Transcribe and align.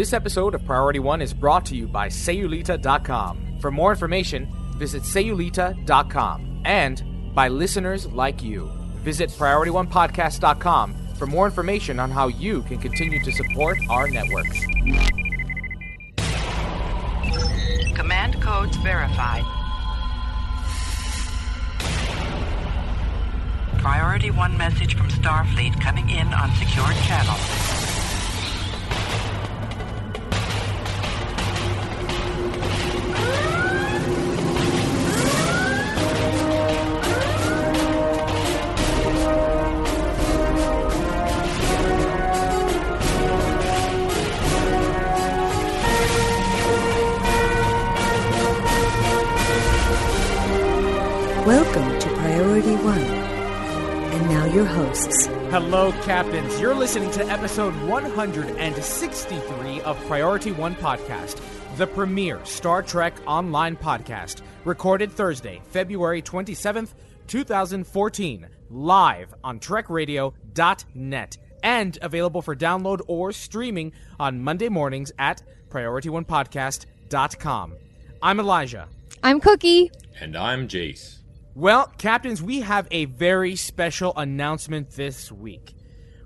This 0.00 0.14
episode 0.14 0.54
of 0.54 0.64
Priority 0.64 0.98
One 0.98 1.20
is 1.20 1.34
brought 1.34 1.66
to 1.66 1.76
you 1.76 1.86
by 1.86 2.08
Sayulita.com. 2.08 3.58
For 3.60 3.70
more 3.70 3.90
information, 3.90 4.48
visit 4.78 5.02
Sayulita.com 5.02 6.62
and 6.64 7.34
by 7.34 7.48
listeners 7.48 8.06
like 8.06 8.42
you. 8.42 8.70
Visit 9.04 9.28
PriorityOnePodcast.com 9.28 10.94
for 11.16 11.26
more 11.26 11.44
information 11.44 12.00
on 12.00 12.10
how 12.10 12.28
you 12.28 12.62
can 12.62 12.78
continue 12.78 13.22
to 13.22 13.30
support 13.30 13.76
our 13.90 14.08
networks. 14.08 14.64
Command 17.94 18.40
codes 18.40 18.78
verified. 18.78 19.44
Priority 23.76 24.30
1 24.30 24.56
message 24.56 24.96
from 24.96 25.10
Starfleet 25.10 25.78
coming 25.78 26.08
in 26.08 26.32
on 26.32 26.50
secured 26.56 26.96
channel. 27.04 27.36
Your 54.60 54.68
hosts. 54.68 55.26
Hello, 55.48 55.90
Captains. 56.02 56.60
You're 56.60 56.74
listening 56.74 57.10
to 57.12 57.24
episode 57.28 57.72
163 57.88 59.80
of 59.80 59.98
Priority 60.06 60.52
One 60.52 60.74
Podcast, 60.74 61.40
the 61.78 61.86
premier 61.86 62.44
Star 62.44 62.82
Trek 62.82 63.14
online 63.26 63.74
podcast, 63.74 64.42
recorded 64.66 65.12
Thursday, 65.12 65.62
February 65.70 66.20
27th, 66.20 66.90
2014, 67.26 68.48
live 68.68 69.32
on 69.42 69.60
TrekRadio.net 69.60 71.38
and 71.62 71.98
available 72.02 72.42
for 72.42 72.54
download 72.54 73.00
or 73.06 73.32
streaming 73.32 73.94
on 74.18 74.42
Monday 74.42 74.68
mornings 74.68 75.10
at 75.18 75.42
PriorityOnePodcast.com. 75.70 77.72
I'm 78.22 78.38
Elijah. 78.38 78.88
I'm 79.22 79.40
Cookie. 79.40 79.90
And 80.20 80.36
I'm 80.36 80.68
Jace. 80.68 81.19
Well, 81.60 81.92
captains, 81.98 82.42
we 82.42 82.60
have 82.60 82.88
a 82.90 83.04
very 83.04 83.54
special 83.54 84.14
announcement 84.16 84.92
this 84.92 85.30
week. 85.30 85.74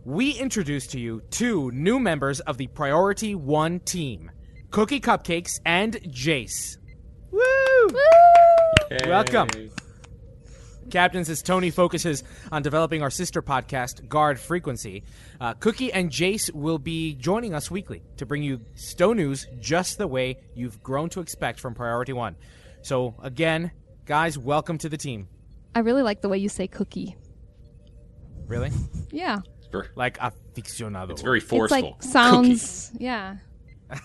We 0.04 0.30
introduce 0.30 0.86
to 0.88 1.00
you 1.00 1.22
two 1.30 1.72
new 1.72 1.98
members 1.98 2.38
of 2.38 2.56
the 2.56 2.68
Priority 2.68 3.34
One 3.34 3.80
team 3.80 4.30
Cookie 4.70 5.00
Cupcakes 5.00 5.58
and 5.66 5.94
Jace. 6.02 6.76
Woo! 7.32 7.98
Welcome. 9.06 9.48
Captains, 10.92 11.28
as 11.28 11.42
Tony 11.42 11.70
focuses 11.70 12.22
on 12.52 12.62
developing 12.62 13.02
our 13.02 13.10
sister 13.10 13.42
podcast, 13.42 14.08
Guard 14.08 14.38
Frequency, 14.38 15.02
uh, 15.40 15.54
Cookie 15.54 15.92
and 15.92 16.10
Jace 16.10 16.54
will 16.54 16.78
be 16.78 17.14
joining 17.14 17.54
us 17.54 17.72
weekly 17.72 18.04
to 18.18 18.24
bring 18.24 18.44
you 18.44 18.60
Stow 18.76 19.12
News 19.12 19.48
just 19.58 19.98
the 19.98 20.06
way 20.06 20.36
you've 20.54 20.80
grown 20.80 21.08
to 21.08 21.18
expect 21.18 21.58
from 21.58 21.74
Priority 21.74 22.12
One. 22.12 22.36
So, 22.82 23.16
again, 23.20 23.72
guys, 24.06 24.38
welcome 24.38 24.78
to 24.78 24.88
the 24.88 24.96
team. 24.96 25.28
I 25.74 25.80
really 25.80 26.02
like 26.02 26.20
the 26.20 26.28
way 26.28 26.38
you 26.38 26.48
say 26.48 26.66
cookie. 26.66 27.16
Really? 28.46 28.70
Yeah. 29.10 29.40
Like 29.96 30.18
aficionado. 30.18 31.10
it's 31.10 31.22
very 31.22 31.40
forceful. 31.40 31.96
It's 31.98 32.04
like 32.06 32.12
sounds. 32.12 32.92
Yeah. 32.98 33.36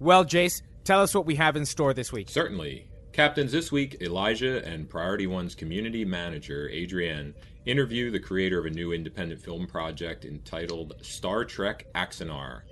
Well, 0.00 0.24
Jace, 0.24 0.60
tell 0.82 1.00
us 1.00 1.14
what 1.14 1.24
we 1.24 1.36
have 1.36 1.56
in 1.56 1.64
store 1.64 1.94
this 1.94 2.12
week. 2.12 2.28
Certainly. 2.28 2.86
Captains, 3.12 3.52
this 3.52 3.70
week, 3.70 4.02
Elijah 4.02 4.62
and 4.66 4.88
Priority 4.88 5.28
One's 5.28 5.54
community 5.54 6.04
manager, 6.04 6.68
Adrienne, 6.68 7.32
interview 7.64 8.10
the 8.10 8.18
creator 8.18 8.58
of 8.58 8.66
a 8.66 8.70
new 8.70 8.92
independent 8.92 9.40
film 9.40 9.66
project 9.66 10.24
entitled 10.24 10.94
Star 11.00 11.44
Trek 11.44 11.86
Axanar. 11.94 12.62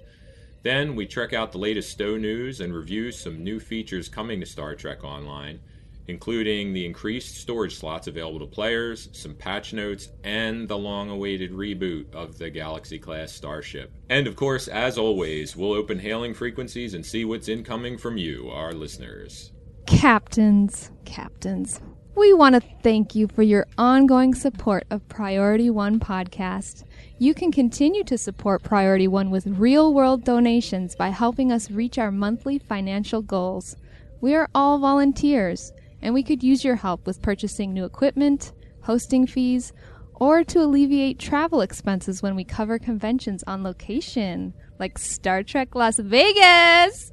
Then 0.63 0.97
we 0.97 1.07
check 1.07 1.33
out 1.33 1.53
the 1.53 1.59
latest 1.59 1.91
Stow 1.91 2.17
news 2.17 2.61
and 2.61 2.75
review 2.75 3.13
some 3.13 3.43
new 3.43 3.61
features 3.61 4.09
coming 4.09 4.41
to 4.41 4.47
Star 4.47 4.75
Trek 4.75 5.05
Online, 5.05 5.61
including 6.09 6.73
the 6.73 6.85
increased 6.85 7.37
storage 7.37 7.77
slots 7.77 8.07
available 8.07 8.41
to 8.41 8.47
players, 8.47 9.09
some 9.13 9.35
patch 9.35 9.73
notes, 9.73 10.11
and 10.25 10.69
the 10.69 10.79
long 10.79 11.11
awaited 11.11 11.53
reboot 11.53 12.13
of 12.15 12.39
the 12.39 12.51
Galaxy 12.51 12.99
class 12.99 13.33
starship. 13.33 13.93
And 14.09 14.27
of 14.27 14.37
course, 14.37 14.69
as 14.69 14.99
always, 14.99 15.57
we'll 15.57 15.73
open 15.73 15.99
hailing 15.99 16.35
frequencies 16.35 16.95
and 16.95 17.05
see 17.05 17.25
what's 17.25 17.49
incoming 17.49 17.99
from 17.99 18.17
you, 18.17 18.51
our 18.51 18.73
listeners. 18.73 19.53
Captains, 19.87 20.91
captains, 21.05 21.81
we 22.15 22.35
want 22.35 22.55
to 22.55 22.61
thank 22.83 23.15
you 23.15 23.27
for 23.27 23.43
your 23.43 23.67
ongoing 23.79 24.35
support 24.35 24.85
of 24.91 25.09
Priority 25.09 25.71
One 25.71 25.99
podcast. 25.99 26.85
You 27.19 27.33
can 27.33 27.51
continue 27.51 28.05
to 28.05 28.19
support 28.19 28.63
Priority 28.63 29.09
One 29.09 29.31
with 29.31 29.47
real 29.47 29.95
world 29.95 30.23
donations 30.23 30.95
by 30.95 31.09
helping 31.09 31.51
us 31.51 31.71
reach 31.71 31.97
our 31.97 32.11
monthly 32.11 32.59
financial 32.59 33.23
goals. 33.23 33.77
We 34.21 34.35
are 34.35 34.51
all 34.55 34.79
volunteers, 34.79 35.73
and 36.03 36.13
we 36.13 36.23
could 36.23 36.43
use 36.43 36.65
your 36.65 36.77
help 36.77 37.07
with 37.07 37.23
purchasing 37.23 37.73
new 37.73 37.85
equipment, 37.85 38.53
hosting 38.83 39.27
fees, 39.27 39.73
or 40.15 40.45
to 40.45 40.61
alleviate 40.61 41.19
travel 41.19 41.61
expenses 41.61 42.23
when 42.23 42.37
we 42.37 42.45
cover 42.45 42.79
conventions 42.79 43.43
on 43.47 43.63
location, 43.63 44.55
like 44.79 44.99
Star 44.99 45.43
Trek 45.43 45.75
Las 45.75 45.99
Vegas. 45.99 47.13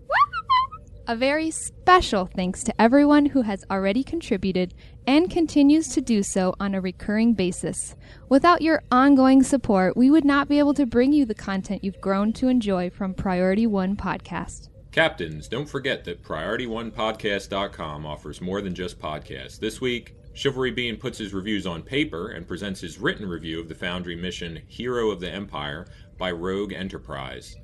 A 1.08 1.16
very 1.16 1.50
special 1.50 2.28
thanks 2.28 2.64
to 2.64 2.82
everyone 2.82 3.26
who 3.26 3.42
has 3.42 3.66
already 3.72 4.04
contributed 4.04 4.76
and 5.08 5.32
continues 5.32 5.88
to 5.88 6.02
do 6.02 6.22
so 6.22 6.54
on 6.60 6.76
a 6.76 6.82
recurring 6.82 7.34
basis. 7.34 7.96
Without 8.30 8.62
your 8.62 8.84
ongoing 8.92 9.42
support, 9.42 9.98
we 9.98 10.12
would 10.12 10.24
not 10.24 10.48
be 10.48 10.60
able 10.60 10.76
to 10.76 10.86
bring 10.86 11.12
you 11.12 11.26
the 11.26 11.34
content 11.34 11.84
you've 11.84 12.00
grown 12.00 12.32
to 12.34 12.48
enjoy 12.48 12.92
from 12.92 13.16
Priority 13.16 13.66
One 13.66 13.96
Podcast. 13.96 14.69
Captains, 14.92 15.48
don't 15.48 15.70
forget 15.70 16.04
that 16.06 16.24
PriorityOnePodcast.com 16.24 18.08
offers 18.08 18.42
more 18.42 18.60
than 18.62 18.74
just 18.74 19.00
podcasts. 19.00 19.60
This 19.60 19.80
week, 19.80 20.16
Chivalry 20.34 20.72
Bean 20.72 20.98
puts 20.98 21.20
his 21.20 21.34
reviews 21.34 21.68
on 21.68 21.84
paper 21.84 22.30
and 22.30 22.48
presents 22.48 22.82
his 22.82 22.98
written 22.98 23.30
review 23.30 23.60
of 23.60 23.68
the 23.68 23.76
Foundry 23.76 24.16
mission 24.16 24.64
Hero 24.68 25.12
of 25.12 25.20
the 25.20 25.30
Empire 25.30 25.86
by 26.18 26.32
Rogue 26.32 26.74
Enterprise. 26.74 27.56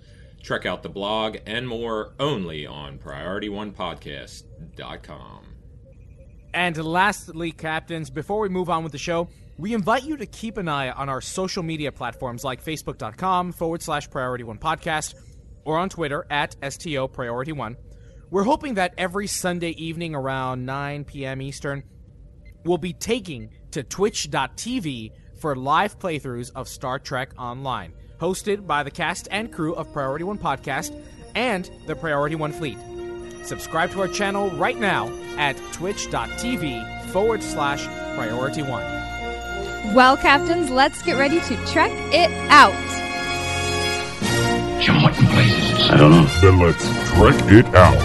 Check 0.41 0.67
out 0.67 0.83
the 0.83 0.89
blog 0.89 1.37
and 1.47 1.67
more 1.67 2.13
only 2.19 2.67
on 2.67 2.99
PriorityOnePodcast.com. 2.99 5.45
And 6.53 6.77
lastly, 6.77 7.51
captains, 7.51 8.11
before 8.11 8.39
we 8.39 8.49
move 8.49 8.69
on 8.69 8.83
with 8.83 8.91
the 8.91 8.99
show, 8.99 9.29
we 9.57 9.73
invite 9.73 10.03
you 10.03 10.17
to 10.17 10.25
keep 10.25 10.57
an 10.57 10.67
eye 10.67 10.91
on 10.91 11.09
our 11.09 11.21
social 11.21 11.63
media 11.63 11.91
platforms 11.91 12.43
like 12.43 12.63
facebook.com 12.63 13.51
forward 13.51 13.81
slash 13.81 14.09
priority 14.09 14.43
one 14.43 14.59
podcast 14.59 15.15
or 15.65 15.77
on 15.77 15.89
Twitter 15.89 16.25
at 16.29 16.55
STO 16.69 17.07
priority 17.07 17.51
one. 17.51 17.75
We're 18.29 18.43
hoping 18.43 18.75
that 18.75 18.93
every 18.97 19.27
Sunday 19.27 19.71
evening 19.71 20.15
around 20.15 20.65
9 20.65 21.03
p.m. 21.05 21.41
Eastern, 21.41 21.83
we'll 22.63 22.77
be 22.77 22.93
taking 22.93 23.49
to 23.71 23.83
twitch.tv 23.83 25.11
for 25.39 25.55
live 25.55 25.99
playthroughs 25.99 26.51
of 26.55 26.67
Star 26.67 26.97
Trek 26.97 27.33
Online, 27.37 27.93
hosted 28.19 28.65
by 28.65 28.83
the 28.83 28.91
cast 28.91 29.27
and 29.31 29.51
crew 29.51 29.75
of 29.75 29.91
Priority 29.91 30.23
One 30.23 30.37
Podcast 30.37 30.99
and 31.35 31.69
the 31.85 31.95
Priority 31.95 32.35
One 32.35 32.51
Fleet. 32.51 32.77
Subscribe 33.43 33.91
to 33.91 34.01
our 34.01 34.07
channel 34.07 34.49
right 34.51 34.77
now 34.77 35.07
at 35.37 35.55
twitch.tv 35.73 37.09
forward 37.09 37.43
slash 37.43 37.85
priority 38.15 38.63
one. 38.63 38.83
Well, 39.93 40.17
Captains, 40.17 40.71
let's 40.71 41.03
get 41.03 41.17
ready 41.17 41.39
to 41.39 41.65
trek 41.67 41.91
it 42.11 42.31
out. 42.49 43.04
Jim, 44.85 45.01
what 45.01 45.13
places? 45.15 45.89
I 45.89 45.97
don't 45.97 46.11
know. 46.11 46.25
Then 46.41 46.59
let's 46.59 46.83
trek 47.09 47.51
it 47.51 47.65
out. 47.73 47.97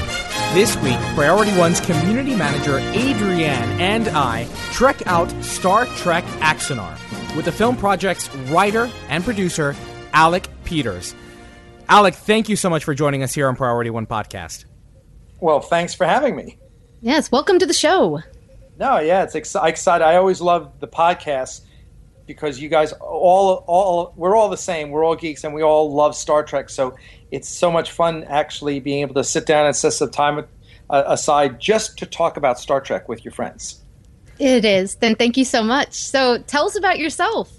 This 0.55 0.75
week, 0.79 0.97
Priority 1.15 1.55
One's 1.59 1.79
community 1.79 2.35
manager 2.35 2.79
Adrienne 2.79 3.79
and 3.79 4.09
I 4.09 4.49
trek 4.73 5.06
out 5.06 5.31
Star 5.44 5.85
Trek 5.97 6.25
Axanar 6.41 6.97
with 7.37 7.44
the 7.44 7.53
film 7.53 7.77
project's 7.77 8.35
writer 8.50 8.91
and 9.11 9.23
producer, 9.23 9.77
Alec 10.15 10.49
Peters. 10.65 11.15
Alec, 11.91 12.15
thank 12.15 12.49
you 12.49 12.56
so 12.56 12.71
much 12.71 12.85
for 12.85 12.94
joining 12.94 13.23
us 13.23 13.35
here 13.35 13.47
on 13.47 13.56
Priority 13.56 13.91
One 13.91 14.06
Podcast. 14.06 14.65
Well, 15.38 15.61
thanks 15.61 15.93
for 15.93 16.06
having 16.06 16.35
me. 16.35 16.59
Yes, 17.03 17.31
welcome 17.31 17.59
to 17.59 17.67
the 17.67 17.75
show. 17.75 18.21
No, 18.79 19.00
yeah, 19.00 19.25
it's 19.25 19.35
ex- 19.35 19.55
excited. 19.55 20.03
I 20.03 20.17
always 20.17 20.41
love 20.41 20.81
the 20.81 20.88
podcast 20.88 21.61
because 22.32 22.61
you 22.62 22.69
guys 22.69 22.93
all 23.00 23.65
all 23.67 24.12
we're 24.15 24.37
all 24.37 24.49
the 24.49 24.56
same. 24.56 24.91
We're 24.91 25.05
all 25.05 25.17
geeks 25.17 25.43
and 25.43 25.53
we 25.53 25.62
all 25.62 25.93
love 25.93 26.15
Star 26.15 26.44
Trek. 26.44 26.71
So 26.71 26.94
it's 27.32 27.49
so 27.49 27.73
much 27.73 27.91
fun 27.91 28.23
actually 28.25 28.79
being 28.79 29.00
able 29.00 29.15
to 29.15 29.25
sit 29.25 29.47
down 29.47 29.67
and 29.67 29.75
set 29.75 29.94
some 29.94 30.11
time 30.11 30.47
aside 30.91 31.61
just 31.61 31.99
to 31.99 32.06
talk 32.06 32.37
about 32.37 32.61
Star 32.61 32.81
Trek 32.81 33.09
with 33.09 33.25
your 33.25 33.32
friends. 33.32 33.82
It 34.38 34.65
is. 34.65 34.94
Then 34.94 35.17
thank 35.17 35.37
you 35.37 35.44
so 35.44 35.62
much. 35.65 35.94
So 35.94 36.38
tell 36.47 36.67
us 36.67 36.77
about 36.77 36.99
yourself. 36.99 37.50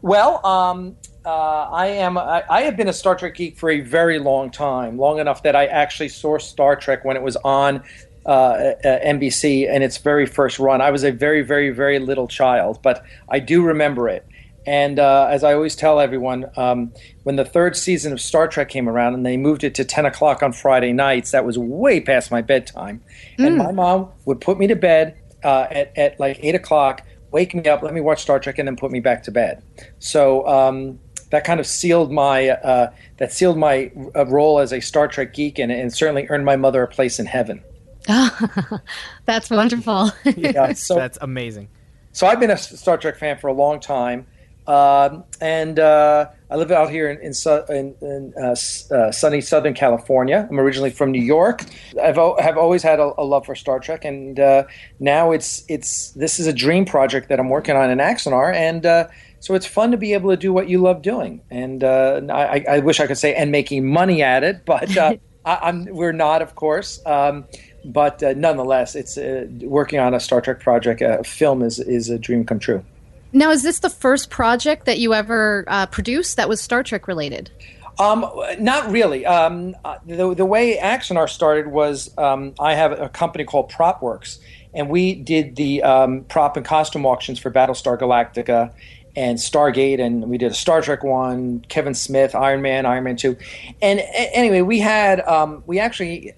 Well, 0.00 0.44
um, 0.46 0.96
Uh, 1.24 1.68
I 1.72 1.86
am. 1.86 2.18
I, 2.18 2.44
I 2.50 2.60
have 2.62 2.76
been 2.76 2.88
a 2.88 2.92
Star 2.92 3.14
Trek 3.16 3.34
geek 3.34 3.56
for 3.56 3.70
a 3.70 3.80
very 3.80 4.18
long 4.18 4.50
time, 4.50 4.98
long 4.98 5.20
enough 5.20 5.42
that 5.44 5.56
I 5.56 5.64
actually 5.66 6.10
saw 6.10 6.36
Star 6.36 6.76
Trek 6.76 7.02
when 7.02 7.16
it 7.16 7.22
was 7.22 7.36
on 7.44 7.82
uh, 8.26 8.28
uh, 8.28 8.74
NBC 8.84 9.68
in 9.68 9.82
its 9.82 9.98
very 9.98 10.26
first 10.26 10.58
run. 10.58 10.80
I 10.80 10.90
was 10.90 11.04
a 11.04 11.12
very, 11.12 11.42
very, 11.42 11.70
very 11.70 11.98
little 11.98 12.28
child, 12.28 12.80
but 12.82 13.04
I 13.28 13.38
do 13.38 13.62
remember 13.62 14.08
it. 14.08 14.26
And 14.66 14.98
uh, 14.98 15.28
as 15.30 15.44
I 15.44 15.52
always 15.52 15.76
tell 15.76 16.00
everyone, 16.00 16.46
um, 16.56 16.92
when 17.24 17.36
the 17.36 17.44
third 17.44 17.76
season 17.76 18.12
of 18.12 18.20
Star 18.20 18.48
Trek 18.48 18.70
came 18.70 18.88
around 18.88 19.14
and 19.14 19.24
they 19.26 19.36
moved 19.36 19.62
it 19.62 19.74
to 19.74 19.84
10 19.84 20.06
o'clock 20.06 20.42
on 20.42 20.52
Friday 20.52 20.92
nights, 20.92 21.32
that 21.32 21.44
was 21.44 21.58
way 21.58 22.00
past 22.00 22.30
my 22.30 22.40
bedtime. 22.40 23.02
And 23.38 23.58
my 23.58 23.72
mom 23.72 24.10
would 24.24 24.40
put 24.40 24.58
me 24.58 24.66
to 24.68 24.76
bed 24.76 25.18
uh, 25.42 25.66
at, 25.70 25.96
at 25.98 26.18
like 26.18 26.38
8 26.42 26.54
o'clock, 26.54 27.02
wake 27.30 27.54
me 27.54 27.64
up, 27.66 27.82
let 27.82 27.92
me 27.92 28.00
watch 28.00 28.22
Star 28.22 28.40
Trek, 28.40 28.58
and 28.58 28.66
then 28.66 28.76
put 28.76 28.90
me 28.90 29.00
back 29.00 29.22
to 29.24 29.30
bed. 29.30 29.62
So 29.98 30.46
um, 30.48 30.98
that 31.30 31.44
kind 31.44 31.60
of 31.60 31.66
sealed 31.66 32.10
my 32.10 32.50
uh, 32.50 32.90
that 33.18 33.32
sealed 33.32 33.58
my 33.58 33.90
uh, 34.16 34.24
role 34.26 34.60
as 34.60 34.72
a 34.72 34.80
Star 34.80 35.08
Trek 35.08 35.34
geek, 35.34 35.58
and, 35.58 35.70
and 35.70 35.92
certainly 35.92 36.26
earned 36.30 36.46
my 36.46 36.56
mother 36.56 36.82
a 36.82 36.88
place 36.88 37.18
in 37.18 37.26
heaven. 37.26 37.62
That's 39.24 39.50
wonderful. 39.50 40.10
Yeah, 40.36 40.72
so 40.74 40.94
That's 40.96 41.18
amazing. 41.20 41.68
so 42.12 42.26
I've 42.26 42.40
been 42.40 42.50
a 42.50 42.56
Star 42.56 42.96
Trek 42.98 43.16
fan 43.18 43.38
for 43.38 43.48
a 43.48 43.52
long 43.52 43.80
time, 43.80 44.26
um, 44.66 45.24
and 45.40 45.78
uh, 45.78 46.28
I 46.50 46.56
live 46.56 46.70
out 46.70 46.90
here 46.90 47.10
in 47.10 47.18
in, 47.20 47.34
su- 47.34 47.64
in, 47.68 47.94
in 48.00 48.34
uh, 48.40 48.50
uh, 48.94 49.10
sunny 49.12 49.40
Southern 49.40 49.74
California. 49.74 50.46
I'm 50.50 50.58
originally 50.60 50.90
from 50.90 51.10
New 51.12 51.22
York. 51.22 51.64
I've 52.02 52.18
o- 52.18 52.36
have 52.40 52.56
always 52.58 52.82
had 52.82 53.00
a, 53.00 53.12
a 53.18 53.24
love 53.24 53.46
for 53.46 53.54
Star 53.54 53.78
Trek, 53.80 54.04
and 54.04 54.38
uh, 54.38 54.64
now 55.00 55.32
it's 55.32 55.64
it's 55.68 56.10
this 56.10 56.38
is 56.38 56.46
a 56.46 56.52
dream 56.52 56.84
project 56.84 57.28
that 57.28 57.40
I'm 57.40 57.48
working 57.48 57.76
on 57.76 57.90
in 57.90 57.98
Axanar, 57.98 58.54
and 58.54 58.84
uh, 58.86 59.08
so 59.40 59.54
it's 59.54 59.66
fun 59.66 59.90
to 59.90 59.96
be 59.96 60.12
able 60.14 60.30
to 60.30 60.36
do 60.36 60.52
what 60.52 60.68
you 60.68 60.78
love 60.78 61.02
doing. 61.02 61.42
And 61.50 61.84
uh, 61.84 62.20
I, 62.30 62.64
I 62.68 62.78
wish 62.80 63.00
I 63.00 63.06
could 63.06 63.18
say 63.18 63.34
and 63.34 63.50
making 63.50 63.86
money 63.86 64.22
at 64.22 64.42
it, 64.44 64.64
but 64.64 64.96
uh, 64.96 65.16
I, 65.44 65.58
I'm 65.62 65.84
we're 65.86 66.12
not, 66.12 66.40
of 66.42 66.54
course. 66.54 67.00
Um, 67.04 67.44
but 67.84 68.22
uh, 68.22 68.32
nonetheless, 68.36 68.94
it's 68.94 69.16
uh, 69.18 69.46
working 69.62 69.98
on 69.98 70.14
a 70.14 70.20
Star 70.20 70.40
Trek 70.40 70.60
project. 70.60 71.02
A 71.02 71.22
film 71.24 71.62
is 71.62 71.78
is 71.78 72.10
a 72.10 72.18
dream 72.18 72.44
come 72.44 72.58
true. 72.58 72.84
now, 73.32 73.50
is 73.50 73.62
this 73.62 73.80
the 73.80 73.90
first 73.90 74.30
project 74.30 74.86
that 74.86 74.98
you 74.98 75.14
ever 75.14 75.64
uh, 75.68 75.86
produced 75.86 76.36
that 76.36 76.48
was 76.48 76.60
Star 76.60 76.82
Trek 76.82 77.08
related? 77.08 77.50
Um, 77.98 78.26
not 78.58 78.90
really. 78.90 79.24
Um, 79.24 79.76
uh, 79.84 79.98
the, 80.04 80.34
the 80.34 80.44
way 80.44 80.76
Axanar 80.78 81.28
started 81.28 81.68
was 81.68 82.16
um, 82.18 82.54
I 82.58 82.74
have 82.74 82.92
a 82.92 83.08
company 83.08 83.44
called 83.44 83.70
PropWorks, 83.70 84.38
and 84.72 84.88
we 84.88 85.14
did 85.14 85.54
the 85.54 85.82
um, 85.84 86.24
prop 86.24 86.56
and 86.56 86.66
costume 86.66 87.06
auctions 87.06 87.38
for 87.38 87.52
Battlestar 87.52 87.96
Galactica 87.98 88.72
and 89.14 89.38
Stargate, 89.38 90.00
and 90.00 90.28
we 90.28 90.38
did 90.38 90.50
a 90.50 90.54
Star 90.54 90.82
Trek 90.82 91.04
one, 91.04 91.64
Kevin 91.68 91.94
Smith, 91.94 92.34
Iron 92.34 92.62
Man, 92.62 92.84
Iron 92.84 93.04
Man 93.04 93.14
two, 93.14 93.36
and 93.80 94.00
a- 94.00 94.36
anyway, 94.36 94.60
we 94.60 94.80
had 94.80 95.20
um, 95.20 95.62
we 95.66 95.78
actually 95.78 96.32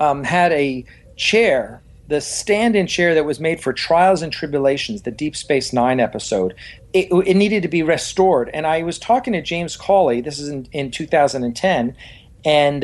um, 0.00 0.24
had 0.24 0.50
a 0.52 0.84
chair, 1.16 1.82
the 2.08 2.20
stand-in 2.20 2.86
chair 2.86 3.14
that 3.14 3.24
was 3.24 3.38
made 3.38 3.60
for 3.60 3.72
Trials 3.72 4.22
and 4.22 4.32
Tribulations, 4.32 5.02
the 5.02 5.10
Deep 5.10 5.36
Space 5.36 5.72
Nine 5.72 6.00
episode. 6.00 6.54
It, 6.92 7.08
it 7.26 7.36
needed 7.36 7.62
to 7.62 7.68
be 7.68 7.82
restored, 7.82 8.50
and 8.52 8.66
I 8.66 8.82
was 8.82 8.98
talking 8.98 9.32
to 9.34 9.42
James 9.42 9.76
Cawley. 9.76 10.20
This 10.20 10.38
is 10.38 10.48
in, 10.48 10.66
in 10.72 10.90
2010. 10.90 11.96
And 12.42 12.80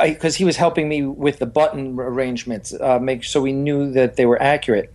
because 0.00 0.36
he 0.36 0.44
was 0.44 0.56
helping 0.56 0.88
me 0.88 1.02
with 1.02 1.40
the 1.40 1.46
button 1.46 1.98
arrangements, 1.98 2.72
uh, 2.80 3.00
make 3.00 3.24
so 3.24 3.40
we 3.40 3.52
knew 3.52 3.90
that 3.90 4.14
they 4.14 4.24
were 4.24 4.40
accurate. 4.40 4.94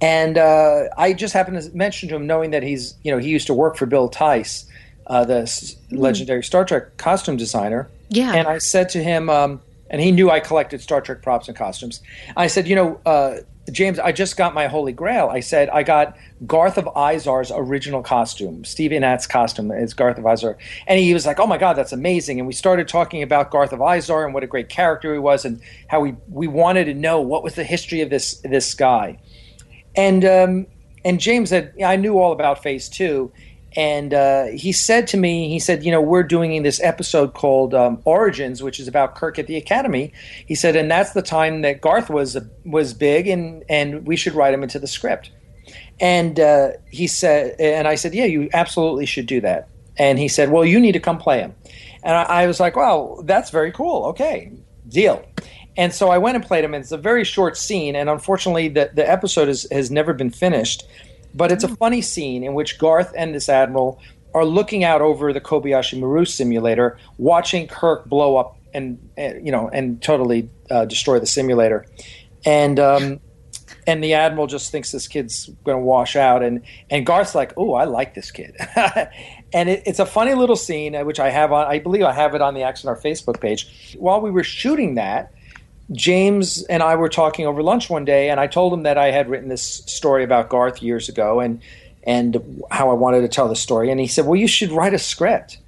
And 0.00 0.38
uh, 0.38 0.84
I 0.96 1.12
just 1.12 1.34
happened 1.34 1.60
to 1.60 1.76
mention 1.76 2.08
to 2.08 2.16
him, 2.16 2.26
knowing 2.26 2.50
that 2.52 2.62
he's, 2.62 2.94
you 3.02 3.12
know, 3.12 3.18
he 3.18 3.28
used 3.28 3.46
to 3.48 3.54
work 3.54 3.76
for 3.76 3.84
Bill 3.84 4.08
Theiss, 4.08 4.64
uh, 5.06 5.24
the 5.24 5.42
s- 5.42 5.76
legendary 5.90 6.42
Star 6.42 6.64
Trek 6.64 6.96
costume 6.96 7.36
designer. 7.36 7.88
Yeah. 8.08 8.32
And 8.32 8.48
I 8.48 8.58
said 8.58 8.88
to 8.90 9.02
him, 9.02 9.28
um, 9.28 9.60
and 9.90 10.00
he 10.00 10.12
knew 10.12 10.30
I 10.30 10.40
collected 10.40 10.80
Star 10.80 11.00
Trek 11.00 11.22
props 11.22 11.48
and 11.48 11.56
costumes. 11.56 12.00
I 12.36 12.46
said, 12.46 12.66
you 12.66 12.76
know, 12.76 13.00
uh, 13.04 13.38
James, 13.70 13.98
I 13.98 14.12
just 14.12 14.36
got 14.36 14.54
my 14.54 14.66
holy 14.66 14.92
grail. 14.92 15.28
I 15.28 15.40
said 15.40 15.68
I 15.68 15.82
got 15.82 16.16
Garth 16.46 16.78
of 16.78 16.86
Izar's 16.86 17.52
original 17.54 18.02
costume. 18.02 18.64
Steve 18.64 18.90
Ihnat's 18.90 19.26
costume 19.26 19.70
is 19.70 19.94
Garth 19.94 20.18
of 20.18 20.24
Izar, 20.24 20.56
and 20.86 20.98
he 20.98 21.12
was 21.12 21.26
like, 21.26 21.38
"Oh 21.38 21.46
my 21.46 21.58
God, 21.58 21.74
that's 21.74 21.92
amazing!" 21.92 22.38
And 22.38 22.46
we 22.46 22.52
started 22.52 22.88
talking 22.88 23.22
about 23.22 23.50
Garth 23.50 23.72
of 23.72 23.80
Izar 23.80 24.24
and 24.24 24.34
what 24.34 24.42
a 24.42 24.46
great 24.46 24.68
character 24.68 25.12
he 25.12 25.18
was, 25.18 25.44
and 25.44 25.60
how 25.88 26.00
we 26.00 26.16
we 26.28 26.48
wanted 26.48 26.86
to 26.86 26.94
know 26.94 27.20
what 27.20 27.42
was 27.44 27.54
the 27.54 27.64
history 27.64 28.00
of 28.00 28.10
this 28.10 28.36
this 28.40 28.74
guy. 28.74 29.18
And 29.94 30.24
um, 30.24 30.66
and 31.04 31.20
James 31.20 31.50
said, 31.50 31.72
yeah, 31.76 31.90
I 31.90 31.96
knew 31.96 32.18
all 32.18 32.32
about 32.32 32.62
Phase 32.62 32.88
Two, 32.88 33.32
and 33.76 34.12
uh, 34.12 34.46
he 34.46 34.72
said 34.72 35.06
to 35.08 35.16
me, 35.16 35.48
he 35.48 35.60
said, 35.60 35.84
you 35.84 35.92
know, 35.92 36.00
we're 36.00 36.24
doing 36.24 36.62
this 36.62 36.80
episode 36.82 37.34
called 37.34 37.72
um, 37.72 38.02
Origins, 38.04 38.62
which 38.62 38.80
is 38.80 38.88
about 38.88 39.14
Kirk 39.14 39.38
at 39.38 39.46
the 39.46 39.56
Academy. 39.56 40.12
He 40.46 40.56
said, 40.56 40.74
and 40.74 40.90
that's 40.90 41.12
the 41.12 41.22
time 41.22 41.62
that 41.62 41.80
Garth 41.80 42.10
was 42.10 42.36
was 42.64 42.94
big, 42.94 43.28
and 43.28 43.62
and 43.68 44.06
we 44.06 44.16
should 44.16 44.34
write 44.34 44.52
him 44.52 44.62
into 44.62 44.78
the 44.78 44.88
script. 44.88 45.30
And 46.00 46.40
uh, 46.40 46.70
he 46.90 47.06
said, 47.06 47.56
and 47.60 47.86
I 47.86 47.94
said, 47.94 48.14
yeah, 48.14 48.24
you 48.24 48.48
absolutely 48.52 49.06
should 49.06 49.26
do 49.26 49.40
that. 49.42 49.68
And 49.96 50.18
he 50.18 50.28
said, 50.28 50.50
well, 50.50 50.64
you 50.64 50.80
need 50.80 50.92
to 50.92 51.00
come 51.00 51.18
play 51.18 51.40
him. 51.40 51.54
And 52.02 52.16
I, 52.16 52.22
I 52.22 52.46
was 52.46 52.58
like, 52.58 52.74
well, 52.74 53.22
that's 53.24 53.50
very 53.50 53.70
cool. 53.70 54.06
Okay, 54.06 54.50
deal. 54.88 55.24
And 55.76 55.92
so 55.92 56.08
I 56.08 56.18
went 56.18 56.36
and 56.36 56.44
played 56.44 56.64
him. 56.64 56.74
And 56.74 56.82
it's 56.82 56.90
a 56.90 56.96
very 56.98 57.22
short 57.22 57.56
scene, 57.56 57.94
and 57.94 58.10
unfortunately, 58.10 58.68
the 58.68 58.90
the 58.92 59.08
episode 59.08 59.48
is, 59.48 59.68
has 59.70 59.92
never 59.92 60.12
been 60.12 60.30
finished. 60.30 60.84
But 61.34 61.52
it's 61.52 61.64
a 61.64 61.68
funny 61.68 62.02
scene 62.02 62.42
in 62.42 62.54
which 62.54 62.78
Garth 62.78 63.12
and 63.16 63.34
this 63.34 63.48
admiral 63.48 64.00
are 64.34 64.44
looking 64.44 64.84
out 64.84 65.00
over 65.00 65.32
the 65.32 65.40
Kobayashi 65.40 65.98
Maru 65.98 66.24
simulator, 66.24 66.98
watching 67.18 67.66
Kirk 67.66 68.06
blow 68.06 68.36
up 68.36 68.56
and, 68.72 69.10
and 69.16 69.44
you 69.44 69.52
know 69.52 69.68
and 69.68 70.00
totally 70.02 70.48
uh, 70.70 70.84
destroy 70.84 71.18
the 71.18 71.26
simulator, 71.26 71.86
and 72.44 72.78
um, 72.78 73.20
and 73.86 74.02
the 74.02 74.14
admiral 74.14 74.46
just 74.46 74.70
thinks 74.70 74.92
this 74.92 75.08
kid's 75.08 75.50
going 75.64 75.78
to 75.78 75.82
wash 75.82 76.16
out, 76.16 76.42
and 76.42 76.62
and 76.90 77.04
Garth's 77.04 77.34
like, 77.34 77.52
oh, 77.56 77.74
I 77.74 77.84
like 77.84 78.14
this 78.14 78.30
kid, 78.30 78.56
and 79.52 79.68
it, 79.68 79.82
it's 79.86 79.98
a 79.98 80.06
funny 80.06 80.34
little 80.34 80.56
scene 80.56 80.94
uh, 80.94 81.04
which 81.04 81.20
I 81.20 81.30
have 81.30 81.52
on, 81.52 81.66
I 81.66 81.78
believe 81.78 82.02
I 82.04 82.12
have 82.12 82.34
it 82.34 82.40
on 82.40 82.54
the 82.54 82.60
Axanar 82.60 83.00
Facebook 83.00 83.40
page. 83.40 83.96
While 83.98 84.20
we 84.20 84.30
were 84.30 84.44
shooting 84.44 84.94
that. 84.96 85.32
James 85.92 86.62
and 86.64 86.82
I 86.82 86.94
were 86.96 87.08
talking 87.08 87.46
over 87.46 87.62
lunch 87.62 87.90
one 87.90 88.04
day, 88.04 88.30
and 88.30 88.38
I 88.38 88.46
told 88.46 88.72
him 88.72 88.84
that 88.84 88.96
I 88.96 89.10
had 89.10 89.28
written 89.28 89.48
this 89.48 89.62
story 89.62 90.24
about 90.24 90.48
Garth 90.48 90.82
years 90.82 91.08
ago, 91.08 91.40
and 91.40 91.60
and 92.04 92.62
how 92.70 92.90
I 92.90 92.94
wanted 92.94 93.20
to 93.22 93.28
tell 93.28 93.48
the 93.48 93.56
story. 93.56 93.90
And 93.90 94.00
he 94.00 94.06
said, 94.06 94.26
"Well, 94.26 94.36
you 94.36 94.48
should 94.48 94.70
write 94.70 94.94
a 94.94 94.98
script." 94.98 95.58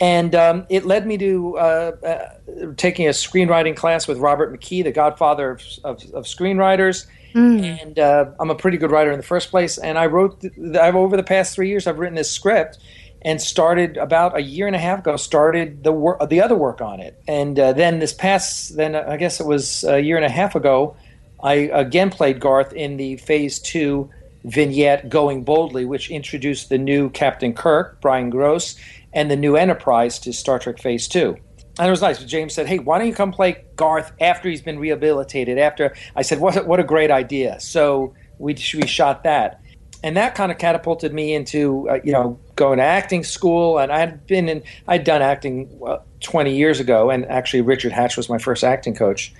And 0.00 0.34
um, 0.34 0.66
it 0.68 0.86
led 0.86 1.06
me 1.06 1.18
to 1.18 1.58
uh, 1.58 1.92
uh, 2.06 2.72
taking 2.76 3.06
a 3.08 3.10
screenwriting 3.10 3.76
class 3.76 4.06
with 4.06 4.18
Robert 4.18 4.52
McKee, 4.52 4.84
the 4.84 4.92
godfather 4.92 5.50
of, 5.50 5.62
of, 5.82 6.02
of 6.14 6.24
screenwriters. 6.24 7.06
And 7.64 7.98
uh, 7.98 8.26
I'm 8.38 8.50
a 8.50 8.54
pretty 8.54 8.76
good 8.78 8.92
writer 8.92 9.10
in 9.10 9.16
the 9.16 9.26
first 9.26 9.50
place. 9.50 9.76
And 9.76 9.98
I 9.98 10.06
wrote, 10.06 10.40
th- 10.40 10.52
I've 10.76 10.94
over 10.94 11.16
the 11.16 11.24
past 11.24 11.54
three 11.54 11.68
years, 11.68 11.88
I've 11.88 11.98
written 11.98 12.14
this 12.14 12.30
script 12.30 12.78
and 13.22 13.40
started 13.40 13.96
about 13.96 14.36
a 14.36 14.40
year 14.42 14.66
and 14.66 14.76
a 14.76 14.78
half 14.78 15.00
ago. 15.00 15.16
Started 15.16 15.82
the 15.84 15.92
work, 15.92 16.28
the 16.28 16.40
other 16.40 16.54
work 16.56 16.80
on 16.80 17.00
it, 17.00 17.20
and 17.26 17.58
uh, 17.58 17.72
then 17.72 17.98
this 17.98 18.12
past, 18.12 18.76
then 18.76 18.94
I 18.94 19.16
guess 19.16 19.40
it 19.40 19.46
was 19.46 19.84
a 19.84 20.00
year 20.00 20.16
and 20.16 20.24
a 20.24 20.30
half 20.30 20.54
ago, 20.54 20.96
I 21.42 21.54
again 21.72 22.10
played 22.10 22.40
Garth 22.40 22.72
in 22.72 22.96
the 22.96 23.16
Phase 23.16 23.58
Two 23.58 24.10
vignette 24.44 25.08
"Going 25.08 25.44
Boldly," 25.44 25.84
which 25.84 26.10
introduced 26.10 26.68
the 26.68 26.78
new 26.78 27.10
Captain 27.10 27.52
Kirk, 27.54 28.00
Brian 28.00 28.30
Gross, 28.30 28.76
and 29.12 29.30
the 29.30 29.36
new 29.36 29.56
Enterprise 29.56 30.18
to 30.20 30.32
Star 30.32 30.58
Trek 30.58 30.78
Phase 30.78 31.08
Two. 31.08 31.36
And 31.78 31.86
it 31.86 31.90
was 31.90 32.02
nice. 32.02 32.22
James 32.24 32.54
said, 32.54 32.66
"Hey, 32.66 32.78
why 32.78 32.98
don't 32.98 33.06
you 33.06 33.14
come 33.14 33.30
play 33.32 33.64
Garth 33.76 34.12
after 34.20 34.48
he's 34.48 34.62
been 34.62 34.78
rehabilitated?" 34.78 35.58
After 35.58 35.94
I 36.16 36.22
said, 36.22 36.40
"What? 36.40 36.56
a- 36.56 36.62
What 36.64 36.80
a 36.80 36.84
great 36.84 37.10
idea!" 37.10 37.60
So 37.60 38.14
we 38.38 38.54
we 38.74 38.86
shot 38.86 39.22
that, 39.24 39.60
and 40.02 40.16
that 40.16 40.34
kind 40.34 40.52
of 40.52 40.58
catapulted 40.58 41.12
me 41.12 41.34
into 41.34 41.88
uh, 41.88 41.98
you 42.04 42.12
know 42.12 42.38
going 42.56 42.78
to 42.78 42.84
acting 42.84 43.24
school. 43.24 43.78
And 43.78 43.92
I'd 43.92 44.26
been 44.26 44.48
in, 44.48 44.62
I'd 44.86 45.04
done 45.04 45.22
acting 45.22 45.80
uh, 45.86 45.98
20 46.20 46.54
years 46.54 46.80
ago, 46.80 47.10
and 47.10 47.24
actually 47.26 47.62
Richard 47.62 47.92
Hatch 47.92 48.16
was 48.16 48.28
my 48.28 48.38
first 48.38 48.64
acting 48.64 48.94
coach. 48.94 49.32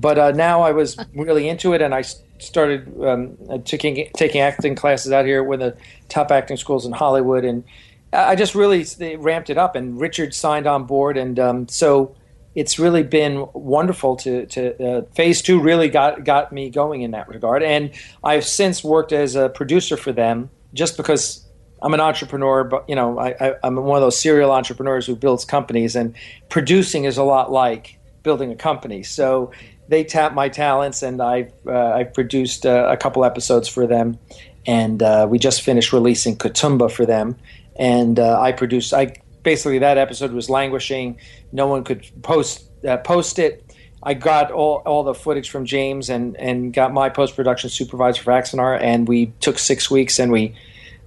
But 0.00 0.18
uh, 0.18 0.30
now 0.32 0.62
I 0.62 0.72
was 0.72 0.96
really 1.14 1.48
into 1.48 1.72
it, 1.72 1.82
and 1.82 1.94
i 1.94 2.02
started 2.38 2.92
um, 3.02 3.38
uh, 3.48 3.58
taking 3.64 4.10
taking 4.16 4.40
acting 4.40 4.74
classes 4.74 5.12
out 5.12 5.24
here 5.24 5.42
with 5.42 5.60
the 5.60 5.76
top 6.08 6.30
acting 6.30 6.56
schools 6.56 6.84
in 6.84 6.92
Hollywood, 6.92 7.44
and 7.44 7.64
I 8.12 8.30
I 8.30 8.34
just 8.36 8.54
really 8.54 8.82
they 8.84 9.16
ramped 9.16 9.50
it 9.50 9.58
up. 9.58 9.76
And 9.76 10.00
Richard 10.00 10.34
signed 10.34 10.66
on 10.66 10.84
board, 10.84 11.16
and 11.16 11.38
um, 11.38 11.68
so 11.68 12.14
it's 12.54 12.78
really 12.78 13.02
been 13.02 13.46
wonderful 13.52 14.16
to, 14.16 14.46
to 14.46 14.84
uh, 14.84 15.02
phase 15.14 15.42
two 15.42 15.60
really 15.60 15.88
got 15.88 16.24
got 16.24 16.52
me 16.52 16.70
going 16.70 17.02
in 17.02 17.10
that 17.12 17.28
regard. 17.28 17.62
And 17.62 17.90
i've 18.22 18.44
since 18.44 18.84
worked 18.84 19.12
as 19.12 19.36
a 19.36 19.48
producer 19.48 19.96
for 19.96 20.12
them 20.12 20.50
just 20.72 20.96
because 20.96 21.46
i'm 21.82 21.94
an 21.94 22.00
entrepreneur 22.00 22.64
but 22.64 22.88
you 22.88 22.94
know 22.94 23.18
I, 23.18 23.54
i'm 23.62 23.76
one 23.76 23.96
of 23.96 24.02
those 24.02 24.18
serial 24.18 24.50
entrepreneurs 24.50 25.06
who 25.06 25.16
builds 25.16 25.44
companies 25.44 25.94
and 25.96 26.14
producing 26.48 27.04
is 27.04 27.18
a 27.18 27.24
lot 27.24 27.52
like 27.52 27.98
building 28.24 28.50
a 28.50 28.56
company. 28.56 29.04
So 29.04 29.52
they 29.86 30.02
tap 30.02 30.34
my 30.34 30.48
talents 30.48 31.02
and 31.02 31.20
i've 31.20 31.52
uh, 31.66 31.90
i've 31.90 32.12
produced 32.14 32.66
uh, 32.66 32.88
a 32.90 32.96
couple 32.96 33.24
episodes 33.24 33.68
for 33.68 33.86
them. 33.86 34.18
And 34.66 35.02
uh, 35.02 35.26
we 35.28 35.38
just 35.38 35.60
finished 35.60 35.92
releasing 35.92 36.36
Kitumba 36.36 36.90
for 36.90 37.04
them. 37.04 37.36
And 37.76 38.18
uh, 38.18 38.40
I 38.40 38.52
produced. 38.52 38.94
I 38.94 39.16
basically 39.44 39.78
that 39.78 39.96
episode 39.98 40.32
was 40.32 40.50
languishing. 40.50 41.18
No 41.52 41.68
one 41.68 41.84
could 41.84 42.10
post 42.22 42.64
uh, 42.84 42.96
post 42.96 43.38
it. 43.38 43.64
I 44.02 44.12
got 44.12 44.50
all, 44.50 44.82
all 44.84 45.02
the 45.02 45.14
footage 45.14 45.48
from 45.48 45.64
James 45.64 46.10
and, 46.10 46.36
and 46.36 46.74
got 46.74 46.92
my 46.92 47.08
post 47.08 47.36
production 47.36 47.70
supervisor 47.70 48.22
for 48.22 48.32
Axanar, 48.32 48.78
and 48.78 49.08
we 49.08 49.32
took 49.40 49.58
six 49.58 49.90
weeks 49.90 50.18
and 50.18 50.30
we 50.30 50.54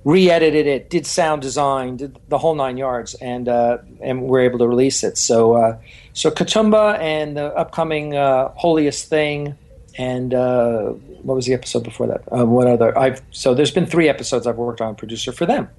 re-edited 0.03 0.65
it, 0.65 0.89
did 0.89 1.05
sound 1.05 1.41
design, 1.41 1.97
did 1.97 2.17
the 2.29 2.37
whole 2.37 2.55
nine 2.55 2.77
yards, 2.77 3.13
and 3.15 3.49
uh, 3.49 3.77
and 4.01 4.23
we're 4.23 4.39
able 4.39 4.57
to 4.59 4.67
release 4.67 5.03
it. 5.03 5.17
So 5.17 5.53
uh, 5.53 5.77
so 6.13 6.31
Kitumba 6.31 6.97
and 6.99 7.37
the 7.37 7.53
upcoming 7.55 8.15
uh, 8.15 8.49
Holiest 8.55 9.09
Thing, 9.09 9.55
and 9.97 10.33
uh, 10.33 10.91
what 11.21 11.35
was 11.35 11.45
the 11.45 11.53
episode 11.53 11.83
before 11.83 12.07
that? 12.07 12.23
Uh, 12.31 12.45
what 12.45 12.67
other? 12.67 12.97
I've 12.97 13.21
so 13.31 13.53
there's 13.53 13.71
been 13.71 13.85
three 13.85 14.07
episodes 14.09 14.47
I've 14.47 14.57
worked 14.57 14.81
on 14.81 14.95
producer 14.95 15.31
for 15.31 15.45
them. 15.45 15.69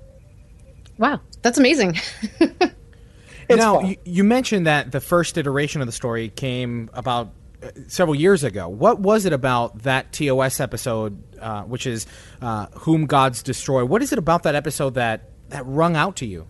Wow, 0.98 1.20
that's 1.42 1.58
amazing. 1.58 1.96
now, 3.50 3.80
you, 3.80 3.96
you, 4.04 4.24
mentioned 4.24 4.66
that 4.66 4.92
the 4.92 5.00
first 5.00 5.38
iteration 5.38 5.80
of 5.80 5.86
the 5.86 5.92
story 5.92 6.28
came 6.28 6.90
about 6.92 7.32
uh, 7.62 7.70
several 7.86 8.14
years 8.14 8.42
ago. 8.44 8.68
What 8.68 8.98
was 8.98 9.24
it 9.24 9.32
about 9.32 9.82
that 9.82 10.12
TOS 10.12 10.60
episode, 10.60 11.22
uh, 11.40 11.62
which 11.62 11.86
is 11.86 12.06
uh, 12.42 12.66
"Whom 12.80 13.06
Gods 13.06 13.42
Destroy"? 13.42 13.84
What 13.84 14.02
is 14.02 14.12
it 14.12 14.18
about 14.18 14.42
that 14.42 14.56
episode 14.56 14.94
that 14.94 15.30
that 15.50 15.64
rung 15.66 15.96
out 15.96 16.16
to 16.16 16.26
you? 16.26 16.48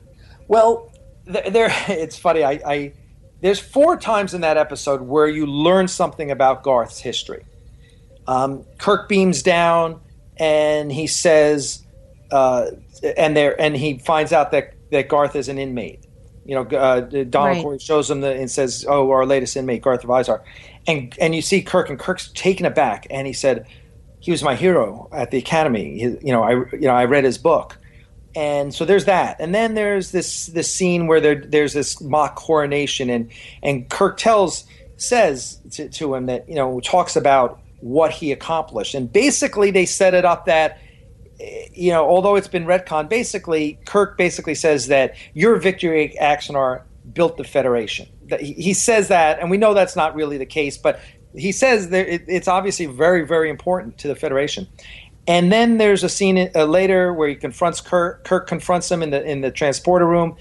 Well, 0.48 0.90
there, 1.26 1.50
there 1.50 1.68
it's 1.88 2.18
funny. 2.18 2.42
I, 2.42 2.60
I 2.66 2.92
there's 3.40 3.60
four 3.60 3.96
times 3.96 4.34
in 4.34 4.40
that 4.40 4.56
episode 4.56 5.02
where 5.02 5.28
you 5.28 5.46
learn 5.46 5.88
something 5.88 6.30
about 6.30 6.62
Garth's 6.62 6.98
history. 6.98 7.44
Um, 8.26 8.64
Kirk 8.78 9.08
beams 9.08 9.42
down 9.42 10.00
and 10.36 10.90
he 10.92 11.06
says, 11.06 11.84
uh, 12.30 12.70
and 13.16 13.36
there, 13.36 13.60
and 13.60 13.76
he 13.76 13.98
finds 13.98 14.32
out 14.32 14.50
that 14.52 14.74
that 14.90 15.08
Garth 15.08 15.36
is 15.36 15.48
an 15.48 15.58
inmate 15.58 16.00
you 16.48 16.54
know, 16.54 16.62
uh, 16.62 17.00
Donald 17.00 17.56
right. 17.56 17.62
Cory 17.62 17.78
shows 17.78 18.10
him 18.10 18.22
the, 18.22 18.32
and 18.32 18.50
says, 18.50 18.86
"Oh, 18.88 19.10
our 19.10 19.26
latest 19.26 19.54
inmate, 19.54 19.82
Garth 19.82 20.02
of 20.02 20.08
Izar," 20.08 20.40
and 20.86 21.14
and 21.20 21.34
you 21.34 21.42
see 21.42 21.60
Kirk, 21.60 21.90
and 21.90 21.98
Kirk's 21.98 22.32
taken 22.32 22.64
aback, 22.64 23.06
and 23.10 23.26
he 23.26 23.34
said, 23.34 23.66
"He 24.18 24.30
was 24.30 24.42
my 24.42 24.54
hero 24.54 25.10
at 25.12 25.30
the 25.30 25.36
academy. 25.36 25.98
He, 25.98 26.04
you 26.04 26.32
know, 26.32 26.42
I 26.42 26.52
you 26.72 26.88
know 26.88 26.94
I 26.94 27.04
read 27.04 27.24
his 27.24 27.36
book." 27.36 27.76
And 28.34 28.74
so 28.74 28.86
there's 28.86 29.04
that, 29.04 29.36
and 29.40 29.54
then 29.54 29.74
there's 29.74 30.10
this 30.10 30.46
this 30.46 30.72
scene 30.72 31.06
where 31.06 31.20
there 31.20 31.34
there's 31.34 31.74
this 31.74 32.00
mock 32.00 32.36
coronation, 32.36 33.10
and 33.10 33.30
and 33.62 33.86
Kirk 33.90 34.16
tells 34.16 34.64
says 34.96 35.58
to, 35.72 35.90
to 35.90 36.14
him 36.14 36.26
that 36.26 36.48
you 36.48 36.54
know 36.54 36.80
talks 36.80 37.14
about 37.14 37.60
what 37.80 38.10
he 38.10 38.32
accomplished, 38.32 38.94
and 38.94 39.12
basically 39.12 39.70
they 39.70 39.84
set 39.84 40.14
it 40.14 40.24
up 40.24 40.46
that 40.46 40.78
you 41.72 41.92
know, 41.92 42.08
although 42.08 42.36
it's 42.36 42.48
been 42.48 42.64
retcon, 42.64 43.08
basically 43.08 43.78
Kirk 43.84 44.16
basically 44.18 44.54
says 44.54 44.88
that 44.88 45.14
your 45.34 45.56
victory 45.56 46.18
at 46.18 46.40
Axanar 46.40 46.82
built 47.12 47.36
the 47.36 47.44
Federation. 47.44 48.08
He 48.40 48.74
says 48.74 49.08
that, 49.08 49.38
and 49.38 49.50
we 49.50 49.56
know 49.56 49.72
that's 49.72 49.96
not 49.96 50.14
really 50.14 50.36
the 50.36 50.46
case, 50.46 50.76
but 50.76 51.00
he 51.34 51.52
says 51.52 51.90
that 51.90 52.08
it's 52.08 52.48
obviously 52.48 52.86
very, 52.86 53.24
very 53.24 53.48
important 53.50 53.98
to 53.98 54.08
the 54.08 54.16
Federation. 54.16 54.66
And 55.26 55.52
then 55.52 55.78
there's 55.78 56.02
a 56.02 56.08
scene 56.08 56.50
uh, 56.54 56.64
later 56.64 57.12
where 57.12 57.28
he 57.28 57.34
confronts 57.34 57.80
Kirk. 57.80 58.24
Kirk 58.24 58.46
confronts 58.46 58.90
him 58.90 59.02
in 59.02 59.10
the 59.10 59.22
in 59.22 59.42
the 59.42 59.50
transporter 59.50 60.06
room, 60.06 60.36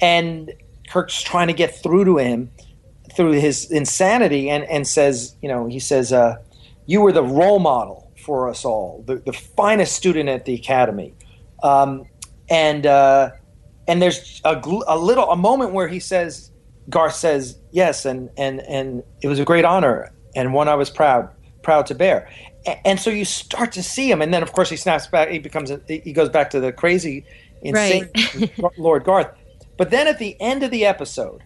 and 0.00 0.52
Kirk's 0.88 1.20
trying 1.20 1.48
to 1.48 1.52
get 1.52 1.74
through 1.82 2.04
to 2.04 2.18
him 2.18 2.50
through 3.16 3.32
his 3.32 3.68
insanity, 3.70 4.48
and 4.48 4.62
and 4.64 4.86
says, 4.86 5.34
you 5.42 5.48
know, 5.48 5.66
he 5.66 5.80
says, 5.80 6.12
uh, 6.12 6.36
"You 6.86 7.00
were 7.00 7.10
the 7.10 7.24
role 7.24 7.58
model 7.58 8.07
for 8.28 8.46
us 8.46 8.62
all, 8.62 9.02
the, 9.06 9.16
the 9.16 9.32
finest 9.32 9.96
student 9.96 10.28
at 10.28 10.44
the 10.44 10.52
academy. 10.52 11.14
Um, 11.62 12.04
and 12.50 12.84
uh, 12.84 13.30
and 13.86 14.02
there's 14.02 14.42
a, 14.44 14.62
a 14.86 14.98
little 14.98 15.30
a 15.30 15.36
moment 15.36 15.72
where 15.72 15.88
he 15.88 15.98
says, 15.98 16.50
Garth 16.90 17.14
says 17.14 17.58
yes, 17.70 18.04
and 18.04 18.28
and 18.36 18.60
and 18.60 19.02
it 19.22 19.28
was 19.28 19.38
a 19.38 19.46
great 19.46 19.64
honor 19.64 20.12
and 20.36 20.52
one 20.52 20.68
I 20.68 20.74
was 20.74 20.90
proud 20.90 21.30
proud 21.62 21.86
to 21.86 21.94
bear. 21.94 22.30
And, 22.66 22.78
and 22.84 23.00
so 23.00 23.08
you 23.08 23.24
start 23.24 23.72
to 23.72 23.82
see 23.82 24.10
him, 24.10 24.20
and 24.20 24.32
then 24.32 24.42
of 24.42 24.52
course 24.52 24.68
he 24.68 24.76
snaps 24.76 25.06
back. 25.06 25.30
He 25.30 25.38
becomes 25.38 25.70
a, 25.70 25.80
he 25.88 26.12
goes 26.12 26.28
back 26.28 26.50
to 26.50 26.60
the 26.60 26.70
crazy, 26.70 27.24
insane 27.62 28.10
right. 28.14 28.78
Lord 28.78 29.04
Garth. 29.04 29.34
But 29.78 29.90
then 29.90 30.06
at 30.06 30.18
the 30.18 30.38
end 30.38 30.62
of 30.62 30.70
the 30.70 30.84
episode, 30.84 31.42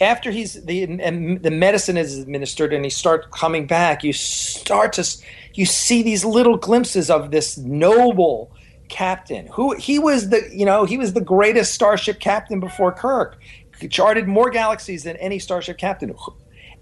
after 0.00 0.30
he's 0.30 0.64
the 0.64 0.84
the 0.86 1.50
medicine 1.50 1.96
is 1.96 2.18
administered 2.18 2.72
and 2.72 2.84
he 2.84 2.90
starts 2.90 3.26
coming 3.30 3.66
back, 3.66 4.04
you 4.04 4.12
start 4.12 4.92
to 4.94 5.06
you 5.54 5.64
see 5.64 6.02
these 6.02 6.24
little 6.24 6.56
glimpses 6.56 7.10
of 7.10 7.30
this 7.30 7.56
noble 7.56 8.50
captain 8.88 9.48
who 9.48 9.74
he 9.74 9.98
was 9.98 10.28
the 10.28 10.48
you 10.52 10.64
know 10.64 10.84
he 10.84 10.96
was 10.96 11.12
the 11.12 11.20
greatest 11.20 11.74
starship 11.74 12.20
captain 12.20 12.60
before 12.60 12.92
Kirk. 12.92 13.38
He 13.80 13.88
charted 13.88 14.26
more 14.26 14.50
galaxies 14.50 15.02
than 15.04 15.16
any 15.16 15.38
starship 15.38 15.76
captain. 15.76 16.14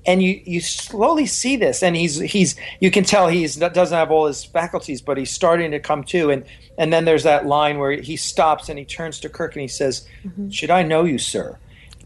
And 0.06 0.22
you, 0.22 0.40
you 0.44 0.60
slowly 0.60 1.24
see 1.24 1.56
this, 1.56 1.82
and 1.82 1.96
he's 1.96 2.18
he's 2.20 2.56
you 2.80 2.90
can 2.90 3.04
tell 3.04 3.28
he's 3.28 3.56
doesn't 3.56 3.96
have 3.96 4.10
all 4.10 4.26
his 4.26 4.44
faculties, 4.44 5.00
but 5.00 5.16
he's 5.16 5.30
starting 5.30 5.70
to 5.70 5.80
come 5.80 6.04
to. 6.04 6.30
And 6.30 6.44
and 6.76 6.92
then 6.92 7.04
there's 7.04 7.22
that 7.22 7.46
line 7.46 7.78
where 7.78 7.92
he 7.92 8.16
stops 8.16 8.68
and 8.68 8.78
he 8.78 8.84
turns 8.84 9.18
to 9.20 9.28
Kirk 9.28 9.54
and 9.54 9.62
he 9.62 9.68
says, 9.68 10.06
mm-hmm. 10.24 10.50
"Should 10.50 10.70
I 10.70 10.82
know 10.82 11.04
you, 11.04 11.18
sir?" 11.18 11.58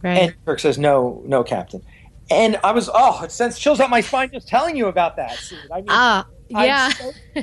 Right. 0.02 0.18
And 0.18 0.44
Kirk 0.44 0.60
says, 0.60 0.78
"No, 0.78 1.22
no, 1.26 1.42
Captain." 1.42 1.82
And 2.30 2.58
I 2.62 2.72
was 2.72 2.90
oh, 2.92 3.22
it 3.22 3.32
sends 3.32 3.58
chills 3.58 3.80
up 3.80 3.90
my 3.90 4.00
spine 4.00 4.30
just 4.30 4.48
telling 4.48 4.76
you 4.76 4.86
about 4.86 5.16
that. 5.16 5.38
I 5.72 5.76
mean, 5.76 5.86
ah, 5.88 6.26
yeah. 6.50 6.92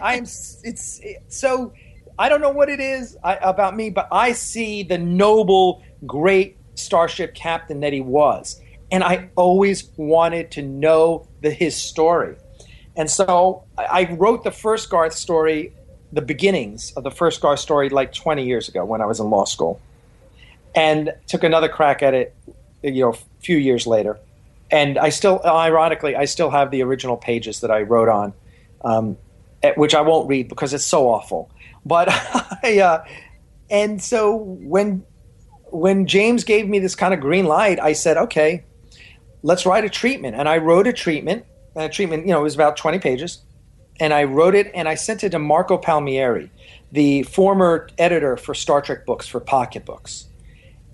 I'm 0.02 0.24
it's, 0.24 0.62
it's 0.64 1.02
so 1.28 1.74
I 2.18 2.30
don't 2.30 2.42
know 2.42 2.52
what 2.52 2.70
it 2.70 2.80
is 2.80 3.18
I, 3.24 3.36
about 3.36 3.76
me, 3.76 3.90
but 3.90 4.08
I 4.12 4.32
see 4.32 4.84
the 4.84 4.98
noble, 4.98 5.84
great 6.06 6.58
starship 6.76 7.34
captain 7.34 7.82
that 7.82 7.94
he 7.94 8.02
was, 8.02 8.62
and 8.92 9.04
I 9.04 9.30
always 9.36 9.90
wanted 9.98 10.52
to 10.52 10.62
know 10.62 11.28
the 11.42 11.52
his 11.52 11.76
story. 11.76 12.36
And 12.96 13.10
so 13.10 13.64
I, 13.78 13.86
I 13.86 14.14
wrote 14.14 14.44
the 14.44 14.52
first 14.52 14.90
Garth 14.90 15.14
story, 15.14 15.74
the 16.14 16.22
beginnings 16.22 16.94
of 16.94 17.04
the 17.04 17.12
first 17.12 17.42
Garth 17.42 17.60
story, 17.60 17.90
like 17.90 18.14
20 18.14 18.46
years 18.46 18.70
ago 18.70 18.86
when 18.86 19.02
I 19.02 19.06
was 19.06 19.20
in 19.20 19.30
law 19.30 19.46
school, 19.46 19.82
and 20.76 21.14
took 21.28 21.44
another 21.44 21.70
crack 21.70 22.04
at 22.04 22.14
it, 22.14 22.35
you 22.94 23.02
know, 23.02 23.10
a 23.12 23.18
few 23.42 23.58
years 23.58 23.88
later. 23.88 24.20
And 24.72 24.98
I 24.98 25.10
still, 25.10 25.42
ironically, 25.46 26.16
I 26.16 26.26
still 26.26 26.50
have 26.50 26.72
the 26.72 26.82
original 26.84 27.18
pages 27.18 27.62
that 27.62 27.72
I 27.72 27.82
wrote 27.82 28.10
on 28.10 28.34
um, 28.86 29.18
which 29.76 29.96
I 29.96 30.02
won't 30.02 30.30
read 30.30 30.48
because 30.48 30.74
it's 30.74 30.86
so 30.86 31.10
awful. 31.10 31.50
But 31.86 32.08
I, 32.64 32.80
uh, 32.80 33.06
and 33.70 34.02
so 34.02 34.36
when 34.36 35.04
when 35.72 36.06
James 36.06 36.44
gave 36.44 36.70
me 36.70 36.80
this 36.80 36.96
kind 36.96 37.14
of 37.14 37.20
green 37.20 37.46
light, 37.46 37.80
I 37.80 37.94
said, 37.94 38.16
okay, 38.16 38.64
let's 39.42 39.66
write 39.66 39.84
a 39.84 39.90
treatment. 39.90 40.36
And 40.36 40.48
I 40.48 40.58
wrote 40.60 40.88
a 40.88 40.94
treatment. 40.94 41.46
A 41.76 41.90
treatment, 41.90 42.26
you 42.26 42.32
know, 42.32 42.40
it 42.40 42.44
was 42.44 42.56
about 42.56 42.78
20 42.78 43.00
pages. 43.00 43.40
And 44.00 44.14
I 44.14 44.24
wrote 44.24 44.56
it 44.56 44.72
and 44.74 44.88
I 44.88 44.96
sent 44.96 45.26
it 45.26 45.32
to 45.32 45.40
Marco 45.40 45.78
Palmieri, 45.78 46.50
the 46.94 47.24
former 47.24 47.90
editor 47.98 48.38
for 48.38 48.54
Star 48.54 48.82
Trek 48.82 49.06
books 49.06 49.28
for 49.28 49.42
Pocket 49.42 49.84
Books 49.84 50.28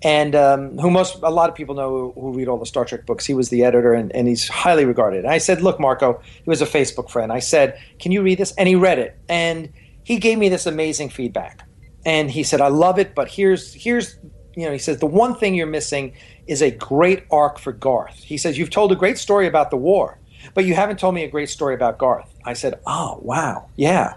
and 0.02 0.34
um, 0.34 0.78
who 0.78 0.90
most 0.90 1.18
a 1.22 1.30
lot 1.30 1.48
of 1.48 1.54
people 1.54 1.74
know 1.74 2.12
who, 2.14 2.20
who, 2.20 2.32
read 2.32 2.48
all 2.48 2.58
the 2.58 2.66
Star 2.66 2.84
Trek 2.84 3.06
books. 3.06 3.24
He 3.24 3.34
was 3.34 3.50
the 3.50 3.64
editor, 3.64 3.94
and, 3.94 4.14
and 4.14 4.26
he's 4.26 4.48
highly 4.48 4.84
regarded. 4.84 5.24
And 5.24 5.32
I 5.32 5.38
said, 5.38 5.62
"Look, 5.62 5.78
Marco," 5.78 6.20
he 6.42 6.50
was 6.50 6.60
a 6.60 6.66
Facebook 6.66 7.08
friend. 7.08 7.32
I 7.32 7.38
said, 7.38 7.78
"Can 8.00 8.12
you 8.12 8.22
read 8.22 8.38
this?" 8.38 8.52
And 8.56 8.68
he 8.68 8.74
read 8.74 8.98
it, 8.98 9.16
and 9.28 9.72
he 10.02 10.18
gave 10.18 10.38
me 10.38 10.48
this 10.48 10.66
amazing 10.66 11.10
feedback. 11.10 11.66
And 12.04 12.30
he 12.30 12.42
said, 12.42 12.60
"I 12.60 12.68
love 12.68 12.98
it, 12.98 13.14
but 13.14 13.28
here's 13.28 13.72
here's 13.74 14.18
you 14.56 14.66
know," 14.66 14.72
he 14.72 14.78
says, 14.78 14.98
"The 14.98 15.06
one 15.06 15.36
thing 15.36 15.54
you're 15.54 15.66
missing 15.66 16.14
is 16.48 16.62
a 16.62 16.70
great 16.70 17.24
arc 17.30 17.58
for 17.58 17.72
Garth." 17.72 18.18
He 18.18 18.36
says, 18.36 18.58
"You've 18.58 18.70
told 18.70 18.90
a 18.90 18.96
great 18.96 19.18
story 19.18 19.46
about 19.46 19.70
the 19.70 19.76
war, 19.76 20.18
but 20.54 20.64
you 20.64 20.74
haven't 20.74 20.98
told 20.98 21.14
me 21.14 21.22
a 21.22 21.30
great 21.30 21.48
story 21.48 21.74
about 21.74 21.98
Garth." 21.98 22.28
I 22.44 22.54
said, 22.54 22.80
"Oh, 22.86 23.20
wow, 23.22 23.68
yeah." 23.76 24.14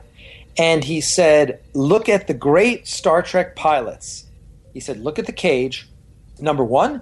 And 0.58 0.84
he 0.84 1.00
said, 1.02 1.60
"Look 1.74 2.10
at 2.10 2.26
the 2.26 2.34
great 2.34 2.88
Star 2.88 3.22
Trek 3.22 3.56
pilots." 3.56 4.25
He 4.76 4.82
said, 4.82 5.00
look 5.00 5.18
at 5.18 5.26
the 5.26 5.32
cage. 5.32 5.88
Number 6.38 6.64
one, 6.66 7.02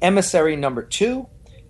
emissary 0.00 0.56
number 0.56 0.82
two. 0.82 1.28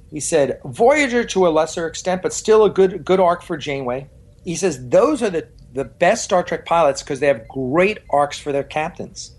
He 0.08 0.20
said, 0.20 0.60
Voyager 0.64 1.24
to 1.24 1.48
a 1.48 1.50
lesser 1.50 1.88
extent, 1.88 2.22
but 2.22 2.32
still 2.32 2.64
a 2.64 2.70
good 2.70 3.04
good 3.04 3.18
arc 3.18 3.42
for 3.42 3.56
Janeway. 3.56 4.08
He 4.44 4.54
says 4.54 4.88
those 4.88 5.20
are 5.20 5.30
the, 5.30 5.48
the 5.72 5.84
best 5.84 6.22
Star 6.22 6.44
Trek 6.44 6.64
pilots 6.64 7.02
because 7.02 7.18
they 7.18 7.26
have 7.26 7.48
great 7.48 7.98
arcs 8.08 8.38
for 8.38 8.52
their 8.52 8.62
captains. 8.62 9.34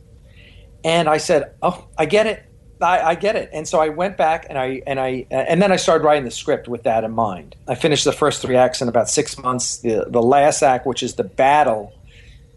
And 0.84 1.08
I 1.08 1.20
said, 1.20 1.54
Oh, 1.62 1.88
I 1.98 2.06
get 2.06 2.28
it. 2.28 2.44
I, 2.82 3.00
I, 3.12 3.16
get 3.16 3.38
it. 3.38 3.50
And 3.54 3.66
so 3.66 3.80
I 3.80 3.88
went 3.88 4.18
back 4.18 4.48
and 4.50 4.58
I 4.58 4.82
and 4.86 5.00
I 5.00 5.26
uh, 5.32 5.36
and 5.36 5.62
then 5.62 5.72
I 5.72 5.78
started 5.78 6.04
writing 6.04 6.26
the 6.26 6.32
script 6.32 6.68
with 6.68 6.84
that 6.84 7.06
in 7.06 7.12
mind. 7.12 7.56
I 7.66 7.76
finished 7.76 8.04
the 8.04 8.12
first 8.12 8.42
three 8.42 8.58
acts 8.58 8.82
in 8.82 8.90
about 8.90 9.10
six 9.10 9.38
months. 9.38 9.78
The 9.78 10.08
the 10.10 10.22
last 10.22 10.62
act, 10.64 10.86
which 10.86 11.02
is 11.02 11.14
the 11.16 11.24
battle 11.24 11.94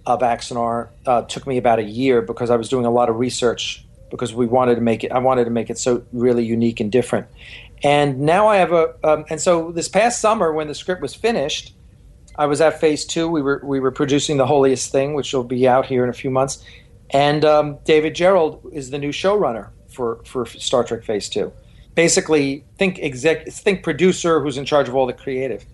of 0.06 0.20
Axanar 0.20 0.88
uh, 1.06 1.22
took 1.22 1.46
me 1.46 1.58
about 1.58 1.78
a 1.78 1.84
year 1.84 2.22
because 2.22 2.50
I 2.50 2.56
was 2.56 2.68
doing 2.68 2.86
a 2.86 2.90
lot 2.90 3.08
of 3.08 3.16
research 3.16 3.84
because 4.10 4.32
we 4.32 4.46
wanted 4.46 4.76
to 4.76 4.80
make 4.80 5.04
it. 5.04 5.12
I 5.12 5.18
wanted 5.18 5.44
to 5.44 5.50
make 5.50 5.68
it 5.68 5.78
so 5.78 6.04
really 6.12 6.44
unique 6.44 6.80
and 6.80 6.90
different. 6.90 7.26
And 7.82 8.20
now 8.20 8.46
I 8.46 8.56
have 8.56 8.72
a. 8.72 8.94
Um, 9.04 9.24
and 9.28 9.40
so 9.40 9.72
this 9.72 9.88
past 9.88 10.20
summer, 10.20 10.52
when 10.52 10.68
the 10.68 10.74
script 10.74 11.02
was 11.02 11.14
finished, 11.14 11.74
I 12.36 12.46
was 12.46 12.60
at 12.60 12.80
phase 12.80 13.04
two. 13.04 13.28
We 13.28 13.42
were 13.42 13.60
we 13.64 13.80
were 13.80 13.90
producing 13.90 14.36
the 14.36 14.46
holiest 14.46 14.92
thing, 14.92 15.14
which 15.14 15.32
will 15.32 15.44
be 15.44 15.68
out 15.68 15.86
here 15.86 16.04
in 16.04 16.10
a 16.10 16.14
few 16.14 16.30
months. 16.30 16.64
And 17.10 17.44
um, 17.44 17.78
David 17.84 18.14
Gerrold 18.14 18.72
is 18.72 18.90
the 18.90 18.98
new 18.98 19.10
showrunner 19.10 19.70
for, 19.88 20.20
for 20.24 20.46
Star 20.46 20.84
Trek 20.84 21.04
Phase 21.04 21.28
2. 21.28 21.52
Basically, 21.94 22.64
think 22.78 22.98
exec, 22.98 23.46
think 23.48 23.82
producer 23.82 24.40
who's 24.40 24.58
in 24.58 24.64
charge 24.64 24.88
of 24.88 24.94
all 24.94 25.06
the 25.06 25.12
creative. 25.12 25.64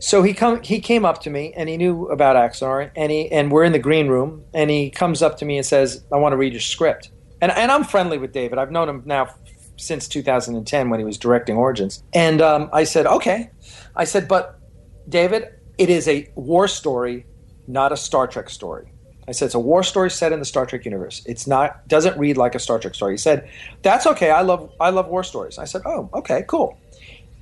So 0.00 0.22
he 0.22 0.32
come 0.32 0.62
he 0.62 0.80
came 0.80 1.04
up 1.04 1.20
to 1.22 1.30
me 1.30 1.52
and 1.54 1.68
he 1.68 1.76
knew 1.76 2.06
about 2.06 2.34
Axanar 2.34 2.90
and 2.96 3.12
he 3.12 3.30
and 3.30 3.52
we're 3.52 3.64
in 3.64 3.72
the 3.72 3.78
green 3.78 4.08
room 4.08 4.44
and 4.54 4.70
he 4.70 4.90
comes 4.90 5.22
up 5.22 5.36
to 5.38 5.44
me 5.44 5.58
and 5.58 5.66
says, 5.66 6.04
"I 6.10 6.16
want 6.16 6.32
to 6.32 6.38
read 6.38 6.52
your 6.52 6.60
script." 6.60 7.10
And 7.42 7.52
and 7.52 7.70
I'm 7.70 7.84
friendly 7.84 8.16
with 8.16 8.32
David. 8.32 8.58
I've 8.58 8.70
known 8.70 8.88
him 8.88 9.02
now 9.04 9.28
since 9.76 10.08
2010 10.08 10.90
when 10.90 11.00
he 11.00 11.04
was 11.04 11.18
directing 11.18 11.56
Origins. 11.56 12.02
And 12.14 12.40
um, 12.40 12.70
I 12.72 12.84
said, 12.84 13.06
"Okay." 13.06 13.50
I 13.94 14.04
said, 14.04 14.26
"But 14.26 14.58
David, 15.06 15.48
it 15.76 15.90
is 15.90 16.08
a 16.08 16.30
war 16.34 16.66
story, 16.66 17.26
not 17.66 17.92
a 17.92 17.96
Star 17.96 18.26
Trek 18.26 18.48
story." 18.48 18.90
I 19.28 19.32
said 19.32 19.46
it's 19.46 19.54
a 19.54 19.60
war 19.60 19.82
story 19.82 20.10
set 20.10 20.32
in 20.32 20.38
the 20.38 20.46
Star 20.46 20.64
Trek 20.64 20.86
universe. 20.86 21.22
It's 21.26 21.46
not 21.46 21.86
doesn't 21.88 22.18
read 22.18 22.38
like 22.38 22.54
a 22.54 22.58
Star 22.58 22.78
Trek 22.78 22.94
story. 22.94 23.12
He 23.12 23.18
said, 23.18 23.50
"That's 23.82 24.06
okay. 24.06 24.30
I 24.30 24.40
love 24.40 24.72
I 24.80 24.88
love 24.88 25.08
war 25.08 25.24
stories." 25.24 25.58
I 25.58 25.66
said, 25.66 25.82
"Oh, 25.84 26.08
okay, 26.14 26.44
cool." 26.48 26.78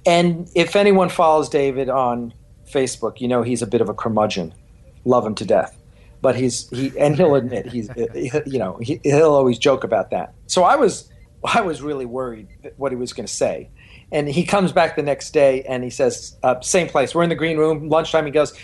And 0.04 0.50
if 0.54 0.74
anyone 0.74 1.08
follows 1.08 1.48
David 1.48 1.88
on 1.88 2.32
Facebook, 2.70 3.20
you 3.20 3.28
know 3.28 3.42
he's 3.42 3.62
a 3.62 3.66
bit 3.66 3.80
of 3.80 3.88
a 3.88 3.94
curmudgeon. 3.94 4.54
Love 5.04 5.26
him 5.26 5.34
to 5.36 5.44
death, 5.44 5.76
but 6.20 6.36
he's 6.36 6.68
he 6.70 6.92
and 6.98 7.16
he'll 7.16 7.34
admit 7.34 7.66
he's 7.66 7.88
you 8.46 8.58
know 8.58 8.78
he, 8.80 9.00
he'll 9.02 9.34
always 9.34 9.58
joke 9.58 9.84
about 9.84 10.10
that. 10.10 10.34
So 10.46 10.64
I 10.64 10.76
was 10.76 11.10
I 11.44 11.60
was 11.60 11.82
really 11.82 12.06
worried 12.06 12.48
what 12.76 12.92
he 12.92 12.96
was 12.96 13.12
going 13.12 13.26
to 13.26 13.32
say. 13.32 13.70
And 14.10 14.28
he 14.28 14.44
comes 14.44 14.72
back 14.72 14.96
the 14.96 15.02
next 15.02 15.30
day 15.32 15.62
and 15.62 15.84
he 15.84 15.90
says, 15.90 16.36
uh, 16.42 16.60
same 16.60 16.88
place. 16.88 17.14
We're 17.14 17.22
in 17.22 17.28
the 17.28 17.34
green 17.34 17.58
room, 17.58 17.88
lunchtime. 17.88 18.24
He 18.24 18.32
goes, 18.32 18.54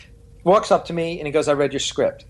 walks 0.42 0.70
up 0.70 0.86
to 0.86 0.92
me 0.92 1.18
and 1.18 1.26
he 1.26 1.32
goes, 1.32 1.48
I 1.48 1.52
read 1.52 1.72
your 1.72 1.80
script. 1.80 2.24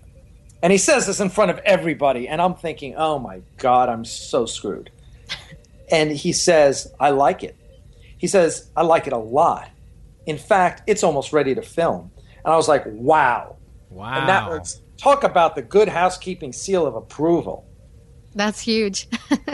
And 0.61 0.71
he 0.71 0.77
says 0.77 1.07
this 1.07 1.19
in 1.19 1.29
front 1.29 1.51
of 1.51 1.59
everybody. 1.59 2.27
And 2.27 2.41
I'm 2.41 2.55
thinking, 2.55 2.95
oh 2.95 3.19
my 3.19 3.41
God, 3.57 3.89
I'm 3.89 4.05
so 4.05 4.45
screwed. 4.45 4.91
And 5.91 6.11
he 6.11 6.33
says, 6.33 6.91
I 6.99 7.11
like 7.11 7.43
it. 7.43 7.55
He 8.17 8.25
says, 8.25 8.71
I 8.75 8.81
like 8.81 9.05
it 9.05 9.13
a 9.13 9.19
lot. 9.19 9.69
In 10.25 10.37
fact, 10.37 10.83
it's 10.87 11.03
almost 11.03 11.33
ready 11.33 11.55
to 11.55 11.61
film. 11.61 12.11
And 12.43 12.53
I 12.53 12.55
was 12.55 12.67
like, 12.67 12.83
wow. 12.85 13.57
Wow. 13.89 14.19
And 14.19 14.29
that 14.29 14.49
was, 14.49 14.81
talk 14.97 15.23
about 15.23 15.55
the 15.55 15.61
good 15.61 15.87
housekeeping 15.87 16.53
seal 16.53 16.85
of 16.85 16.95
approval. 16.95 17.67
That's 18.33 18.59
huge. 18.59 19.07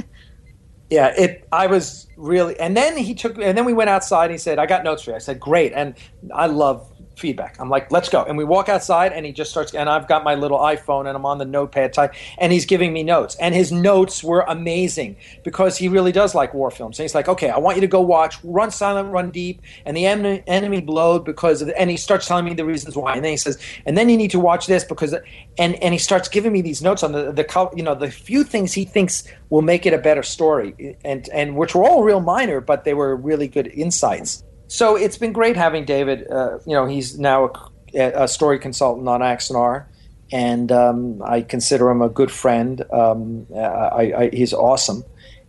Yeah, 0.92 1.14
it. 1.18 1.48
I 1.54 1.68
was 1.68 2.08
really, 2.22 2.60
and 2.60 2.78
then 2.78 2.96
he 2.98 3.14
took, 3.14 3.38
and 3.38 3.58
then 3.58 3.66
we 3.66 3.74
went 3.74 3.90
outside. 3.90 4.26
and 4.26 4.34
He 4.34 4.38
said, 4.38 4.60
"I 4.60 4.66
got 4.66 4.84
notes 4.84 5.04
for 5.04 5.12
you." 5.12 5.16
I 5.16 5.20
said, 5.20 5.40
"Great," 5.40 5.74
and 5.74 5.96
I 6.34 6.46
love 6.46 6.88
feedback. 7.18 7.58
I'm 7.60 7.70
like, 7.70 7.92
"Let's 7.92 8.10
go," 8.10 8.24
and 8.24 8.38
we 8.38 8.44
walk 8.44 8.70
outside, 8.70 9.14
and 9.14 9.26
he 9.26 9.32
just 9.32 9.52
starts, 9.52 9.74
and 9.74 9.90
I've 9.90 10.08
got 10.08 10.24
my 10.24 10.36
little 10.36 10.58
iPhone, 10.58 11.08
and 11.08 11.16
I'm 11.16 11.26
on 11.26 11.38
the 11.38 11.46
notepad 11.46 11.94
type, 11.94 12.14
and 12.38 12.52
he's 12.52 12.66
giving 12.66 12.94
me 12.94 13.04
notes, 13.04 13.36
and 13.40 13.54
his 13.54 13.72
notes 13.72 14.24
were 14.24 14.42
amazing 14.48 15.16
because 15.44 15.78
he 15.78 15.88
really 15.88 16.12
does 16.12 16.34
like 16.34 16.54
war 16.54 16.72
films. 16.72 17.00
And 17.00 17.04
he's 17.04 17.14
like, 17.14 17.28
"Okay, 17.28 17.50
I 17.50 17.58
want 17.58 17.78
you 17.78 17.82
to 17.82 17.88
go 17.88 18.02
watch 18.02 18.38
Run 18.44 18.72
Silent, 18.72 19.12
Run 19.12 19.30
Deep, 19.30 19.62
and 19.86 19.96
the 19.96 20.06
enemy, 20.06 20.44
enemy 20.48 20.82
Below 20.82 21.20
because," 21.20 21.62
of, 21.62 21.70
and 21.78 21.90
he 21.90 21.98
starts 21.98 22.28
telling 22.28 22.46
me 22.46 22.54
the 22.54 22.66
reasons 22.66 22.96
why, 22.96 23.14
and 23.14 23.24
then 23.24 23.32
he 23.32 23.38
says, 23.38 23.58
"And 23.86 23.98
then 23.98 24.10
you 24.10 24.18
need 24.18 24.32
to 24.32 24.40
watch 24.40 24.68
this 24.68 24.84
because," 24.84 25.14
and 25.58 25.76
and 25.76 25.94
he 25.94 26.00
starts 26.00 26.28
giving 26.28 26.52
me 26.52 26.62
these 26.62 26.82
notes 26.82 27.04
on 27.04 27.12
the 27.12 27.32
the 27.32 27.70
you 27.76 27.84
know 27.84 27.94
the 27.96 28.10
few 28.10 28.44
things 28.44 28.74
he 28.74 28.86
thinks 28.86 29.24
will 29.50 29.62
make 29.62 29.86
it 29.86 29.94
a 29.94 29.98
better 29.98 30.24
story, 30.24 30.98
and 31.04 31.30
and 31.30 31.56
which 31.56 31.76
were 31.76 31.84
all 31.84 32.04
real 32.12 32.22
minor, 32.22 32.62
but 32.62 32.84
they 32.84 32.94
were 32.94 33.16
really 33.16 33.48
good 33.48 33.68
insights. 33.68 34.44
So 34.68 34.96
it's 34.96 35.18
been 35.18 35.34
great 35.34 35.56
having 35.56 35.86
David. 35.86 36.30
Uh, 36.30 36.60
you 36.66 36.74
know, 36.74 36.86
he's 36.86 37.18
now 37.18 37.52
a, 37.94 38.24
a 38.24 38.28
story 38.28 38.60
consultant 38.60 39.08
on 39.08 39.22
Axanar, 39.22 39.86
and 40.32 40.72
um, 40.72 41.22
I 41.24 41.42
consider 41.42 41.90
him 41.90 42.02
a 42.02 42.10
good 42.10 42.32
friend. 42.32 42.82
Um, 42.92 43.48
I, 43.56 44.14
I, 44.18 44.30
he's 44.34 44.54
awesome, 44.54 45.04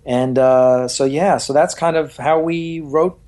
and 0.07 0.39
uh, 0.39 0.89
so 0.89 1.05
yeah, 1.05 1.39
so 1.39 1.53
that's 1.53 1.75
kind 1.75 1.97
of 1.97 2.17
how 2.17 2.41
we 2.41 2.81
wrote 2.81 3.19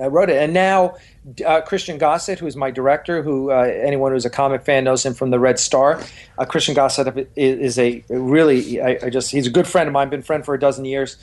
uh, 0.00 0.10
wrote 0.10 0.30
it. 0.30 0.36
And 0.36 0.52
now 0.52 0.96
uh, 1.44 1.60
Christian 1.62 1.98
Gossett, 1.98 2.38
who's 2.38 2.56
my 2.56 2.70
director, 2.70 3.22
who 3.22 3.50
uh, 3.50 3.62
anyone 3.82 4.12
who's 4.12 4.24
a 4.24 4.30
comic 4.30 4.64
fan 4.64 4.84
knows 4.84 5.04
him 5.04 5.14
from 5.14 5.30
the 5.30 5.38
Red 5.38 5.58
Star. 5.58 6.00
Uh, 6.38 6.44
Christian 6.44 6.74
Gossett 6.74 7.28
is 7.36 7.78
a 7.78 8.04
really, 8.08 8.80
I, 8.80 8.98
I, 9.04 9.10
just 9.10 9.30
he's 9.30 9.46
a 9.46 9.50
good 9.50 9.66
friend 9.66 9.86
of 9.86 9.92
mine. 9.92 10.10
Been 10.10 10.22
friend 10.22 10.44
for 10.44 10.54
a 10.54 10.60
dozen 10.60 10.84
years, 10.84 11.16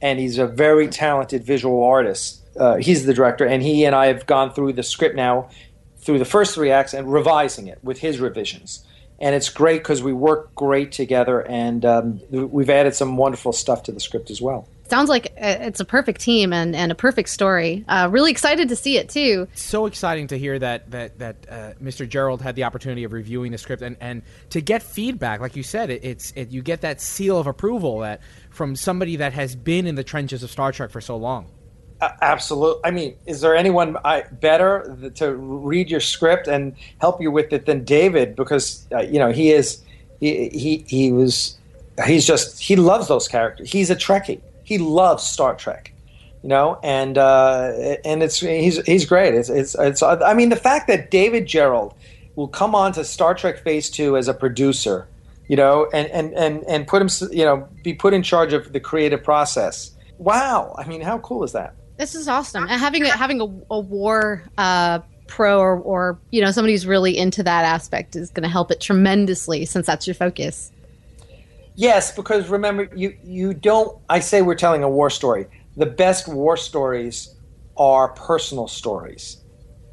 and 0.00 0.18
he's 0.18 0.38
a 0.38 0.46
very 0.46 0.88
talented 0.88 1.44
visual 1.44 1.82
artist. 1.82 2.42
Uh, 2.56 2.76
he's 2.76 3.06
the 3.06 3.14
director, 3.14 3.46
and 3.46 3.62
he 3.62 3.84
and 3.84 3.94
I 3.94 4.06
have 4.06 4.26
gone 4.26 4.52
through 4.52 4.72
the 4.74 4.82
script 4.82 5.16
now, 5.16 5.48
through 5.98 6.18
the 6.18 6.24
first 6.24 6.54
three 6.54 6.70
acts, 6.70 6.94
and 6.94 7.12
revising 7.12 7.66
it 7.66 7.78
with 7.82 7.98
his 7.98 8.20
revisions. 8.20 8.84
And 9.20 9.34
it's 9.34 9.48
great 9.48 9.78
because 9.78 10.02
we 10.02 10.12
work 10.12 10.54
great 10.54 10.92
together, 10.92 11.40
and 11.40 11.84
um, 11.84 12.20
we've 12.30 12.70
added 12.70 12.94
some 12.94 13.16
wonderful 13.16 13.52
stuff 13.52 13.84
to 13.84 13.92
the 13.92 14.00
script 14.00 14.30
as 14.30 14.40
well 14.40 14.68
sounds 14.88 15.08
like 15.08 15.32
it's 15.36 15.80
a 15.80 15.84
perfect 15.84 16.20
team 16.20 16.52
and, 16.52 16.74
and 16.74 16.90
a 16.90 16.94
perfect 16.94 17.28
story. 17.28 17.84
Uh, 17.88 18.08
really 18.10 18.30
excited 18.30 18.68
to 18.68 18.76
see 18.76 18.96
it 18.96 19.08
too. 19.08 19.46
So 19.54 19.86
exciting 19.86 20.28
to 20.28 20.38
hear 20.38 20.58
that 20.58 20.90
that 20.90 21.18
that 21.18 21.36
uh, 21.48 21.54
Mr. 21.82 22.08
Gerrold 22.08 22.40
had 22.40 22.56
the 22.56 22.64
opportunity 22.64 23.04
of 23.04 23.12
reviewing 23.12 23.52
the 23.52 23.58
script 23.58 23.82
and, 23.82 23.96
and 24.00 24.22
to 24.50 24.60
get 24.60 24.82
feedback. 24.82 25.40
Like 25.40 25.56
you 25.56 25.62
said, 25.62 25.90
it, 25.90 26.04
it's 26.04 26.32
it, 26.36 26.50
you 26.50 26.62
get 26.62 26.80
that 26.82 27.00
seal 27.00 27.38
of 27.38 27.46
approval 27.46 28.00
that 28.00 28.20
from 28.58 28.76
somebody 28.76 29.16
that 29.16 29.32
has 29.32 29.56
been 29.56 29.86
in 29.86 29.94
the 29.94 30.04
trenches 30.04 30.42
of 30.42 30.50
Star 30.50 30.70
Trek 30.72 30.90
for 30.90 31.00
so 31.00 31.16
long. 31.16 31.46
Uh, 32.02 32.10
absolutely. 32.20 32.82
I 32.84 32.90
mean, 32.90 33.16
is 33.24 33.40
there 33.40 33.56
anyone 33.56 33.96
I, 34.04 34.24
better 34.30 35.10
to 35.14 35.34
read 35.34 35.90
your 35.90 36.00
script 36.00 36.46
and 36.46 36.74
help 37.00 37.22
you 37.22 37.30
with 37.30 37.54
it 37.54 37.64
than 37.64 37.84
David? 37.84 38.36
Because 38.36 38.86
uh, 38.92 38.98
you 38.98 39.18
know 39.18 39.32
he 39.32 39.52
is 39.52 39.82
he, 40.20 40.50
he 40.50 40.84
he 40.86 41.10
was 41.10 41.56
he's 42.04 42.26
just 42.26 42.60
he 42.60 42.76
loves 42.76 43.08
those 43.08 43.26
characters. 43.26 43.72
He's 43.72 43.88
a 43.88 43.96
Trekkie 43.96 44.42
he 44.68 44.76
loves 44.76 45.24
Star 45.24 45.54
Trek, 45.54 45.94
you 46.42 46.50
know, 46.50 46.78
and 46.82 47.16
uh, 47.16 47.96
and 48.04 48.22
it's 48.22 48.38
he's 48.38 48.84
he's 48.84 49.06
great. 49.06 49.34
It's, 49.34 49.48
it's 49.48 49.74
it's 49.78 50.02
I 50.02 50.34
mean 50.34 50.50
the 50.50 50.56
fact 50.56 50.88
that 50.88 51.10
David 51.10 51.46
Gerrold 51.46 51.94
will 52.36 52.48
come 52.48 52.74
on 52.74 52.92
to 52.92 53.02
Star 53.02 53.34
Trek 53.34 53.64
Phase 53.64 53.88
Two 53.88 54.18
as 54.18 54.28
a 54.28 54.34
producer, 54.34 55.08
you 55.48 55.56
know, 55.56 55.88
and 55.92 56.08
and 56.08 56.32
and 56.34 56.64
and 56.64 56.86
put 56.86 57.02
him 57.02 57.08
you 57.32 57.44
know 57.44 57.68
be 57.82 57.94
put 57.94 58.14
in 58.14 58.22
charge 58.22 58.52
of 58.52 58.72
the 58.72 58.80
creative 58.80 59.22
process. 59.22 59.96
Wow, 60.18 60.74
I 60.78 60.86
mean, 60.86 61.00
how 61.00 61.18
cool 61.18 61.44
is 61.44 61.52
that? 61.52 61.74
This 61.96 62.14
is 62.14 62.28
awesome, 62.28 62.64
and 62.68 62.80
having 62.80 63.04
a, 63.04 63.10
having 63.10 63.40
a, 63.40 63.74
a 63.74 63.80
war. 63.80 64.42
Uh, 64.56 65.00
pro 65.26 65.58
or, 65.58 65.76
or 65.80 66.18
you 66.30 66.40
know 66.40 66.50
somebody 66.50 66.72
who's 66.72 66.86
really 66.86 67.14
into 67.18 67.42
that 67.42 67.62
aspect 67.62 68.16
is 68.16 68.30
going 68.30 68.44
to 68.44 68.48
help 68.48 68.70
it 68.70 68.80
tremendously 68.80 69.66
since 69.66 69.86
that's 69.86 70.06
your 70.06 70.14
focus 70.14 70.72
Yes, 71.78 72.12
because 72.12 72.48
remember, 72.48 72.88
you 72.92 73.16
you 73.22 73.54
don't. 73.54 73.96
I 74.08 74.18
say 74.18 74.42
we're 74.42 74.56
telling 74.56 74.82
a 74.82 74.88
war 74.88 75.10
story. 75.10 75.46
The 75.76 75.86
best 75.86 76.26
war 76.26 76.56
stories 76.56 77.36
are 77.76 78.08
personal 78.08 78.66
stories, 78.66 79.44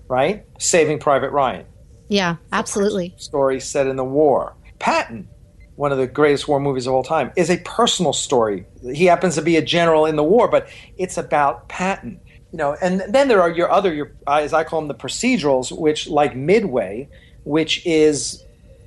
right? 0.07 0.45
Saving 0.57 0.97
Private 0.97 1.29
Ryan. 1.29 1.67
Yeah, 2.07 2.37
absolutely. 2.51 3.13
Story 3.17 3.59
set 3.59 3.85
in 3.85 3.97
the 3.97 4.03
war. 4.03 4.55
Patton, 4.79 5.29
one 5.75 5.91
of 5.91 5.97
the 5.97 6.07
greatest 6.07 6.47
war 6.47 6.59
movies 6.59 6.87
of 6.87 6.93
all 6.93 7.03
time, 7.03 7.31
is 7.35 7.49
a 7.49 7.57
personal 7.57 8.13
story. 8.13 8.65
He 8.93 9.05
happens 9.05 9.35
to 9.35 9.41
be 9.41 9.57
a 9.57 9.61
general 9.61 10.05
in 10.05 10.15
the 10.15 10.23
war, 10.23 10.47
but 10.47 10.67
it's 10.97 11.17
about 11.17 11.67
Patton. 11.67 12.19
You 12.51 12.57
know, 12.57 12.77
and 12.81 13.03
then 13.09 13.27
there 13.27 13.41
are 13.41 13.49
your 13.49 13.69
other, 13.69 13.93
your 13.93 14.11
as 14.27 14.53
I 14.53 14.63
call 14.63 14.79
them, 14.79 14.87
the 14.87 14.95
procedurals, 14.95 15.77
which 15.77 16.07
like 16.07 16.35
Midway, 16.35 17.09
which 17.43 17.85
is 17.85 18.43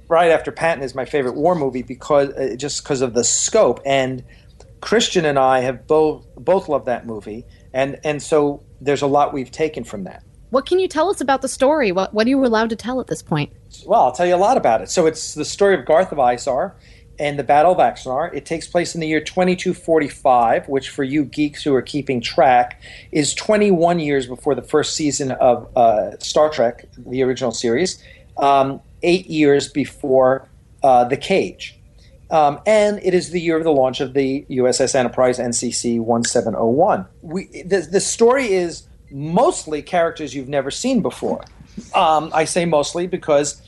right 0.08 0.30
after 0.30 0.50
Patton 0.50 0.82
is 0.82 0.94
my 0.94 1.04
favorite 1.04 1.34
war 1.34 1.54
movie 1.54 1.82
because 1.82 2.30
uh, 2.30 2.56
just 2.56 2.82
because 2.82 3.02
of 3.02 3.12
the 3.12 3.24
scope. 3.24 3.80
And 3.84 4.24
Christian 4.80 5.24
and 5.24 5.38
I 5.38 5.60
have 5.60 5.86
both 5.86 6.26
both 6.36 6.68
loved 6.68 6.86
that 6.86 7.06
movie, 7.06 7.44
and 7.72 8.00
and 8.04 8.22
so 8.22 8.62
there's 8.80 9.02
a 9.02 9.06
lot 9.06 9.32
we've 9.32 9.50
taken 9.50 9.84
from 9.84 10.04
that. 10.04 10.22
What 10.50 10.66
can 10.66 10.78
you 10.78 10.88
tell 10.88 11.10
us 11.10 11.20
about 11.20 11.42
the 11.42 11.48
story? 11.48 11.92
What 11.92 12.14
what 12.14 12.26
are 12.26 12.30
you 12.30 12.44
allowed 12.44 12.70
to 12.70 12.76
tell 12.76 13.00
at 13.00 13.06
this 13.06 13.22
point? 13.22 13.52
Well, 13.86 14.02
I'll 14.02 14.12
tell 14.12 14.26
you 14.26 14.34
a 14.34 14.36
lot 14.36 14.56
about 14.56 14.80
it. 14.80 14.90
So 14.90 15.06
it's 15.06 15.34
the 15.34 15.44
story 15.44 15.74
of 15.74 15.84
Garth 15.84 16.10
of 16.12 16.18
Izar 16.18 16.72
and 17.18 17.38
the 17.38 17.44
Battle 17.44 17.72
of 17.72 17.78
Axanar. 17.78 18.32
It 18.32 18.46
takes 18.46 18.66
place 18.66 18.94
in 18.94 19.00
the 19.00 19.08
year 19.08 19.20
2245, 19.20 20.68
which 20.68 20.88
for 20.88 21.02
you 21.04 21.24
geeks 21.24 21.62
who 21.62 21.74
are 21.74 21.82
keeping 21.82 22.20
track 22.20 22.80
is 23.12 23.34
21 23.34 23.98
years 23.98 24.26
before 24.26 24.54
the 24.54 24.62
first 24.62 24.94
season 24.94 25.32
of 25.32 25.68
uh, 25.76 26.16
Star 26.18 26.48
Trek, 26.48 26.86
the 26.96 27.22
original 27.22 27.52
series. 27.52 28.02
Um, 28.36 28.80
eight 29.02 29.26
years 29.26 29.68
before 29.68 30.48
uh, 30.82 31.04
The 31.04 31.16
Cage. 31.16 31.78
Um, 32.30 32.60
and 32.66 33.00
it 33.02 33.14
is 33.14 33.30
the 33.30 33.40
year 33.40 33.56
of 33.56 33.64
the 33.64 33.72
launch 33.72 34.00
of 34.00 34.12
the 34.12 34.44
USS 34.50 34.94
Enterprise 34.94 35.38
NCC 35.38 35.98
1701. 35.98 37.06
We, 37.22 37.46
the, 37.62 37.80
the 37.80 38.00
story 38.00 38.52
is 38.52 38.87
mostly 39.10 39.82
characters 39.82 40.34
you've 40.34 40.48
never 40.48 40.70
seen 40.70 41.02
before. 41.02 41.44
Um, 41.94 42.30
I 42.34 42.44
say 42.44 42.64
mostly 42.64 43.06
because 43.06 43.62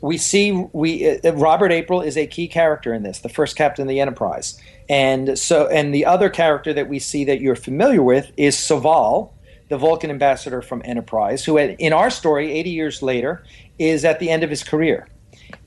we 0.00 0.18
see 0.18 0.52
we 0.72 1.18
uh, 1.18 1.32
Robert 1.32 1.72
April 1.72 2.00
is 2.00 2.16
a 2.16 2.26
key 2.26 2.48
character 2.48 2.92
in 2.92 3.02
this, 3.02 3.20
the 3.20 3.28
first 3.28 3.56
captain 3.56 3.82
of 3.82 3.88
the 3.88 4.00
Enterprise, 4.00 4.60
and 4.88 5.38
so 5.38 5.66
and 5.68 5.94
the 5.94 6.04
other 6.04 6.28
character 6.28 6.72
that 6.74 6.88
we 6.88 6.98
see 6.98 7.24
that 7.24 7.40
you're 7.40 7.56
familiar 7.56 8.02
with 8.02 8.30
is 8.36 8.56
Soval, 8.56 9.30
the 9.68 9.78
Vulcan 9.78 10.10
ambassador 10.10 10.60
from 10.62 10.82
Enterprise, 10.84 11.44
who 11.44 11.56
in 11.58 11.92
our 11.92 12.10
story, 12.10 12.52
80 12.52 12.70
years 12.70 13.02
later, 13.02 13.44
is 13.78 14.04
at 14.04 14.18
the 14.18 14.30
end 14.30 14.42
of 14.42 14.50
his 14.50 14.62
career. 14.62 15.08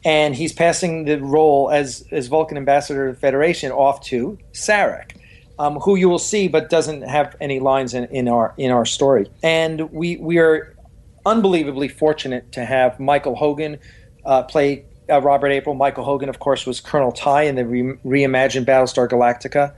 and 0.05 0.35
he's 0.35 0.53
passing 0.53 1.05
the 1.05 1.19
role 1.19 1.69
as 1.71 2.05
as 2.11 2.27
Vulcan 2.27 2.57
ambassador 2.57 3.07
to 3.07 3.13
the 3.13 3.19
Federation 3.19 3.71
off 3.71 4.01
to 4.05 4.37
Sarek. 4.53 5.18
Um, 5.59 5.75
who 5.81 5.97
you 5.97 6.07
will 6.07 6.19
see, 6.19 6.47
but 6.47 6.69
doesn't 6.69 7.01
have 7.01 7.35
any 7.41 7.59
lines 7.59 7.93
in, 7.93 8.05
in 8.05 8.29
our 8.29 8.53
in 8.57 8.71
our 8.71 8.85
story. 8.85 9.29
And 9.43 9.91
we 9.91 10.15
we 10.15 10.37
are 10.39 10.73
unbelievably 11.25 11.89
fortunate 11.89 12.53
to 12.53 12.63
have 12.65 12.97
Michael 12.99 13.35
Hogan 13.35 13.77
uh, 14.25 14.43
play 14.43 14.85
uh, 15.09 15.21
Robert 15.21 15.49
April. 15.49 15.75
Michael 15.75 16.05
Hogan, 16.05 16.29
of 16.29 16.39
course, 16.39 16.65
was 16.65 16.79
Colonel 16.79 17.11
Tigh 17.11 17.43
in 17.43 17.55
the 17.55 17.65
re- 17.65 17.97
reimagined 18.05 18.65
Battlestar 18.65 19.09
Galactica. 19.09 19.73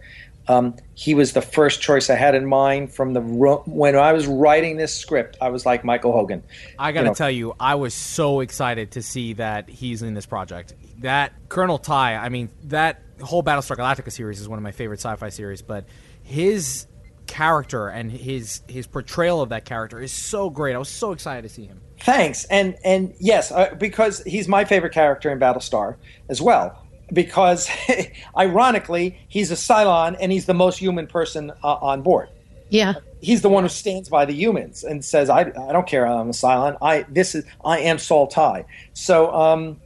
Um, 0.48 0.76
he 0.96 1.14
was 1.16 1.34
the 1.34 1.42
first 1.42 1.82
choice 1.82 2.10
I 2.10 2.16
had 2.16 2.36
in 2.36 2.46
mind 2.46 2.94
from 2.94 3.14
the 3.14 3.22
ro- 3.22 3.64
when 3.66 3.96
I 3.96 4.12
was 4.14 4.28
writing 4.28 4.78
this 4.78 4.94
script. 4.96 5.38
I 5.42 5.50
was 5.50 5.66
like 5.66 5.84
Michael 5.84 6.12
Hogan. 6.12 6.44
I 6.78 6.92
got 6.92 7.02
to 7.02 7.06
You 7.06 7.10
know. 7.10 7.14
tell 7.16 7.32
you, 7.32 7.56
I 7.60 7.76
was 7.76 7.94
so 7.94 8.42
excited 8.42 8.92
to 8.92 9.02
see 9.02 9.34
that 9.34 9.70
he's 9.70 10.02
in 10.02 10.14
this 10.14 10.26
project. 10.26 10.74
That 11.00 11.34
Colonel 11.50 11.78
Tigh, 11.78 12.16
I 12.16 12.30
mean, 12.30 12.50
that 12.66 13.02
whole 13.22 13.44
Battlestar 13.44 13.78
Galactica 13.78 14.12
series 14.12 14.40
is 14.40 14.48
one 14.48 14.60
of 14.60 14.64
my 14.64 14.72
favorite 14.72 15.00
sci-fi 15.00 15.30
series, 15.30 15.62
but 15.62 15.86
his 16.24 16.88
character 17.28 17.88
and 17.88 18.12
his 18.12 18.62
his 18.68 18.88
portrayal 18.88 19.42
of 19.42 19.50
that 19.50 19.64
character 19.64 20.02
is 20.02 20.12
so 20.12 20.50
great. 20.50 20.76
I 20.76 20.78
was 20.78 20.90
so 20.90 21.14
excited 21.14 21.44
to 21.44 21.50
see 21.50 21.66
him. 21.66 21.82
Thanks, 22.02 22.46
and 22.46 22.76
and 22.84 23.14
yes, 23.20 23.52
uh, 23.52 23.74
because 23.78 24.22
he's 24.24 24.48
my 24.48 24.66
favorite 24.66 24.94
character 24.94 25.32
in 25.32 25.40
Battlestar 25.40 25.96
as 26.30 26.42
well. 26.42 26.86
Because 27.14 27.70
ironically, 28.38 29.20
he's 29.28 29.52
a 29.52 29.56
Cylon 29.56 30.16
and 30.20 30.32
he's 30.32 30.46
the 30.46 30.54
most 30.54 30.78
human 30.78 31.08
person 31.08 31.52
uh, 31.64 31.74
on 31.76 32.02
board. 32.02 32.30
Yeah. 32.70 32.94
He's 33.20 33.42
the 33.42 33.50
one 33.50 33.64
who 33.64 33.70
stands 33.70 34.08
by 34.08 34.26
the 34.26 34.34
humans 34.34 34.84
and 34.84 35.04
says, 35.04 35.30
"I, 35.30 35.42
I 35.42 35.72
don't 35.72 35.88
care. 35.88 36.06
I'm 36.08 36.30
a 36.30 36.34
Cylon. 36.34 36.78
I 36.82 37.04
this 37.10 37.36
is 37.36 37.46
I 37.64 37.80
am 37.80 37.98
Saul 37.98 38.28
Tigh." 38.28 38.66
So 38.94 39.32
um, 39.34 39.80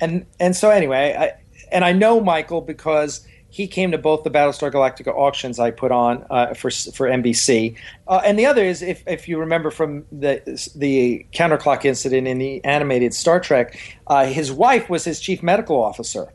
and 0.00 0.26
and 0.38 0.54
so 0.54 0.70
anyway, 0.70 1.16
I, 1.18 1.41
and 1.72 1.84
I 1.84 1.92
know 1.92 2.20
Michael 2.20 2.60
because 2.60 3.26
he 3.52 3.66
came 3.66 3.90
to 3.90 3.98
both 3.98 4.24
the 4.24 4.30
Battlestar 4.30 4.72
Galactica 4.72 5.14
auctions 5.14 5.58
I 5.58 5.70
put 5.70 5.92
on 5.92 6.24
uh, 6.30 6.54
for 6.54 6.70
for 6.70 7.06
NBC, 7.06 7.76
uh, 8.08 8.22
and 8.24 8.38
the 8.38 8.46
other 8.46 8.64
is 8.64 8.80
if, 8.80 9.04
if 9.06 9.28
you 9.28 9.38
remember 9.38 9.70
from 9.70 10.06
the 10.10 10.40
the 10.74 11.26
counterclock 11.34 11.84
incident 11.84 12.26
in 12.26 12.38
the 12.38 12.64
animated 12.64 13.12
Star 13.12 13.38
Trek, 13.40 13.78
uh, 14.06 14.24
his 14.24 14.50
wife 14.50 14.88
was 14.88 15.04
his 15.04 15.20
chief 15.20 15.42
medical 15.42 15.82
officer, 15.82 16.32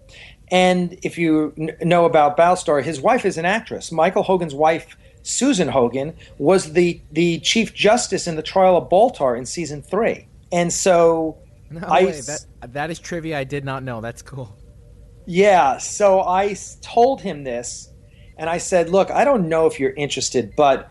and 0.51 0.95
if 1.01 1.17
you 1.17 1.53
kn- 1.57 1.75
know 1.81 2.05
about 2.05 2.37
Battlestar, 2.37 2.83
his 2.83 3.01
wife 3.01 3.25
is 3.25 3.37
an 3.39 3.45
actress. 3.45 3.91
Michael 3.91 4.23
Hogan's 4.23 4.55
wife. 4.55 4.95
Susan 5.23 5.67
Hogan 5.67 6.13
was 6.37 6.71
the, 6.71 7.01
the 7.11 7.39
chief 7.39 7.73
justice 7.73 8.27
in 8.27 8.37
the 8.37 8.41
trial 8.41 8.77
of 8.77 8.87
Baltar 8.87 9.37
in 9.37 9.45
season 9.45 9.81
three, 9.81 10.25
and 10.53 10.71
so 10.71 11.37
No 11.69 11.85
I 11.85 12.05
way. 12.05 12.21
That 12.21 12.45
that 12.73 12.91
is 12.91 12.99
trivia 12.99 13.37
I 13.37 13.43
did 13.43 13.65
not 13.65 13.83
know. 13.83 13.99
That's 13.99 14.21
cool. 14.21 14.55
Yeah, 15.29 15.77
so 15.77 16.21
I 16.21 16.55
told 16.81 17.19
him 17.19 17.43
this, 17.43 17.91
and 18.37 18.49
I 18.49 18.59
said, 18.59 18.89
"Look, 18.89 19.11
I 19.11 19.25
don't 19.25 19.49
know 19.49 19.67
if 19.67 19.77
you're 19.77 19.91
interested, 19.91 20.53
but 20.55 20.89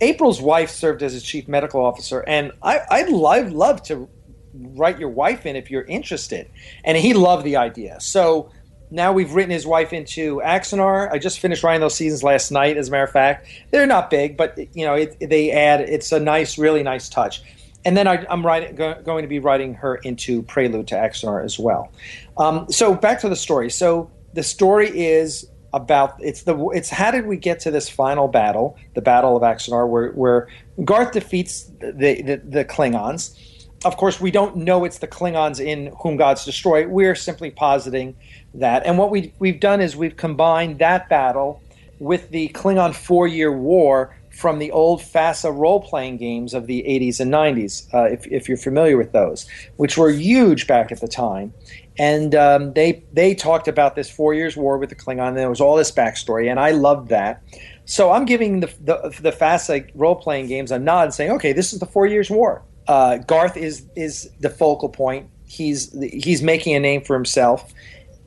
April's 0.00 0.40
wife 0.40 0.70
served 0.70 1.02
as 1.02 1.14
a 1.14 1.20
chief 1.20 1.46
medical 1.46 1.84
officer, 1.84 2.20
and 2.20 2.52
I, 2.62 2.80
I'd 2.90 3.10
love 3.10 3.52
love 3.52 3.82
to 3.84 4.08
write 4.54 4.98
your 4.98 5.10
wife 5.10 5.44
in 5.44 5.56
if 5.56 5.70
you're 5.70 5.84
interested." 5.84 6.48
And 6.84 6.96
he 6.96 7.12
loved 7.12 7.44
the 7.44 7.56
idea. 7.56 8.00
So 8.00 8.50
now 8.90 9.12
we've 9.12 9.34
written 9.34 9.50
his 9.50 9.66
wife 9.66 9.92
into 9.92 10.40
Axanar. 10.42 11.12
I 11.12 11.18
just 11.18 11.38
finished 11.40 11.62
writing 11.62 11.82
those 11.82 11.94
seasons 11.94 12.22
last 12.22 12.50
night. 12.50 12.78
As 12.78 12.88
a 12.88 12.90
matter 12.90 13.04
of 13.04 13.10
fact, 13.10 13.46
they're 13.72 13.86
not 13.86 14.08
big, 14.08 14.38
but 14.38 14.56
you 14.74 14.86
know, 14.86 14.94
it, 14.94 15.18
they 15.20 15.50
add. 15.50 15.82
It's 15.82 16.12
a 16.12 16.20
nice, 16.20 16.56
really 16.56 16.82
nice 16.82 17.10
touch. 17.10 17.42
And 17.86 17.96
then 17.96 18.08
I, 18.08 18.26
I'm 18.28 18.44
writing, 18.44 18.74
go, 18.74 19.00
going 19.04 19.22
to 19.22 19.28
be 19.28 19.38
writing 19.38 19.72
her 19.74 19.94
into 19.94 20.42
Prelude 20.42 20.88
to 20.88 20.96
Axanar 20.96 21.44
as 21.44 21.56
well. 21.56 21.92
Um, 22.36 22.66
so 22.68 22.94
back 22.94 23.20
to 23.20 23.28
the 23.28 23.36
story. 23.36 23.70
So 23.70 24.10
the 24.34 24.42
story 24.42 24.88
is 24.88 25.48
about 25.72 26.16
it's 26.20 26.42
the 26.42 26.56
it's 26.70 26.90
how 26.90 27.10
did 27.10 27.26
we 27.26 27.36
get 27.36 27.60
to 27.60 27.70
this 27.70 27.88
final 27.88 28.26
battle, 28.28 28.76
the 28.94 29.00
Battle 29.00 29.36
of 29.36 29.42
Axanar, 29.42 29.88
where 29.88 30.10
where 30.12 30.48
Garth 30.84 31.12
defeats 31.12 31.70
the 31.78 32.22
the, 32.22 32.42
the 32.44 32.64
Klingons. 32.64 33.38
Of 33.84 33.96
course, 33.96 34.20
we 34.20 34.32
don't 34.32 34.56
know 34.56 34.84
it's 34.84 34.98
the 34.98 35.06
Klingons 35.06 35.64
in 35.64 35.94
whom 36.00 36.16
gods 36.16 36.44
destroy. 36.44 36.88
We're 36.88 37.14
simply 37.14 37.50
positing 37.52 38.16
that. 38.54 38.84
And 38.84 38.98
what 38.98 39.10
we 39.10 39.32
we've 39.38 39.60
done 39.60 39.80
is 39.80 39.94
we've 39.94 40.16
combined 40.16 40.80
that 40.80 41.08
battle 41.08 41.62
with 42.00 42.30
the 42.30 42.48
Klingon 42.48 42.94
four 42.94 43.28
year 43.28 43.52
war 43.52 44.16
from 44.36 44.58
the 44.58 44.70
old 44.70 45.00
FASA 45.00 45.50
role 45.56 45.80
playing 45.80 46.18
games 46.18 46.52
of 46.52 46.66
the 46.66 46.82
80s 46.82 47.20
and 47.20 47.32
90s, 47.32 47.92
uh, 47.94 48.04
if, 48.04 48.26
if 48.26 48.48
you're 48.48 48.58
familiar 48.58 48.98
with 48.98 49.12
those, 49.12 49.46
which 49.76 49.96
were 49.96 50.10
huge 50.10 50.66
back 50.66 50.92
at 50.92 51.00
the 51.00 51.08
time. 51.08 51.54
And 51.98 52.34
um, 52.34 52.74
they 52.74 53.02
they 53.14 53.34
talked 53.34 53.66
about 53.66 53.96
this 53.96 54.10
four 54.10 54.34
years 54.34 54.54
war 54.54 54.76
with 54.76 54.90
the 54.90 54.94
Klingon. 54.94 55.28
And 55.28 55.36
there 55.38 55.48
was 55.48 55.62
all 55.62 55.76
this 55.76 55.90
backstory, 55.90 56.50
and 56.50 56.60
I 56.60 56.72
loved 56.72 57.08
that. 57.08 57.42
So 57.86 58.12
I'm 58.12 58.26
giving 58.26 58.60
the 58.60 58.66
the, 58.84 59.16
the 59.22 59.32
FASA 59.32 59.90
role 59.94 60.16
playing 60.16 60.48
games 60.48 60.70
a 60.70 60.78
nod, 60.78 61.14
saying, 61.14 61.30
okay, 61.32 61.54
this 61.54 61.72
is 61.72 61.80
the 61.80 61.86
four 61.86 62.06
years 62.06 62.28
war. 62.28 62.62
Uh, 62.86 63.16
Garth 63.16 63.56
is 63.56 63.86
is 63.96 64.28
the 64.40 64.50
focal 64.50 64.90
point. 64.90 65.30
He's 65.46 65.90
he's 66.12 66.42
making 66.42 66.74
a 66.76 66.80
name 66.80 67.02
for 67.02 67.14
himself 67.14 67.72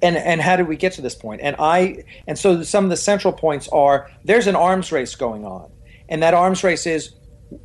and 0.02 0.18
and 0.18 0.42
how 0.42 0.56
did 0.56 0.68
we 0.68 0.78
get 0.78 0.94
to 0.94 1.02
this 1.02 1.16
point 1.16 1.42
and 1.42 1.58
i 1.60 2.02
and 2.26 2.40
so 2.40 2.64
some 2.64 2.86
of 2.86 2.90
the 2.90 2.96
central 2.96 3.34
points 3.34 3.68
are 3.68 4.10
there's 4.24 4.48
an 4.48 4.56
arms 4.56 4.94
race 4.94 5.14
going 5.14 5.46
on 5.46 5.70
and 6.10 6.22
that 6.22 6.34
arms 6.34 6.64
race 6.64 6.86
is 6.86 7.14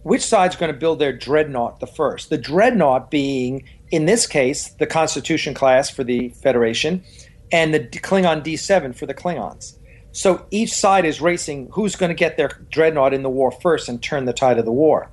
which 0.03 0.23
side's 0.23 0.57
going 0.57 0.73
to 0.73 0.79
build 0.79 0.99
their 0.99 1.13
dreadnought 1.13 1.81
the 1.81 1.87
first 1.87 2.31
the 2.31 2.39
dreadnought 2.39 3.11
being 3.11 3.65
in 3.91 4.07
this 4.07 4.27
case 4.27 4.69
the 4.75 4.87
constitution 4.87 5.55
class 5.55 5.91
for 5.91 6.05
the 6.05 6.29
federation 6.29 7.03
and 7.51 7.75
the 7.75 7.81
klingon 7.81 8.43
d7 8.45 8.95
for 8.95 9.07
the 9.07 9.15
klingons 9.15 9.77
so 10.13 10.47
each 10.53 10.73
side 10.73 11.05
is 11.05 11.21
racing 11.21 11.69
who's 11.73 11.97
going 11.97 12.11
to 12.11 12.15
get 12.15 12.37
their 12.37 12.51
dreadnought 12.71 13.13
in 13.13 13.23
the 13.23 13.31
war 13.31 13.51
first 13.51 13.89
and 13.89 14.03
turn 14.03 14.25
the 14.25 14.33
tide 14.33 14.59
of 14.59 14.65
the 14.65 14.73
war 14.73 15.11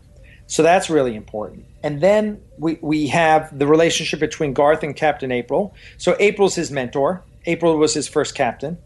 so 0.52 0.64
that's 0.64 0.90
really 0.90 1.16
important. 1.16 1.66
And 1.82 2.02
then 2.02 2.42
we, 2.58 2.78
we 2.82 3.08
have 3.08 3.58
the 3.58 3.66
relationship 3.66 4.20
between 4.20 4.52
Garth 4.52 4.84
and 4.84 4.94
Captain 4.94 5.32
April. 5.32 5.74
So 5.98 6.18
April's 6.20 6.56
his 6.56 6.72
mentor. 6.72 7.24
April 7.46 7.78
was 7.78 7.94
his 7.94 8.10
first 8.10 8.36
captain. 8.36 8.78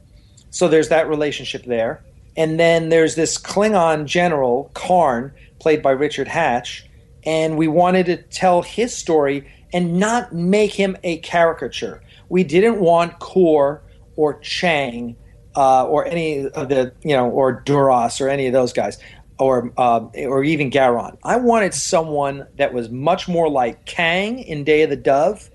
So 0.52 0.68
there's 0.68 0.90
that 0.90 1.10
relationship 1.10 1.66
there. 1.66 2.04
And 2.38 2.60
then 2.60 2.90
there's 2.90 3.16
this 3.16 3.38
Klingon 3.38 4.06
general, 4.06 4.72
Kharn, 4.74 5.32
played 5.60 5.82
by 5.82 5.92
Richard 5.92 6.28
Hatch. 6.28 6.86
And 7.24 7.58
we 7.58 7.68
wanted 7.68 8.06
to 8.08 8.18
tell 8.18 8.62
his 8.62 8.96
story 8.96 9.50
and 9.74 10.00
not 10.00 10.34
make 10.34 10.74
him 10.74 10.96
a 11.04 11.18
caricature. 11.18 12.04
We 12.30 12.44
didn't 12.44 12.80
want 12.80 13.20
Kor 13.20 13.82
or 14.16 14.40
Chang 14.40 15.16
uh, 15.56 15.86
or 15.88 16.06
any 16.06 16.48
of 16.48 16.70
the, 16.70 16.94
you 17.02 17.16
know, 17.16 17.30
or 17.30 17.64
Duras 17.66 18.22
or 18.22 18.30
any 18.30 18.48
of 18.48 18.54
those 18.54 18.74
guys 18.74 19.00
or 19.38 19.72
uh, 19.78 20.00
or 20.16 20.44
even 20.44 20.72
Gowron. 20.72 21.18
I 21.24 21.38
wanted 21.38 21.74
someone 21.74 22.48
that 22.58 22.74
was 22.74 22.90
much 22.90 23.28
more 23.28 23.50
like 23.50 23.86
Kang 23.86 24.40
in 24.40 24.64
Day 24.64 24.84
of 24.84 24.90
the 24.90 24.96
Dove, 24.96 25.50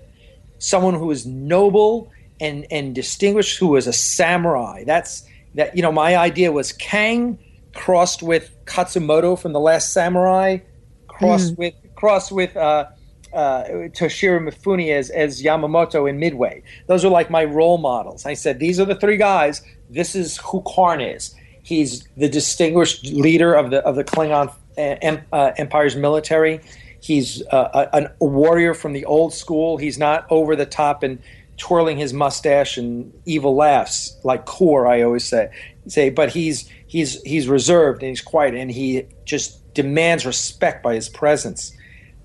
someone 0.59 0.93
who 0.93 1.07
was 1.07 1.25
noble 1.25 2.11
and 2.39 2.65
and 2.69 2.93
distinguished, 2.93 3.57
who 3.57 3.67
was 3.67 3.87
a 3.87 3.93
samurai. 3.93 4.83
That's 4.85 5.23
that. 5.55 5.75
You 5.75 5.81
know, 5.81 5.91
my 5.91 6.15
idea 6.15 6.51
was 6.51 6.71
Kang 6.73 7.37
crossed 7.73 8.21
with 8.21 8.55
Katsumoto 8.65 9.39
from 9.39 9.53
the 9.53 9.59
Last 9.59 9.93
Samurai, 9.93 10.59
crossed 11.07 11.57
with 11.57 11.73
crossed 11.95 12.31
with. 12.31 12.55
Uh, 12.55 12.87
uh, 13.33 13.63
Toshiro 13.93 14.45
Mifune 14.45 14.91
as, 14.91 15.09
as 15.09 15.41
Yamamoto 15.41 16.09
in 16.09 16.19
Midway. 16.19 16.61
Those 16.87 17.05
are 17.05 17.09
like 17.09 17.29
my 17.29 17.45
role 17.45 17.77
models. 17.77 18.25
I 18.25 18.33
said, 18.33 18.59
these 18.59 18.77
are 18.77 18.83
the 18.83 18.95
three 18.95 19.15
guys. 19.15 19.61
This 19.89 20.15
is 20.15 20.37
who 20.37 20.61
Kharn 20.63 21.15
is. 21.15 21.33
He's 21.63 22.07
the 22.17 22.27
distinguished 22.27 23.05
leader 23.05 23.53
of 23.53 23.69
the 23.69 23.79
of 23.85 23.95
the 23.95 24.03
Klingon 24.03 24.53
uh, 24.77 25.17
uh, 25.31 25.51
Empire's 25.57 25.95
military. 25.95 26.59
He's 27.01 27.41
uh, 27.47 27.87
a, 27.93 28.09
a 28.21 28.25
warrior 28.25 28.73
from 28.73 28.93
the 28.93 29.05
old 29.05 29.33
school. 29.33 29.77
He's 29.77 29.97
not 29.97 30.25
over 30.29 30.55
the 30.55 30.65
top 30.65 31.03
and 31.03 31.21
twirling 31.57 31.97
his 31.97 32.13
mustache 32.13 32.77
and 32.77 33.13
evil 33.25 33.55
laughs 33.55 34.17
like 34.23 34.45
Kor 34.45 34.87
I 34.87 35.01
always 35.01 35.25
say 35.25 35.49
say, 35.87 36.09
but 36.09 36.29
he's 36.29 36.69
he's 36.87 37.21
he's 37.23 37.47
reserved 37.47 38.01
and 38.03 38.09
he's 38.09 38.21
quiet 38.21 38.55
and 38.55 38.71
he 38.71 39.05
just 39.25 39.73
demands 39.73 40.25
respect 40.25 40.83
by 40.83 40.95
his 40.95 41.09
presence. 41.09 41.75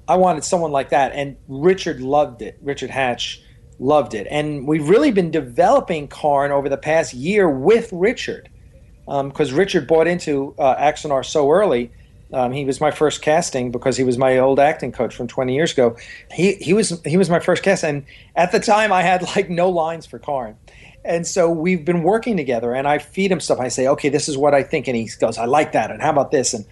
I 0.08 0.16
wanted 0.16 0.44
someone 0.44 0.70
like 0.70 0.90
that, 0.90 1.12
and 1.12 1.36
Richard 1.48 2.00
loved 2.00 2.42
it. 2.42 2.58
Richard 2.62 2.90
Hatch 2.90 3.42
loved 3.78 4.14
it, 4.14 4.26
and 4.30 4.66
we've 4.66 4.88
really 4.88 5.10
been 5.10 5.30
developing 5.30 6.08
Kharn 6.08 6.50
over 6.50 6.68
the 6.68 6.76
past 6.76 7.12
year 7.12 7.48
with 7.50 7.92
Richard 7.92 8.48
because 9.04 9.52
um, 9.52 9.58
Richard 9.58 9.86
bought 9.86 10.06
into 10.06 10.54
uh, 10.58 10.76
Axanar 10.76 11.24
so 11.24 11.50
early. 11.50 11.90
Um, 12.32 12.52
he 12.52 12.64
was 12.64 12.80
my 12.80 12.90
first 12.90 13.22
casting 13.22 13.70
because 13.70 13.96
he 13.96 14.04
was 14.04 14.18
my 14.18 14.38
old 14.38 14.58
acting 14.58 14.92
coach 14.92 15.14
from 15.14 15.28
20 15.28 15.54
years 15.54 15.72
ago. 15.72 15.96
He 16.32 16.54
he 16.54 16.72
was 16.72 17.00
he 17.04 17.16
was 17.16 17.30
my 17.30 17.38
first 17.38 17.62
cast, 17.62 17.84
and 17.84 18.04
at 18.34 18.52
the 18.52 18.60
time 18.60 18.92
I 18.92 19.02
had 19.02 19.22
like 19.36 19.48
no 19.48 19.70
lines 19.70 20.06
for 20.06 20.18
Kharn, 20.18 20.56
and 21.04 21.26
so 21.26 21.50
we've 21.50 21.84
been 21.84 22.02
working 22.02 22.36
together. 22.36 22.74
And 22.74 22.88
I 22.88 22.98
feed 22.98 23.30
him 23.30 23.40
stuff. 23.40 23.60
I 23.60 23.68
say, 23.68 23.86
okay, 23.88 24.08
this 24.08 24.28
is 24.28 24.36
what 24.36 24.54
I 24.54 24.62
think, 24.62 24.88
and 24.88 24.96
he 24.96 25.08
goes, 25.20 25.38
I 25.38 25.44
like 25.44 25.72
that, 25.72 25.90
and 25.90 26.02
how 26.02 26.10
about 26.10 26.30
this? 26.30 26.52
And 26.54 26.64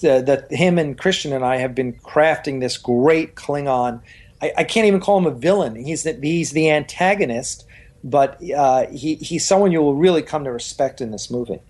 the 0.00 0.46
him 0.50 0.78
and 0.78 0.98
Christian 0.98 1.32
and 1.32 1.44
I 1.44 1.56
have 1.56 1.74
been 1.74 1.92
crafting 1.94 2.60
this 2.60 2.76
great 2.76 3.34
Klingon 3.34 4.02
I, 4.42 4.52
I 4.58 4.64
can't 4.64 4.86
even 4.86 5.00
call 5.00 5.16
him 5.18 5.26
a 5.26 5.30
villain. 5.30 5.76
He's 5.76 6.02
the, 6.02 6.18
he's 6.20 6.50
the 6.50 6.70
antagonist, 6.70 7.64
but 8.02 8.42
uh, 8.50 8.88
he 8.88 9.14
he's 9.14 9.46
someone 9.46 9.70
you 9.70 9.80
will 9.80 9.94
really 9.94 10.22
come 10.22 10.44
to 10.44 10.52
respect 10.52 11.00
in 11.00 11.12
this 11.12 11.30
movie. 11.30 11.60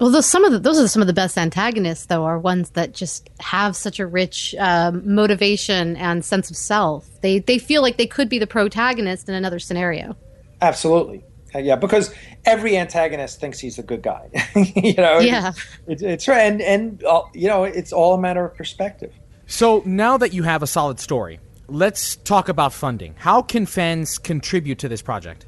Well, 0.00 0.10
those 0.10 0.26
some 0.26 0.44
of 0.44 0.52
the, 0.52 0.58
those 0.60 0.78
are 0.78 0.86
some 0.86 1.02
of 1.02 1.08
the 1.08 1.12
best 1.12 1.36
antagonists, 1.36 2.06
though, 2.06 2.24
are 2.24 2.38
ones 2.38 2.70
that 2.70 2.92
just 2.94 3.28
have 3.40 3.74
such 3.74 3.98
a 3.98 4.06
rich 4.06 4.54
um, 4.58 5.02
motivation 5.14 5.96
and 5.96 6.24
sense 6.24 6.50
of 6.50 6.56
self. 6.56 7.06
They 7.20 7.40
they 7.40 7.58
feel 7.58 7.82
like 7.82 7.96
they 7.96 8.06
could 8.06 8.28
be 8.28 8.38
the 8.38 8.46
protagonist 8.46 9.28
in 9.28 9.34
another 9.34 9.58
scenario. 9.58 10.16
Absolutely, 10.60 11.24
uh, 11.54 11.58
yeah, 11.58 11.74
because 11.76 12.14
every 12.44 12.76
antagonist 12.76 13.40
thinks 13.40 13.58
he's 13.58 13.78
a 13.78 13.82
good 13.82 14.02
guy. 14.02 14.28
you 14.54 14.94
know, 14.94 15.18
Yeah. 15.18 15.52
it's, 15.88 16.02
it's 16.02 16.28
right, 16.28 16.42
and 16.42 16.60
and 16.62 17.02
uh, 17.04 17.22
you 17.34 17.48
know, 17.48 17.64
it's 17.64 17.92
all 17.92 18.14
a 18.14 18.20
matter 18.20 18.44
of 18.44 18.54
perspective. 18.54 19.12
So 19.46 19.82
now 19.84 20.16
that 20.18 20.32
you 20.32 20.44
have 20.44 20.62
a 20.62 20.66
solid 20.68 21.00
story, 21.00 21.40
let's 21.66 22.16
talk 22.16 22.48
about 22.48 22.72
funding. 22.72 23.14
How 23.18 23.42
can 23.42 23.66
fans 23.66 24.18
contribute 24.18 24.78
to 24.80 24.88
this 24.88 25.02
project? 25.02 25.46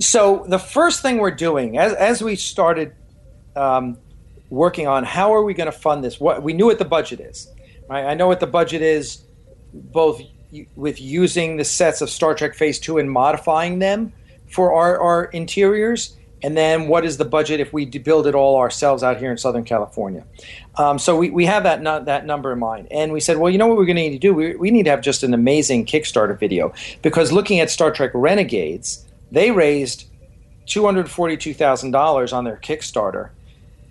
So 0.00 0.44
the 0.48 0.58
first 0.58 1.00
thing 1.02 1.18
we're 1.18 1.30
doing, 1.30 1.78
as 1.78 1.92
as 1.94 2.22
we 2.22 2.34
started 2.34 2.92
um, 3.56 3.98
working 4.50 4.86
on 4.86 5.04
how 5.04 5.34
are 5.34 5.42
we 5.42 5.54
going 5.54 5.70
to 5.70 5.78
fund 5.78 6.04
this, 6.04 6.20
what 6.20 6.42
we 6.42 6.52
knew 6.52 6.66
what 6.66 6.78
the 6.78 6.84
budget 6.84 7.20
is. 7.20 7.48
Right? 7.88 8.04
I 8.04 8.14
know 8.14 8.28
what 8.28 8.40
the 8.40 8.46
budget 8.46 8.82
is, 8.82 9.24
both 9.72 10.20
with 10.76 11.00
using 11.00 11.56
the 11.56 11.64
sets 11.64 12.00
of 12.00 12.08
Star 12.08 12.34
Trek 12.34 12.54
Phase 12.54 12.78
Two 12.78 12.98
and 12.98 13.10
modifying 13.10 13.80
them 13.80 14.12
for 14.46 14.72
our, 14.72 15.00
our 15.00 15.24
interiors, 15.24 16.16
and 16.42 16.56
then 16.56 16.86
what 16.86 17.04
is 17.04 17.16
the 17.16 17.24
budget 17.24 17.58
if 17.58 17.72
we 17.72 17.86
build 17.86 18.26
it 18.26 18.34
all 18.34 18.56
ourselves 18.56 19.02
out 19.02 19.16
here 19.16 19.32
in 19.32 19.36
Southern 19.36 19.64
California. 19.64 20.24
Um, 20.76 20.98
so 20.98 21.16
we, 21.16 21.30
we 21.30 21.46
have 21.46 21.64
that 21.64 22.06
that 22.06 22.24
number 22.24 22.52
in 22.52 22.58
mind, 22.58 22.88
and 22.90 23.12
we 23.12 23.20
said, 23.20 23.38
well, 23.38 23.50
you 23.50 23.58
know 23.58 23.66
what 23.66 23.76
we're 23.76 23.86
going 23.86 23.96
to 23.96 24.02
need 24.02 24.10
to 24.10 24.18
do? 24.18 24.32
We, 24.32 24.54
we 24.54 24.70
need 24.70 24.84
to 24.84 24.90
have 24.90 25.00
just 25.00 25.24
an 25.24 25.34
amazing 25.34 25.86
Kickstarter 25.86 26.38
video 26.38 26.72
because 27.02 27.32
looking 27.32 27.60
at 27.60 27.68
Star 27.68 27.90
Trek 27.90 28.12
Renegades, 28.14 29.04
they 29.32 29.50
raised 29.50 30.06
two 30.66 30.84
hundred 30.84 31.10
forty-two 31.10 31.54
thousand 31.54 31.90
dollars 31.90 32.32
on 32.32 32.44
their 32.44 32.58
Kickstarter. 32.58 33.30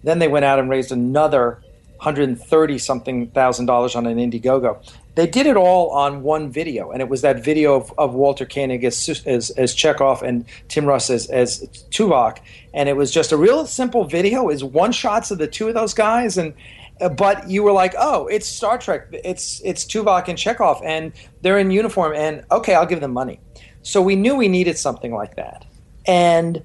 Then 0.04 0.20
they 0.20 0.28
went 0.28 0.46
out 0.46 0.60
and 0.60 0.70
raised 0.70 0.92
another 0.92 1.62
hundred 2.00 2.28
and 2.28 2.40
thirty 2.40 2.78
something 2.78 3.28
thousand 3.28 3.66
dollars 3.66 3.96
on 3.96 4.06
an 4.06 4.18
Indiegogo. 4.18 4.86
They 5.16 5.28
did 5.28 5.46
it 5.46 5.56
all 5.56 5.92
on 5.92 6.24
one 6.24 6.52
video, 6.52 6.92
and 6.92 7.02
it 7.02 7.08
was 7.08 7.22
that 7.22 7.44
video 7.44 7.76
of, 7.76 7.94
of 7.98 8.14
Walter 8.14 8.46
Koenig 8.46 8.84
as, 8.84 9.24
as 9.26 9.52
as 9.52 9.76
Chekov 9.76 10.22
and 10.22 10.44
Tim 10.68 10.86
Russ 10.86 11.10
as 11.10 11.28
as 11.28 11.62
Tuvok, 11.92 12.40
and 12.74 12.90
it 12.90 12.98
was 12.98 13.12
just 13.12 13.32
a 13.32 13.38
real 13.38 13.66
simple 13.66 14.04
video. 14.04 14.50
Is 14.50 14.64
one 14.64 14.92
shots 14.92 15.32
of 15.32 15.38
the 15.38 15.48
two 15.48 15.68
of 15.70 15.76
those 15.76 15.94
guys, 15.94 16.38
and 16.38 16.54
uh, 17.00 17.10
but 17.10 17.50
you 17.50 17.64
were 17.64 17.72
like, 17.72 17.94
oh, 17.98 18.28
it's 18.28 18.48
Star 18.48 18.78
Trek. 18.78 19.08
It's 19.12 19.62
it's 19.64 19.86
Tuvok 19.86 20.28
and 20.28 20.38
Chekov, 20.38 20.84
and 20.84 21.14
they're 21.42 21.60
in 21.60 21.72
uniform, 21.72 22.14
and 22.16 22.44
okay, 22.52 22.74
I'll 22.76 22.88
give 22.88 23.00
them 23.00 23.14
money. 23.14 23.40
So 23.84 24.02
we 24.02 24.16
knew 24.16 24.36
we 24.36 24.50
needed 24.50 24.78
something 24.78 25.14
like 25.14 25.36
that, 25.36 25.64
and 26.06 26.62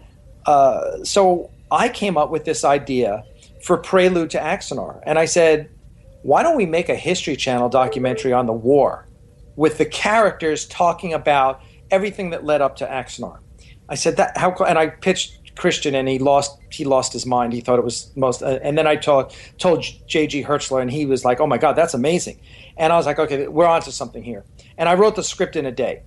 uh, 0.47 1.05
so 1.05 1.51
I 1.71 1.89
came 1.89 2.17
up 2.17 2.31
with 2.31 2.45
this 2.45 2.65
idea 2.65 3.25
for 3.63 3.77
Prelude 3.77 4.31
to 4.31 4.39
Axanar, 4.39 5.01
and 5.05 5.19
I 5.19 5.25
said, 5.25 5.71
why 6.23 6.43
don't 6.43 6.57
we 6.57 6.67
make 6.67 6.89
a 6.89 6.97
History 6.97 7.37
Channel 7.37 7.69
documentary 7.69 8.33
on 8.33 8.47
the 8.47 8.53
war 8.53 9.07
with 9.57 9.79
the 9.79 9.87
characters 9.87 10.67
talking 10.67 11.15
about 11.15 11.61
everything 11.91 12.31
that 12.31 12.45
led 12.45 12.61
up 12.61 12.77
to 12.77 12.87
Axanar? 12.87 13.39
I 13.89 13.95
said 13.95 14.17
that 14.17 14.37
how 14.37 14.53
and 14.65 14.79
I 14.79 14.89
pitched 14.89 15.55
Christian 15.57 15.95
and 15.95 16.09
he 16.09 16.19
lost 16.19 16.59
he 16.71 16.85
lost 16.85 17.13
his 17.13 17.25
mind. 17.25 17.53
He 17.53 17.61
thought 17.61 17.79
it 17.79 17.85
was 17.85 18.11
most 18.17 18.43
uh, 18.43 18.59
and 18.63 18.77
then 18.77 18.87
I 18.87 18.97
told 18.97 19.35
told 19.59 19.81
JG 19.81 20.45
Hertzler 20.45 20.83
and 20.83 20.91
he 20.91 21.07
was 21.07 21.25
like, 21.25 21.41
"Oh 21.41 21.47
my 21.47 21.59
god, 21.59 21.75
that's 21.75 21.95
amazing." 21.95 22.39
And 22.77 22.93
I 22.93 22.97
was 22.97 23.07
like, 23.07 23.19
"Okay, 23.19 23.49
we're 23.49 23.67
onto 23.67 23.91
something 23.91 24.23
here." 24.23 24.45
And 24.77 24.89
I 24.89 24.95
wrote 24.95 25.17
the 25.17 25.25
script 25.25 25.57
in 25.57 25.67
a 25.67 25.73
day. 25.73 26.03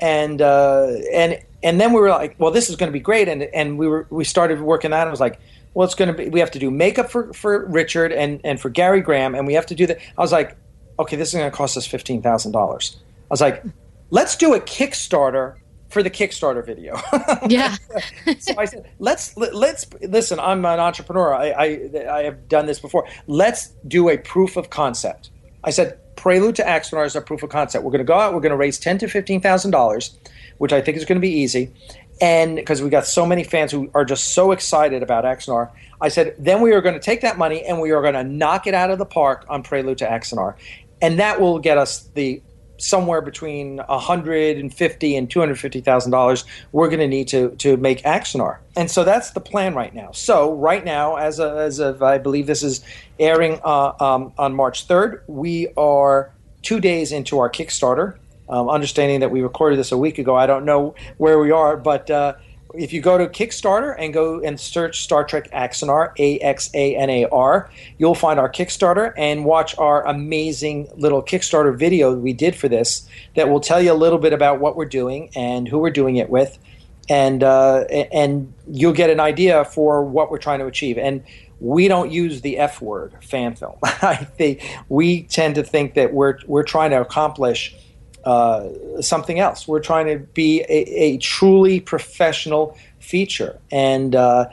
And 0.00 0.42
uh, 0.42 0.88
and 1.12 1.38
and 1.64 1.80
then 1.80 1.92
we 1.92 2.00
were 2.00 2.10
like, 2.10 2.36
"Well, 2.38 2.52
this 2.52 2.70
is 2.70 2.76
going 2.76 2.88
to 2.88 2.92
be 2.92 3.00
great." 3.00 3.26
And 3.26 3.42
and 3.42 3.78
we 3.78 3.88
were 3.88 4.06
we 4.10 4.22
started 4.22 4.60
working 4.60 4.92
that. 4.92 5.00
And 5.00 5.08
I 5.08 5.10
was 5.10 5.18
like, 5.20 5.40
"Well, 5.72 5.84
it's 5.84 5.94
going 5.96 6.08
to 6.08 6.14
be 6.14 6.28
we 6.28 6.38
have 6.38 6.52
to 6.52 6.58
do 6.60 6.70
makeup 6.70 7.10
for 7.10 7.32
for 7.32 7.66
Richard 7.66 8.12
and 8.12 8.40
and 8.44 8.60
for 8.60 8.68
Gary 8.68 9.00
Graham 9.00 9.34
and 9.34 9.46
we 9.46 9.54
have 9.54 9.66
to 9.66 9.74
do 9.74 9.86
that." 9.86 9.98
I 10.16 10.20
was 10.20 10.30
like, 10.30 10.56
"Okay, 11.00 11.16
this 11.16 11.28
is 11.28 11.34
going 11.34 11.50
to 11.50 11.56
cost 11.56 11.76
us 11.76 11.88
$15,000." 11.88 12.54
I 12.54 13.00
was 13.30 13.40
like, 13.40 13.64
"Let's 14.10 14.36
do 14.36 14.54
a 14.54 14.60
Kickstarter 14.60 15.54
for 15.88 16.02
the 16.02 16.10
Kickstarter 16.10 16.64
video." 16.64 17.00
Yeah. 17.48 17.76
so 18.38 18.54
I 18.56 18.64
said, 18.64 18.90
let's 18.98 19.36
let, 19.36 19.54
let's 19.54 19.86
listen. 20.02 20.38
I'm 20.40 20.64
an 20.64 20.80
entrepreneur. 20.80 21.34
I, 21.34 21.50
I 21.50 21.66
I 22.18 22.22
have 22.22 22.48
done 22.48 22.66
this 22.66 22.78
before. 22.78 23.06
Let's 23.26 23.68
do 23.88 24.08
a 24.10 24.16
proof 24.18 24.56
of 24.56 24.70
concept. 24.70 25.30
I 25.62 25.70
said, 25.70 25.98
Prelude 26.16 26.56
to 26.56 26.62
Axanar 26.62 27.04
is 27.06 27.16
a 27.16 27.20
proof 27.20 27.42
of 27.42 27.50
concept. 27.50 27.84
We're 27.84 27.90
going 27.90 27.98
to 27.98 28.04
go 28.04 28.18
out. 28.18 28.34
We're 28.34 28.40
going 28.40 28.50
to 28.50 28.56
raise 28.56 28.78
ten 28.78 28.98
to 28.98 29.08
fifteen 29.08 29.40
thousand 29.40 29.72
dollars, 29.72 30.16
which 30.58 30.72
I 30.72 30.80
think 30.80 30.96
is 30.96 31.04
going 31.04 31.16
to 31.16 31.20
be 31.20 31.32
easy. 31.32 31.72
And 32.20 32.56
because 32.56 32.80
we 32.80 32.90
got 32.90 33.06
so 33.06 33.26
many 33.26 33.42
fans 33.42 33.72
who 33.72 33.90
are 33.94 34.04
just 34.04 34.34
so 34.34 34.52
excited 34.52 35.02
about 35.02 35.24
Axanar, 35.24 35.70
I 36.00 36.08
said, 36.08 36.36
then 36.38 36.60
we 36.60 36.72
are 36.72 36.80
going 36.80 36.94
to 36.94 37.00
take 37.00 37.22
that 37.22 37.38
money 37.38 37.64
and 37.64 37.80
we 37.80 37.90
are 37.90 38.02
going 38.02 38.14
to 38.14 38.24
knock 38.24 38.66
it 38.66 38.74
out 38.74 38.90
of 38.90 38.98
the 38.98 39.06
park 39.06 39.44
on 39.48 39.62
Prelude 39.62 39.98
to 39.98 40.06
Axanar, 40.06 40.54
and 41.00 41.18
that 41.18 41.40
will 41.40 41.58
get 41.58 41.78
us 41.78 42.08
the 42.14 42.40
somewhere 42.76 43.20
between 43.20 43.76
150 43.76 45.16
and 45.16 45.30
250 45.30 45.80
thousand 45.80 46.10
dollars 46.10 46.44
we're 46.72 46.88
going 46.88 46.98
to 46.98 47.06
need 47.06 47.28
to 47.28 47.50
to 47.56 47.76
make 47.76 48.02
Axanar, 48.02 48.58
and 48.76 48.90
so 48.90 49.04
that's 49.04 49.30
the 49.30 49.40
plan 49.40 49.74
right 49.74 49.94
now. 49.94 50.10
So 50.12 50.54
right 50.54 50.84
now, 50.84 51.16
as 51.16 51.40
of, 51.40 51.56
as 51.56 51.78
of 51.78 52.02
I 52.02 52.18
believe 52.18 52.46
this 52.46 52.62
is 52.62 52.84
airing 53.18 53.60
uh, 53.64 53.92
um, 54.00 54.32
on 54.38 54.54
March 54.54 54.86
3rd, 54.86 55.22
we 55.26 55.68
are 55.76 56.32
two 56.62 56.80
days 56.80 57.12
into 57.12 57.38
our 57.38 57.50
Kickstarter. 57.50 58.18
Um, 58.48 58.68
understanding 58.68 59.20
that 59.20 59.30
we 59.30 59.42
recorded 59.42 59.78
this 59.78 59.92
a 59.92 59.98
week 59.98 60.18
ago, 60.18 60.34
I 60.36 60.46
don't 60.46 60.64
know 60.64 60.94
where 61.16 61.38
we 61.38 61.50
are, 61.50 61.76
but 61.76 62.10
uh, 62.10 62.34
if 62.74 62.92
you 62.92 63.00
go 63.00 63.16
to 63.16 63.26
Kickstarter 63.26 63.94
and 63.98 64.12
go 64.12 64.40
and 64.40 64.58
search 64.58 65.02
Star 65.02 65.24
Trek 65.24 65.50
Axanar, 65.52 66.12
A 66.18 66.38
X 66.40 66.70
A 66.74 66.96
N 66.96 67.08
A 67.08 67.26
R, 67.26 67.70
you'll 67.98 68.14
find 68.14 68.38
our 68.38 68.50
Kickstarter 68.50 69.12
and 69.16 69.44
watch 69.44 69.76
our 69.78 70.06
amazing 70.06 70.88
little 70.96 71.22
Kickstarter 71.22 71.76
video 71.76 72.14
we 72.14 72.32
did 72.32 72.54
for 72.56 72.68
this 72.68 73.08
that 73.34 73.48
will 73.48 73.60
tell 73.60 73.80
you 73.80 73.92
a 73.92 73.94
little 73.94 74.18
bit 74.18 74.32
about 74.32 74.60
what 74.60 74.76
we're 74.76 74.84
doing 74.84 75.30
and 75.34 75.68
who 75.68 75.78
we're 75.78 75.90
doing 75.90 76.16
it 76.16 76.28
with. 76.28 76.58
And 77.08 77.42
uh, 77.42 77.80
and 77.80 78.52
you'll 78.66 78.94
get 78.94 79.10
an 79.10 79.20
idea 79.20 79.64
for 79.66 80.04
what 80.04 80.30
we're 80.30 80.38
trying 80.38 80.60
to 80.60 80.66
achieve. 80.66 80.96
And 80.98 81.22
we 81.60 81.86
don't 81.86 82.10
use 82.10 82.40
the 82.40 82.58
F 82.58 82.80
word, 82.80 83.12
fan 83.22 83.54
film. 83.54 83.76
I 83.82 84.16
think 84.16 84.62
we 84.88 85.22
tend 85.24 85.56
to 85.56 85.62
think 85.62 85.94
that 85.94 86.12
we're 86.12 86.38
we're 86.46 86.62
trying 86.62 86.90
to 86.90 87.00
accomplish 87.00 87.76
uh, 88.24 88.68
something 89.00 89.38
else. 89.38 89.68
We're 89.68 89.80
trying 89.80 90.06
to 90.06 90.18
be 90.18 90.62
a, 90.62 90.84
a 91.02 91.18
truly 91.18 91.80
professional 91.80 92.76
feature, 92.98 93.58
and 93.70 94.14
uh, 94.14 94.48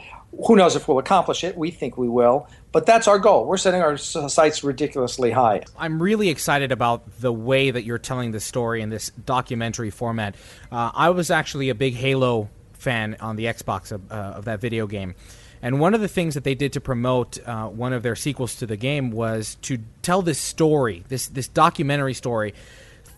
who 0.46 0.56
knows 0.56 0.76
if 0.76 0.88
we'll 0.88 1.00
accomplish 1.00 1.44
it? 1.44 1.58
We 1.58 1.72
think 1.72 1.98
we 1.98 2.08
will, 2.08 2.48
but 2.72 2.86
that's 2.86 3.08
our 3.08 3.20
goal. 3.20 3.46
We're 3.46 3.58
setting 3.58 3.82
our 3.82 3.98
sights 3.98 4.64
ridiculously 4.64 5.32
high. 5.32 5.64
I'm 5.78 6.02
really 6.02 6.30
excited 6.30 6.72
about 6.72 7.20
the 7.20 7.34
way 7.34 7.72
that 7.72 7.84
you're 7.84 8.00
telling 8.00 8.32
the 8.32 8.40
story 8.40 8.82
in 8.82 8.90
this 8.90 9.10
documentary 9.26 9.90
format. 9.90 10.36
Uh, 10.72 10.92
I 10.94 11.10
was 11.10 11.32
actually 11.32 11.70
a 11.70 11.76
big 11.76 11.96
Halo 11.96 12.50
fan 12.74 13.18
on 13.20 13.36
the 13.36 13.46
Xbox 13.46 13.92
of, 13.92 14.12
uh, 14.12 14.16
of 14.16 14.46
that 14.46 14.60
video 14.60 14.88
game. 14.88 15.16
And 15.62 15.80
one 15.80 15.94
of 15.94 16.02
the 16.02 16.08
things 16.08 16.34
that 16.34 16.44
they 16.44 16.56
did 16.56 16.74
to 16.74 16.82
promote 16.82 17.38
uh, 17.46 17.68
one 17.68 17.94
of 17.94 18.02
their 18.02 18.16
sequels 18.16 18.56
to 18.56 18.66
the 18.66 18.78
game 18.78 19.12
was 19.12 19.58
to 19.64 19.78
tell 20.02 20.24
this 20.24 20.40
story, 20.40 21.04
this 21.08 21.28
this 21.28 21.48
documentary 21.48 22.16
story, 22.16 22.56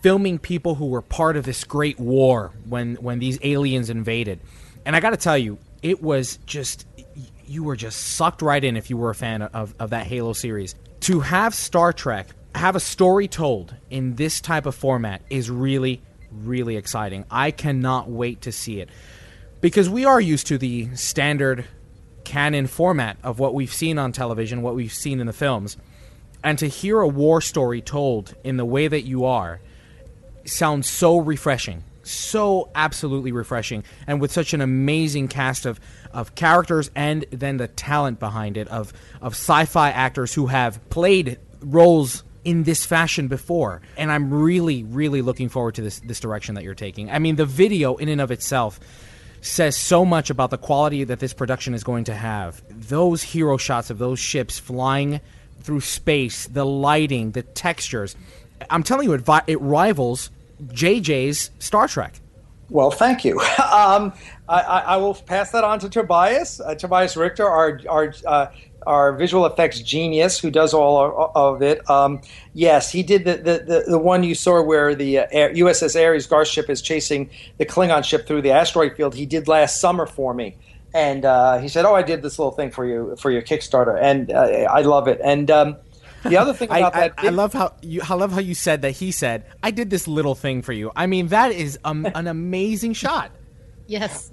filming 0.04 0.38
people 0.38 0.74
who 0.74 0.84
were 0.84 1.00
part 1.00 1.34
of 1.34 1.46
this 1.46 1.64
great 1.64 1.98
war 1.98 2.52
when 2.68 2.94
when 2.96 3.18
these 3.20 3.38
aliens 3.42 3.88
invaded. 3.88 4.38
And 4.84 4.94
I 4.94 5.00
got 5.00 5.10
to 5.10 5.16
tell 5.16 5.38
you, 5.38 5.56
it 5.82 6.02
was 6.02 6.38
just 6.44 6.86
you 7.46 7.64
were 7.64 7.74
just 7.74 7.98
sucked 8.08 8.42
right 8.42 8.62
in 8.62 8.76
if 8.76 8.90
you 8.90 8.98
were 8.98 9.08
a 9.08 9.14
fan 9.14 9.40
of, 9.40 9.74
of 9.78 9.90
that 9.90 10.06
Halo 10.06 10.34
series. 10.34 10.74
To 11.00 11.20
have 11.20 11.54
Star 11.54 11.90
Trek 11.94 12.28
have 12.54 12.76
a 12.76 12.80
story 12.80 13.28
told 13.28 13.74
in 13.88 14.16
this 14.16 14.42
type 14.42 14.66
of 14.66 14.74
format 14.74 15.22
is 15.30 15.50
really, 15.50 16.02
really 16.30 16.76
exciting. 16.76 17.24
I 17.30 17.50
cannot 17.50 18.10
wait 18.10 18.42
to 18.42 18.52
see 18.52 18.80
it. 18.80 18.90
Because 19.62 19.88
we 19.88 20.04
are 20.04 20.20
used 20.20 20.48
to 20.48 20.58
the 20.58 20.94
standard 20.96 21.64
canon 22.24 22.66
format 22.66 23.16
of 23.22 23.38
what 23.38 23.54
we've 23.54 23.72
seen 23.72 23.98
on 23.98 24.12
television, 24.12 24.60
what 24.60 24.74
we've 24.74 24.92
seen 24.92 25.18
in 25.18 25.26
the 25.26 25.32
films. 25.32 25.78
And 26.42 26.58
to 26.58 26.68
hear 26.68 27.00
a 27.00 27.08
war 27.08 27.40
story 27.40 27.80
told 27.80 28.34
in 28.44 28.58
the 28.58 28.66
way 28.66 28.86
that 28.86 29.04
you 29.04 29.24
are 29.24 29.60
sounds 30.44 30.88
so 30.88 31.18
refreshing. 31.18 31.84
So 32.02 32.70
absolutely 32.74 33.32
refreshing. 33.32 33.84
And 34.06 34.20
with 34.20 34.30
such 34.30 34.52
an 34.52 34.60
amazing 34.60 35.28
cast 35.28 35.64
of, 35.66 35.80
of 36.12 36.34
characters 36.34 36.90
and 36.94 37.24
then 37.30 37.56
the 37.56 37.68
talent 37.68 38.20
behind 38.20 38.56
it 38.56 38.68
of, 38.68 38.92
of 39.22 39.32
sci 39.32 39.64
fi 39.64 39.90
actors 39.90 40.34
who 40.34 40.46
have 40.46 40.86
played 40.90 41.38
roles 41.60 42.22
in 42.44 42.64
this 42.64 42.84
fashion 42.84 43.28
before. 43.28 43.80
And 43.96 44.12
I'm 44.12 44.32
really, 44.32 44.84
really 44.84 45.22
looking 45.22 45.48
forward 45.48 45.76
to 45.76 45.82
this, 45.82 46.00
this 46.00 46.20
direction 46.20 46.54
that 46.56 46.64
you're 46.64 46.74
taking. 46.74 47.10
I 47.10 47.18
mean, 47.18 47.36
the 47.36 47.46
video 47.46 47.96
in 47.96 48.08
and 48.08 48.20
of 48.20 48.30
itself 48.30 48.78
says 49.40 49.76
so 49.76 50.04
much 50.04 50.30
about 50.30 50.50
the 50.50 50.58
quality 50.58 51.04
that 51.04 51.20
this 51.20 51.34
production 51.34 51.74
is 51.74 51.84
going 51.84 52.04
to 52.04 52.14
have. 52.14 52.62
Those 52.68 53.22
hero 53.22 53.56
shots 53.56 53.90
of 53.90 53.98
those 53.98 54.18
ships 54.18 54.58
flying 54.58 55.20
through 55.60 55.80
space, 55.80 56.46
the 56.46 56.64
lighting, 56.64 57.32
the 57.32 57.42
textures. 57.42 58.16
I'm 58.70 58.82
telling 58.82 59.08
you, 59.08 59.14
it, 59.14 59.28
it 59.46 59.60
rivals 59.60 60.30
JJ's 60.62 61.50
Star 61.58 61.88
Trek. 61.88 62.20
Well, 62.70 62.90
thank 62.90 63.24
you. 63.24 63.40
Um, 63.74 64.12
I, 64.48 64.60
I, 64.60 64.96
will 64.98 65.14
pass 65.14 65.50
that 65.50 65.64
on 65.64 65.80
to 65.80 65.88
Tobias, 65.88 66.60
uh, 66.60 66.76
Tobias 66.76 67.16
Richter, 67.16 67.44
our 67.44 67.80
our 67.88 68.14
uh, 68.24 68.46
our 68.86 69.12
visual 69.12 69.46
effects 69.46 69.80
genius 69.80 70.38
who 70.38 70.50
does 70.50 70.72
all 70.72 71.32
of 71.34 71.62
it. 71.62 71.88
Um, 71.90 72.20
yes, 72.52 72.92
he 72.92 73.02
did 73.02 73.24
the, 73.24 73.36
the, 73.36 73.64
the, 73.66 73.84
the, 73.88 73.98
one 73.98 74.22
you 74.22 74.34
saw 74.34 74.62
where 74.62 74.94
the 74.94 75.20
uh, 75.20 75.26
Air, 75.32 75.52
USS 75.54 76.00
Ares 76.00 76.26
Garth 76.26 76.48
ship 76.48 76.70
is 76.70 76.82
chasing 76.82 77.30
the 77.58 77.66
Klingon 77.66 78.04
ship 78.04 78.26
through 78.26 78.42
the 78.42 78.50
asteroid 78.50 78.96
field. 78.96 79.14
He 79.14 79.26
did 79.26 79.48
last 79.48 79.80
summer 79.80 80.06
for 80.06 80.34
me, 80.34 80.56
and 80.94 81.24
uh, 81.24 81.58
he 81.58 81.68
said, 81.68 81.84
"Oh, 81.84 81.94
I 81.94 82.02
did 82.02 82.22
this 82.22 82.38
little 82.38 82.52
thing 82.52 82.70
for 82.70 82.86
you 82.86 83.16
for 83.16 83.30
your 83.30 83.42
Kickstarter," 83.42 84.00
and 84.00 84.30
uh, 84.30 84.68
I 84.70 84.82
love 84.82 85.08
it. 85.08 85.20
And 85.22 85.50
um, 85.50 85.76
the 86.24 86.36
other 86.36 86.54
thing 86.54 86.68
about 86.68 86.94
I, 86.94 87.00
that, 87.00 87.14
I, 87.18 87.26
I, 87.26 87.30
love 87.30 87.52
how 87.52 87.74
you. 87.82 88.02
I 88.08 88.14
love 88.14 88.32
how 88.32 88.40
you 88.40 88.54
said 88.54 88.82
that. 88.82 88.92
He 88.92 89.12
said, 89.12 89.46
"I 89.62 89.70
did 89.70 89.90
this 89.90 90.08
little 90.08 90.34
thing 90.34 90.62
for 90.62 90.72
you." 90.72 90.90
I 90.96 91.06
mean, 91.06 91.28
that 91.28 91.52
is 91.52 91.78
um, 91.84 92.06
an 92.14 92.26
amazing 92.26 92.94
shot. 92.94 93.30
Yes. 93.86 94.32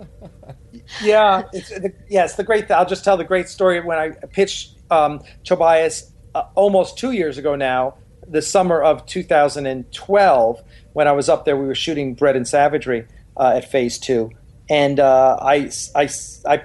yeah, 1.02 1.44
it's 1.52 1.70
the, 1.70 1.94
yeah, 2.10 2.26
it's 2.26 2.36
the 2.36 2.44
great. 2.44 2.68
Th- 2.68 2.72
I'll 2.72 2.86
just 2.86 3.04
tell 3.04 3.18
the 3.18 3.24
great 3.24 3.50
story 3.50 3.80
when 3.82 3.98
I 3.98 4.10
pitched 4.10 4.78
um, 4.90 5.22
Tobias 5.44 6.12
uh, 6.34 6.44
almost 6.56 6.98
two 6.98 7.12
years 7.12 7.38
ago 7.38 7.56
now, 7.56 7.96
the 8.28 8.42
summer 8.42 8.82
of 8.82 9.06
2012, 9.06 10.64
when 10.94 11.08
I 11.08 11.12
was 11.12 11.30
up 11.30 11.46
there. 11.46 11.58
We 11.58 11.68
were 11.68 11.76
shooting 11.76 12.14
Bread 12.14 12.36
and 12.36 12.48
Savagery 12.48 13.06
uh, 13.38 13.54
at 13.56 13.70
Phase 13.70 14.00
Two, 14.00 14.32
and 14.70 15.00
uh, 15.00 15.38
I, 15.42 15.70
I, 15.96 16.10
I 16.48 16.64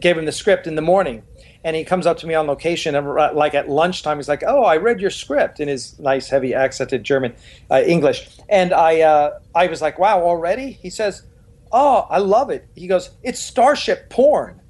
gave 0.00 0.18
him 0.18 0.24
the 0.24 0.32
script 0.32 0.66
in 0.66 0.74
the 0.74 0.82
morning. 0.82 1.22
And 1.64 1.74
he 1.74 1.84
comes 1.84 2.06
up 2.06 2.18
to 2.18 2.26
me 2.26 2.34
on 2.34 2.46
location, 2.46 2.94
and 2.94 3.14
like 3.34 3.54
at 3.54 3.68
lunchtime, 3.68 4.18
he's 4.18 4.28
like, 4.28 4.44
"Oh, 4.46 4.62
I 4.62 4.76
read 4.76 5.00
your 5.00 5.10
script" 5.10 5.58
in 5.58 5.66
his 5.66 5.98
nice, 5.98 6.28
heavy 6.28 6.54
accented 6.54 7.02
German, 7.02 7.34
uh, 7.68 7.82
English, 7.84 8.28
and 8.48 8.72
I, 8.72 9.00
uh, 9.00 9.40
I 9.56 9.66
was 9.66 9.82
like, 9.82 9.98
"Wow, 9.98 10.22
already?" 10.22 10.70
He 10.70 10.88
says, 10.88 11.24
oh, 11.72 12.06
I 12.10 12.18
love 12.18 12.50
it. 12.50 12.66
He 12.74 12.86
goes, 12.86 13.10
it's 13.22 13.40
Starship 13.40 14.08
porn. 14.10 14.60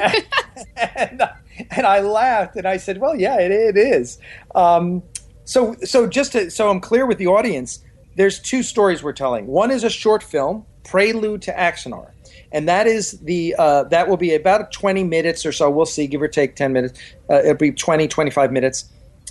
and, 0.00 0.26
and, 0.76 1.22
and, 1.70 1.86
I 1.86 2.00
laughed 2.00 2.56
and 2.56 2.66
I 2.66 2.76
said, 2.76 2.98
well, 2.98 3.16
yeah, 3.16 3.38
it, 3.38 3.50
it 3.50 3.76
is. 3.76 4.18
Um, 4.54 5.02
so, 5.44 5.74
so 5.84 6.06
just 6.06 6.32
to, 6.32 6.50
so 6.50 6.70
I'm 6.70 6.80
clear 6.80 7.06
with 7.06 7.18
the 7.18 7.26
audience, 7.26 7.80
there's 8.16 8.38
two 8.40 8.62
stories 8.62 9.02
we're 9.02 9.12
telling. 9.12 9.46
One 9.46 9.70
is 9.70 9.84
a 9.84 9.90
short 9.90 10.22
film, 10.22 10.64
Prelude 10.84 11.42
to 11.42 11.52
Axanar. 11.52 12.10
And 12.54 12.66
that 12.68 12.86
is 12.86 13.20
the 13.20 13.54
uh, 13.58 13.84
that 13.84 14.08
will 14.08 14.16
be 14.16 14.34
about 14.34 14.72
20 14.72 15.04
minutes 15.04 15.44
or 15.44 15.52
so. 15.52 15.68
We'll 15.70 15.84
see, 15.84 16.06
give 16.06 16.22
or 16.22 16.28
take 16.28 16.56
10 16.56 16.72
minutes. 16.72 16.98
Uh, 17.28 17.40
it'll 17.40 17.54
be 17.54 17.72
20, 17.72 18.08
25 18.08 18.52
minutes, 18.52 18.86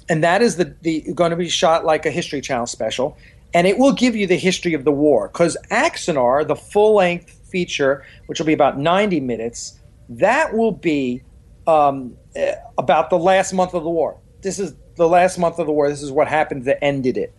and 0.10 0.24
that 0.24 0.44
is 0.44 0.58
the, 0.58 0.76
the 0.82 1.02
going 1.16 1.32
to 1.32 1.38
be 1.38 1.50
shot 1.50 1.86
like 1.86 2.06
a 2.06 2.12
History 2.12 2.42
Channel 2.42 2.68
special 2.68 3.18
and 3.54 3.68
it 3.68 3.78
will 3.78 3.94
give 3.94 4.16
you 4.16 4.28
the 4.28 4.38
history 4.38 4.74
of 4.74 4.84
the 4.84 4.92
war. 4.92 5.28
Because 5.28 5.56
Axanar, 5.70 6.48
the 6.48 6.56
full 6.56 6.96
length 6.96 7.40
feature, 7.50 8.06
which 8.26 8.40
will 8.40 8.46
be 8.46 8.54
about 8.54 8.80
90 8.80 9.20
minutes, 9.20 9.80
that 10.10 10.54
will 10.54 10.72
be 10.72 11.22
um, 11.68 12.18
eh, 12.36 12.56
about 12.78 13.10
the 13.10 13.18
last 13.18 13.54
month 13.54 13.74
of 13.74 13.84
the 13.84 13.90
war. 13.90 14.20
This 14.42 14.60
is 14.60 14.74
the 14.96 15.08
last 15.08 15.38
month 15.38 15.60
of 15.60 15.68
the 15.68 15.72
war. 15.72 15.88
This 15.88 16.02
is 16.02 16.12
what 16.12 16.28
happened 16.28 16.66
that 16.66 16.84
ended 16.84 17.18
it. 17.18 17.34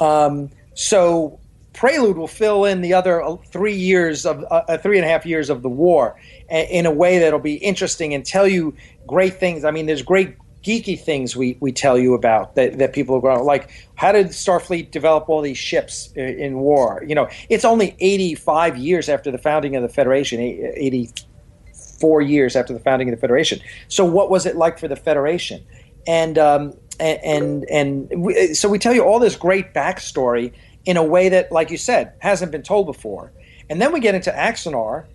Um, 0.00 0.50
so 0.74 1.38
Prelude 1.72 2.16
will 2.16 2.28
fill 2.28 2.64
in 2.64 2.80
the 2.80 2.94
other 2.94 3.22
uh, 3.22 3.36
three 3.36 3.74
years 3.74 4.26
of 4.26 4.42
uh, 4.50 4.62
uh, 4.68 4.78
three 4.78 4.98
and 4.98 5.06
a 5.06 5.08
half 5.08 5.24
years 5.24 5.50
of 5.50 5.62
the 5.62 5.68
war 5.68 6.16
in 6.48 6.84
a 6.84 6.90
way 6.90 7.18
that'll 7.18 7.38
be 7.38 7.54
interesting 7.54 8.12
and 8.12 8.24
tell 8.24 8.46
you 8.46 8.74
great 9.06 9.38
things. 9.38 9.64
I 9.64 9.70
mean, 9.70 9.86
there's 9.86 10.02
great 10.02 10.36
geeky 10.64 10.98
things 10.98 11.34
we, 11.34 11.56
we 11.60 11.72
tell 11.72 11.98
you 11.98 12.14
about 12.14 12.54
that, 12.54 12.78
that 12.78 12.92
people 12.92 13.16
are 13.16 13.20
going 13.20 13.42
like 13.44 13.70
how 13.94 14.12
did 14.12 14.26
starfleet 14.26 14.90
develop 14.90 15.28
all 15.28 15.40
these 15.40 15.56
ships 15.56 16.12
in, 16.16 16.38
in, 16.38 16.58
war? 16.58 17.02
You 17.06 17.14
know 17.14 17.28
it's 17.48 17.64
only 17.64 17.96
85 17.98 18.76
years 18.76 19.08
after 19.08 19.30
the 19.30 19.38
founding 19.38 19.74
of 19.76 19.82
the 19.82 19.88
federation 19.88 20.38
84 20.40 22.20
years 22.22 22.56
after 22.56 22.74
the 22.74 22.80
founding 22.80 23.08
of 23.08 23.14
the 23.14 23.20
federation. 23.20 23.60
So 23.88 24.04
what 24.04 24.30
was 24.30 24.44
it 24.44 24.56
like 24.56 24.78
for 24.78 24.88
the 24.88 24.96
federation? 24.96 25.64
And 26.06 26.36
um, 26.36 26.74
and 26.98 27.64
and, 27.70 28.10
and 28.10 28.22
we, 28.22 28.54
so 28.54 28.68
we 28.68 28.78
tell 28.78 28.92
you 28.92 29.02
all 29.04 29.18
this 29.18 29.36
great 29.36 29.72
backstory 29.72 30.52
in 30.84 30.96
a 30.96 31.04
way 31.04 31.28
that 31.28 31.50
like 31.52 31.70
you 31.70 31.76
said 31.76 32.12
hasn't 32.20 32.50
been 32.52 32.62
told 32.62 32.86
before 32.86 33.32
and 33.68 33.80
then 33.80 33.92
we 33.92 34.00
get 34.00 34.14
into 34.14 34.30
axanar 34.30 35.06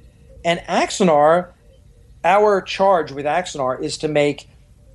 and 0.44 0.60
axanar 0.62 1.52
our 2.24 2.62
charge 2.62 3.12
with 3.12 3.26
axanar 3.26 3.82
is 3.82 3.98
to 4.00 4.08
make 4.08 4.50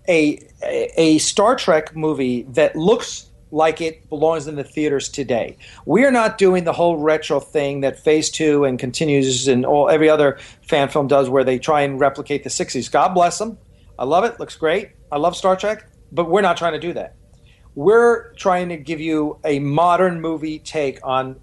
a, 0.09 0.41
a 0.63 1.19
Star 1.19 1.55
Trek 1.55 1.95
movie 1.95 2.43
that 2.51 2.75
looks 2.75 3.27
like 3.53 3.81
it 3.81 4.09
belongs 4.09 4.47
in 4.47 4.57
the 4.57 4.65
theaters 4.65 5.09
today. 5.09 5.57
We 5.87 6.05
are 6.05 6.11
not 6.11 6.39
doing 6.39 6.65
the 6.65 6.73
whole 6.73 6.99
retro 6.99 7.41
thing 7.41 7.81
that 7.81 7.99
Phase 7.99 8.31
Two 8.31 8.65
and 8.65 8.79
continues 8.79 9.49
and 9.49 9.65
all 9.65 9.89
every 9.89 10.09
other 10.09 10.39
fan 10.63 10.89
film 10.89 11.09
does, 11.09 11.29
where 11.29 11.45
they 11.45 11.59
try 11.59 11.83
and 11.83 11.99
replicate 11.99 12.45
the 12.45 12.51
'60s. 12.51 12.91
God 12.91 13.15
bless 13.15 13.39
them. 13.39 13.59
I 13.99 14.05
love 14.05 14.25
it. 14.25 14.39
Looks 14.41 14.57
great. 14.57 14.91
I 15.11 15.19
love 15.19 15.37
Star 15.37 15.57
Trek, 15.57 15.89
but 16.13 16.29
we're 16.29 16.43
not 16.43 16.57
trying 16.57 16.73
to 16.73 16.79
do 16.79 16.93
that. 16.95 17.17
We're 17.75 18.33
trying 18.35 18.69
to 18.71 18.77
give 18.77 19.01
you 19.01 19.39
a 19.45 19.59
modern 19.59 20.21
movie 20.21 20.59
take 20.59 20.99
on 21.03 21.37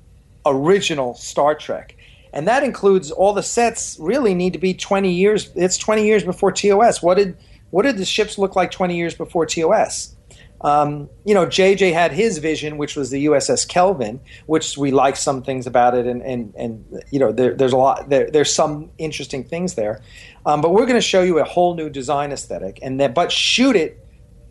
original 0.46 1.14
Star 1.16 1.56
Trek. 1.56 1.96
And 2.34 2.48
that 2.48 2.64
includes 2.64 3.12
all 3.12 3.34
the 3.34 3.44
sets 3.44 3.98
really 4.00 4.36
need 4.36 4.54
to 4.54 4.60
be 4.60 4.74
20 4.74 5.12
years. 5.12 5.52
It's 5.56 5.78
20 5.78 6.06
years 6.06 6.24
before 6.24 6.52
TOS. 6.52 7.02
What 7.02 7.16
did 7.16 7.38
what 7.70 7.84
did 7.84 7.98
the 7.98 8.06
ships 8.06 8.38
look 8.38 8.56
like 8.56 8.72
20 8.72 8.96
years 8.96 9.14
before 9.14 9.46
TOS? 9.46 10.16
Um, 10.62 11.10
you 11.24 11.34
know, 11.34 11.46
JJ 11.46 11.94
had 11.94 12.12
his 12.12 12.40
vision, 12.40 12.78
which 12.78 12.96
was 12.96 13.12
the 13.12 13.26
USS 13.26 13.68
Kelvin, 13.68 14.20
which 14.48 14.78
we 14.78 14.92
like 14.92 15.16
some 15.16 15.44
things 15.44 15.68
about 15.68 15.94
it, 15.96 16.08
and 16.08 16.22
and 16.24 16.54
and 16.58 17.04
you 17.12 17.20
know, 17.20 17.32
there, 17.32 17.54
there's 17.54 17.74
a 17.74 17.78
lot, 17.78 18.10
there, 18.10 18.30
there's 18.32 18.54
some 18.54 18.90
interesting 18.98 19.44
things 19.44 19.76
there. 19.76 20.02
Um, 20.46 20.62
but 20.62 20.72
we're 20.72 20.86
going 20.86 20.96
to 20.96 21.02
show 21.02 21.22
you 21.22 21.40
a 21.40 21.44
whole 21.44 21.76
new 21.76 21.90
design 21.90 22.32
aesthetic, 22.32 22.80
and 22.82 23.00
then 23.00 23.14
but 23.14 23.32
shoot 23.32 23.76
it 23.76 24.04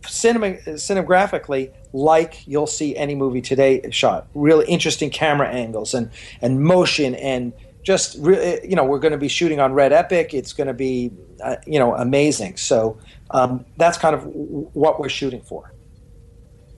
cinema, 0.09 0.55
cinemagraphically 0.55 1.73
like 1.93 2.47
you'll 2.47 2.67
see 2.67 2.97
any 2.97 3.15
movie 3.15 3.41
today 3.41 3.91
shot. 3.91 4.27
Really 4.35 4.67
interesting 4.67 5.11
camera 5.11 5.49
angles 5.49 5.95
and 5.95 6.11
and 6.41 6.63
motion 6.63 7.15
and 7.15 7.53
just 7.83 8.17
re- 8.19 8.61
you 8.65 8.75
know 8.75 8.85
we're 8.85 8.99
going 8.99 9.13
to 9.13 9.19
be 9.19 9.29
shooting 9.29 9.61
on 9.61 9.73
red 9.73 9.93
epic. 9.93 10.35
It's 10.35 10.53
going 10.53 10.67
to 10.67 10.75
be 10.75 11.13
uh, 11.43 11.57
you 11.67 11.79
know 11.79 11.95
amazing. 11.95 12.57
So 12.57 12.99
um, 13.31 13.65
that's 13.77 13.97
kind 13.97 14.15
of 14.15 14.25
what 14.25 14.99
we're 15.01 15.09
shooting 15.09 15.41
for. 15.41 15.73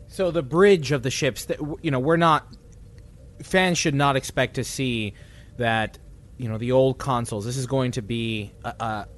So 0.08 0.30
the 0.30 0.42
bridge 0.42 0.92
of 0.92 1.02
the 1.02 1.10
ships 1.10 1.46
that 1.46 1.58
you 1.82 1.90
know 1.90 1.98
we're 1.98 2.16
not 2.16 2.46
fans 3.42 3.78
should 3.78 3.94
not 3.94 4.16
expect 4.16 4.54
to 4.54 4.64
see 4.64 5.14
that 5.56 5.98
you 6.36 6.48
know 6.48 6.58
the 6.58 6.72
old 6.72 6.98
consoles. 6.98 7.44
This 7.44 7.56
is 7.56 7.66
going 7.66 7.92
to 7.92 8.02
be 8.02 8.52
a, 8.64 8.68
a, 8.68 9.08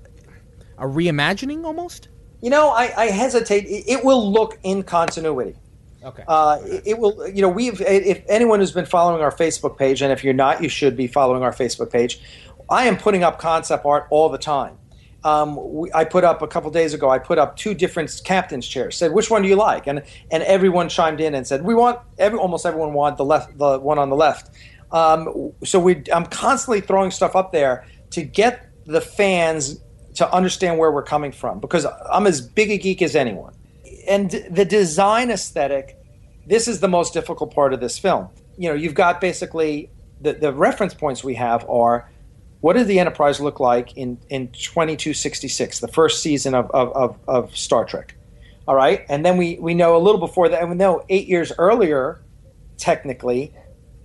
a 0.78 0.84
reimagining 0.84 1.64
almost 1.64 2.08
you 2.42 2.50
know 2.50 2.70
I, 2.70 2.92
I 2.96 3.06
hesitate 3.06 3.64
it, 3.64 3.84
it 3.88 4.04
will 4.04 4.30
look 4.30 4.58
in 4.62 4.82
continuity 4.82 5.56
Okay. 6.02 6.24
Uh, 6.26 6.58
it, 6.64 6.82
it, 6.86 6.98
will, 6.98 7.28
you 7.28 7.42
know, 7.42 7.48
we've, 7.48 7.80
if 7.80 8.22
anyone 8.28 8.60
who's 8.60 8.72
been 8.72 8.86
following 8.86 9.22
our 9.22 9.32
Facebook 9.32 9.76
page, 9.76 10.02
and 10.02 10.12
if 10.12 10.24
you're 10.24 10.34
not, 10.34 10.62
you 10.62 10.68
should 10.68 10.96
be 10.96 11.06
following 11.06 11.42
our 11.42 11.52
Facebook 11.52 11.90
page. 11.90 12.20
I 12.68 12.84
am 12.84 12.96
putting 12.96 13.22
up 13.22 13.38
concept 13.38 13.84
art 13.84 14.06
all 14.10 14.28
the 14.28 14.38
time. 14.38 14.78
Um, 15.22 15.58
we, 15.74 15.92
I 15.92 16.04
put 16.04 16.24
up 16.24 16.40
a 16.40 16.46
couple 16.46 16.70
days 16.70 16.94
ago. 16.94 17.10
I 17.10 17.18
put 17.18 17.38
up 17.38 17.56
two 17.56 17.74
different 17.74 18.22
captains' 18.24 18.66
chairs. 18.66 18.96
Said, 18.96 19.12
"Which 19.12 19.30
one 19.30 19.42
do 19.42 19.48
you 19.48 19.56
like?" 19.56 19.86
And 19.86 20.02
and 20.30 20.42
everyone 20.44 20.88
chimed 20.88 21.20
in 21.20 21.34
and 21.34 21.46
said, 21.46 21.62
"We 21.62 21.74
want 21.74 22.00
every 22.16 22.38
almost 22.38 22.64
everyone 22.64 22.94
wanted 22.94 23.18
the 23.18 23.26
left, 23.26 23.58
the 23.58 23.78
one 23.78 23.98
on 23.98 24.08
the 24.08 24.16
left." 24.16 24.50
Um, 24.92 25.52
so 25.62 25.78
we, 25.78 26.02
I'm 26.10 26.24
constantly 26.24 26.80
throwing 26.80 27.10
stuff 27.10 27.36
up 27.36 27.52
there 27.52 27.84
to 28.10 28.22
get 28.22 28.70
the 28.86 29.02
fans 29.02 29.80
to 30.20 30.34
understand 30.34 30.78
where 30.78 30.92
we're 30.92 31.02
coming 31.02 31.32
from 31.32 31.60
because 31.60 31.86
I'm 32.12 32.26
as 32.26 32.40
big 32.40 32.70
a 32.70 32.76
geek 32.76 33.00
as 33.02 33.16
anyone. 33.16 33.54
And 34.06 34.30
the 34.50 34.64
design 34.64 35.30
aesthetic 35.30 35.96
this 36.46 36.66
is 36.66 36.80
the 36.80 36.88
most 36.88 37.12
difficult 37.12 37.54
part 37.54 37.72
of 37.72 37.80
this 37.80 37.98
film. 37.98 38.28
You 38.58 38.68
know 38.68 38.74
you've 38.74 38.94
got 38.94 39.20
basically 39.20 39.90
the, 40.20 40.34
the 40.34 40.52
reference 40.52 40.94
points 40.94 41.24
we 41.24 41.34
have 41.36 41.68
are 41.68 42.08
what 42.60 42.74
did 42.74 42.86
the 42.86 42.98
enterprise 42.98 43.40
look 43.40 43.60
like 43.60 43.96
in, 43.96 44.18
in 44.28 44.48
2266 44.48 45.80
the 45.80 45.88
first 45.88 46.22
season 46.22 46.54
of, 46.54 46.70
of, 46.72 46.92
of, 46.92 47.18
of 47.26 47.56
star 47.56 47.86
trek? 47.86 48.14
All 48.68 48.74
right? 48.74 49.06
And 49.08 49.24
then 49.24 49.38
we, 49.38 49.58
we 49.58 49.72
know 49.72 49.96
a 49.96 49.98
little 49.98 50.20
before 50.20 50.50
that 50.50 50.60
and 50.60 50.70
we 50.70 50.76
know 50.76 51.02
eight 51.08 51.26
years 51.26 51.52
earlier 51.56 52.20
technically 52.76 53.54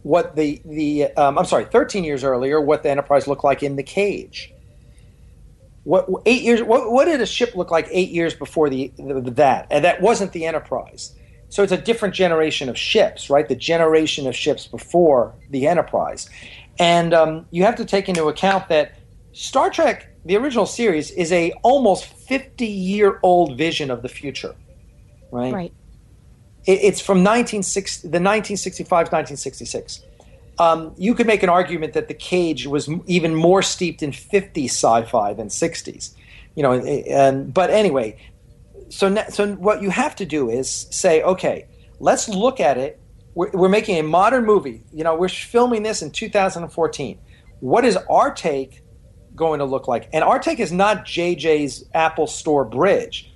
what 0.04 0.36
the, 0.36 0.62
the 0.66 1.06
um, 1.18 1.38
i'm 1.40 1.46
sorry 1.46 1.66
13 1.66 2.04
years 2.04 2.24
earlier 2.24 2.62
what 2.62 2.84
the 2.84 2.90
enterprise 2.92 3.28
looked 3.28 3.44
like 3.44 3.64
in 3.64 3.76
the 3.76 3.84
cage 3.84 4.54
what 5.86 6.10
eight 6.26 6.42
years? 6.42 6.62
What, 6.64 6.92
what 6.92 7.06
did 7.06 7.22
a 7.22 7.26
ship 7.26 7.56
look 7.56 7.72
like 7.72 7.88
eight 7.92 8.10
years 8.10 8.34
before 8.34 8.70
the, 8.70 8.92
the, 8.98 9.32
that? 9.32 9.68
And 9.70 9.86
that 9.86 10.02
wasn't 10.02 10.34
the 10.34 10.46
Enterprise. 10.46 11.16
So 11.50 11.62
it's 11.62 11.72
a 11.72 11.78
different 11.78 12.16
generation 12.16 12.70
of 12.70 12.78
ships, 12.78 13.30
right? 13.30 13.48
The 13.48 13.56
generation 13.56 14.28
of 14.28 14.36
ships 14.36 14.66
before 14.66 15.36
the 15.52 15.68
Enterprise, 15.68 16.28
and 16.80 17.14
um, 17.14 17.46
you 17.52 17.64
have 17.64 17.76
to 17.76 17.86
take 17.86 18.10
into 18.10 18.26
account 18.26 18.68
that 18.70 18.98
Star 19.32 19.70
Trek, 19.70 20.08
the 20.26 20.36
original 20.38 20.66
series, 20.66 21.12
is 21.12 21.32
a 21.32 21.52
almost 21.62 22.06
fifty 22.06 22.68
year 22.68 23.20
old 23.22 23.56
vision 23.56 23.92
of 23.92 24.02
the 24.02 24.10
future, 24.10 24.56
right? 25.32 25.54
Right. 25.54 25.74
It, 26.66 26.80
it's 26.82 27.00
from 27.00 27.20
1960, 27.20 28.08
the 28.08 28.18
1965 28.18 28.90
1966. 28.90 30.02
Um, 30.58 30.94
you 30.98 31.14
could 31.14 31.28
make 31.28 31.44
an 31.44 31.50
argument 31.50 31.94
that 31.94 32.08
the 32.08 32.14
cage 32.14 32.66
was 32.66 32.90
even 33.08 33.36
more 33.36 33.62
steeped 33.62 34.02
in 34.02 34.12
50s 34.12 34.66
sci-fi 34.66 35.34
than 35.34 35.48
60s 35.48 36.16
you 36.56 36.64
know 36.64 36.74
and 36.74 37.54
but 37.54 37.70
anyway 37.70 38.18
so 38.90 39.10
na- 39.10 39.30
so 39.30 39.54
what 39.56 39.82
you 39.82 39.90
have 39.90 40.16
to 40.16 40.26
do 40.26 40.50
is 40.50 40.88
say 40.92 41.22
okay 41.24 41.68
let's 42.00 42.28
look 42.28 42.60
at 42.60 42.78
it. 42.78 43.00
We're, 43.36 43.52
we're 43.52 43.70
making 43.70 43.98
a 43.98 44.04
modern 44.04 44.46
movie 44.46 44.84
you 44.94 45.04
know 45.04 45.16
we're 45.16 45.30
filming 45.30 45.84
this 45.84 46.02
in 46.02 46.12
2014 46.12 47.20
what 47.60 47.86
is 47.86 47.98
our 48.10 48.34
take 48.34 48.82
going 49.36 49.60
to 49.60 49.66
look 49.66 49.88
like? 49.88 50.10
And 50.14 50.24
our 50.24 50.40
take 50.40 50.60
is 50.60 50.72
not 50.72 51.06
jj's 51.06 51.86
apple 51.94 52.28
store 52.28 52.66
bridge 52.66 53.32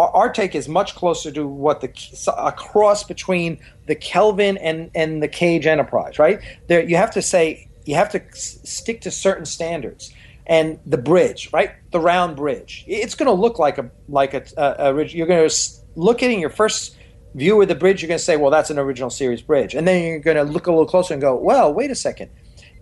our, 0.00 0.10
our 0.10 0.32
take 0.32 0.54
is 0.54 0.68
much 0.68 0.94
closer 0.94 1.30
to 1.32 1.46
what 1.46 1.80
the 1.80 1.90
a 2.36 2.52
cross 2.52 3.04
between 3.04 3.60
the 3.86 3.94
Kelvin 3.94 4.56
and 4.58 4.90
and 4.94 5.22
the 5.22 5.28
Cage 5.28 5.66
Enterprise, 5.66 6.18
right? 6.18 6.40
There, 6.68 6.82
you 6.82 6.96
have 6.96 7.10
to 7.12 7.22
say 7.22 7.68
you 7.84 7.94
have 7.94 8.10
to 8.10 8.22
stick 8.32 9.02
to 9.02 9.10
certain 9.10 9.46
standards. 9.46 10.12
And 10.46 10.80
the 10.84 10.98
bridge, 10.98 11.50
right? 11.52 11.70
The 11.92 12.00
round 12.00 12.34
bridge. 12.34 12.84
It's 12.88 13.14
going 13.14 13.28
to 13.28 13.40
look 13.40 13.60
like 13.60 13.78
a 13.78 13.88
like 14.08 14.34
a, 14.34 14.42
a, 14.56 14.92
a 14.92 15.04
you're 15.04 15.28
going 15.28 15.48
to 15.48 15.54
look 15.94 16.24
at 16.24 16.30
in 16.30 16.40
your 16.40 16.50
first 16.50 16.96
view 17.36 17.62
of 17.62 17.68
the 17.68 17.76
bridge. 17.76 18.02
You're 18.02 18.08
going 18.08 18.18
to 18.18 18.24
say, 18.24 18.36
well, 18.36 18.50
that's 18.50 18.68
an 18.68 18.78
original 18.78 19.10
series 19.10 19.42
bridge, 19.42 19.76
and 19.76 19.86
then 19.86 20.02
you're 20.02 20.18
going 20.18 20.36
to 20.36 20.42
look 20.42 20.66
a 20.66 20.72
little 20.72 20.86
closer 20.86 21.14
and 21.14 21.20
go, 21.20 21.36
well, 21.36 21.72
wait 21.72 21.92
a 21.92 21.94
second. 21.94 22.32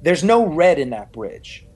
There's 0.01 0.25
no 0.25 0.47
red 0.47 0.79
in 0.79 0.91
that 0.91 1.13
bridge 1.13 1.67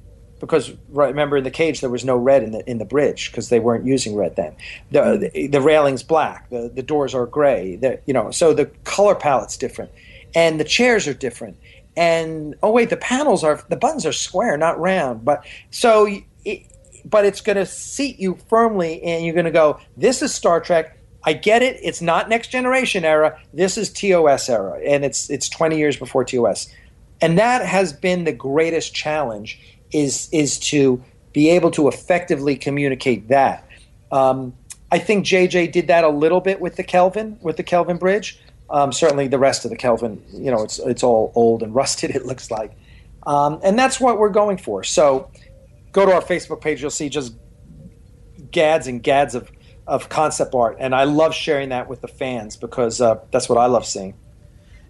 because 0.42 0.72
right, 0.88 1.06
remember 1.06 1.36
in 1.36 1.44
the 1.44 1.52
cage 1.52 1.80
there 1.80 1.88
was 1.88 2.04
no 2.04 2.16
red 2.16 2.42
in 2.42 2.50
the 2.50 2.68
in 2.68 2.78
the 2.78 2.84
bridge 2.84 3.30
because 3.30 3.48
they 3.48 3.60
weren't 3.60 3.86
using 3.86 4.16
red 4.16 4.34
then. 4.34 4.56
The, 4.90 5.30
the 5.32 5.46
the 5.46 5.60
railing's 5.60 6.02
black, 6.02 6.50
the 6.50 6.68
the 6.68 6.82
doors 6.82 7.14
are 7.14 7.26
gray. 7.26 7.76
The, 7.76 8.00
you 8.06 8.12
know, 8.12 8.32
so 8.32 8.52
the 8.52 8.66
color 8.82 9.14
palette's 9.14 9.56
different, 9.56 9.92
and 10.34 10.58
the 10.58 10.64
chairs 10.64 11.06
are 11.06 11.14
different. 11.14 11.56
And 11.96 12.56
oh 12.60 12.72
wait, 12.72 12.90
the 12.90 12.96
panels 12.96 13.44
are 13.44 13.62
the 13.68 13.76
buttons 13.76 14.04
are 14.04 14.12
square, 14.12 14.58
not 14.58 14.78
round. 14.78 15.24
But 15.24 15.46
so. 15.70 16.08
It, 16.44 16.66
but 17.04 17.24
it's 17.24 17.40
going 17.40 17.56
to 17.56 17.66
seat 17.66 18.20
you 18.20 18.38
firmly, 18.48 19.02
and 19.02 19.24
you're 19.24 19.34
going 19.34 19.44
to 19.44 19.50
go. 19.50 19.80
This 19.96 20.22
is 20.22 20.32
Star 20.32 20.60
Trek. 20.60 20.96
I 21.24 21.32
get 21.32 21.60
it. 21.60 21.80
It's 21.82 22.00
not 22.00 22.28
next 22.28 22.48
generation 22.48 23.04
era. 23.04 23.40
This 23.52 23.76
is 23.76 23.90
TOS 23.90 24.48
era, 24.48 24.80
and 24.86 25.04
it's 25.04 25.28
it's 25.28 25.48
20 25.48 25.78
years 25.78 25.96
before 25.96 26.24
TOS, 26.24 26.72
and 27.20 27.38
that 27.38 27.66
has 27.66 27.92
been 27.92 28.22
the 28.22 28.32
greatest 28.32 28.94
challenge 28.94 29.60
is 29.92 30.28
is 30.32 30.58
to 30.58 31.02
be 31.32 31.50
able 31.50 31.70
to 31.72 31.88
effectively 31.88 32.56
communicate 32.56 33.28
that. 33.28 33.66
Um, 34.10 34.54
I 34.90 34.98
think 34.98 35.24
JJ 35.24 35.72
did 35.72 35.86
that 35.86 36.04
a 36.04 36.08
little 36.08 36.40
bit 36.40 36.60
with 36.60 36.76
the 36.76 36.82
Kelvin 36.82 37.38
with 37.40 37.56
the 37.56 37.62
Kelvin 37.62 37.96
bridge. 37.96 38.38
Um, 38.68 38.92
certainly, 38.92 39.28
the 39.28 39.38
rest 39.38 39.64
of 39.64 39.70
the 39.70 39.76
Kelvin, 39.76 40.22
you 40.32 40.50
know, 40.50 40.62
it's 40.62 40.78
it's 40.78 41.02
all 41.02 41.32
old 41.34 41.62
and 41.62 41.74
rusted. 41.82 42.10
It 42.10 42.26
looks 42.26 42.50
like, 42.50 42.72
um, 43.26 43.60
and 43.62 43.78
that's 43.78 44.00
what 44.00 44.18
we're 44.18 44.30
going 44.30 44.58
for. 44.58 44.84
So, 44.84 45.30
go 45.92 46.06
to 46.06 46.12
our 46.12 46.22
Facebook 46.22 46.60
page. 46.60 46.80
You'll 46.80 46.90
see 46.90 47.08
just 47.08 47.34
gads 48.50 48.86
and 48.86 49.02
gads 49.02 49.34
of 49.34 49.50
of 49.86 50.08
concept 50.08 50.54
art, 50.54 50.76
and 50.78 50.94
I 50.94 51.04
love 51.04 51.34
sharing 51.34 51.70
that 51.70 51.88
with 51.88 52.00
the 52.00 52.08
fans 52.08 52.56
because 52.56 53.00
uh, 53.00 53.20
that's 53.30 53.48
what 53.48 53.58
I 53.58 53.66
love 53.66 53.86
seeing. 53.86 54.14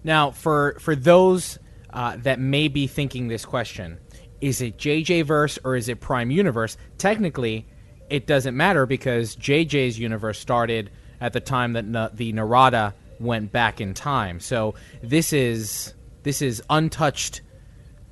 Now, 0.05 0.33
for 0.33 0.77
for 0.81 0.97
those 0.97 1.59
uh, 1.93 2.17
that 2.19 2.39
may 2.39 2.69
be 2.69 2.87
thinking 2.87 3.29
this 3.29 3.45
question, 3.45 3.99
is 4.43 4.61
it 4.61 4.77
JJ 4.77 5.25
verse 5.25 5.59
or 5.65 5.77
is 5.77 5.89
it 5.89 6.01
Prime 6.01 6.31
Universe? 6.31 6.77
Technically, 6.99 7.67
it 8.11 8.27
doesn't 8.27 8.57
matter 8.57 8.85
because 8.85 9.37
JJ's 9.37 9.99
universe 9.99 10.39
started 10.39 10.91
at 11.21 11.33
the 11.33 11.41
time 11.41 11.75
that 11.75 11.87
Na- 11.87 12.11
the 12.13 12.33
Narada 12.33 12.95
went 13.21 13.53
back 13.53 13.81
in 13.81 13.95
time. 13.95 14.41
So 14.41 14.75
this 15.01 15.33
is 15.33 15.95
this 16.25 16.43
is 16.43 16.61
untouched 16.69 17.43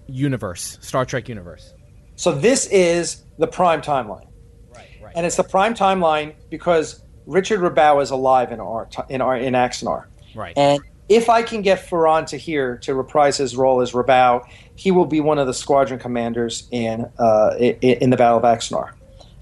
universe, 0.06 0.78
Star 0.80 1.04
Trek 1.04 1.28
universe. 1.28 1.74
So 2.14 2.32
this 2.32 2.66
is 2.68 3.24
the 3.38 3.48
prime 3.48 3.82
timeline. 3.82 4.28
Right, 4.72 4.88
right. 5.02 5.12
and 5.16 5.26
it's 5.26 5.36
the 5.36 5.44
prime 5.44 5.74
timeline 5.74 6.34
because 6.48 7.02
Richard 7.26 7.60
Robau 7.60 8.00
is 8.00 8.10
alive 8.10 8.52
in 8.52 8.60
our 8.60 8.88
in 9.08 9.20
our 9.20 9.36
in 9.36 9.54
Axanar. 9.54 10.06
Right. 10.34 10.56
And 10.56 10.80
if 11.10 11.28
I 11.28 11.42
can 11.42 11.60
get 11.60 11.84
Faran 11.88 12.24
Tahir 12.24 12.76
to 12.78 12.94
reprise 12.94 13.36
his 13.36 13.56
role 13.56 13.80
as 13.80 13.90
Robau, 13.92 14.46
he 14.80 14.90
will 14.90 15.04
be 15.04 15.20
one 15.20 15.38
of 15.38 15.46
the 15.46 15.52
squadron 15.52 16.00
commanders 16.00 16.66
in 16.70 17.04
uh, 17.18 17.54
in 17.58 18.08
the 18.08 18.16
Battle 18.16 18.38
of 18.38 18.44
Axanar. 18.44 18.92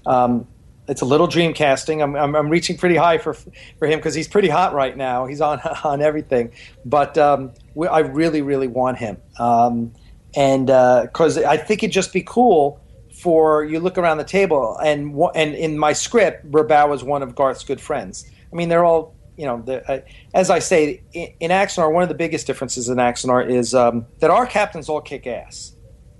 Um, 0.05 0.45
it's 0.89 0.99
a 0.99 1.05
little 1.05 1.27
dream 1.27 1.53
casting. 1.53 2.01
I'm, 2.01 2.13
I'm, 2.17 2.35
I'm 2.35 2.49
reaching 2.49 2.75
pretty 2.75 2.97
high 2.97 3.19
for 3.19 3.33
for 3.33 3.87
him 3.87 3.99
because 3.99 4.13
he's 4.13 4.27
pretty 4.27 4.49
hot 4.49 4.73
right 4.73 4.97
now. 4.97 5.27
He's 5.27 5.39
on 5.39 5.59
on 5.85 6.01
everything, 6.01 6.51
but 6.83 7.17
um, 7.17 7.53
we, 7.73 7.87
I 7.87 7.99
really 7.99 8.41
really 8.41 8.67
want 8.67 8.97
him, 8.97 9.15
um, 9.37 9.93
and 10.35 10.67
because 10.67 11.37
I 11.37 11.55
think 11.55 11.83
it'd 11.83 11.93
just 11.93 12.11
be 12.11 12.21
cool 12.21 12.81
for 13.13 13.63
you 13.63 13.79
look 13.79 13.97
around 13.97 14.17
the 14.17 14.25
table 14.25 14.77
and 14.83 15.15
and 15.35 15.55
in 15.55 15.77
my 15.77 15.93
script, 15.93 16.51
Robau 16.51 16.89
was 16.89 17.01
one 17.01 17.23
of 17.23 17.33
Garth's 17.33 17.63
good 17.63 17.79
friends. 17.79 18.29
I 18.51 18.55
mean, 18.57 18.67
they're 18.67 18.83
all 18.83 19.15
you 19.39 19.45
know. 19.45 19.61
The, 19.65 19.89
uh, 19.89 20.01
as 20.33 20.49
I 20.49 20.59
say 20.59 21.01
in, 21.13 21.33
in 21.39 21.51
Axanar, 21.51 21.91
one 21.91 22.03
of 22.03 22.09
the 22.09 22.15
biggest 22.15 22.45
differences 22.45 22.89
in 22.89 22.97
Axanar 22.97 23.49
is 23.49 23.73
um, 23.73 24.05
that 24.19 24.29
our 24.29 24.45
captains 24.45 24.89
all 24.89 24.99
kick 24.99 25.25
ass. 25.25 25.75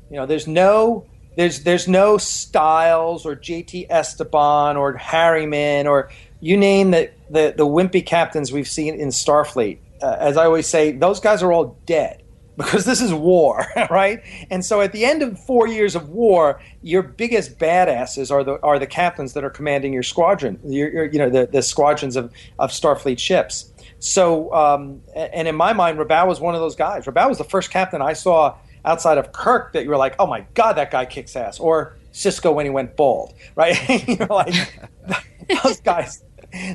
You 0.10 0.18
know, 0.18 0.26
there's 0.26 0.48
no 0.48 1.06
there's 1.36 1.64
there's 1.64 1.88
no 1.88 2.18
Styles 2.18 3.26
or 3.26 3.36
JT 3.36 3.88
Esteban 3.90 4.78
or 4.78 4.94
Harriman 4.94 5.86
or 5.86 6.10
you 6.40 6.56
name 6.56 6.92
the 6.92 7.12
the, 7.30 7.54
the 7.56 7.66
wimpy 7.66 8.06
captains 8.06 8.52
we've 8.54 8.68
seen 8.68 8.96
in 8.96 9.10
Starfleet. 9.10 9.80
Uh, 10.02 10.16
as 10.18 10.38
I 10.38 10.46
always 10.46 10.66
say, 10.66 10.94
those 10.94 11.20
guys 11.20 11.44
are 11.44 11.52
all 11.52 11.78
dead 11.86 12.24
because 12.60 12.84
this 12.84 13.02
is 13.02 13.14
war, 13.14 13.66
right? 13.90 14.22
And 14.52 14.64
so 14.66 14.82
at 14.82 14.92
the 14.92 15.06
end 15.06 15.24
of 15.24 15.40
four 15.40 15.68
years 15.68 15.96
of 15.96 16.10
war, 16.10 16.62
your 16.82 17.02
biggest 17.02 17.58
badasses 17.58 18.30
are 18.32 18.44
the 18.44 18.62
are 18.62 18.78
the 18.78 18.88
captains 18.88 19.34
that 19.34 19.46
are 19.46 19.50
commanding 19.50 19.94
your 19.94 20.04
squadron, 20.04 20.60
your, 20.66 20.92
your, 20.92 21.06
you 21.06 21.18
know, 21.18 21.30
the, 21.30 21.48
the 21.48 21.62
squadrons 21.62 22.18
of, 22.18 22.32
of 22.60 22.72
Starfleet 22.72 23.18
ships. 23.18 23.72
So, 24.00 24.54
um, 24.54 25.02
and 25.16 25.48
in 25.48 25.56
my 25.56 25.72
mind, 25.72 26.00
Robau 26.00 26.28
was 26.28 26.42
one 26.42 26.54
of 26.54 26.60
those 26.60 26.76
guys. 26.76 27.06
Robau 27.06 27.30
was 27.30 27.38
the 27.38 27.44
first 27.46 27.72
captain 27.72 28.02
I 28.02 28.14
saw 28.14 28.58
outside 28.84 29.18
of 29.18 29.32
Kirk 29.32 29.72
that 29.74 29.84
you 29.84 29.90
were 29.90 29.98
like, 29.98 30.16
oh 30.20 30.28
my 30.28 30.46
god, 30.54 30.74
that 30.74 30.92
guy 30.92 31.06
kicks 31.06 31.36
ass, 31.38 31.60
or 31.60 31.98
Sisko 32.12 32.54
when 32.54 32.66
he 32.66 32.70
went 32.70 32.98
bald, 32.98 33.34
right? 33.56 34.08
you're 34.08 34.28
like, 34.28 34.54
those 35.64 35.80
guys, 35.80 36.24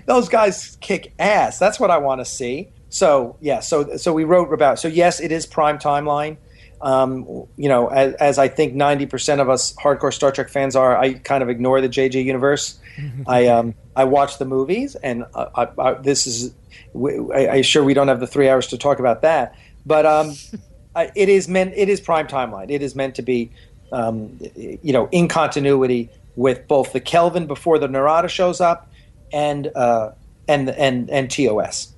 those 0.06 0.30
guys 0.30 0.78
kick 0.80 1.12
ass. 1.18 1.58
That's 1.58 1.78
what 1.78 1.90
I 1.90 1.98
want 1.98 2.22
to 2.22 2.24
see. 2.24 2.70
So 2.94 3.36
yeah, 3.40 3.58
so 3.58 3.96
so 3.96 4.12
we 4.12 4.22
wrote 4.22 4.52
about. 4.52 4.78
So 4.78 4.86
yes, 4.86 5.18
it 5.18 5.32
is 5.32 5.46
prime 5.46 5.80
timeline. 5.80 6.36
Um, 6.80 7.24
you 7.56 7.68
know, 7.68 7.88
as, 7.88 8.14
as 8.14 8.38
I 8.38 8.46
think 8.46 8.74
ninety 8.74 9.04
percent 9.04 9.40
of 9.40 9.50
us 9.50 9.74
hardcore 9.74 10.12
Star 10.12 10.30
Trek 10.30 10.48
fans 10.48 10.76
are, 10.76 10.96
I 10.96 11.14
kind 11.14 11.42
of 11.42 11.48
ignore 11.48 11.80
the 11.80 11.88
JJ 11.88 12.24
universe. 12.24 12.78
I 13.26 13.48
um, 13.48 13.74
I 13.96 14.04
watch 14.04 14.38
the 14.38 14.44
movies, 14.44 14.94
and 14.94 15.24
I, 15.34 15.46
I, 15.56 15.68
I, 15.76 15.94
this 15.94 16.28
is. 16.28 16.54
I, 16.94 17.48
I 17.48 17.60
sure 17.62 17.82
we 17.82 17.94
don't 17.94 18.06
have 18.06 18.20
the 18.20 18.28
three 18.28 18.48
hours 18.48 18.68
to 18.68 18.78
talk 18.78 19.00
about 19.00 19.22
that, 19.22 19.56
but 19.84 20.06
um, 20.06 20.36
I, 20.94 21.10
it 21.16 21.28
is 21.28 21.48
meant. 21.48 21.74
It 21.74 21.88
is 21.88 22.00
prime 22.00 22.28
timeline. 22.28 22.70
It 22.70 22.80
is 22.80 22.94
meant 22.94 23.16
to 23.16 23.22
be, 23.22 23.50
um, 23.90 24.38
you 24.54 24.92
know, 24.92 25.08
in 25.10 25.26
continuity 25.26 26.10
with 26.36 26.68
both 26.68 26.92
the 26.92 27.00
Kelvin 27.00 27.48
before 27.48 27.80
the 27.80 27.88
Narada 27.88 28.28
shows 28.28 28.60
up, 28.60 28.88
and 29.32 29.66
uh, 29.74 30.12
and 30.46 30.70
and 30.70 31.10
and 31.10 31.28
TOS. 31.28 31.93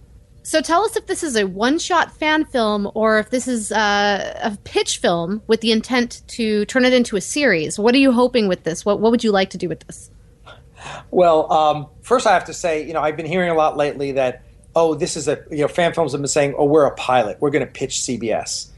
So 0.47 0.61
tell 0.61 0.85
us 0.85 0.95
if 0.95 1.07
this 1.07 1.25
is 1.25 1.35
a 1.35 1.45
one-shot 1.45 2.17
fan 2.17 2.45
film 2.45 2.89
or 2.95 3.19
if 3.19 3.31
this 3.31 3.49
is 3.49 3.73
uh, 3.73 4.39
a 4.41 4.57
pitch 4.63 4.99
film 4.99 5.43
with 5.49 5.61
the 5.61 5.73
intent 5.73 6.23
to 6.29 6.65
turn 6.67 6.85
it 6.85 6.93
into 6.93 7.17
a 7.17 7.21
series. 7.21 7.81
What 7.81 7.97
are 7.97 7.99
you 7.99 8.13
hoping 8.13 8.47
with 8.47 8.63
this? 8.63 8.85
What 8.85 9.01
What 9.01 9.11
would 9.11 9.25
you 9.25 9.33
like 9.33 9.51
to 9.51 9.59
do 9.59 9.69
with 9.69 9.81
this? 9.89 10.09
Well, 11.11 11.53
um, 11.53 11.89
first 12.03 12.29
I 12.29 12.33
have 12.33 12.45
to 12.45 12.55
say, 12.55 12.87
you 12.87 12.93
know, 12.93 13.01
I've 13.01 13.17
been 13.17 13.27
hearing 13.27 13.51
a 13.51 13.55
lot 13.55 13.77
lately 13.77 14.13
that, 14.13 14.45
oh, 14.77 14.95
this 14.95 15.17
is 15.17 15.27
a, 15.27 15.43
you 15.51 15.63
know, 15.63 15.69
fan 15.69 15.93
films 15.93 16.13
have 16.13 16.21
been 16.21 16.29
saying, 16.29 16.55
oh, 16.57 16.65
we're 16.65 16.87
a 16.87 16.95
pilot. 16.95 17.39
We're 17.41 17.51
going 17.51 17.67
to 17.67 17.73
pitch 17.73 17.97
CBS. 17.97 18.69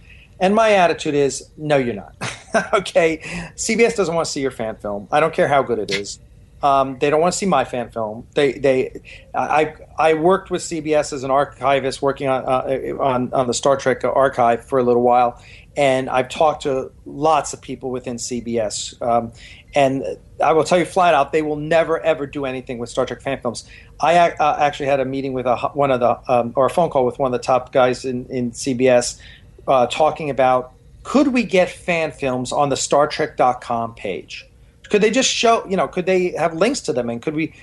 And 0.40 0.54
my 0.54 0.72
attitude 0.72 1.14
is, 1.14 1.50
no, 1.58 1.76
you're 1.76 1.94
not. 1.94 2.14
okay, 2.72 3.18
CBS 3.56 3.94
doesn't 3.94 4.14
want 4.14 4.24
to 4.24 4.32
see 4.32 4.40
your 4.40 4.52
fan 4.52 4.76
film. 4.76 5.06
I 5.12 5.20
don't 5.20 5.34
care 5.34 5.48
how 5.48 5.62
good 5.62 5.78
it 5.78 5.90
is. 5.90 6.18
Um, 6.62 6.98
they 6.98 7.08
don't 7.10 7.20
want 7.20 7.32
to 7.32 7.38
see 7.38 7.46
my 7.46 7.64
fan 7.64 7.90
film. 7.90 8.26
They, 8.34 8.52
they, 8.52 9.00
I, 9.34 9.74
I 9.96 10.14
worked 10.14 10.50
with 10.50 10.62
CBS 10.62 11.12
as 11.12 11.22
an 11.22 11.30
archivist, 11.30 12.02
working 12.02 12.28
on, 12.28 12.44
uh, 12.44 13.02
on, 13.02 13.32
on 13.32 13.46
the 13.46 13.54
Star 13.54 13.76
Trek 13.76 14.02
archive 14.04 14.64
for 14.64 14.78
a 14.78 14.82
little 14.82 15.02
while, 15.02 15.42
and 15.76 16.10
I've 16.10 16.28
talked 16.28 16.62
to 16.64 16.90
lots 17.06 17.52
of 17.52 17.60
people 17.60 17.90
within 17.90 18.16
CBS. 18.16 19.00
Um, 19.00 19.32
and 19.74 20.04
I 20.42 20.52
will 20.52 20.64
tell 20.64 20.78
you 20.78 20.84
flat 20.84 21.14
out, 21.14 21.30
they 21.30 21.42
will 21.42 21.56
never 21.56 22.00
ever 22.00 22.26
do 22.26 22.44
anything 22.44 22.78
with 22.78 22.88
Star 22.88 23.06
Trek 23.06 23.20
fan 23.20 23.40
films. 23.40 23.64
I 24.00 24.18
uh, 24.18 24.56
actually 24.58 24.86
had 24.86 24.98
a 24.98 25.04
meeting 25.04 25.34
with 25.34 25.46
a, 25.46 25.56
one 25.74 25.92
of 25.92 26.00
the, 26.00 26.18
um, 26.32 26.52
or 26.56 26.66
a 26.66 26.70
phone 26.70 26.90
call 26.90 27.06
with 27.06 27.18
one 27.18 27.32
of 27.32 27.40
the 27.40 27.44
top 27.44 27.72
guys 27.72 28.04
in, 28.04 28.26
in 28.26 28.50
CBS, 28.50 29.20
uh, 29.68 29.86
talking 29.86 30.30
about 30.30 30.72
could 31.04 31.28
we 31.28 31.44
get 31.44 31.70
fan 31.70 32.12
films 32.12 32.52
on 32.52 32.68
the 32.68 32.76
Star 32.76 33.08
StarTrek.com 33.08 33.94
page? 33.94 34.47
Could 34.90 35.02
they 35.02 35.10
just 35.10 35.30
show, 35.30 35.66
you 35.66 35.76
know, 35.76 35.88
could 35.88 36.06
they 36.06 36.30
have 36.32 36.54
links 36.54 36.80
to 36.82 36.92
them? 36.92 37.10
And 37.10 37.20
could 37.20 37.34
we? 37.34 37.54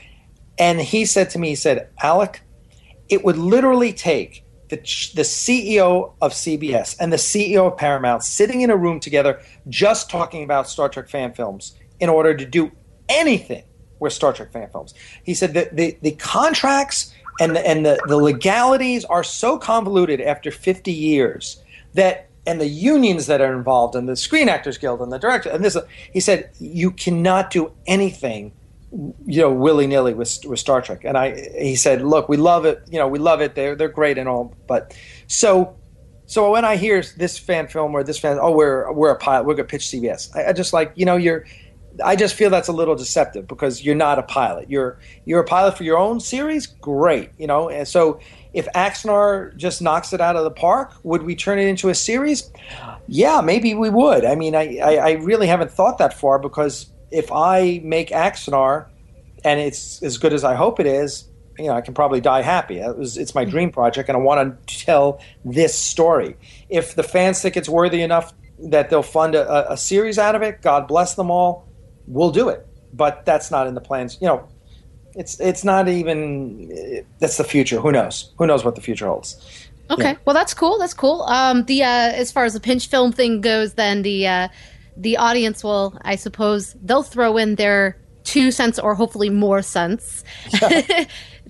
And 0.58 0.80
he 0.80 1.06
said 1.06 1.30
to 1.32 1.40
me, 1.40 1.50
he 1.50 1.56
said, 1.56 1.90
Alec, 2.02 2.42
it 3.10 3.24
would 3.24 3.38
literally 3.38 3.94
take 3.94 4.46
the, 4.70 4.78
the 4.78 5.22
CEO 5.22 6.14
of 6.22 6.32
CBS 6.32 6.96
and 7.00 7.12
the 7.12 7.18
CEO 7.18 7.72
of 7.72 7.78
Paramount 7.78 8.24
sitting 8.24 8.62
in 8.62 8.70
a 8.70 8.78
room 8.78 9.00
together 9.00 9.42
just 9.70 10.10
talking 10.10 10.44
about 10.44 10.68
Star 10.68 10.90
Trek 10.90 11.10
fan 11.10 11.34
films 11.34 11.78
in 12.00 12.10
order 12.10 12.36
to 12.36 12.46
do 12.46 12.72
anything 13.10 13.64
with 14.00 14.14
Star 14.14 14.34
Trek 14.34 14.52
fan 14.52 14.70
films. 14.72 14.94
He 15.24 15.34
said 15.34 15.54
that 15.54 15.76
the, 15.76 15.98
the 16.02 16.12
contracts 16.12 17.14
and 17.40 17.56
the, 17.56 17.68
and 17.68 17.86
the, 17.86 18.00
the 18.08 18.18
legalities 18.18 19.06
are 19.06 19.24
so 19.24 19.58
convoluted 19.58 20.22
after 20.22 20.52
50 20.52 20.92
years 20.92 21.62
that 21.94 22.30
and 22.48 22.62
the 22.62 22.68
unions 22.68 23.28
that 23.28 23.42
are 23.42 23.54
involved 23.54 23.96
and 23.96 24.08
the 24.08 24.16
Screen 24.16 24.50
Actors 24.50 24.78
Guild 24.78 25.02
and 25.02 25.12
the 25.12 25.20
director 25.20 25.50
and 25.50 25.64
this 25.64 25.78
he 26.12 26.20
said 26.20 26.52
you 26.60 26.92
cannot 26.92 27.50
do 27.50 27.72
anything 27.88 28.52
you 29.26 29.42
know 29.42 29.52
willy 29.52 29.88
nilly 29.88 30.14
with 30.14 30.40
with 30.46 30.60
Star 30.60 30.82
Trek. 30.82 31.04
And 31.04 31.18
I 31.18 31.36
he 31.60 31.76
said, 31.76 32.02
look, 32.02 32.30
we 32.30 32.38
love 32.38 32.66
it. 32.66 32.82
You 32.90 33.00
know, 33.00 33.08
we 33.08 33.20
love 33.20 33.42
it. 33.42 33.56
They're 33.56 33.76
they're 33.76 33.90
great 33.90 34.18
and 34.18 34.30
all, 34.30 34.56
but 34.68 34.96
so. 35.28 35.76
So 36.28 36.50
when 36.50 36.66
I 36.66 36.76
hear 36.76 37.04
this 37.18 37.38
fan 37.38 37.68
film 37.68 37.94
or 37.94 38.04
this 38.04 38.18
fan, 38.18 38.40
oh, 38.42 38.50
we're 38.50 38.92
we're 38.92 39.12
a 39.12 39.16
pilot, 39.16 39.46
we're 39.46 39.54
gonna 39.54 39.68
pitch 39.68 39.84
CBS. 39.84 40.36
I, 40.36 40.50
I 40.50 40.54
just 40.54 40.74
like 40.74 40.92
you 40.96 41.06
know 41.06 41.18
you're, 41.18 41.46
I 42.04 42.16
just 42.16 42.34
feel 42.34 42.50
that's 42.50 42.68
a 42.68 42.74
little 42.74 42.96
deceptive 42.96 43.48
because 43.48 43.84
you're 43.86 43.94
not 43.94 44.18
a 44.18 44.24
pilot. 44.24 44.68
You're 44.68 44.98
you're 45.26 45.42
a 45.42 45.46
pilot 45.46 45.78
for 45.78 45.84
your 45.84 46.00
own 46.00 46.20
series, 46.20 46.66
great, 46.66 47.30
you 47.38 47.46
know. 47.46 47.70
And 47.70 47.88
so 47.88 48.20
if 48.56 48.68
Axanar 48.74 49.56
just 49.58 49.82
knocks 49.82 50.14
it 50.14 50.22
out 50.22 50.38
of 50.38 50.46
the 50.46 50.52
park, 50.52 50.94
would 51.04 51.24
we 51.24 51.36
turn 51.36 51.60
it 51.60 51.68
into 51.68 51.90
a 51.90 51.96
series? 51.96 52.50
Yeah, 53.06 53.42
maybe 53.42 53.74
we 53.74 53.90
would. 53.90 54.24
I 54.24 54.36
mean, 54.36 54.56
I, 54.56 54.78
I, 54.78 54.96
I 54.96 55.12
really 55.12 55.48
haven't 55.48 55.72
thought 55.72 55.98
that 55.98 56.14
far 56.14 56.40
because 56.40 56.88
if 57.12 57.32
I 57.34 57.82
make 57.84 58.10
Axanar 58.10 58.88
and 59.44 59.60
it's 59.60 60.02
as 60.02 60.18
good 60.18 60.32
as 60.32 60.46
I 60.46 60.56
hope 60.56 60.80
it 60.80 60.86
is, 60.86 61.26
you 61.60 61.66
know, 61.66 61.74
I 61.74 61.82
can 61.82 61.94
probably 61.94 62.22
die 62.22 62.42
happy. 62.42 62.80
It 62.80 62.98
was, 62.98 63.18
it's 63.18 63.36
my 63.36 63.44
hmm. 63.44 63.52
dream 63.52 63.72
project, 63.72 64.08
and 64.08 64.18
I 64.18 64.22
want 64.22 64.68
to 64.68 64.86
tell 64.86 65.22
this 65.44 65.78
story. 65.78 66.38
If 66.70 66.96
the 66.96 67.04
fans 67.04 67.42
think 67.42 67.58
it's 67.58 67.70
worthy 67.70 68.02
enough 68.02 68.34
that 68.60 68.90
they'll 68.90 69.04
fund 69.04 69.36
a, 69.36 69.74
a 69.74 69.76
series 69.76 70.18
out 70.18 70.34
of 70.34 70.42
it, 70.42 70.62
God 70.62 70.88
bless 70.88 71.16
them 71.16 71.30
all. 71.30 71.68
We'll 72.08 72.32
do 72.32 72.48
it, 72.48 72.66
but 72.94 73.26
that's 73.26 73.52
not 73.52 73.68
in 73.68 73.74
the 73.74 73.82
plans. 73.82 74.18
You 74.22 74.28
know, 74.28 74.48
it's 75.16 75.40
it's 75.40 75.64
not 75.64 75.88
even. 75.88 77.04
That's 77.20 77.38
the 77.38 77.44
future. 77.44 77.80
Who 77.80 77.92
knows? 77.92 78.34
Who 78.38 78.46
knows 78.46 78.66
what 78.66 78.76
the 78.76 78.82
future 78.82 79.08
holds? 79.08 79.38
Okay, 79.90 80.12
yeah. 80.12 80.18
well 80.26 80.34
that's 80.34 80.54
cool. 80.54 80.78
That's 80.80 80.94
cool. 80.94 81.22
Um, 81.24 81.66
the 81.66 81.84
uh, 81.84 82.12
as 82.14 82.32
far 82.32 82.46
as 82.46 82.54
the 82.54 82.60
pinch 82.60 82.88
film 82.88 83.12
thing 83.12 83.42
goes, 83.42 83.74
then 83.74 84.02
the 84.02 84.28
uh, 84.28 84.48
the 84.98 85.18
audience 85.18 85.64
will, 85.64 85.98
I 86.02 86.16
suppose, 86.16 86.76
they'll 86.84 87.04
throw 87.04 87.38
in 87.38 87.56
their 87.56 87.98
two 88.24 88.52
cents 88.52 88.80
or 88.80 88.96
hopefully 88.96 89.30
more 89.30 89.62
cents 89.62 90.24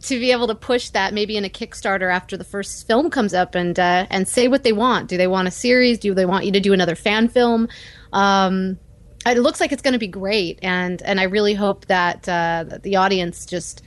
to 0.02 0.20
be 0.20 0.32
able 0.32 0.48
to 0.48 0.56
push 0.56 0.90
that 0.90 1.14
maybe 1.14 1.38
in 1.38 1.46
a 1.46 1.50
Kickstarter 1.50 2.14
after 2.14 2.36
the 2.36 2.44
first 2.44 2.86
film 2.86 3.10
comes 3.10 3.34
up 3.34 3.56
and 3.56 3.80
uh, 3.80 4.06
and 4.10 4.28
say 4.28 4.48
what 4.48 4.64
they 4.64 4.74
want. 4.74 5.08
Do 5.10 5.18
they 5.18 5.28
want 5.28 5.48
a 5.48 5.52
series? 5.52 5.98
Do 5.98 6.14
they 6.14 6.26
want 6.26 6.46
you 6.46 6.52
to 6.52 6.60
do 6.60 6.74
another 6.74 6.96
fan 6.96 7.28
film? 7.28 7.68
Um, 8.14 8.78
it 9.26 9.40
looks 9.40 9.60
like 9.60 9.72
it's 9.72 9.82
going 9.82 9.94
to 9.94 10.00
be 10.00 10.08
great, 10.08 10.60
and 10.62 11.02
and 11.02 11.20
I 11.20 11.24
really 11.24 11.54
hope 11.54 11.86
that, 11.88 12.28
uh, 12.30 12.66
that 12.68 12.84
the 12.84 12.96
audience 12.96 13.46
just 13.46 13.82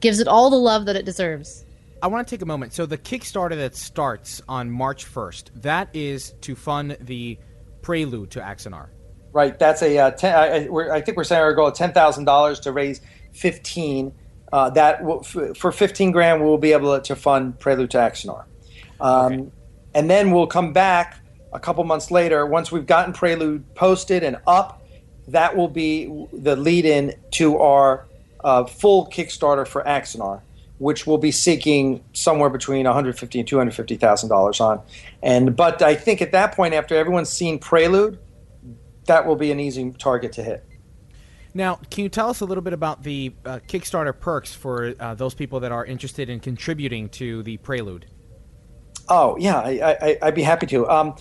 gives 0.00 0.20
it 0.20 0.28
all 0.28 0.50
the 0.50 0.56
love 0.56 0.86
that 0.86 0.96
it 0.96 1.04
deserves. 1.04 1.64
I 2.02 2.08
want 2.08 2.26
to 2.26 2.34
take 2.34 2.42
a 2.42 2.46
moment. 2.46 2.72
So 2.72 2.84
the 2.84 2.98
Kickstarter 2.98 3.56
that 3.56 3.76
starts 3.76 4.42
on 4.48 4.68
March 4.70 5.06
1st, 5.06 5.62
that 5.62 5.88
is 5.94 6.32
to 6.40 6.56
fund 6.56 6.96
the 7.00 7.38
prelude 7.80 8.32
to 8.32 8.40
Axanar. 8.40 8.88
Right. 9.32 9.58
That's 9.58 9.82
a 9.82 9.96
uh, 9.98 10.10
ten, 10.10 10.34
I, 10.34 10.68
I, 10.94 11.00
think 11.00 11.16
we're 11.16 11.24
saying 11.24 11.40
our 11.40 11.54
goal 11.54 11.68
of 11.68 11.74
ten 11.74 11.92
thousand 11.92 12.24
dollars 12.26 12.60
to 12.60 12.72
raise 12.72 13.00
fifteen. 13.32 14.12
Uh, 14.52 14.68
that 14.70 15.02
will, 15.02 15.22
for 15.22 15.72
fifteen 15.72 16.10
grand, 16.10 16.44
we'll 16.44 16.58
be 16.58 16.72
able 16.72 17.00
to 17.00 17.16
fund 17.16 17.58
Prelude 17.58 17.90
to 17.92 17.96
Axanar, 17.96 18.44
um, 19.00 19.32
okay. 19.32 19.50
and 19.94 20.10
then 20.10 20.32
we'll 20.32 20.46
come 20.46 20.74
back 20.74 21.18
a 21.54 21.58
couple 21.58 21.82
months 21.84 22.10
later 22.10 22.44
once 22.44 22.70
we've 22.70 22.84
gotten 22.84 23.14
Prelude 23.14 23.74
posted 23.74 24.22
and 24.22 24.36
up. 24.46 24.81
That 25.28 25.56
will 25.56 25.68
be 25.68 26.06
the 26.32 26.56
lead-in 26.56 27.14
to 27.32 27.58
our 27.58 28.06
uh, 28.42 28.64
full 28.64 29.06
Kickstarter 29.06 29.66
for 29.66 29.82
Axanar, 29.84 30.40
which 30.78 31.06
we'll 31.06 31.18
be 31.18 31.30
seeking 31.30 32.02
somewhere 32.12 32.50
between 32.50 32.84
150 32.84 33.38
and 33.38 33.48
250 33.48 33.96
thousand 33.96 34.28
dollars 34.28 34.60
on. 34.60 34.80
And 35.22 35.54
but 35.54 35.80
I 35.82 35.94
think 35.94 36.20
at 36.22 36.32
that 36.32 36.54
point, 36.56 36.74
after 36.74 36.96
everyone's 36.96 37.30
seen 37.30 37.58
Prelude 37.58 38.18
that 39.06 39.26
will 39.26 39.36
be 39.36 39.50
an 39.50 39.60
easy 39.60 39.90
target 39.92 40.32
to 40.32 40.42
hit. 40.42 40.64
Now, 41.54 41.80
can 41.90 42.04
you 42.04 42.08
tell 42.08 42.30
us 42.30 42.40
a 42.40 42.44
little 42.44 42.62
bit 42.62 42.72
about 42.72 43.02
the 43.02 43.34
uh, 43.44 43.58
Kickstarter 43.68 44.18
perks 44.18 44.54
for 44.54 44.94
uh, 44.98 45.14
those 45.14 45.34
people 45.34 45.60
that 45.60 45.72
are 45.72 45.84
interested 45.84 46.30
in 46.30 46.40
contributing 46.40 47.08
to 47.10 47.42
the 47.42 47.58
Prelude? 47.58 48.06
Oh 49.08 49.36
yeah, 49.36 49.58
I, 49.58 50.18
would 50.22 50.34
be 50.34 50.42
happy 50.42 50.66
to. 50.68 50.88
Um, 50.88 51.16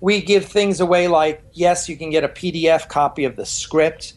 we 0.00 0.20
give 0.20 0.46
things 0.46 0.80
away 0.80 1.08
like 1.08 1.42
yes, 1.52 1.88
you 1.88 1.96
can 1.96 2.10
get 2.10 2.24
a 2.24 2.28
PDF 2.28 2.88
copy 2.88 3.24
of 3.24 3.36
the 3.36 3.46
script. 3.46 4.14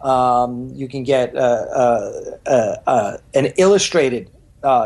Um, 0.00 0.70
you 0.74 0.86
can 0.86 1.02
get 1.02 1.34
uh, 1.34 1.38
uh, 1.38 2.38
uh, 2.46 2.76
uh 2.86 3.16
an 3.34 3.46
illustrated 3.56 4.30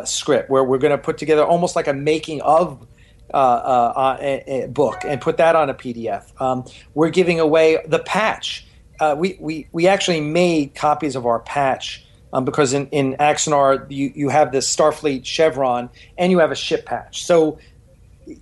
script 0.04 0.50
where 0.50 0.64
we're 0.64 0.78
going 0.78 0.90
to 0.90 0.98
put 0.98 1.18
together 1.18 1.44
almost 1.44 1.76
like 1.76 1.86
a 1.86 1.92
making 1.92 2.40
of 2.42 2.86
uh, 3.32 3.36
uh, 3.36 4.66
book 4.68 5.04
and 5.04 5.20
put 5.20 5.36
that 5.36 5.54
on 5.54 5.68
a 5.68 5.74
PDF. 5.74 6.40
Um, 6.40 6.64
we're 6.94 7.10
giving 7.10 7.40
away 7.40 7.78
the 7.86 7.98
patch. 7.98 8.66
Uh, 9.00 9.14
we, 9.18 9.36
we, 9.38 9.68
we 9.72 9.86
actually 9.86 10.20
made 10.20 10.74
copies 10.74 11.14
of 11.14 11.26
our 11.26 11.40
patch 11.40 12.04
um, 12.32 12.44
because 12.44 12.72
in, 12.72 12.86
in 12.88 13.14
Axanar, 13.14 13.90
you, 13.90 14.12
you 14.14 14.28
have 14.28 14.52
this 14.52 14.74
Starfleet 14.74 15.24
chevron 15.24 15.90
and 16.16 16.32
you 16.32 16.38
have 16.38 16.50
a 16.50 16.56
ship 16.56 16.86
patch. 16.86 17.24
So, 17.24 17.58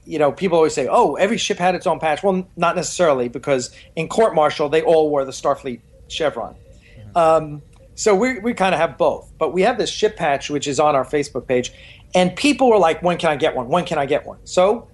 you 0.04 0.18
know, 0.18 0.32
people 0.32 0.56
always 0.56 0.74
say, 0.74 0.88
oh, 0.90 1.14
every 1.14 1.38
ship 1.38 1.58
had 1.58 1.74
its 1.74 1.86
own 1.86 1.98
patch. 1.98 2.22
Well, 2.22 2.48
not 2.56 2.76
necessarily 2.76 3.28
because 3.28 3.70
in 3.94 4.08
court 4.08 4.34
martial, 4.34 4.68
they 4.68 4.82
all 4.82 5.10
wore 5.10 5.24
the 5.24 5.32
Starfleet 5.32 5.80
chevron. 6.08 6.54
Mm-hmm. 6.54 7.16
Um, 7.16 7.62
so 7.94 8.14
we, 8.14 8.38
we 8.40 8.52
kind 8.52 8.74
of 8.74 8.80
have 8.80 8.98
both. 8.98 9.32
But 9.38 9.54
we 9.54 9.62
have 9.62 9.78
this 9.78 9.90
ship 9.90 10.16
patch, 10.16 10.50
which 10.50 10.66
is 10.66 10.78
on 10.78 10.94
our 10.94 11.04
Facebook 11.04 11.46
page 11.46 11.72
and 12.14 12.34
people 12.34 12.70
were 12.70 12.78
like, 12.78 13.02
when 13.02 13.18
can 13.18 13.30
I 13.30 13.36
get 13.36 13.54
one? 13.54 13.68
When 13.68 13.84
can 13.84 13.98
I 13.98 14.06
get 14.06 14.26
one? 14.26 14.38
So, 14.44 14.88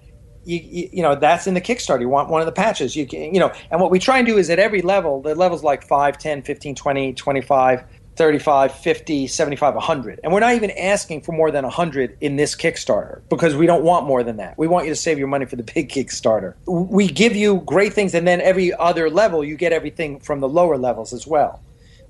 you, 0.45 0.57
you, 0.57 0.89
you, 0.91 1.01
know, 1.01 1.15
that's 1.15 1.47
in 1.47 1.53
the 1.53 1.61
Kickstarter. 1.61 2.01
You 2.01 2.09
want 2.09 2.29
one 2.29 2.41
of 2.41 2.45
the 2.45 2.51
patches. 2.51 2.95
You 2.95 3.07
can, 3.07 3.33
you 3.33 3.39
know, 3.39 3.53
and 3.71 3.79
what 3.79 3.91
we 3.91 3.99
try 3.99 4.17
and 4.17 4.27
do 4.27 4.37
is 4.37 4.49
at 4.49 4.59
every 4.59 4.81
level, 4.81 5.21
the 5.21 5.35
levels 5.35 5.63
like 5.63 5.87
5, 5.87 6.17
10, 6.17 6.41
15, 6.41 6.75
20, 6.75 7.13
25, 7.13 7.83
35, 8.15 8.73
50, 8.73 9.27
75, 9.27 9.75
100. 9.75 10.19
And 10.23 10.31
we're 10.31 10.39
not 10.39 10.53
even 10.53 10.71
asking 10.71 11.21
for 11.21 11.31
more 11.31 11.51
than 11.51 11.63
100 11.63 12.17
in 12.21 12.35
this 12.35 12.55
Kickstarter 12.55 13.21
because 13.29 13.55
we 13.55 13.65
don't 13.65 13.83
want 13.83 14.05
more 14.05 14.23
than 14.23 14.37
that. 14.37 14.57
We 14.57 14.67
want 14.67 14.85
you 14.85 14.91
to 14.91 14.95
save 14.95 15.17
your 15.17 15.27
money 15.27 15.45
for 15.45 15.55
the 15.55 15.63
big 15.75 15.89
Kickstarter. 15.89 16.55
We 16.67 17.07
give 17.07 17.35
you 17.35 17.61
great 17.65 17.93
things, 17.93 18.13
and 18.13 18.27
then 18.27 18.41
every 18.41 18.73
other 18.73 19.09
level, 19.09 19.43
you 19.43 19.57
get 19.57 19.73
everything 19.73 20.19
from 20.19 20.39
the 20.39 20.49
lower 20.49 20.77
levels 20.77 21.13
as 21.13 21.25
well. 21.25 21.61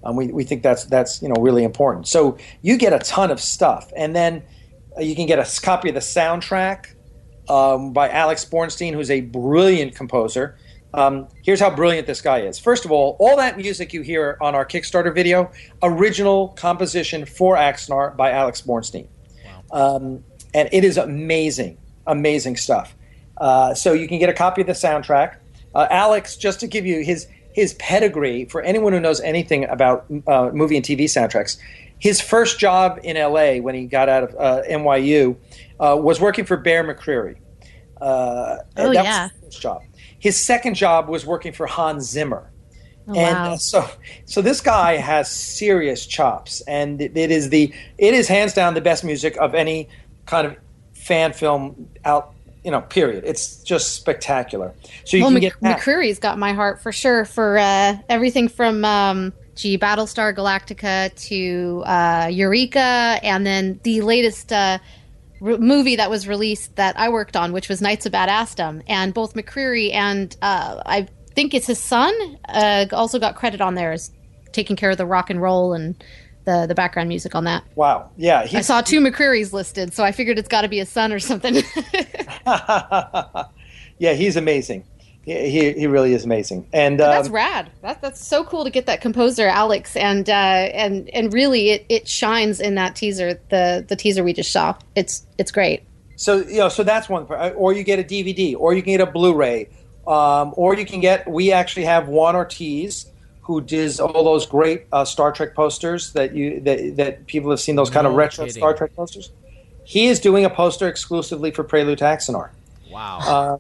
Um, 0.03 0.17
we, 0.17 0.27
we 0.27 0.43
think 0.43 0.63
that's, 0.63 0.83
that's, 0.85 1.21
you 1.21 1.29
know, 1.29 1.35
really 1.39 1.63
important. 1.63 2.07
So 2.07 2.37
you 2.61 2.77
get 2.77 2.91
a 2.91 2.99
ton 2.99 3.31
of 3.31 3.39
stuff. 3.39 3.91
And 3.95 4.15
then– 4.15 4.43
uh, 4.97 5.01
you 5.01 5.15
can 5.15 5.25
get 5.25 5.39
a 5.39 5.61
copy 5.61 5.89
of 5.89 5.95
the 5.95 6.01
soundtrack 6.01 6.93
um, 7.49 7.93
by 7.93 8.09
Alex 8.09 8.45
Bornstein, 8.45 8.93
who's 8.93 9.11
a 9.11 9.21
brilliant 9.21 9.95
composer. 9.95 10.57
Um, 10.93 11.27
here's 11.43 11.59
how 11.59 11.73
brilliant 11.73 12.05
this 12.05 12.21
guy 12.21 12.41
is. 12.41 12.59
First 12.59 12.85
of 12.85 12.91
all, 12.91 13.15
all 13.19 13.37
that 13.37 13.57
music 13.57 13.93
you 13.93 14.01
hear 14.01 14.37
on 14.41 14.53
our 14.53 14.65
Kickstarter 14.65 15.13
video, 15.13 15.51
original 15.81 16.49
composition 16.49 17.25
for 17.25 17.55
Axanar 17.55 18.15
by 18.15 18.31
Alex 18.31 18.61
Bornstein. 18.61 19.07
Wow. 19.71 19.95
Um, 19.95 20.23
and 20.53 20.69
it 20.71 20.83
is 20.83 20.97
amazing, 20.97 21.77
amazing 22.05 22.57
stuff. 22.57 22.95
Uh, 23.37 23.73
so 23.73 23.93
you 23.93 24.07
can 24.07 24.19
get 24.19 24.29
a 24.29 24.33
copy 24.33 24.61
of 24.61 24.67
the 24.67 24.73
soundtrack. 24.73 25.37
Uh, 25.73 25.87
Alex, 25.89 26.35
just 26.35 26.59
to 26.59 26.67
give 26.67 26.85
you 26.85 27.03
his 27.03 27.27
his 27.51 27.75
pedigree 27.75 28.45
for 28.45 28.61
anyone 28.61 28.93
who 28.93 28.99
knows 28.99 29.21
anything 29.21 29.65
about 29.65 30.05
uh, 30.27 30.49
movie 30.53 30.75
and 30.75 30.83
TV 30.83 31.03
soundtracks, 31.03 31.57
his 31.99 32.19
first 32.19 32.59
job 32.59 32.99
in 33.03 33.15
LA 33.15 33.57
when 33.57 33.75
he 33.75 33.85
got 33.85 34.09
out 34.09 34.23
of 34.23 34.35
uh, 34.39 34.61
NYU 34.67 35.35
uh, 35.79 35.95
was 35.99 36.19
working 36.19 36.45
for 36.45 36.57
Bear 36.57 36.83
McCreary. 36.83 37.37
Uh, 38.01 38.57
oh 38.77 38.91
yeah, 38.91 39.29
his 39.45 39.55
job. 39.55 39.81
His 40.23 40.39
second 40.39 40.75
job 40.75 41.09
was 41.09 41.25
working 41.25 41.51
for 41.51 41.67
Hans 41.67 42.09
Zimmer. 42.09 42.49
Oh, 43.09 43.13
and 43.13 43.35
wow. 43.35 43.55
so, 43.57 43.85
so 44.23 44.41
this 44.41 44.61
guy 44.61 44.95
has 44.95 45.29
serious 45.29 46.05
chops, 46.05 46.61
and 46.61 47.01
it, 47.01 47.17
it 47.17 47.29
is 47.29 47.49
the 47.49 47.73
it 47.97 48.13
is 48.13 48.29
hands 48.29 48.53
down 48.53 48.73
the 48.73 48.79
best 48.79 49.03
music 49.03 49.35
of 49.35 49.53
any 49.53 49.89
kind 50.25 50.47
of 50.47 50.55
fan 50.93 51.33
film 51.33 51.89
out 52.05 52.33
you 52.63 52.71
know, 52.71 52.79
period. 52.79 53.25
It's 53.27 53.61
just 53.63 53.97
spectacular. 53.97 54.73
So 55.03 55.17
you 55.17 55.23
well, 55.23 55.33
can 55.33 55.41
get 55.41 55.59
McCreary's 55.59 56.19
got 56.19 56.37
my 56.39 56.53
heart 56.53 56.81
for 56.81 56.93
sure 56.93 57.25
for 57.25 57.57
uh, 57.57 57.97
everything 58.07 58.47
from 58.47 58.85
um, 58.85 59.33
Gee, 59.55 59.77
Battlestar 59.77 60.33
Galactica 60.33 61.13
to 61.27 61.83
uh, 61.85 62.29
Eureka, 62.31 63.19
and 63.21 63.45
then 63.45 63.77
the 63.83 63.99
latest 63.99 64.53
uh, 64.53 64.77
re- 65.43 65.57
movie 65.57 65.97
that 65.97 66.09
was 66.09 66.27
released 66.27 66.75
that 66.77 66.97
I 66.97 67.09
worked 67.09 67.35
on, 67.35 67.53
which 67.53 67.69
was 67.69 67.81
Knights 67.81 68.05
of 68.05 68.13
Badassdom. 68.13 68.81
And 68.87 69.13
both 69.13 69.35
McCreary 69.35 69.93
and 69.93 70.35
uh, 70.41 70.81
I 70.85 71.07
think 71.35 71.53
it's 71.53 71.67
his 71.67 71.79
son 71.79 72.13
uh, 72.47 72.85
also 72.91 73.19
got 73.19 73.35
credit 73.35 73.61
on 73.61 73.75
there 73.75 73.91
as 73.91 74.11
taking 74.51 74.75
care 74.75 74.91
of 74.91 74.97
the 74.97 75.05
rock 75.05 75.29
and 75.29 75.41
roll 75.41 75.73
and 75.73 76.01
the 76.45 76.65
the 76.67 76.75
background 76.75 77.09
music 77.09 77.35
on 77.35 77.45
that. 77.45 77.63
Wow. 77.75 78.09
Yeah. 78.17 78.47
I 78.51 78.61
saw 78.61 78.81
two 78.81 78.99
McCreary's 78.99 79.53
listed, 79.53 79.93
so 79.93 80.03
I 80.03 80.11
figured 80.11 80.37
it's 80.39 80.49
got 80.49 80.61
to 80.61 80.67
be 80.67 80.79
a 80.79 80.85
son 80.85 81.13
or 81.13 81.19
something. 81.19 81.55
yeah, 83.97 84.13
he's 84.13 84.35
amazing. 84.35 84.85
He, 85.25 85.49
he, 85.49 85.71
he 85.73 85.87
really 85.87 86.13
is 86.13 86.25
amazing. 86.25 86.67
And 86.73 86.99
that's 86.99 87.29
um, 87.29 87.33
rad. 87.33 87.71
That's 87.81 88.01
that's 88.01 88.25
so 88.25 88.43
cool 88.43 88.65
to 88.65 88.69
get 88.69 88.87
that 88.87 88.99
composer 88.99 89.47
Alex, 89.47 89.95
and 89.95 90.29
uh, 90.29 90.33
and 90.33 91.09
and 91.11 91.33
really 91.33 91.69
it, 91.69 91.85
it 91.87 92.07
shines 92.07 92.59
in 92.59 92.75
that 92.75 92.95
teaser. 92.95 93.39
The 93.49 93.85
the 93.87 93.95
teaser 93.95 94.23
we 94.23 94.33
just 94.33 94.51
saw. 94.51 94.75
It's 94.95 95.25
it's 95.37 95.51
great. 95.51 95.83
So 96.17 96.37
you 96.37 96.57
know, 96.57 96.69
so 96.69 96.83
that's 96.83 97.07
one. 97.07 97.25
part. 97.25 97.53
Or 97.55 97.71
you 97.71 97.83
get 97.83 97.99
a 97.99 98.03
DVD, 98.03 98.55
or 98.57 98.73
you 98.73 98.83
can 98.83 98.93
get 98.93 99.01
a 99.01 99.05
Blu-ray, 99.11 99.69
um, 100.05 100.53
or 100.57 100.75
you 100.75 100.85
can 100.85 100.99
get. 100.99 101.29
We 101.29 101.53
actually 101.53 101.85
have 101.85 102.09
Juan 102.09 102.35
Ortiz, 102.35 103.05
who 103.41 103.61
does 103.61 104.01
all 104.01 104.25
those 104.25 104.45
great 104.45 104.87
uh, 104.91 105.05
Star 105.05 105.31
Trek 105.31 105.55
posters 105.55 106.11
that 106.13 106.35
you 106.35 106.59
that 106.61 106.97
that 106.97 107.27
people 107.27 107.49
have 107.49 107.61
seen 107.61 107.77
those 107.77 107.89
kind 107.89 108.05
of 108.05 108.13
retro 108.13 108.45
kidding. 108.45 108.59
Star 108.59 108.73
Trek 108.73 108.93
posters. 108.93 109.31
He 109.85 110.07
is 110.07 110.19
doing 110.19 110.43
a 110.43 110.49
poster 110.49 110.87
exclusively 110.87 111.51
for 111.51 111.63
Prelude 111.63 111.99
to 111.99 112.05
Axanar. 112.05 112.49
Wow. 112.89 113.19
Uh, 113.21 113.57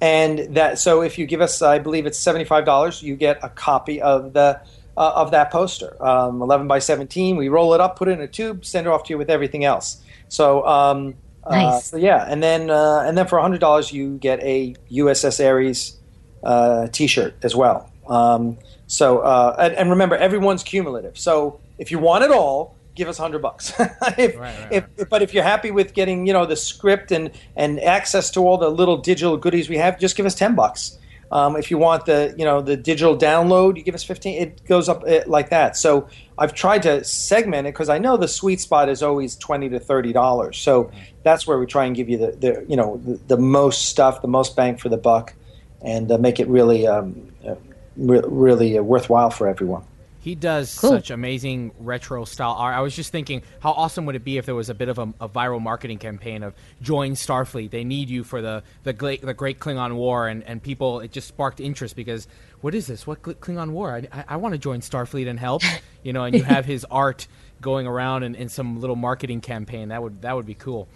and 0.00 0.54
that 0.56 0.78
so 0.78 1.02
if 1.02 1.18
you 1.18 1.26
give 1.26 1.40
us 1.40 1.60
i 1.62 1.78
believe 1.78 2.06
it's 2.06 2.22
$75 2.22 3.02
you 3.02 3.16
get 3.16 3.38
a 3.42 3.48
copy 3.48 4.00
of 4.00 4.32
the 4.32 4.60
uh, 4.96 5.12
of 5.14 5.30
that 5.30 5.52
poster. 5.52 5.96
Um, 6.04 6.42
11 6.42 6.66
by 6.66 6.80
17 6.80 7.36
we 7.36 7.48
roll 7.48 7.72
it 7.74 7.80
up 7.80 7.96
put 7.96 8.08
it 8.08 8.12
in 8.12 8.20
a 8.20 8.26
tube 8.26 8.64
send 8.64 8.86
it 8.86 8.90
off 8.90 9.04
to 9.04 9.10
you 9.12 9.18
with 9.18 9.30
everything 9.30 9.64
else. 9.64 10.02
So 10.28 10.66
um, 10.66 11.14
uh, 11.44 11.50
Nice. 11.56 11.86
so 11.90 11.96
yeah 11.96 12.26
and 12.28 12.42
then 12.42 12.68
uh, 12.68 13.04
and 13.06 13.16
then 13.16 13.26
for 13.28 13.38
$100 13.38 13.92
you 13.92 14.18
get 14.18 14.40
a 14.42 14.74
uss 14.90 15.44
Ares 15.44 15.96
uh, 16.42 16.88
t-shirt 16.88 17.36
as 17.42 17.54
well. 17.54 17.90
Um, 18.08 18.58
so 18.88 19.18
uh, 19.20 19.54
and, 19.58 19.74
and 19.74 19.90
remember 19.90 20.16
everyone's 20.16 20.64
cumulative. 20.64 21.16
So 21.16 21.60
if 21.78 21.90
you 21.92 21.98
want 22.00 22.24
it 22.24 22.30
all 22.32 22.74
give 22.98 23.08
us 23.08 23.18
100 23.18 23.40
bucks. 23.40 23.72
If, 24.18 24.36
right, 24.36 24.68
if, 24.70 25.08
but 25.08 25.22
if 25.22 25.32
you're 25.32 25.44
happy 25.44 25.70
with 25.70 25.94
getting 25.94 26.26
you 26.26 26.32
know 26.32 26.44
the 26.44 26.56
script 26.56 27.12
and 27.12 27.30
and 27.56 27.80
access 27.80 28.30
to 28.32 28.40
all 28.40 28.58
the 28.58 28.68
little 28.68 28.96
digital 28.96 29.36
goodies 29.36 29.68
we 29.68 29.76
have 29.76 29.98
just 29.98 30.16
give 30.16 30.26
us 30.26 30.34
10 30.34 30.54
bucks. 30.54 30.98
Um, 31.30 31.56
if 31.56 31.70
you 31.70 31.78
want 31.78 32.06
the 32.06 32.34
you 32.36 32.44
know 32.44 32.60
the 32.60 32.76
digital 32.76 33.16
download 33.16 33.76
you 33.76 33.82
give 33.82 33.94
us 33.94 34.02
15 34.02 34.42
it 34.42 34.64
goes 34.64 34.88
up 34.88 35.04
uh, 35.06 35.20
like 35.26 35.50
that. 35.50 35.76
So 35.76 36.08
i've 36.36 36.52
tried 36.52 36.82
to 36.82 37.04
segment 37.04 37.66
it 37.66 37.74
because 37.74 37.88
i 37.88 37.98
know 37.98 38.16
the 38.16 38.28
sweet 38.28 38.60
spot 38.60 38.88
is 38.88 39.02
always 39.02 39.36
20 39.36 39.68
to 39.70 39.78
30 39.78 40.12
dollars. 40.12 40.58
So 40.58 40.90
that's 41.22 41.46
where 41.46 41.58
we 41.58 41.66
try 41.66 41.84
and 41.84 41.94
give 41.94 42.08
you 42.08 42.18
the, 42.18 42.30
the 42.32 42.66
you 42.68 42.76
know 42.76 43.00
the, 43.04 43.20
the 43.28 43.36
most 43.36 43.86
stuff 43.86 44.22
the 44.22 44.28
most 44.28 44.56
bang 44.56 44.76
for 44.76 44.88
the 44.88 44.98
buck 44.98 45.34
and 45.82 46.10
uh, 46.10 46.18
make 46.18 46.40
it 46.40 46.48
really 46.48 46.86
um, 46.86 47.32
uh, 47.46 47.54
re- 47.96 48.22
really 48.26 48.78
uh, 48.78 48.82
worthwhile 48.82 49.30
for 49.30 49.46
everyone 49.46 49.84
He 50.28 50.34
does 50.34 50.78
Cool. 50.78 50.90
such 50.90 51.10
amazing 51.10 51.72
retro 51.78 52.26
style 52.26 52.52
art. 52.52 52.76
I 52.76 52.80
was 52.82 52.94
just 52.94 53.10
thinking, 53.12 53.40
how 53.60 53.70
awesome 53.72 54.04
would 54.04 54.14
it 54.14 54.24
be 54.24 54.36
if 54.36 54.44
there 54.44 54.54
was 54.54 54.68
a 54.68 54.74
bit 54.74 54.90
of 54.90 54.98
a, 54.98 55.14
a 55.22 55.26
viral 55.26 55.58
marketing 55.58 55.96
campaign 55.96 56.42
of 56.42 56.52
join 56.82 57.12
Starfleet? 57.12 57.70
They 57.70 57.82
need 57.82 58.10
you 58.10 58.24
for 58.24 58.42
the 58.42 58.62
the, 58.82 58.92
gla- 58.92 59.16
the 59.16 59.32
Great 59.32 59.58
Klingon 59.58 59.94
War, 59.94 60.28
and, 60.28 60.42
and 60.44 60.62
people 60.62 61.00
it 61.00 61.12
just 61.12 61.28
sparked 61.28 61.60
interest 61.60 61.96
because 61.96 62.28
what 62.60 62.74
is 62.74 62.86
this? 62.86 63.06
What 63.06 63.22
Klingon 63.22 63.70
War? 63.70 63.94
I, 63.94 64.06
I, 64.12 64.24
I 64.28 64.36
want 64.36 64.52
to 64.52 64.58
join 64.58 64.80
Starfleet 64.82 65.28
and 65.30 65.40
help, 65.40 65.62
you 66.02 66.12
know. 66.12 66.24
And 66.24 66.36
you 66.36 66.42
have 66.44 66.66
his 66.66 66.84
art 66.90 67.26
going 67.62 67.86
around 67.86 68.22
in, 68.22 68.34
in 68.34 68.50
some 68.50 68.82
little 68.82 68.96
marketing 68.96 69.40
campaign. 69.40 69.88
That 69.88 70.02
would 70.02 70.20
that 70.20 70.36
would 70.36 70.44
be 70.44 70.52
cool. 70.52 70.88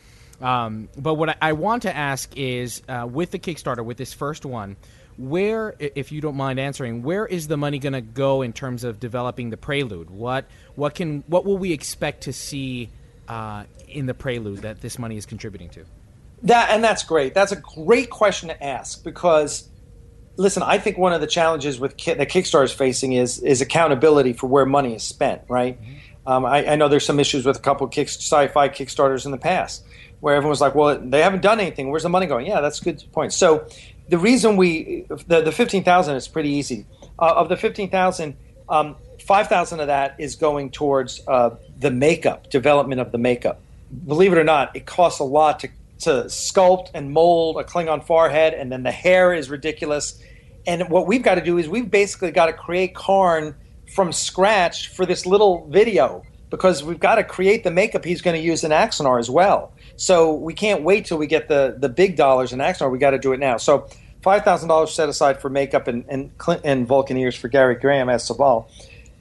Um, 0.43 0.91
but 0.99 1.15
what 1.15 1.31
I, 1.31 1.37
I 1.41 1.53
want 1.53 1.85
to 1.85 1.97
ask 1.97 2.37
is, 2.37 2.83
uh, 2.87 3.09
with 3.11 3.31
the 3.31 3.39
Kickstarter, 3.39 3.83
with 3.83 3.97
this 3.97 4.13
first 4.13 4.45
one, 4.45 4.77
where, 5.17 5.75
if 5.79 6.13
you 6.13 6.21
don't 6.21 6.37
mind 6.37 6.59
answering, 6.59 7.03
where 7.03 7.27
is 7.27 7.49
the 7.49 7.57
money 7.57 7.79
going 7.79 7.93
to 7.93 8.01
go 8.01 8.43
in 8.43 8.53
terms 8.53 8.85
of 8.85 8.99
developing 8.99 9.51
the 9.51 9.57
Prelude? 9.57 10.11
What 10.11 10.47
what 10.75 10.95
can 10.95 11.23
what 11.27 11.45
will 11.45 11.59
we 11.59 11.73
expect 11.73 12.23
to 12.23 12.33
see 12.33 12.89
uh, 13.29 13.65
in 13.89 14.07
the 14.07 14.15
Prelude 14.15 14.61
that 14.61 14.81
this 14.81 14.99
money 14.99 15.17
is 15.17 15.27
contributing 15.27 15.69
to? 15.71 15.85
That 16.45 16.71
and 16.71 16.83
that's 16.83 17.05
great. 17.05 17.35
That's 17.35 17.53
a 17.53 17.57
great 17.57 18.11
question 18.11 18.49
to 18.49 18.65
ask 18.65 19.05
because, 19.05 19.69
listen, 20.37 20.63
I 20.63 20.79
think 20.79 20.99
one 20.99 21.13
of 21.13 21.21
the 21.21 21.27
challenges 21.27 21.79
with 21.79 21.97
ki- 21.97 22.15
that 22.15 22.29
Kickstarter 22.29 22.65
is 22.65 22.73
facing 22.73 23.13
is 23.13 23.39
is 23.41 23.61
accountability 23.61 24.33
for 24.33 24.47
where 24.47 24.67
money 24.67 24.95
is 24.95 25.03
spent. 25.03 25.43
Right. 25.49 25.79
Um, 26.27 26.45
I, 26.45 26.67
I 26.67 26.77
know 26.77 26.89
there's 26.89 27.05
some 27.05 27.19
issues 27.19 27.45
with 27.45 27.57
a 27.57 27.61
couple 27.61 27.87
of 27.87 27.93
kick, 27.93 28.09
sci-fi 28.09 28.69
Kickstarters 28.69 29.25
in 29.25 29.33
the 29.33 29.39
past 29.39 29.85
where 30.23 30.37
everyone 30.37 30.51
was 30.51 30.61
like, 30.61 30.75
"Well, 30.75 31.01
they 31.01 31.21
haven't 31.21 31.43
done 31.43 31.59
anything. 31.59 31.91
Where's 31.91 32.05
the 32.05 32.09
money 32.09 32.27
going?" 32.27 32.47
Yeah, 32.47 32.61
that's 32.61 32.81
a 32.81 32.85
good 32.85 33.05
point. 33.13 33.33
So, 33.33 33.67
the 34.09 34.19
reason 34.19 34.57
we 34.57 35.07
the 35.27 35.43
the 35.43 35.53
fifteen 35.53 35.85
thousand 35.85 36.17
is 36.17 36.29
pretty 36.29 36.51
easy. 36.51 36.87
Uh, 37.19 37.35
of 37.37 37.49
the 37.49 37.57
fifteen 37.57 37.91
thousand, 37.91 38.37
um, 38.69 38.97
five 39.21 39.49
thousand 39.49 39.81
of 39.81 39.87
that 39.87 40.17
is 40.19 40.37
going 40.37 40.71
towards 40.71 41.21
uh, 41.29 41.51
the 41.79 41.91
makeup 41.91 42.51
development 42.51 43.01
of 43.01 43.13
the 43.13 43.19
makeup. 43.19 43.61
Believe 44.07 44.33
it 44.33 44.39
or 44.39 44.45
not, 44.45 44.75
it 44.75 44.87
costs 44.87 45.21
a 45.21 45.25
lot 45.25 45.61
to 45.61 45.69
to 46.01 46.25
sculpt 46.27 46.91
and 46.95 47.13
mold 47.13 47.57
a 47.59 47.65
Klingon 47.65 48.05
forehead, 48.05 48.55
and 48.55 48.73
then 48.73 48.83
the 48.83 48.91
hair 48.91 49.33
is 49.33 49.49
ridiculous. 49.51 50.21
And 50.67 50.89
what 50.91 51.07
we've 51.07 51.23
got 51.23 51.37
to 51.37 51.45
do 51.45 51.59
is 51.59 51.69
we've 51.69 51.91
basically 51.91 52.31
got 52.31 52.47
to 52.47 52.53
create 52.53 52.95
Kharn 52.95 53.55
from 53.95 54.13
scratch 54.13 54.89
for 54.89 55.07
this 55.07 55.27
little 55.27 55.67
video 55.69 56.25
because 56.51 56.85
we've 56.85 57.01
got 57.01 57.17
to 57.17 57.25
create 57.25 57.65
the 57.65 57.71
makeup 57.71 58.05
he's 58.05 58.23
going 58.23 58.37
to 58.37 58.43
use 58.43 58.63
in 58.65 58.71
Axanar 58.71 59.19
as 59.19 59.31
well. 59.31 59.73
So 60.03 60.35
we 60.35 60.53
can't 60.53 60.83
wait 60.83 61.05
till 61.05 61.17
we 61.17 61.29
get 61.29 61.47
the 61.47 61.77
the 61.79 61.89
big 61.89 62.17
dollars 62.17 62.53
in 62.53 62.59
Axanar. 62.59 62.91
We 62.91 62.99
got 62.99 63.11
to 63.11 63.21
do 63.21 63.33
it 63.35 63.39
now. 63.39 63.57
So 63.57 63.87
five 64.21 64.43
thousand 64.43 64.69
dollars 64.69 64.93
set 64.93 65.09
aside 65.09 65.41
for 65.41 65.49
makeup 65.49 65.87
and 65.87 66.05
and, 66.09 66.37
Clint, 66.39 66.63
and 66.65 66.89
Vulcan 66.89 67.17
ears 67.17 67.37
for 67.37 67.47
Gary 67.47 67.77
Graham 67.77 68.09
as 68.09 68.29
Soval. 68.29 68.67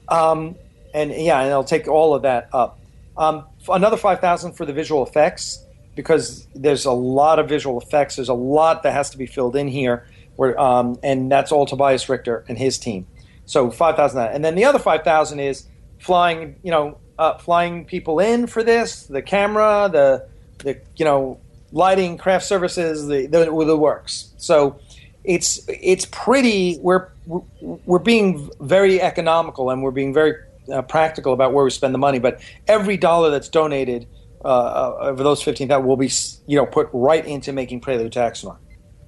Um, 0.08 0.56
and 0.92 1.12
yeah, 1.12 1.40
and 1.40 1.52
I'll 1.52 1.62
take 1.62 1.86
all 1.86 2.16
of 2.16 2.22
that 2.22 2.48
up. 2.52 2.80
Um, 3.16 3.44
another 3.68 3.96
five 3.96 4.18
thousand 4.18 4.54
for 4.54 4.66
the 4.66 4.72
visual 4.72 5.06
effects 5.06 5.64
because 5.94 6.48
there's 6.52 6.84
a 6.84 6.90
lot 6.90 7.38
of 7.38 7.48
visual 7.48 7.80
effects. 7.80 8.16
There's 8.16 8.28
a 8.28 8.34
lot 8.34 8.82
that 8.82 8.92
has 8.92 9.10
to 9.10 9.18
be 9.18 9.26
filled 9.26 9.54
in 9.54 9.68
here, 9.68 10.08
where 10.34 10.58
um, 10.58 10.98
and 11.04 11.30
that's 11.30 11.52
all 11.52 11.64
Tobias 11.64 12.08
Richter 12.08 12.44
and 12.48 12.58
his 12.58 12.76
team. 12.76 13.06
So 13.46 13.70
five 13.70 13.94
thousand, 13.94 14.18
and 14.34 14.44
then 14.44 14.56
the 14.56 14.64
other 14.64 14.80
five 14.80 15.04
thousand 15.04 15.38
is 15.38 15.64
flying. 16.00 16.56
You 16.64 16.72
know, 16.72 16.98
uh, 17.20 17.38
flying 17.38 17.84
people 17.84 18.18
in 18.18 18.48
for 18.48 18.64
this, 18.64 19.06
the 19.06 19.22
camera, 19.22 19.88
the 19.92 20.31
the 20.62 20.80
you 20.96 21.04
know 21.04 21.38
lighting, 21.72 22.18
craft 22.18 22.44
services, 22.44 23.06
the 23.06 23.26
the, 23.26 23.44
the 23.44 23.76
works. 23.76 24.32
So 24.36 24.78
it's 25.24 25.64
it's 25.68 26.06
pretty. 26.06 26.78
We're 26.80 27.08
we're 27.60 27.98
being 27.98 28.50
very 28.60 29.00
economical 29.00 29.70
and 29.70 29.82
we're 29.82 29.90
being 29.90 30.12
very 30.12 30.34
uh, 30.72 30.82
practical 30.82 31.32
about 31.32 31.52
where 31.52 31.64
we 31.64 31.70
spend 31.70 31.94
the 31.94 31.98
money. 31.98 32.18
But 32.18 32.40
every 32.68 32.96
dollar 32.96 33.30
that's 33.30 33.48
donated 33.48 34.06
uh, 34.44 34.48
uh, 34.48 34.98
over 35.02 35.22
those 35.22 35.42
fifteen 35.42 35.68
thousand 35.68 35.86
will 35.86 35.96
be 35.96 36.10
you 36.46 36.56
know 36.56 36.66
put 36.66 36.88
right 36.92 37.24
into 37.24 37.52
making 37.52 37.80
Prelude 37.80 38.12
Axanar. 38.12 38.58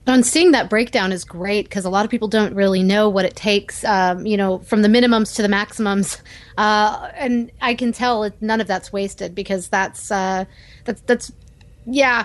And 0.06 0.24
seeing 0.24 0.50
that 0.50 0.68
breakdown 0.68 1.12
is 1.12 1.24
great 1.24 1.64
because 1.64 1.86
a 1.86 1.90
lot 1.90 2.04
of 2.04 2.10
people 2.10 2.28
don't 2.28 2.54
really 2.54 2.82
know 2.82 3.08
what 3.08 3.24
it 3.24 3.34
takes, 3.34 3.82
um, 3.84 4.26
you 4.26 4.36
know, 4.36 4.58
from 4.58 4.82
the 4.82 4.88
minimums 4.88 5.34
to 5.36 5.42
the 5.42 5.48
maximums. 5.48 6.18
Uh, 6.58 7.08
and 7.14 7.50
I 7.62 7.74
can 7.74 7.90
tell 7.92 8.30
none 8.42 8.60
of 8.60 8.66
that's 8.66 8.92
wasted 8.92 9.34
because 9.34 9.68
that's 9.68 10.10
uh, 10.10 10.44
that's 10.84 11.00
that's 11.02 11.32
yeah, 11.86 12.24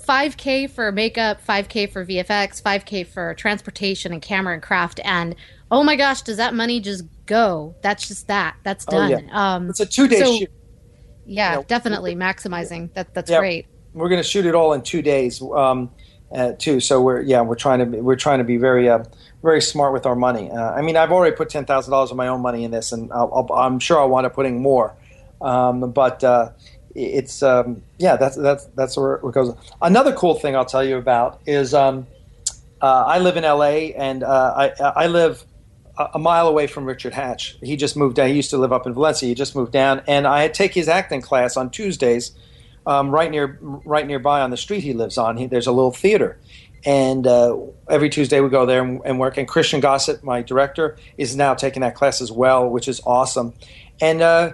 five 0.00 0.36
k 0.36 0.66
for 0.66 0.90
makeup, 0.92 1.40
five 1.40 1.68
k 1.68 1.86
for 1.86 2.04
VFX, 2.04 2.62
five 2.62 2.84
k 2.84 3.04
for 3.04 3.34
transportation 3.34 4.12
and 4.12 4.20
camera 4.22 4.54
and 4.54 4.62
craft, 4.62 5.00
and 5.04 5.34
oh 5.70 5.82
my 5.82 5.96
gosh, 5.96 6.22
does 6.22 6.36
that 6.38 6.54
money 6.54 6.80
just 6.80 7.04
go? 7.26 7.74
That's 7.82 8.06
just 8.08 8.26
that. 8.28 8.56
That's 8.64 8.84
Oh, 8.88 8.92
done. 8.92 9.10
yeah. 9.10 9.54
Um, 9.54 9.70
It's 9.70 9.80
a 9.80 9.86
two 9.86 10.08
day 10.08 10.20
so- 10.20 10.36
shoot. 10.36 10.50
yeah, 11.26 11.56
Yeah. 11.56 11.62
definitely 11.66 12.14
maximizing. 12.16 12.92
That 12.94 13.12
that's 13.14 13.30
Yeah. 13.30 13.38
great. 13.40 13.66
We're 13.94 14.08
going 14.08 14.20
to 14.22 14.28
shoot 14.28 14.46
it 14.46 14.54
all 14.54 14.72
in 14.74 14.82
two 14.82 15.02
days, 15.02 15.42
um, 15.42 15.90
uh, 16.34 16.52
too. 16.58 16.78
So 16.80 17.00
we're 17.00 17.22
yeah 17.22 17.40
we're 17.40 17.54
trying 17.54 17.78
to 17.80 17.86
be, 17.86 18.00
we're 18.00 18.16
trying 18.16 18.38
to 18.38 18.44
be 18.44 18.56
very 18.58 18.88
uh, 18.88 19.02
very 19.42 19.60
smart 19.62 19.92
with 19.92 20.04
our 20.06 20.14
money. 20.16 20.50
Uh, 20.50 20.72
I 20.72 20.82
mean, 20.82 20.96
I've 20.96 21.10
already 21.12 21.34
put 21.36 21.48
ten 21.48 21.64
thousand 21.64 21.90
dollars 21.90 22.10
of 22.10 22.16
my 22.16 22.28
own 22.28 22.40
money 22.42 22.64
in 22.64 22.70
this, 22.70 22.92
and 22.92 23.10
I'll, 23.12 23.30
I'll, 23.50 23.56
I'm 23.58 23.78
sure 23.78 23.98
I'll 23.98 24.08
wind 24.08 24.26
up 24.26 24.34
putting 24.34 24.60
more. 24.60 24.94
Um, 25.40 25.90
but 25.92 26.22
uh, 26.24 26.50
it's 26.98 27.42
um, 27.42 27.82
yeah, 27.98 28.16
that's 28.16 28.36
that's 28.36 28.64
that's 28.66 28.96
where 28.96 29.14
it 29.14 29.32
goes. 29.32 29.54
Another 29.80 30.12
cool 30.12 30.34
thing 30.34 30.56
I'll 30.56 30.64
tell 30.64 30.84
you 30.84 30.96
about 30.96 31.40
is 31.46 31.74
um, 31.74 32.06
uh, 32.82 33.04
I 33.06 33.18
live 33.18 33.36
in 33.36 33.44
L.A. 33.44 33.94
and 33.94 34.22
uh, 34.22 34.72
I 34.78 35.04
I 35.04 35.06
live 35.06 35.44
a 36.14 36.18
mile 36.18 36.46
away 36.46 36.66
from 36.66 36.84
Richard 36.84 37.12
Hatch. 37.12 37.56
He 37.60 37.76
just 37.76 37.96
moved 37.96 38.16
down. 38.16 38.28
He 38.28 38.34
used 38.34 38.50
to 38.50 38.58
live 38.58 38.72
up 38.72 38.86
in 38.86 38.94
Valencia. 38.94 39.28
He 39.28 39.34
just 39.34 39.56
moved 39.56 39.72
down, 39.72 40.02
and 40.06 40.26
I 40.26 40.48
take 40.48 40.74
his 40.74 40.88
acting 40.88 41.22
class 41.22 41.56
on 41.56 41.70
Tuesdays, 41.70 42.32
um, 42.86 43.10
right 43.10 43.30
near 43.30 43.58
right 43.60 44.06
nearby 44.06 44.40
on 44.40 44.50
the 44.50 44.56
street 44.56 44.82
he 44.82 44.92
lives 44.92 45.18
on. 45.18 45.36
He, 45.36 45.46
there's 45.46 45.66
a 45.66 45.72
little 45.72 45.92
theater, 45.92 46.38
and 46.84 47.26
uh, 47.26 47.56
every 47.88 48.10
Tuesday 48.10 48.40
we 48.40 48.48
go 48.48 48.66
there 48.66 48.82
and, 48.82 49.00
and 49.04 49.18
work. 49.18 49.36
And 49.36 49.46
Christian 49.48 49.80
Gossett, 49.80 50.22
my 50.22 50.42
director, 50.42 50.96
is 51.16 51.36
now 51.36 51.54
taking 51.54 51.82
that 51.82 51.94
class 51.94 52.20
as 52.20 52.30
well, 52.30 52.68
which 52.68 52.88
is 52.88 53.00
awesome. 53.04 53.54
And 54.00 54.22
uh, 54.22 54.52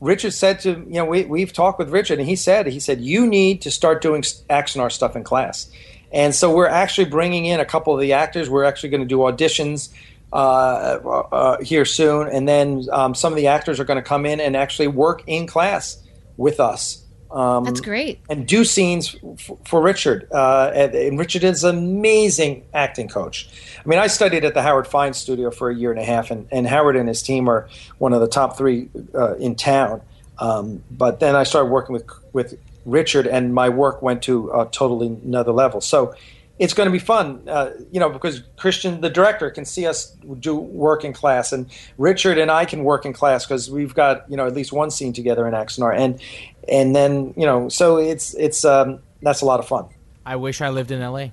Richard 0.00 0.32
said 0.32 0.60
to 0.60 0.70
you 0.70 0.94
know 0.94 1.04
we 1.04 1.24
we've 1.24 1.52
talked 1.52 1.78
with 1.78 1.90
Richard, 1.90 2.18
and 2.18 2.28
he 2.28 2.36
said 2.36 2.66
he 2.66 2.80
said 2.80 3.00
you 3.00 3.26
need 3.26 3.62
to 3.62 3.70
start 3.70 4.02
doing 4.02 4.24
action 4.48 4.80
Axanar 4.80 4.90
stuff 4.90 5.14
in 5.16 5.24
class. 5.24 5.70
And 6.12 6.34
so 6.34 6.52
we're 6.52 6.66
actually 6.66 7.04
bringing 7.04 7.46
in 7.46 7.60
a 7.60 7.64
couple 7.64 7.94
of 7.94 8.00
the 8.00 8.14
actors. 8.14 8.50
We're 8.50 8.64
actually 8.64 8.88
going 8.88 9.02
to 9.02 9.06
do 9.06 9.18
auditions 9.18 9.90
uh, 10.32 10.36
uh, 10.36 11.62
here 11.62 11.84
soon, 11.84 12.28
and 12.28 12.48
then 12.48 12.86
um, 12.90 13.14
some 13.14 13.32
of 13.32 13.36
the 13.36 13.46
actors 13.46 13.78
are 13.78 13.84
going 13.84 14.02
to 14.02 14.08
come 14.08 14.26
in 14.26 14.40
and 14.40 14.56
actually 14.56 14.88
work 14.88 15.22
in 15.26 15.46
class 15.46 16.02
with 16.36 16.58
us. 16.58 17.04
Um, 17.30 17.64
That's 17.64 17.80
great. 17.80 18.20
And 18.28 18.46
do 18.46 18.64
scenes 18.64 19.16
f- 19.22 19.50
for 19.64 19.80
Richard. 19.80 20.28
Uh, 20.32 20.72
and, 20.74 20.94
and 20.94 21.18
Richard 21.18 21.44
is 21.44 21.62
an 21.62 21.78
amazing 21.78 22.64
acting 22.74 23.08
coach. 23.08 23.48
I 23.84 23.88
mean, 23.88 23.98
I 23.98 24.08
studied 24.08 24.44
at 24.44 24.54
the 24.54 24.62
Howard 24.62 24.86
Fine 24.86 25.14
Studio 25.14 25.50
for 25.50 25.70
a 25.70 25.74
year 25.74 25.90
and 25.92 26.00
a 26.00 26.04
half, 26.04 26.30
and, 26.30 26.48
and 26.50 26.66
Howard 26.66 26.96
and 26.96 27.08
his 27.08 27.22
team 27.22 27.48
are 27.48 27.68
one 27.98 28.12
of 28.12 28.20
the 28.20 28.28
top 28.28 28.58
three 28.58 28.88
uh, 29.14 29.36
in 29.36 29.54
town. 29.54 30.02
Um, 30.38 30.82
but 30.90 31.20
then 31.20 31.36
I 31.36 31.44
started 31.44 31.70
working 31.70 31.92
with 31.92 32.08
with 32.32 32.58
Richard, 32.84 33.26
and 33.26 33.54
my 33.54 33.68
work 33.68 34.02
went 34.02 34.22
to 34.22 34.50
a 34.50 34.66
totally 34.66 35.06
another 35.06 35.52
level. 35.52 35.80
So 35.80 36.14
it's 36.60 36.74
going 36.74 36.86
to 36.86 36.92
be 36.92 36.98
fun, 36.98 37.42
uh, 37.48 37.70
you 37.90 37.98
know, 37.98 38.10
because 38.10 38.42
Christian, 38.58 39.00
the 39.00 39.08
director, 39.08 39.50
can 39.50 39.64
see 39.64 39.86
us 39.86 40.10
do 40.40 40.54
work 40.54 41.04
in 41.04 41.14
class, 41.14 41.52
and 41.52 41.66
Richard 41.96 42.36
and 42.36 42.50
I 42.50 42.66
can 42.66 42.84
work 42.84 43.06
in 43.06 43.14
class 43.14 43.46
because 43.46 43.70
we've 43.70 43.94
got 43.94 44.30
you 44.30 44.36
know 44.36 44.46
at 44.46 44.54
least 44.54 44.72
one 44.72 44.90
scene 44.90 45.14
together 45.14 45.48
in 45.48 45.54
Axanar, 45.54 45.96
and 45.96 46.20
and 46.68 46.94
then 46.94 47.34
you 47.36 47.46
know, 47.46 47.68
so 47.68 47.96
it's 47.98 48.34
it's 48.34 48.64
um, 48.64 49.00
that's 49.22 49.40
a 49.40 49.46
lot 49.46 49.60
of 49.60 49.68
fun. 49.68 49.88
I 50.24 50.36
wish 50.36 50.60
I 50.60 50.70
lived 50.70 50.90
in 50.90 51.00
L.A. 51.00 51.32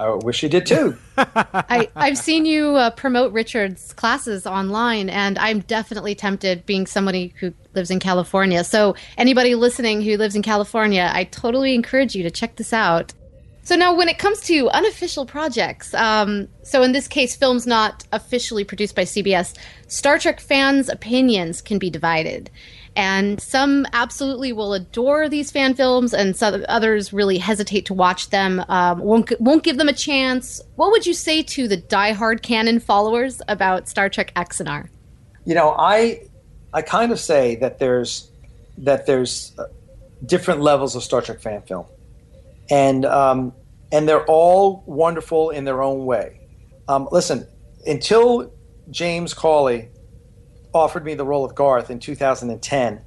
I 0.00 0.14
wish 0.14 0.42
you 0.42 0.48
did 0.48 0.64
too. 0.64 0.96
I, 1.18 1.90
I've 1.94 2.16
seen 2.16 2.46
you 2.46 2.76
uh, 2.76 2.90
promote 2.90 3.32
Richard's 3.32 3.92
classes 3.92 4.46
online, 4.46 5.10
and 5.10 5.38
I'm 5.38 5.60
definitely 5.60 6.14
tempted, 6.14 6.64
being 6.64 6.86
somebody 6.86 7.34
who 7.38 7.52
lives 7.74 7.90
in 7.90 8.00
California. 8.00 8.64
So, 8.64 8.94
anybody 9.18 9.54
listening 9.54 10.00
who 10.00 10.16
lives 10.16 10.34
in 10.34 10.40
California, 10.42 11.10
I 11.12 11.24
totally 11.24 11.74
encourage 11.74 12.14
you 12.14 12.22
to 12.22 12.30
check 12.30 12.56
this 12.56 12.72
out. 12.72 13.12
So, 13.62 13.76
now 13.76 13.94
when 13.94 14.08
it 14.08 14.18
comes 14.18 14.40
to 14.42 14.70
unofficial 14.70 15.26
projects, 15.26 15.92
um, 15.92 16.48
so 16.62 16.82
in 16.82 16.92
this 16.92 17.06
case, 17.06 17.36
films 17.36 17.66
not 17.66 18.06
officially 18.10 18.64
produced 18.64 18.96
by 18.96 19.02
CBS, 19.02 19.54
Star 19.86 20.18
Trek 20.18 20.40
fans' 20.40 20.88
opinions 20.88 21.60
can 21.60 21.78
be 21.78 21.90
divided. 21.90 22.50
And 22.96 23.40
some 23.40 23.86
absolutely 23.92 24.52
will 24.52 24.74
adore 24.74 25.28
these 25.28 25.50
fan 25.50 25.74
films, 25.74 26.12
and 26.12 26.36
some 26.36 26.64
others 26.68 27.12
really 27.12 27.38
hesitate 27.38 27.86
to 27.86 27.94
watch 27.94 28.30
them. 28.30 28.64
Um, 28.68 28.98
won't 28.98 29.32
won't 29.40 29.62
give 29.62 29.78
them 29.78 29.88
a 29.88 29.92
chance. 29.92 30.60
What 30.76 30.90
would 30.90 31.06
you 31.06 31.14
say 31.14 31.42
to 31.42 31.68
the 31.68 31.76
diehard 31.76 32.42
canon 32.42 32.80
followers 32.80 33.40
about 33.48 33.88
Star 33.88 34.08
Trek 34.08 34.32
Axanar? 34.34 34.88
You 35.44 35.54
know, 35.54 35.74
I 35.78 36.22
I 36.72 36.82
kind 36.82 37.12
of 37.12 37.20
say 37.20 37.56
that 37.56 37.78
there's 37.78 38.30
that 38.78 39.06
there's 39.06 39.52
uh, 39.58 39.64
different 40.26 40.60
levels 40.60 40.96
of 40.96 41.02
Star 41.02 41.22
Trek 41.22 41.40
fan 41.40 41.62
film, 41.62 41.86
and 42.70 43.04
um, 43.04 43.52
and 43.92 44.08
they're 44.08 44.24
all 44.26 44.82
wonderful 44.86 45.50
in 45.50 45.64
their 45.64 45.82
own 45.82 46.06
way. 46.06 46.40
Um, 46.88 47.08
listen, 47.12 47.46
until 47.86 48.52
James 48.90 49.34
Cawley 49.34 49.88
offered 50.72 51.04
me 51.04 51.14
the 51.14 51.24
role 51.24 51.44
of 51.44 51.54
Garth 51.54 51.90
in 51.90 51.98
2010, 51.98 53.02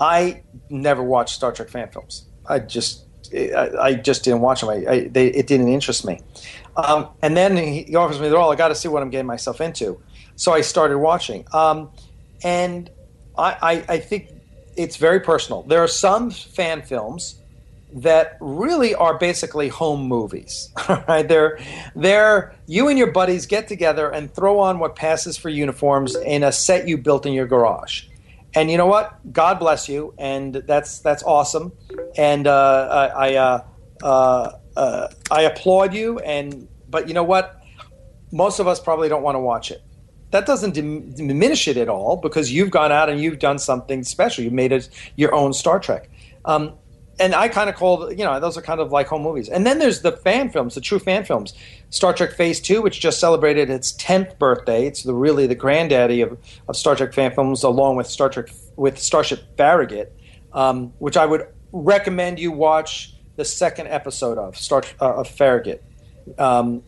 I 0.00 0.42
never 0.68 1.02
watched 1.02 1.34
Star 1.34 1.52
Trek 1.52 1.68
fan 1.68 1.90
films. 1.90 2.26
I 2.46 2.58
just 2.58 3.06
I, 3.32 3.94
just 3.94 4.24
didn't 4.24 4.40
watch 4.40 4.60
them. 4.60 4.70
I, 4.70 4.86
I, 4.88 5.08
they, 5.08 5.28
it 5.28 5.46
didn't 5.46 5.68
interest 5.68 6.04
me. 6.04 6.20
Um, 6.76 7.10
and 7.22 7.36
then 7.36 7.56
he, 7.56 7.84
he 7.84 7.94
offers 7.94 8.18
me 8.18 8.28
the 8.28 8.34
role. 8.34 8.50
I 8.50 8.56
got 8.56 8.68
to 8.68 8.74
see 8.74 8.88
what 8.88 9.02
I'm 9.02 9.10
getting 9.10 9.26
myself 9.26 9.60
into. 9.60 10.00
So 10.36 10.52
I 10.52 10.62
started 10.62 10.98
watching. 10.98 11.46
Um, 11.52 11.90
and 12.42 12.90
I, 13.38 13.56
I, 13.62 13.94
I 13.94 13.98
think 13.98 14.30
it's 14.76 14.96
very 14.96 15.20
personal. 15.20 15.62
There 15.62 15.82
are 15.82 15.88
some 15.88 16.30
fan 16.30 16.82
films 16.82 17.39
that 17.92 18.36
really 18.40 18.94
are 18.94 19.18
basically 19.18 19.68
home 19.68 20.02
movies. 20.02 20.72
Right? 21.08 21.26
They're 21.26 21.58
they're 21.94 22.54
you 22.66 22.88
and 22.88 22.98
your 22.98 23.10
buddies 23.12 23.46
get 23.46 23.68
together 23.68 24.10
and 24.10 24.32
throw 24.32 24.58
on 24.58 24.78
what 24.78 24.96
passes 24.96 25.36
for 25.36 25.48
uniforms 25.48 26.16
in 26.16 26.42
a 26.42 26.52
set 26.52 26.88
you 26.88 26.98
built 26.98 27.26
in 27.26 27.32
your 27.32 27.46
garage. 27.46 28.04
And 28.54 28.70
you 28.70 28.76
know 28.76 28.86
what? 28.86 29.32
God 29.32 29.58
bless 29.58 29.88
you, 29.88 30.14
and 30.18 30.54
that's 30.54 30.98
that's 31.00 31.22
awesome. 31.22 31.72
And 32.16 32.46
uh, 32.46 32.88
I 32.90 33.06
I, 33.06 33.34
uh, 33.34 33.64
uh, 34.02 34.52
uh, 34.76 35.08
I 35.30 35.42
applaud 35.42 35.94
you. 35.94 36.18
And 36.18 36.66
but 36.88 37.06
you 37.06 37.14
know 37.14 37.24
what? 37.24 37.62
Most 38.32 38.58
of 38.58 38.66
us 38.66 38.80
probably 38.80 39.08
don't 39.08 39.22
want 39.22 39.36
to 39.36 39.40
watch 39.40 39.70
it. 39.70 39.82
That 40.32 40.46
doesn't 40.46 40.74
dim- 40.74 41.12
diminish 41.12 41.66
it 41.66 41.76
at 41.76 41.88
all 41.88 42.16
because 42.16 42.52
you've 42.52 42.70
gone 42.70 42.92
out 42.92 43.08
and 43.08 43.20
you've 43.20 43.38
done 43.40 43.58
something 43.58 44.04
special. 44.04 44.44
You 44.44 44.50
made 44.50 44.72
it 44.72 44.88
your 45.16 45.34
own 45.34 45.52
Star 45.52 45.80
Trek. 45.80 46.08
Um, 46.44 46.74
and 47.20 47.34
I 47.34 47.48
kind 47.48 47.68
of 47.68 47.76
call 47.76 48.10
you 48.12 48.24
know 48.24 48.40
those 48.40 48.56
are 48.56 48.62
kind 48.62 48.80
of 48.80 48.90
like 48.90 49.06
home 49.06 49.22
movies. 49.22 49.48
And 49.48 49.66
then 49.66 49.78
there's 49.78 50.00
the 50.00 50.12
fan 50.12 50.50
films, 50.50 50.74
the 50.74 50.80
true 50.80 50.98
fan 50.98 51.24
films. 51.24 51.54
Star 51.90 52.12
Trek 52.12 52.32
Phase 52.32 52.60
Two, 52.60 52.82
which 52.82 53.00
just 53.00 53.20
celebrated 53.20 53.70
its 53.70 53.92
tenth 53.92 54.38
birthday. 54.38 54.86
It's 54.86 55.02
the 55.02 55.14
really 55.14 55.46
the 55.46 55.54
granddaddy 55.54 56.22
of, 56.22 56.38
of 56.68 56.76
Star 56.76 56.96
Trek 56.96 57.12
fan 57.12 57.32
films, 57.32 57.62
along 57.62 57.96
with 57.96 58.06
Star 58.06 58.30
Trek 58.30 58.48
with 58.76 58.98
Starship 58.98 59.56
Farragut, 59.56 60.16
um, 60.52 60.92
which 60.98 61.16
I 61.16 61.26
would 61.26 61.46
recommend 61.72 62.38
you 62.38 62.50
watch 62.50 63.14
the 63.36 63.44
second 63.44 63.88
episode 63.88 64.38
of 64.38 64.56
Star 64.56 64.82
uh, 65.00 65.16
of 65.16 65.28
Farragut, 65.28 65.84
um, 66.38 66.82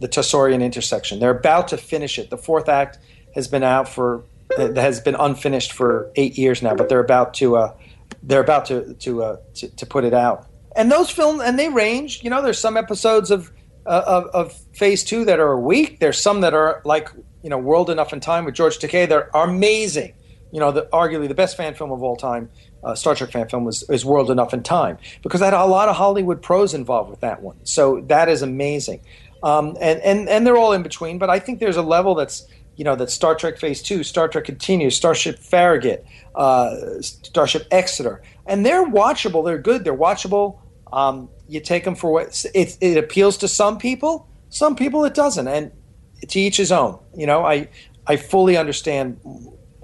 the 0.00 0.08
Tassorian 0.08 0.62
intersection. 0.62 1.20
They're 1.20 1.30
about 1.30 1.68
to 1.68 1.76
finish 1.76 2.18
it. 2.18 2.30
The 2.30 2.38
fourth 2.38 2.68
act 2.68 2.98
has 3.34 3.46
been 3.46 3.62
out 3.62 3.88
for 3.88 4.24
has 4.56 5.00
been 5.00 5.16
unfinished 5.16 5.72
for 5.72 6.10
eight 6.16 6.38
years 6.38 6.62
now, 6.62 6.74
but 6.74 6.88
they're 6.88 7.00
about 7.00 7.34
to. 7.34 7.56
Uh, 7.56 7.74
they're 8.26 8.40
about 8.40 8.66
to 8.66 8.94
to, 8.94 9.22
uh, 9.22 9.36
to, 9.54 9.68
to 9.76 9.86
put 9.86 10.04
it 10.04 10.12
out. 10.12 10.46
And 10.74 10.92
those 10.92 11.10
films 11.10 11.40
and 11.42 11.58
they 11.58 11.68
range. 11.68 12.22
You 12.22 12.30
know, 12.30 12.42
there's 12.42 12.58
some 12.58 12.76
episodes 12.76 13.30
of, 13.30 13.50
uh, 13.86 14.02
of 14.06 14.24
of 14.26 14.52
Phase 14.74 15.04
Two 15.04 15.24
that 15.24 15.40
are 15.40 15.58
weak. 15.58 16.00
There's 16.00 16.20
some 16.20 16.42
that 16.42 16.52
are 16.52 16.82
like 16.84 17.08
you 17.42 17.48
know 17.48 17.58
World 17.58 17.88
Enough 17.88 18.12
in 18.12 18.20
Time 18.20 18.44
with 18.44 18.54
George 18.54 18.78
Takei. 18.78 19.08
They're 19.08 19.30
amazing. 19.32 20.12
You 20.52 20.60
know, 20.60 20.72
the, 20.72 20.82
arguably 20.92 21.28
the 21.28 21.34
best 21.34 21.56
fan 21.56 21.74
film 21.74 21.90
of 21.90 22.02
all 22.02 22.16
time, 22.16 22.50
uh, 22.82 22.94
Star 22.94 23.14
Trek 23.14 23.32
fan 23.32 23.48
film, 23.48 23.64
was 23.64 23.88
is 23.88 24.04
World 24.04 24.30
Enough 24.30 24.52
in 24.52 24.62
Time 24.62 24.98
because 25.22 25.40
I 25.40 25.46
had 25.46 25.54
a 25.54 25.64
lot 25.64 25.88
of 25.88 25.96
Hollywood 25.96 26.42
pros 26.42 26.74
involved 26.74 27.10
with 27.10 27.20
that 27.20 27.42
one. 27.42 27.56
So 27.64 28.00
that 28.08 28.28
is 28.28 28.42
amazing. 28.42 29.00
Um, 29.42 29.76
and, 29.80 30.00
and 30.00 30.28
and 30.28 30.46
they're 30.46 30.56
all 30.56 30.72
in 30.72 30.82
between, 30.82 31.18
but 31.18 31.30
I 31.30 31.38
think 31.38 31.60
there's 31.60 31.76
a 31.76 31.82
level 31.82 32.14
that's 32.14 32.46
you 32.76 32.84
know 32.84 32.94
that 32.96 33.10
Star 33.10 33.34
Trek 33.34 33.58
Phase 33.58 33.82
Two, 33.82 34.02
Star 34.02 34.28
Trek 34.28 34.44
Continues, 34.44 34.94
Starship 34.96 35.38
Farragut, 35.38 36.04
uh, 36.34 37.00
Starship 37.00 37.66
Exeter, 37.70 38.22
and 38.46 38.64
they're 38.64 38.86
watchable. 38.86 39.44
They're 39.44 39.58
good. 39.58 39.84
They're 39.84 39.96
watchable. 39.96 40.58
Um, 40.92 41.28
you 41.48 41.60
take 41.60 41.84
them 41.84 41.94
for 41.94 42.12
what 42.12 42.46
it, 42.54 42.76
it 42.80 42.96
appeals 42.96 43.38
to 43.38 43.48
some 43.48 43.78
people. 43.78 44.28
Some 44.50 44.76
people 44.76 45.04
it 45.04 45.14
doesn't, 45.14 45.48
and 45.48 45.72
to 46.28 46.38
each 46.38 46.58
his 46.58 46.70
own. 46.70 46.98
You 47.16 47.26
know, 47.26 47.44
I 47.44 47.68
I 48.06 48.16
fully 48.16 48.56
understand 48.56 49.18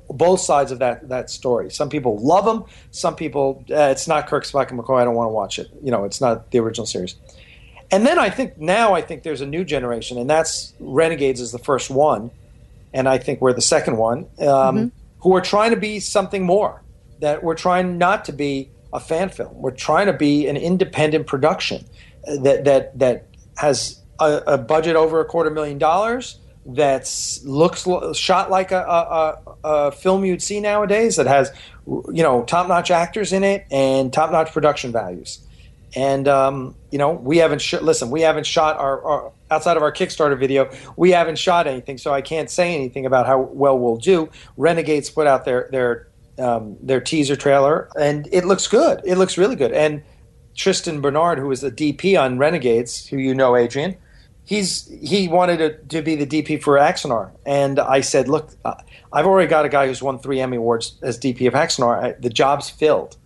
both 0.08 0.40
sides 0.40 0.70
of 0.70 0.78
that 0.80 1.08
that 1.08 1.30
story. 1.30 1.70
Some 1.70 1.88
people 1.88 2.18
love 2.18 2.44
them. 2.44 2.64
Some 2.90 3.16
people 3.16 3.64
uh, 3.70 3.88
it's 3.90 4.06
not 4.06 4.26
Kirk, 4.26 4.44
Spock, 4.44 4.70
and 4.70 4.78
McCoy. 4.78 5.00
I 5.00 5.04
don't 5.04 5.14
want 5.14 5.28
to 5.28 5.32
watch 5.32 5.58
it. 5.58 5.70
You 5.82 5.90
know, 5.90 6.04
it's 6.04 6.20
not 6.20 6.50
the 6.50 6.58
original 6.58 6.86
series. 6.86 7.16
And 7.90 8.06
then 8.06 8.18
I 8.18 8.30
think 8.30 8.58
now 8.58 8.94
I 8.94 9.02
think 9.02 9.22
there's 9.22 9.40
a 9.40 9.46
new 9.46 9.64
generation, 9.64 10.18
and 10.18 10.28
that's 10.28 10.74
Renegades 10.78 11.40
is 11.40 11.52
the 11.52 11.58
first 11.58 11.90
one 11.90 12.30
and 12.94 13.08
I 13.08 13.18
think 13.18 13.40
we're 13.40 13.52
the 13.52 13.60
second 13.60 13.96
one, 13.96 14.18
um, 14.18 14.46
mm-hmm. 14.46 14.86
who 15.20 15.34
are 15.34 15.40
trying 15.40 15.70
to 15.70 15.76
be 15.76 16.00
something 16.00 16.44
more. 16.44 16.82
That 17.20 17.44
we're 17.44 17.54
trying 17.54 17.98
not 17.98 18.24
to 18.24 18.32
be 18.32 18.70
a 18.92 19.00
fan 19.00 19.28
film. 19.28 19.54
We're 19.54 19.70
trying 19.70 20.06
to 20.06 20.12
be 20.12 20.48
an 20.48 20.56
independent 20.56 21.26
production 21.26 21.84
that 22.26 22.64
that 22.64 22.98
that 22.98 23.26
has 23.56 24.00
a, 24.20 24.42
a 24.46 24.58
budget 24.58 24.96
over 24.96 25.20
a 25.20 25.24
quarter 25.24 25.50
million 25.50 25.78
dollars. 25.78 26.38
That 26.64 27.12
looks 27.44 27.88
shot 28.16 28.48
like 28.48 28.70
a, 28.70 28.78
a, 28.78 29.38
a, 29.64 29.90
film 29.90 30.24
you'd 30.24 30.40
see 30.40 30.60
nowadays. 30.60 31.16
That 31.16 31.26
has 31.26 31.52
you 31.86 32.22
know 32.22 32.44
top 32.44 32.68
notch 32.68 32.92
actors 32.92 33.32
in 33.32 33.42
it 33.42 33.66
and 33.70 34.12
top 34.12 34.30
notch 34.30 34.52
production 34.52 34.92
values. 34.92 35.40
And 35.96 36.28
um, 36.28 36.76
you 36.92 36.98
know 36.98 37.12
we 37.12 37.38
haven't 37.38 37.62
sh- 37.62 37.74
listen. 37.74 38.10
We 38.10 38.20
haven't 38.20 38.46
shot 38.46 38.78
our, 38.78 39.02
our 39.04 39.32
outside 39.52 39.76
of 39.76 39.82
our 39.82 39.92
Kickstarter 39.92 40.38
video, 40.38 40.70
we 40.96 41.10
haven't 41.10 41.38
shot 41.38 41.66
anything, 41.66 41.98
so 41.98 42.12
I 42.12 42.22
can't 42.22 42.50
say 42.50 42.74
anything 42.74 43.06
about 43.06 43.26
how 43.26 43.40
well 43.40 43.78
we'll 43.78 43.96
do. 43.96 44.30
Renegades 44.56 45.10
put 45.10 45.26
out 45.26 45.44
their 45.44 45.68
their 45.70 46.08
um, 46.38 46.76
their 46.80 47.00
teaser 47.00 47.36
trailer, 47.36 47.88
and 47.98 48.28
it 48.32 48.44
looks 48.44 48.66
good. 48.66 49.02
It 49.04 49.16
looks 49.16 49.36
really 49.36 49.56
good. 49.56 49.72
And 49.72 50.02
Tristan 50.56 51.00
Bernard, 51.00 51.38
who 51.38 51.50
is 51.50 51.60
the 51.60 51.70
DP 51.70 52.20
on 52.20 52.38
Renegades, 52.38 53.06
who 53.06 53.18
you 53.18 53.34
know, 53.34 53.54
Adrian, 53.54 53.96
he's 54.44 54.88
he 55.02 55.28
wanted 55.28 55.58
to, 55.58 55.96
to 55.96 56.02
be 56.02 56.16
the 56.16 56.26
DP 56.26 56.62
for 56.62 56.78
Axanar, 56.78 57.30
and 57.44 57.78
I 57.78 58.00
said, 58.00 58.28
look, 58.28 58.50
uh, 58.64 58.74
I've 59.12 59.26
already 59.26 59.48
got 59.48 59.66
a 59.66 59.68
guy 59.68 59.86
who's 59.86 60.02
won 60.02 60.18
three 60.18 60.40
Emmy 60.40 60.56
awards 60.56 60.98
as 61.02 61.18
DP 61.18 61.46
of 61.46 61.54
Axanar. 61.54 62.02
I, 62.02 62.12
the 62.12 62.30
job's 62.30 62.70
filled, 62.70 63.16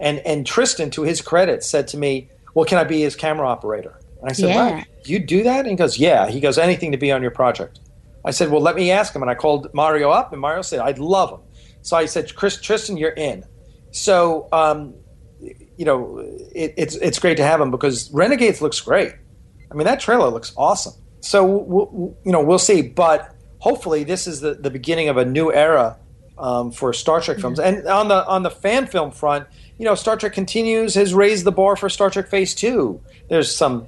and 0.00 0.18
and 0.20 0.44
Tristan, 0.44 0.90
to 0.90 1.02
his 1.02 1.20
credit, 1.20 1.62
said 1.62 1.86
to 1.88 1.96
me, 1.96 2.28
well, 2.54 2.64
can 2.64 2.78
I 2.78 2.84
be 2.84 3.02
his 3.02 3.14
camera 3.14 3.46
operator? 3.46 3.97
And 4.20 4.30
I 4.30 4.32
said, 4.32 4.48
yeah. 4.48 4.70
Wow, 4.70 4.82
you 5.04 5.18
do 5.18 5.42
that? 5.44 5.60
And 5.60 5.68
he 5.68 5.76
goes, 5.76 5.98
Yeah. 5.98 6.28
He 6.28 6.40
goes, 6.40 6.58
Anything 6.58 6.92
to 6.92 6.98
be 6.98 7.12
on 7.12 7.22
your 7.22 7.30
project. 7.30 7.80
I 8.24 8.30
said, 8.30 8.50
Well, 8.50 8.60
let 8.60 8.76
me 8.76 8.90
ask 8.90 9.14
him. 9.14 9.22
And 9.22 9.30
I 9.30 9.34
called 9.34 9.72
Mario 9.72 10.10
up, 10.10 10.32
and 10.32 10.40
Mario 10.40 10.62
said, 10.62 10.80
I'd 10.80 10.98
love 10.98 11.30
him. 11.30 11.40
So 11.82 11.96
I 11.96 12.06
said, 12.06 12.34
Chris, 12.34 12.60
Tristan, 12.60 12.96
you're 12.96 13.10
in. 13.10 13.44
So, 13.90 14.48
um, 14.52 14.94
you 15.40 15.84
know, 15.84 16.18
it, 16.54 16.74
it's, 16.76 16.96
it's 16.96 17.18
great 17.18 17.36
to 17.36 17.44
have 17.44 17.60
him 17.60 17.70
because 17.70 18.10
Renegades 18.12 18.60
looks 18.60 18.80
great. 18.80 19.12
I 19.70 19.74
mean, 19.74 19.84
that 19.84 20.00
trailer 20.00 20.28
looks 20.28 20.52
awesome. 20.56 20.94
So, 21.20 21.44
we'll, 21.44 22.16
you 22.24 22.32
know, 22.32 22.42
we'll 22.42 22.58
see. 22.58 22.82
But 22.82 23.34
hopefully 23.58 24.04
this 24.04 24.26
is 24.26 24.40
the, 24.40 24.54
the 24.54 24.70
beginning 24.70 25.08
of 25.08 25.16
a 25.16 25.24
new 25.24 25.52
era 25.52 25.98
um, 26.38 26.70
for 26.70 26.92
Star 26.92 27.20
Trek 27.20 27.38
films. 27.38 27.58
And 27.58 27.86
on 27.86 28.08
the 28.08 28.26
on 28.26 28.42
the 28.42 28.50
fan 28.50 28.86
film 28.86 29.10
front, 29.10 29.46
you 29.78 29.84
know, 29.84 29.94
Star 29.94 30.16
Trek 30.16 30.32
continues 30.32 30.94
has 30.94 31.14
raised 31.14 31.44
the 31.44 31.52
bar 31.52 31.76
for 31.76 31.88
Star 31.88 32.10
Trek 32.10 32.28
Phase 32.28 32.54
Two. 32.54 33.00
There's 33.28 33.54
some 33.54 33.86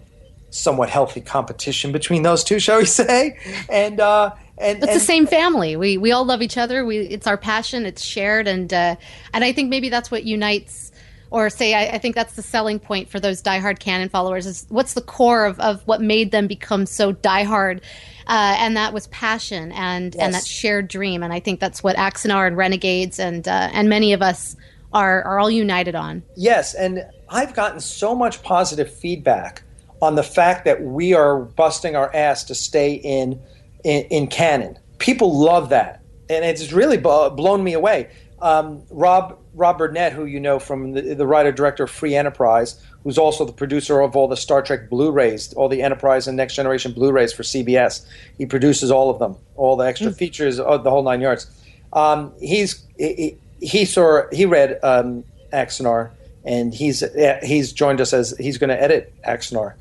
somewhat 0.51 0.90
healthy 0.90 1.20
competition 1.20 1.92
between 1.92 2.22
those 2.22 2.44
two, 2.44 2.59
shall 2.59 2.78
we 2.78 2.84
say? 2.84 3.38
And 3.68 4.01
uh, 4.01 4.34
and 4.59 4.78
it's 4.78 4.86
and, 4.88 4.96
the 4.96 5.05
same 5.05 5.26
family. 5.26 5.76
We 5.76 5.96
we 5.96 6.12
all 6.12 6.24
love 6.24 6.42
each 6.42 6.59
other. 6.59 6.84
We 6.84 6.98
it's 6.98 7.26
our 7.26 7.38
passion. 7.38 7.86
It's 7.86 8.03
shared, 8.03 8.46
and 8.46 8.72
uh, 8.72 8.96
and 9.32 9.44
I 9.44 9.53
think 9.53 9.70
maybe 9.70 9.88
that's 9.88 10.11
what 10.11 10.24
unites. 10.24 10.88
Or 11.32 11.48
say, 11.48 11.74
I, 11.74 11.94
I 11.94 11.98
think 11.98 12.16
that's 12.16 12.34
the 12.34 12.42
selling 12.42 12.80
point 12.80 13.09
for 13.09 13.20
those 13.20 13.40
diehard 13.40 13.78
canon 13.78 14.09
followers. 14.09 14.46
Is 14.46 14.66
what's 14.68 14.94
the 14.94 15.01
core 15.01 15.46
of, 15.46 15.61
of 15.61 15.80
what 15.86 16.01
made 16.01 16.32
them 16.32 16.48
become 16.48 16.86
so 16.86 17.12
diehard, 17.12 17.82
uh, 18.26 18.57
and 18.59 18.76
that 18.76 18.92
was 18.92 19.07
passion 19.09 19.70
and 19.70 20.16
and 20.16 20.34
that 20.34 20.44
shared 20.44 20.88
dream. 20.88 21.22
And 21.22 21.32
I 21.32 21.38
think 21.38 21.61
that's 21.61 21.84
what 21.84 21.94
Axanar 21.94 22.48
and 22.48 22.57
Renegades 22.57 23.20
and 23.20 23.46
uh, 23.46 23.70
and 23.72 23.88
many 23.88 24.12
of 24.12 24.22
us 24.22 24.57
are 24.92 25.22
are 25.22 25.38
all 25.38 25.53
united 25.53 25.94
on. 25.94 26.24
Yes, 26.36 26.74
and 26.74 27.07
I've 27.28 27.55
gotten 27.55 27.78
so 27.78 28.16
much 28.16 28.42
positive 28.42 28.92
feedback 28.92 29.62
on 30.03 30.14
the 30.14 30.22
fact 30.22 30.64
that 30.64 30.82
we 30.82 31.14
are 31.14 31.40
busting 31.40 31.96
our 31.96 32.14
ass 32.14 32.44
to 32.44 32.55
stay 32.55 32.94
in 32.94 33.40
in, 33.84 34.05
in 34.05 34.26
canon. 34.26 34.78
People 34.98 35.38
love 35.38 35.70
that, 35.70 36.03
and 36.28 36.44
it's 36.44 36.72
really 36.72 36.96
b- 36.96 37.03
blown 37.03 37.64
me 37.64 37.72
away. 37.72 38.11
Um, 38.42 38.82
Rob 38.90 39.38
Rob 39.55 39.78
Burnett, 39.78 40.12
who 40.12 40.24
you 40.24 40.40
know 40.40 40.59
from 40.59 40.92
the, 40.92 41.14
the 41.14 41.26
writer 41.26 41.53
director 41.53 41.84
of 41.84 41.90
Free 41.90 42.14
Enterprise, 42.14 42.82
who's 43.05 43.18
also 43.18 43.44
the 43.44 43.53
producer 43.53 44.01
of 44.01 44.16
all 44.16 44.28
the 44.28 44.36
Star 44.36 44.62
Trek 44.62 44.88
Blu-rays, 44.88 45.53
all 45.55 45.68
the 45.68 45.82
Enterprise 45.82 46.26
and 46.26 46.36
Next 46.36 46.55
Generation 46.55 46.92
Blu-rays 46.92 47.32
for 47.32 47.42
CBS. 47.42 48.07
He 48.38 48.46
produces 48.46 48.90
all 48.90 49.11
of 49.11 49.18
them, 49.18 49.36
all 49.57 49.76
the 49.76 49.84
extra 49.84 50.12
features, 50.12 50.61
uh, 50.61 50.78
the 50.78 50.90
whole 50.90 51.03
nine 51.03 51.20
yards. 51.20 51.46
Um, 51.92 52.32
he's 52.40 52.84
he, 52.98 53.36
he 53.61 53.84
saw 53.84 54.22
he 54.32 54.46
read 54.46 54.78
um, 54.82 55.24
Axanar, 55.53 56.11
and 56.44 56.72
he's 56.72 57.03
uh, 57.03 57.40
he's 57.42 57.72
joined 57.72 58.01
us 58.01 58.12
as 58.12 58.34
he's 58.38 58.59
going 58.59 58.70
to 58.70 58.80
edit 58.80 59.12
Axanar, 59.26 59.74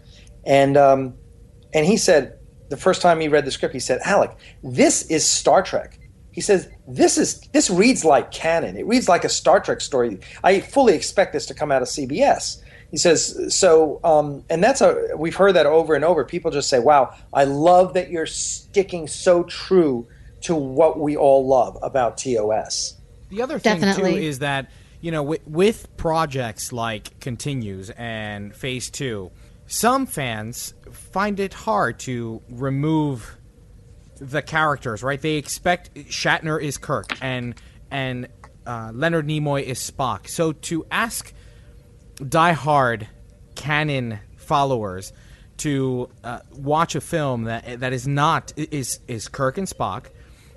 and 0.46 0.78
um, 0.78 1.14
and 1.74 1.86
he 1.86 1.98
said 1.98 2.40
the 2.70 2.78
first 2.78 3.02
time 3.02 3.20
he 3.20 3.28
read 3.28 3.46
the 3.46 3.52
script, 3.52 3.74
he 3.74 3.80
said, 3.80 4.00
"Alec, 4.04 4.32
this 4.64 5.04
is 5.04 5.28
Star 5.28 5.62
Trek." 5.62 6.00
He 6.32 6.42
says, 6.42 6.70
"This 6.88 7.18
is 7.18 7.42
this 7.52 7.70
reads 7.70 8.06
like 8.06 8.32
canon. 8.32 8.78
It 8.78 8.86
reads 8.86 9.10
like 9.10 9.24
a 9.24 9.30
Star 9.30 9.60
Trek 9.60 9.82
story. 9.82 10.20
I 10.44 10.60
fully 10.60 10.96
expect 10.96 11.34
this 11.34 11.46
to 11.48 11.54
come 11.54 11.72
out 11.72 11.82
of 11.82 11.88
CBS." 11.88 12.62
He 12.92 12.98
says, 12.98 13.56
"So, 13.56 14.00
um, 14.04 14.44
and 14.50 14.64
that's 14.64 14.82
a 14.82 15.10
we've 15.18 15.36
heard 15.36 15.54
that 15.54 15.66
over 15.66 15.96
and 15.96 16.06
over. 16.06 16.24
People 16.24 16.52
just 16.52 16.70
say, 16.70 16.80
"Wow, 16.80 17.14
I 17.34 17.44
love 17.44 17.94
that 17.94 18.10
you're 18.10 18.26
sticking 18.26 19.08
so 19.08 19.44
true 19.44 20.08
to 20.42 20.56
what 20.56 21.00
we 21.00 21.18
all 21.18 21.46
love 21.46 21.78
about 21.82 22.18
TOS." 22.18 22.96
The 23.30 23.42
other 23.42 23.60
thing 23.60 23.82
too 23.94 24.06
is 24.06 24.40
that 24.40 24.72
you 25.02 25.12
know 25.12 25.24
with, 25.24 25.46
with 25.48 25.98
projects 25.98 26.72
like 26.72 27.20
Continues 27.20 27.90
and 27.92 28.56
Phase 28.56 28.90
Two, 28.90 29.32
some 29.70 30.08
fans 30.08 30.74
find 30.92 31.40
it 31.40 31.54
hard 31.54 32.00
to 32.00 32.42
remove 32.50 33.38
the 34.20 34.42
characters. 34.42 35.02
Right? 35.04 35.22
They 35.22 35.36
expect 35.36 35.94
Shatner 35.94 36.62
is 36.62 36.78
Kirk 36.78 37.18
and 37.22 37.56
and 37.90 38.28
uh, 38.66 38.92
Leonard 38.94 39.28
Nimoy 39.28 39.64
is 39.64 39.80
Spock. 39.80 40.28
So 40.28 40.52
to 40.52 40.86
ask 40.92 41.34
diehard 42.16 43.08
canon 43.56 44.20
followers 44.38 45.14
to 45.58 46.10
uh, 46.24 46.40
watch 46.52 46.96
a 46.96 47.02
film 47.02 47.44
that 47.44 47.80
that 47.80 47.94
is 47.94 48.08
not 48.08 48.52
is 48.58 49.00
is 49.08 49.28
Kirk 49.28 49.58
and 49.60 49.68
Spock, 49.68 50.08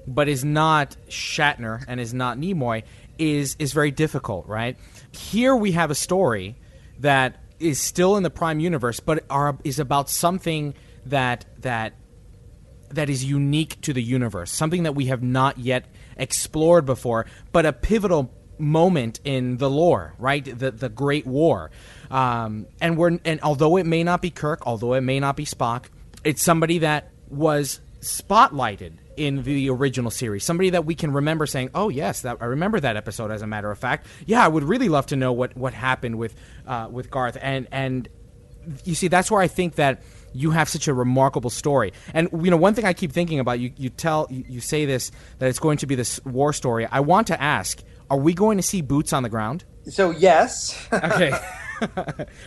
but 0.06 0.26
is 0.26 0.42
not 0.42 0.96
Shatner 1.08 1.84
and 1.86 2.00
is 2.00 2.14
not 2.14 2.38
Nimoy 2.38 2.82
is 3.18 3.56
is 3.58 3.74
very 3.74 3.90
difficult, 3.90 4.46
right? 4.46 4.78
Here 5.12 5.54
we 5.54 5.72
have 5.72 5.90
a 5.90 5.94
story 5.94 6.56
that 7.00 7.41
is 7.62 7.80
still 7.80 8.16
in 8.16 8.22
the 8.22 8.30
Prime 8.30 8.60
universe, 8.60 9.00
but 9.00 9.24
are, 9.30 9.56
is 9.64 9.78
about 9.78 10.10
something 10.10 10.74
that 11.06 11.44
that 11.60 11.94
that 12.90 13.08
is 13.08 13.24
unique 13.24 13.80
to 13.80 13.92
the 13.92 14.02
universe, 14.02 14.50
something 14.52 14.82
that 14.82 14.94
we 14.94 15.06
have 15.06 15.22
not 15.22 15.58
yet 15.58 15.86
explored 16.16 16.84
before, 16.84 17.26
but 17.50 17.64
a 17.64 17.72
pivotal 17.72 18.30
moment 18.58 19.18
in 19.24 19.56
the 19.56 19.70
lore, 19.70 20.14
right? 20.18 20.44
The 20.44 20.70
the 20.70 20.88
Great 20.88 21.26
War, 21.26 21.70
um, 22.10 22.66
and 22.80 22.96
we're 22.96 23.18
and 23.24 23.40
although 23.42 23.76
it 23.76 23.86
may 23.86 24.04
not 24.04 24.22
be 24.22 24.30
Kirk, 24.30 24.66
although 24.66 24.94
it 24.94 25.00
may 25.00 25.20
not 25.20 25.36
be 25.36 25.44
Spock, 25.44 25.86
it's 26.24 26.42
somebody 26.42 26.78
that 26.78 27.10
was 27.28 27.80
spotlighted 28.00 28.98
in 29.16 29.42
the 29.42 29.70
original 29.70 30.10
series. 30.10 30.44
Somebody 30.44 30.70
that 30.70 30.84
we 30.84 30.94
can 30.94 31.12
remember 31.12 31.46
saying, 31.46 31.70
"Oh 31.74 31.88
yes, 31.88 32.22
that 32.22 32.38
I 32.40 32.46
remember 32.46 32.80
that 32.80 32.96
episode." 32.96 33.30
As 33.30 33.42
a 33.42 33.46
matter 33.46 33.70
of 33.70 33.78
fact, 33.78 34.06
yeah, 34.26 34.44
I 34.44 34.48
would 34.48 34.64
really 34.64 34.88
love 34.88 35.06
to 35.06 35.16
know 35.16 35.32
what 35.32 35.56
what 35.56 35.74
happened 35.74 36.18
with 36.18 36.34
uh, 36.66 36.88
with 36.90 37.10
Garth. 37.10 37.36
And 37.40 37.68
and 37.70 38.08
you 38.84 38.94
see 38.94 39.08
that's 39.08 39.28
where 39.30 39.40
i 39.40 39.48
think 39.48 39.74
that 39.74 40.02
you 40.34 40.50
have 40.50 40.68
such 40.68 40.88
a 40.88 40.94
remarkable 40.94 41.50
story. 41.50 41.92
And 42.14 42.28
you 42.32 42.50
know 42.50 42.56
one 42.56 42.74
thing 42.74 42.84
i 42.84 42.92
keep 42.92 43.12
thinking 43.12 43.38
about 43.40 43.58
you 43.60 43.72
you 43.76 43.90
tell 43.90 44.26
you, 44.30 44.44
you 44.48 44.60
say 44.60 44.86
this 44.86 45.10
that 45.38 45.48
it's 45.48 45.58
going 45.58 45.78
to 45.78 45.86
be 45.86 45.94
this 45.94 46.24
war 46.24 46.52
story. 46.52 46.86
I 46.86 47.00
want 47.00 47.26
to 47.26 47.42
ask 47.42 47.82
are 48.10 48.18
we 48.18 48.34
going 48.34 48.58
to 48.58 48.62
see 48.62 48.82
boots 48.82 49.12
on 49.12 49.22
the 49.22 49.28
ground? 49.28 49.64
So 49.88 50.10
yes, 50.10 50.86
okay. 50.92 51.32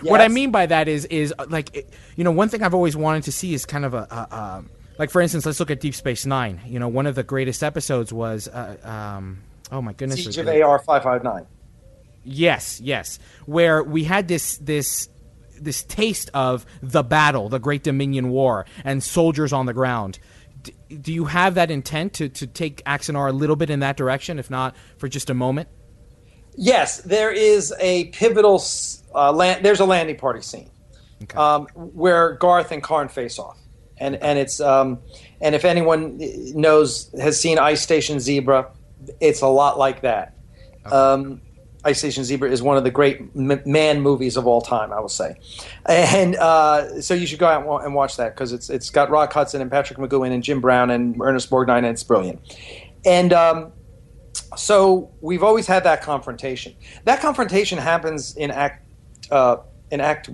What 0.01 0.21
i 0.21 0.29
mean 0.29 0.51
by 0.51 0.65
that 0.65 0.87
is 0.87 1.03
is 1.05 1.33
uh, 1.37 1.45
like 1.49 1.91
you 2.15 2.23
know 2.23 2.31
one 2.31 2.47
thing 2.47 2.63
i've 2.63 2.73
always 2.73 2.95
wanted 2.95 3.23
to 3.23 3.33
see 3.33 3.53
is 3.53 3.65
kind 3.65 3.83
of 3.83 3.93
a, 3.93 4.07
a, 4.09 4.35
a 4.35 4.63
like 4.97 5.09
for 5.09 5.21
instance 5.21 5.45
let's 5.45 5.59
look 5.59 5.71
at 5.71 5.79
deep 5.79 5.95
space 5.95 6.25
nine 6.25 6.59
you 6.65 6.79
know 6.79 6.87
one 6.87 7.05
of 7.05 7.15
the 7.15 7.23
greatest 7.23 7.63
episodes 7.63 8.11
was 8.13 8.47
uh, 8.47 8.77
um 8.83 9.41
oh 9.71 9.81
my 9.81 9.93
goodness 9.93 10.23
Siege 10.23 10.37
of 10.37 10.47
AR 10.47 10.79
five 10.79 11.03
five 11.03 11.23
nine. 11.23 11.45
Yes, 12.25 12.81
yes. 12.81 13.19
Where 13.45 13.83
we 13.83 14.03
had 14.03 14.27
this 14.27 14.57
this 14.57 15.07
this 15.61 15.83
taste 15.83 16.29
of 16.33 16.65
the 16.81 17.03
battle, 17.03 17.47
the 17.47 17.59
Great 17.59 17.83
Dominion 17.83 18.29
War, 18.29 18.65
and 18.83 19.01
soldiers 19.01 19.53
on 19.53 19.67
the 19.67 19.73
ground. 19.73 20.19
D- 20.63 20.73
do 20.99 21.13
you 21.13 21.25
have 21.25 21.55
that 21.55 21.71
intent 21.71 22.13
to, 22.13 22.27
to 22.27 22.47
take 22.47 22.83
Axanar 22.83 23.29
a 23.29 23.31
little 23.31 23.55
bit 23.55 23.69
in 23.69 23.79
that 23.79 23.95
direction, 23.95 24.39
if 24.39 24.49
not 24.49 24.75
for 24.97 25.07
just 25.07 25.29
a 25.29 25.33
moment? 25.33 25.69
Yes, 26.57 26.97
there 27.01 27.31
is 27.31 27.73
a 27.79 28.05
pivotal. 28.05 28.61
Uh, 29.13 29.31
land, 29.31 29.63
there's 29.63 29.79
a 29.79 29.85
landing 29.85 30.17
party 30.17 30.41
scene 30.41 30.69
um, 31.35 31.67
where 31.75 32.33
Garth 32.33 32.71
and 32.71 32.83
Kharn 32.83 33.09
face 33.09 33.39
off, 33.39 33.57
and 33.97 34.15
and 34.15 34.39
it's 34.39 34.59
um, 34.59 34.99
and 35.41 35.55
if 35.55 35.65
anyone 35.65 36.19
knows 36.53 37.11
has 37.19 37.39
seen 37.39 37.59
Ice 37.59 37.81
Station 37.81 38.19
Zebra, 38.19 38.71
it's 39.19 39.41
a 39.41 39.47
lot 39.47 39.77
like 39.77 40.01
that. 40.01 40.35
Um, 40.85 41.41
Ice 41.83 41.99
Station 41.99 42.23
Zebra 42.23 42.49
is 42.49 42.61
one 42.61 42.77
of 42.77 42.83
the 42.83 42.91
great 42.91 43.35
man 43.35 44.01
movies 44.01 44.37
of 44.37 44.47
all 44.47 44.61
time, 44.61 44.91
I 44.91 44.99
will 44.99 45.07
say, 45.09 45.35
and 45.85 46.35
uh, 46.35 47.01
so 47.01 47.13
you 47.13 47.27
should 47.27 47.39
go 47.39 47.47
out 47.47 47.65
and 47.65 47.85
and 47.85 47.93
watch 47.93 48.17
that 48.17 48.35
because 48.35 48.53
it's 48.53 48.69
it's 48.69 48.89
got 48.89 49.09
Rock 49.09 49.31
Hudson 49.31 49.61
and 49.61 49.69
Patrick 49.69 49.99
McGoohan 49.99 50.31
and 50.31 50.43
Jim 50.43 50.61
Brown 50.61 50.89
and 50.89 51.15
Ernest 51.21 51.49
Borgnine, 51.49 51.79
and 51.79 51.87
it's 51.87 52.03
brilliant. 52.03 52.39
And 53.05 53.33
um, 53.33 53.71
so 54.57 55.11
we've 55.21 55.43
always 55.43 55.67
had 55.67 55.83
that 55.83 56.01
confrontation. 56.01 56.75
That 57.03 57.21
confrontation 57.21 57.77
happens 57.77 58.35
in 58.35 58.51
act 58.51 58.83
uh, 59.31 59.57
in 59.91 60.01
act 60.01 60.29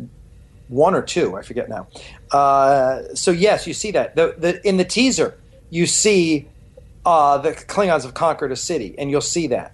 one 0.72 0.96
or 0.96 1.02
two. 1.02 1.38
I 1.38 1.44
forget 1.44 1.70
now. 1.70 1.88
Uh, 2.32 3.14
so 3.14 3.32
yes, 3.32 3.68
you 3.68 3.74
see 3.74 3.92
that 3.92 4.16
the, 4.16 4.36
the 4.38 4.68
in 4.68 4.78
the 4.78 4.86
teaser 4.86 5.38
you 5.70 5.86
see 5.88 6.48
uh, 7.06 7.40
the 7.40 7.52
Klingons 7.54 8.04
have 8.04 8.14
conquered 8.14 8.52
a 8.52 8.56
city, 8.56 8.94
and 9.00 9.10
you'll 9.10 9.22
see 9.22 9.48
that. 9.48 9.74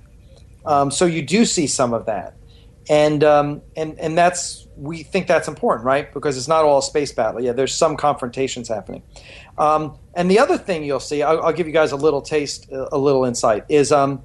Um, 0.66 0.91
so 0.91 1.06
you 1.06 1.22
do 1.22 1.43
see 1.43 1.68
some 1.68 1.93
of 1.93 2.06
that, 2.06 2.36
and 2.89 3.24
um, 3.24 3.62
and 3.76 4.00
and 4.00 4.18
that's 4.18 4.68
we 4.78 5.04
think 5.04 5.28
that's 5.28 5.48
important, 5.48 5.86
right? 5.86 6.14
Because 6.14 6.38
it's 6.38 6.48
not 6.48 6.64
all 6.64 6.78
a 6.78 6.84
space 6.84 7.12
battle. 7.12 7.41
Yeah, 7.41 7.52
there's 7.52 7.74
some 7.74 7.98
confrontations 7.98 8.68
happening. 8.68 9.02
Um, 9.58 9.98
and 10.14 10.30
the 10.30 10.39
other 10.39 10.58
thing 10.58 10.84
you'll 10.84 11.00
see, 11.00 11.24
I'll, 11.24 11.41
I'll 11.41 11.54
give 11.54 11.66
you 11.68 11.74
guys 11.74 11.91
a 11.91 11.95
little 11.95 12.22
taste, 12.22 12.70
a, 12.72 12.98
little 12.98 13.26
insight, 13.26 13.66
is 13.70 13.91
um, 13.91 14.22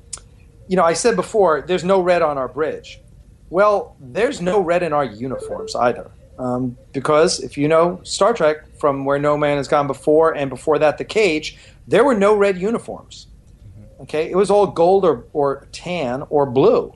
you 0.68 0.76
know, 0.76 0.84
I 0.84 0.92
said 0.92 1.16
before, 1.16 1.62
there's 1.62 1.84
no 1.84 2.00
red 2.00 2.20
on 2.20 2.36
our 2.36 2.48
bridge. 2.48 3.00
Well, 3.48 3.96
there's 3.98 4.42
no 4.42 4.60
red 4.60 4.82
in 4.82 4.92
our 4.92 5.04
uniforms 5.04 5.74
either. 5.74 6.10
Um, 6.42 6.76
because 6.92 7.38
if 7.38 7.56
you 7.56 7.68
know 7.68 8.00
Star 8.02 8.32
Trek, 8.32 8.76
from 8.76 9.04
where 9.04 9.18
No 9.18 9.36
Man 9.36 9.58
has 9.58 9.68
gone 9.68 9.86
before, 9.86 10.34
and 10.34 10.50
before 10.50 10.76
that, 10.80 10.98
The 10.98 11.04
Cage, 11.04 11.56
there 11.86 12.02
were 12.02 12.16
no 12.16 12.34
red 12.34 12.58
uniforms. 12.58 13.28
Okay, 14.00 14.28
it 14.28 14.34
was 14.34 14.50
all 14.50 14.66
gold 14.66 15.04
or, 15.04 15.26
or 15.32 15.68
tan 15.70 16.24
or 16.30 16.46
blue. 16.46 16.92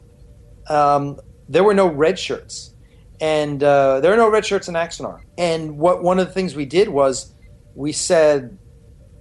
Um, 0.68 1.20
there 1.49 1.62
were 1.62 1.74
no 1.74 1.86
red 1.86 2.18
shirts, 2.18 2.74
and 3.20 3.62
uh, 3.62 4.01
there 4.01 4.12
are 4.12 4.16
no 4.16 4.28
red 4.28 4.44
shirts 4.44 4.66
in 4.66 4.74
Axanar. 4.74 5.20
And 5.38 5.78
what 5.78 6.03
one 6.03 6.18
of 6.18 6.26
the 6.26 6.32
things 6.32 6.57
we 6.57 6.66
did 6.66 6.88
was 6.88 7.32
we 7.76 7.92
said, 7.92 8.59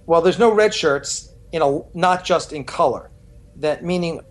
well, 0.06 0.22
there's 0.22 0.40
no 0.40 0.52
red 0.52 0.74
shirts 0.74 1.32
in 1.52 1.62
a 1.62 1.82
not 1.94 2.24
just 2.24 2.52
in 2.52 2.64
color. 2.64 3.12
That 3.56 3.84
meaning, 3.84 4.22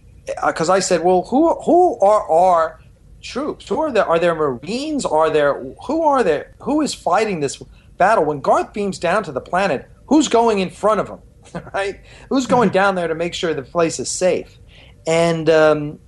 because 0.45 0.69
I 0.69 0.79
said, 0.79 1.05
well, 1.05 1.23
who 1.23 1.55
who 1.61 1.97
are 2.01 2.29
our 2.29 2.81
troops? 3.26 3.67
Who 3.67 3.82
are 3.82 3.91
there? 3.91 4.05
Are 4.05 4.19
there 4.19 4.36
Marines? 4.36 5.05
Are 5.05 5.30
there 5.30 5.61
who 5.86 6.03
are 6.03 6.23
there? 6.23 6.55
Who 6.61 6.82
is 6.82 6.93
fighting 6.93 7.39
this 7.39 7.61
battle? 7.97 8.26
When 8.26 8.39
Garth 8.39 8.73
beams 8.73 8.99
down 8.99 9.23
to 9.23 9.32
the 9.32 9.41
planet, 9.41 9.89
who's 10.05 10.28
going 10.28 10.59
in 10.59 10.69
front 10.69 10.99
of 11.01 11.09
him? 11.09 11.19
right? 11.73 11.99
Who's 12.30 12.47
going 12.47 12.69
down 12.69 12.95
there 12.95 13.07
to 13.07 13.15
make 13.15 13.34
sure 13.34 13.53
the 13.53 13.61
place 13.61 13.99
is 13.99 14.09
safe? 14.09 14.57
And 15.07 15.49
um, 15.49 15.99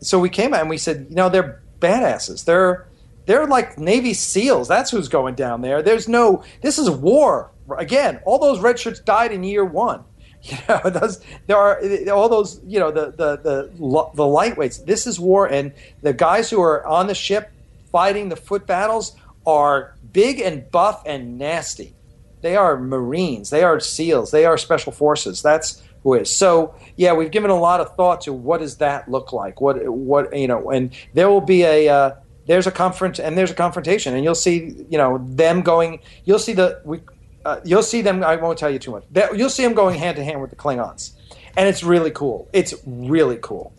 so 0.00 0.18
we 0.18 0.28
came 0.28 0.54
out 0.54 0.60
and 0.60 0.70
we 0.70 0.78
said, 0.78 1.06
you 1.08 1.16
know, 1.16 1.28
they're 1.28 1.62
badasses. 1.78 2.44
They're 2.44 2.88
they're 3.26 3.46
like 3.46 3.78
Navy 3.78 4.14
SEALs. 4.14 4.68
That's 4.68 4.90
who's 4.90 5.08
going 5.08 5.34
down 5.34 5.62
there. 5.62 5.82
There's 5.82 6.08
no. 6.08 6.42
This 6.60 6.78
is 6.78 6.90
war. 6.90 7.52
Again, 7.78 8.20
all 8.24 8.38
those 8.38 8.60
red 8.60 8.78
shirts 8.78 9.00
died 9.00 9.32
in 9.32 9.44
year 9.44 9.64
one. 9.64 10.04
You 10.50 10.58
know, 10.68 10.90
those 10.90 11.20
there 11.46 11.56
are 11.56 11.80
all 12.10 12.28
those. 12.28 12.60
You 12.66 12.80
know, 12.80 12.90
the 12.90 13.12
the 13.12 13.36
the 13.36 13.70
the 14.14 14.24
lightweights. 14.24 14.84
This 14.84 15.06
is 15.06 15.20
war, 15.20 15.46
and 15.46 15.72
the 16.02 16.12
guys 16.12 16.50
who 16.50 16.60
are 16.60 16.84
on 16.84 17.06
the 17.06 17.14
ship 17.14 17.52
fighting 17.92 18.28
the 18.28 18.36
foot 18.36 18.66
battles 18.66 19.14
are 19.46 19.94
big 20.12 20.40
and 20.40 20.68
buff 20.70 21.02
and 21.06 21.38
nasty. 21.38 21.94
They 22.40 22.56
are 22.56 22.76
Marines. 22.76 23.50
They 23.50 23.62
are 23.62 23.78
SEALs. 23.78 24.32
They 24.32 24.44
are 24.44 24.58
Special 24.58 24.90
Forces. 24.90 25.42
That's 25.42 25.80
who 26.02 26.14
is. 26.14 26.34
So 26.34 26.74
yeah, 26.96 27.12
we've 27.12 27.30
given 27.30 27.50
a 27.50 27.58
lot 27.58 27.80
of 27.80 27.94
thought 27.94 28.22
to 28.22 28.32
what 28.32 28.58
does 28.60 28.78
that 28.78 29.08
look 29.08 29.32
like. 29.32 29.60
What 29.60 29.86
what 29.88 30.36
you 30.36 30.48
know, 30.48 30.70
and 30.70 30.92
there 31.14 31.30
will 31.30 31.40
be 31.40 31.62
a. 31.62 31.88
Uh, 31.88 32.14
there's 32.46 32.66
a 32.66 32.72
conference 32.72 33.20
and 33.20 33.38
there's 33.38 33.52
a 33.52 33.54
confrontation, 33.54 34.14
and 34.14 34.24
you'll 34.24 34.34
see, 34.34 34.84
you 34.90 34.98
know, 34.98 35.24
them 35.30 35.62
going. 35.62 36.00
You'll 36.24 36.40
see 36.40 36.52
the 36.52 36.80
we, 36.84 37.00
uh, 37.44 37.60
you'll 37.64 37.82
see 37.82 38.02
them. 38.02 38.22
I 38.22 38.36
won't 38.36 38.58
tell 38.58 38.70
you 38.70 38.78
too 38.78 38.92
much. 38.92 39.04
You'll 39.34 39.50
see 39.50 39.62
them 39.62 39.74
going 39.74 39.98
hand 39.98 40.16
to 40.16 40.24
hand 40.24 40.40
with 40.40 40.50
the 40.50 40.56
Klingons, 40.56 41.12
and 41.56 41.68
it's 41.68 41.82
really 41.82 42.10
cool. 42.10 42.48
It's 42.52 42.74
really 42.86 43.38
cool. 43.40 43.72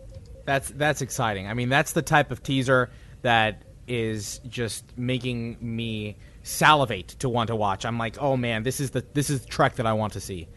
That's 0.46 0.70
that's 0.72 1.02
exciting. 1.02 1.48
I 1.48 1.54
mean, 1.54 1.70
that's 1.70 1.94
the 1.94 2.02
type 2.02 2.32
of 2.32 2.44
teaser 2.44 2.90
that 3.22 3.64
is 3.88 4.40
just 4.48 4.98
making 4.98 5.58
me 5.60 6.18
salivate 6.44 7.10
to 7.20 7.30
want 7.30 7.48
to 7.48 7.56
watch. 7.56 7.86
I'm 7.86 7.98
like, 7.98 8.22
oh 8.22 8.38
man, 8.38 8.64
this 8.64 8.80
is 8.80 8.92
the 8.92 9.06
this 9.14 9.30
is 9.30 9.42
the 9.42 9.48
Trek 9.48 9.76
that 9.76 9.86
I 9.86 9.94
want 9.94 10.14
to 10.14 10.20
see. 10.20 10.48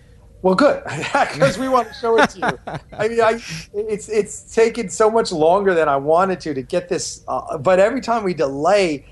Well, 0.42 0.54
good, 0.54 0.82
because 1.12 1.59
we 1.59 1.68
want 1.68 1.88
to 1.88 1.94
show 1.94 2.20
it 2.20 2.30
to 2.30 2.38
you. 2.38 2.72
I 2.92 3.09
mean, 3.09 3.20
I, 3.20 3.40
it's 3.72 4.09
it's 4.09 4.54
taken 4.54 4.88
so 4.88 5.11
much 5.11 5.32
longer 5.32 5.74
than 5.74 5.88
I 5.88 5.96
wanted 5.96 6.40
to 6.40 6.54
to 6.54 6.62
get 6.62 6.88
this, 6.88 7.24
uh, 7.26 7.59
but 7.59 7.80
every 7.80 8.00
time 8.00 8.22
we 8.22 8.34
delay, 8.34 9.07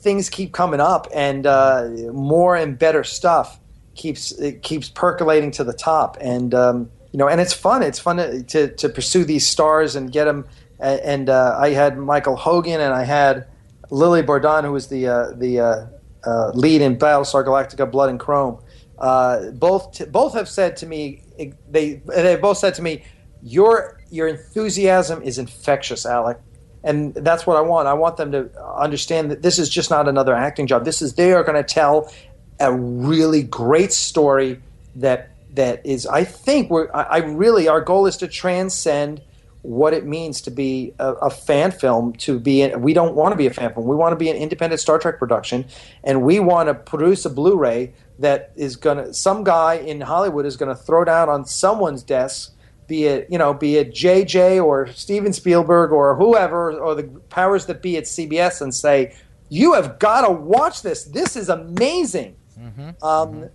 things 0.00 0.28
keep 0.28 0.52
coming 0.52 0.80
up, 0.80 1.06
and 1.14 1.46
uh, 1.46 1.88
more 2.12 2.56
and 2.56 2.78
better 2.78 3.04
stuff 3.04 3.60
keeps 3.94 4.32
it 4.32 4.62
keeps 4.62 4.88
percolating 4.88 5.50
to 5.52 5.64
the 5.64 5.72
top, 5.72 6.16
and 6.20 6.54
um, 6.54 6.90
you 7.12 7.18
know, 7.18 7.28
and 7.28 7.40
it's 7.40 7.52
fun. 7.52 7.82
It's 7.82 7.98
fun 7.98 8.16
to 8.16 8.42
to, 8.42 8.74
to 8.76 8.88
pursue 8.88 9.24
these 9.24 9.46
stars 9.46 9.96
and 9.96 10.10
get 10.12 10.24
them. 10.24 10.46
And, 10.82 11.28
uh, 11.28 11.58
I 11.60 11.72
had 11.72 11.98
Michael 11.98 12.36
Hogan, 12.36 12.80
and 12.80 12.94
I 12.94 13.04
had 13.04 13.46
Lili 13.90 14.22
Bordán, 14.22 14.64
who 14.64 14.72
was 14.72 14.88
the 14.88 15.08
uh, 15.08 15.32
the 15.32 15.60
uh, 15.60 15.86
uh, 16.24 16.50
lead 16.54 16.80
in 16.80 16.96
Battlestar 16.96 17.44
Galactica: 17.44 17.90
Blood 17.90 18.08
and 18.08 18.18
Chrome 18.18 18.62
uh, 19.00 19.50
both 19.52 19.92
t- 19.92 20.04
both 20.04 20.34
have 20.34 20.48
said 20.48 20.76
to 20.76 20.86
me 20.86 21.22
they 21.70 22.02
they 22.06 22.36
both 22.36 22.58
said 22.58 22.74
to 22.74 22.82
me 22.82 23.02
your 23.42 23.98
your 24.10 24.28
enthusiasm 24.28 25.22
is 25.22 25.38
infectious, 25.38 26.04
Alec, 26.04 26.38
and 26.82 27.14
that's 27.14 27.46
what 27.46 27.56
I 27.56 27.60
want. 27.60 27.88
I 27.88 27.94
want 27.94 28.16
them 28.16 28.32
to 28.32 28.50
understand 28.62 29.30
that 29.30 29.42
this 29.42 29.58
is 29.58 29.68
just 29.68 29.90
not 29.90 30.08
another 30.08 30.34
acting 30.34 30.66
job. 30.66 30.84
This 30.84 31.02
is 31.02 31.14
they 31.14 31.32
are 31.32 31.44
going 31.44 31.62
to 31.62 31.74
tell 31.74 32.12
a 32.58 32.72
really 32.72 33.42
great 33.42 33.92
story 33.92 34.60
that 34.96 35.30
that 35.54 35.84
is. 35.84 36.06
I 36.06 36.24
think 36.24 36.70
we're. 36.70 36.88
I, 36.94 37.02
I 37.02 37.18
really 37.18 37.68
our 37.68 37.80
goal 37.80 38.06
is 38.06 38.16
to 38.18 38.28
transcend 38.28 39.20
what 39.62 39.92
it 39.92 40.06
means 40.06 40.40
to 40.40 40.50
be 40.50 40.94
a, 40.98 41.12
a, 41.14 41.30
fan 41.30 41.70
film 41.70 42.14
to 42.14 42.38
be 42.38 42.62
in, 42.62 42.80
we 42.80 42.94
don't 42.94 43.14
want 43.14 43.32
to 43.32 43.36
be 43.36 43.46
a 43.46 43.52
fan 43.52 43.70
film 43.74 43.86
we 43.86 43.94
want 43.94 44.10
to 44.10 44.16
be 44.16 44.30
an 44.30 44.36
independent 44.36 44.80
star 44.80 44.98
trek 44.98 45.18
production 45.18 45.66
and 46.02 46.22
we 46.22 46.40
want 46.40 46.66
to 46.66 46.72
produce 46.72 47.26
a 47.26 47.30
blu-ray 47.30 47.92
that 48.18 48.52
is 48.56 48.76
going 48.76 48.96
to 48.96 49.12
some 49.12 49.44
guy 49.44 49.74
in 49.74 50.00
Hollywood 50.00 50.46
is 50.46 50.56
going 50.56 50.74
to 50.74 50.82
throw 50.82 51.04
down 51.04 51.28
on 51.28 51.44
someone's 51.44 52.02
desk 52.02 52.54
be 52.90 53.04
it 53.04 53.28
you 53.30 53.38
know 53.38 53.54
be 53.54 53.76
it 53.76 53.92
JJ 53.94 54.62
or 54.62 54.88
Steven 54.88 55.32
Spielberg 55.32 55.92
or 55.92 56.16
whoever 56.16 56.72
or 56.72 56.96
the 56.96 57.04
powers 57.30 57.66
that 57.66 57.80
be 57.80 57.96
at 57.96 58.04
CBS 58.04 58.60
and 58.60 58.74
say 58.74 59.14
you 59.48 59.74
have 59.74 59.98
got 59.98 60.26
to 60.26 60.32
watch 60.32 60.82
this. 60.82 61.04
This 61.04 61.36
is 61.36 61.48
amazing. 61.48 62.36
Mm-hmm. 62.58 62.80
Um, 62.80 62.94
mm-hmm. 63.02 63.46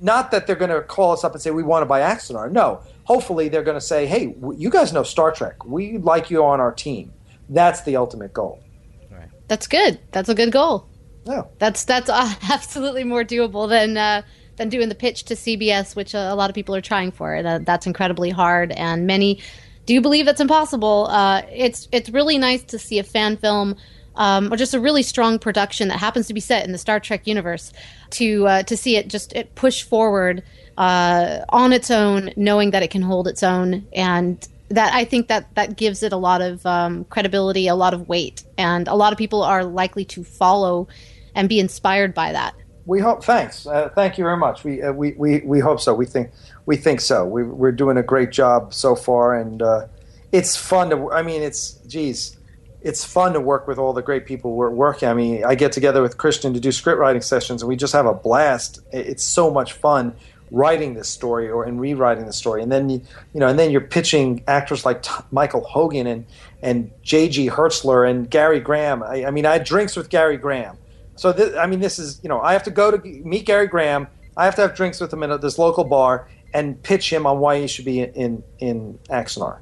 not 0.00 0.30
that 0.30 0.46
they're 0.46 0.56
going 0.56 0.70
to 0.70 0.82
call 0.82 1.12
us 1.12 1.24
up 1.24 1.32
and 1.32 1.42
say 1.42 1.50
we 1.50 1.62
want 1.62 1.82
to 1.82 1.86
buy 1.86 2.00
Axanar 2.00 2.50
no. 2.50 2.80
Hopefully 3.04 3.50
they're 3.50 3.62
going 3.62 3.76
to 3.76 3.86
say 3.86 4.06
hey 4.06 4.34
you 4.56 4.70
guys 4.70 4.94
know 4.94 5.02
Star 5.02 5.30
Trek. 5.30 5.62
We 5.66 5.98
like 5.98 6.30
you 6.30 6.42
on 6.42 6.58
our 6.58 6.72
team. 6.72 7.12
That's 7.50 7.82
the 7.82 7.96
ultimate 7.96 8.32
goal. 8.32 8.62
Right. 9.10 9.28
that's 9.46 9.66
good. 9.66 10.00
That's 10.10 10.30
a 10.30 10.34
good 10.34 10.52
goal. 10.52 10.88
No, 11.26 11.48
that's 11.58 11.84
that's 11.84 12.08
uh, 12.08 12.32
absolutely 12.50 13.04
more 13.04 13.24
doable 13.24 13.68
than 13.68 13.98
uh, 13.98 14.22
than 14.56 14.68
doing 14.68 14.88
the 14.88 14.94
pitch 14.94 15.24
to 15.24 15.34
CBS, 15.34 15.96
which 15.96 16.14
a 16.14 16.34
lot 16.34 16.50
of 16.50 16.54
people 16.54 16.74
are 16.74 16.80
trying 16.80 17.10
for. 17.10 17.42
That, 17.42 17.66
that's 17.66 17.86
incredibly 17.86 18.30
hard, 18.30 18.72
and 18.72 19.06
many 19.06 19.40
do 19.86 20.00
believe 20.00 20.26
that's 20.26 20.40
impossible. 20.40 21.08
Uh, 21.10 21.42
it's 21.52 21.88
it's 21.92 22.10
really 22.10 22.38
nice 22.38 22.62
to 22.64 22.78
see 22.78 22.98
a 22.98 23.04
fan 23.04 23.36
film. 23.36 23.76
Um, 24.16 24.52
or 24.52 24.56
just 24.56 24.74
a 24.74 24.78
really 24.78 25.02
strong 25.02 25.40
production 25.40 25.88
that 25.88 25.98
happens 25.98 26.28
to 26.28 26.34
be 26.34 26.38
set 26.38 26.64
in 26.64 26.70
the 26.70 26.78
Star 26.78 27.00
Trek 27.00 27.26
universe, 27.26 27.72
to 28.10 28.46
uh, 28.46 28.62
to 28.62 28.76
see 28.76 28.96
it 28.96 29.08
just 29.08 29.32
it 29.32 29.56
push 29.56 29.82
forward 29.82 30.44
uh, 30.78 31.40
on 31.48 31.72
its 31.72 31.90
own, 31.90 32.30
knowing 32.36 32.70
that 32.70 32.84
it 32.84 32.92
can 32.92 33.02
hold 33.02 33.26
its 33.26 33.42
own, 33.42 33.84
and 33.92 34.46
that 34.68 34.94
I 34.94 35.04
think 35.04 35.26
that 35.28 35.52
that 35.56 35.76
gives 35.76 36.04
it 36.04 36.12
a 36.12 36.16
lot 36.16 36.42
of 36.42 36.64
um, 36.64 37.04
credibility, 37.06 37.66
a 37.66 37.74
lot 37.74 37.92
of 37.92 38.08
weight, 38.08 38.44
and 38.56 38.86
a 38.86 38.94
lot 38.94 39.12
of 39.12 39.18
people 39.18 39.42
are 39.42 39.64
likely 39.64 40.04
to 40.06 40.22
follow 40.22 40.86
and 41.34 41.48
be 41.48 41.58
inspired 41.58 42.14
by 42.14 42.32
that. 42.32 42.54
We 42.86 43.00
hope. 43.00 43.24
Thanks. 43.24 43.66
Uh, 43.66 43.88
thank 43.94 44.18
you 44.18 44.24
very 44.24 44.36
much. 44.36 44.62
We, 44.62 44.82
uh, 44.82 44.92
we 44.92 45.12
we 45.12 45.40
we 45.40 45.60
hope 45.60 45.80
so. 45.80 45.94
We 45.94 46.06
think 46.06 46.30
we 46.66 46.76
think 46.76 47.00
so. 47.00 47.24
We, 47.24 47.42
we're 47.42 47.72
doing 47.72 47.96
a 47.96 48.02
great 48.02 48.30
job 48.30 48.74
so 48.74 48.94
far, 48.94 49.34
and 49.34 49.62
uh, 49.62 49.86
it's 50.32 50.56
fun 50.56 50.90
to. 50.90 51.10
I 51.10 51.22
mean, 51.22 51.42
it's 51.42 51.72
geez, 51.86 52.36
it's 52.82 53.02
fun 53.02 53.32
to 53.32 53.40
work 53.40 53.66
with 53.66 53.78
all 53.78 53.94
the 53.94 54.02
great 54.02 54.26
people 54.26 54.54
we're 54.54 54.68
working. 54.68 55.08
I 55.08 55.14
mean, 55.14 55.44
I 55.44 55.54
get 55.54 55.72
together 55.72 56.02
with 56.02 56.18
Christian 56.18 56.52
to 56.52 56.60
do 56.60 56.70
script 56.70 56.98
writing 56.98 57.22
sessions, 57.22 57.62
and 57.62 57.68
we 57.70 57.76
just 57.76 57.94
have 57.94 58.06
a 58.06 58.14
blast. 58.14 58.80
It's 58.92 59.24
so 59.24 59.50
much 59.50 59.72
fun 59.72 60.14
writing 60.50 60.94
this 60.94 61.08
story 61.08 61.48
or 61.48 61.64
and 61.64 61.80
rewriting 61.80 62.26
the 62.26 62.32
story 62.32 62.62
and 62.62 62.70
then 62.70 62.88
you, 62.88 63.00
you 63.32 63.40
know 63.40 63.48
and 63.48 63.58
then 63.58 63.70
you're 63.70 63.80
pitching 63.80 64.44
actors 64.46 64.84
like 64.84 65.02
T- 65.02 65.10
Michael 65.30 65.64
Hogan 65.64 66.06
and 66.06 66.26
and 66.62 66.90
J.G. 67.02 67.48
Hertzler 67.48 68.08
and 68.08 68.30
Gary 68.30 68.60
Graham 68.60 69.02
I, 69.02 69.24
I, 69.24 69.30
mean 69.30 69.46
I 69.46 69.54
had 69.54 69.64
drinks 69.64 69.96
with 69.96 70.10
Gary 70.10 70.36
Graham 70.36 70.76
so 71.16 71.32
this, 71.32 71.56
I 71.56 71.66
mean, 71.66 71.80
this 71.80 71.98
is 71.98 72.20
you 72.22 72.28
know 72.28 72.40
I 72.40 72.52
have 72.52 72.62
to 72.64 72.70
go 72.70 72.90
to 72.90 72.98
meet 72.98 73.46
Gary 73.46 73.66
Graham. 73.66 74.06
I 74.36 74.44
have 74.44 74.56
to 74.56 74.62
have 74.62 74.74
drinks 74.74 75.00
with 75.00 75.12
him 75.12 75.22
at 75.22 75.40
this 75.40 75.58
local 75.58 75.84
bar 75.84 76.28
and 76.52 76.80
pitch 76.82 77.12
him 77.12 77.26
on 77.26 77.38
why 77.38 77.60
he 77.60 77.66
should 77.66 77.84
be 77.84 78.00
in 78.00 78.12
in, 78.14 78.44
in 78.58 78.98
Axanar. 79.10 79.58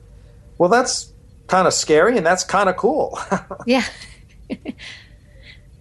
Well, 0.59 0.69
that's 0.69 1.13
kind 1.47 1.67
of 1.67 1.75
scary 1.75 2.17
and 2.17 2.25
that's 2.25 2.45
kind 2.45 2.69
of 2.69 2.77
cool. 2.77 3.19
yeah. 3.67 3.85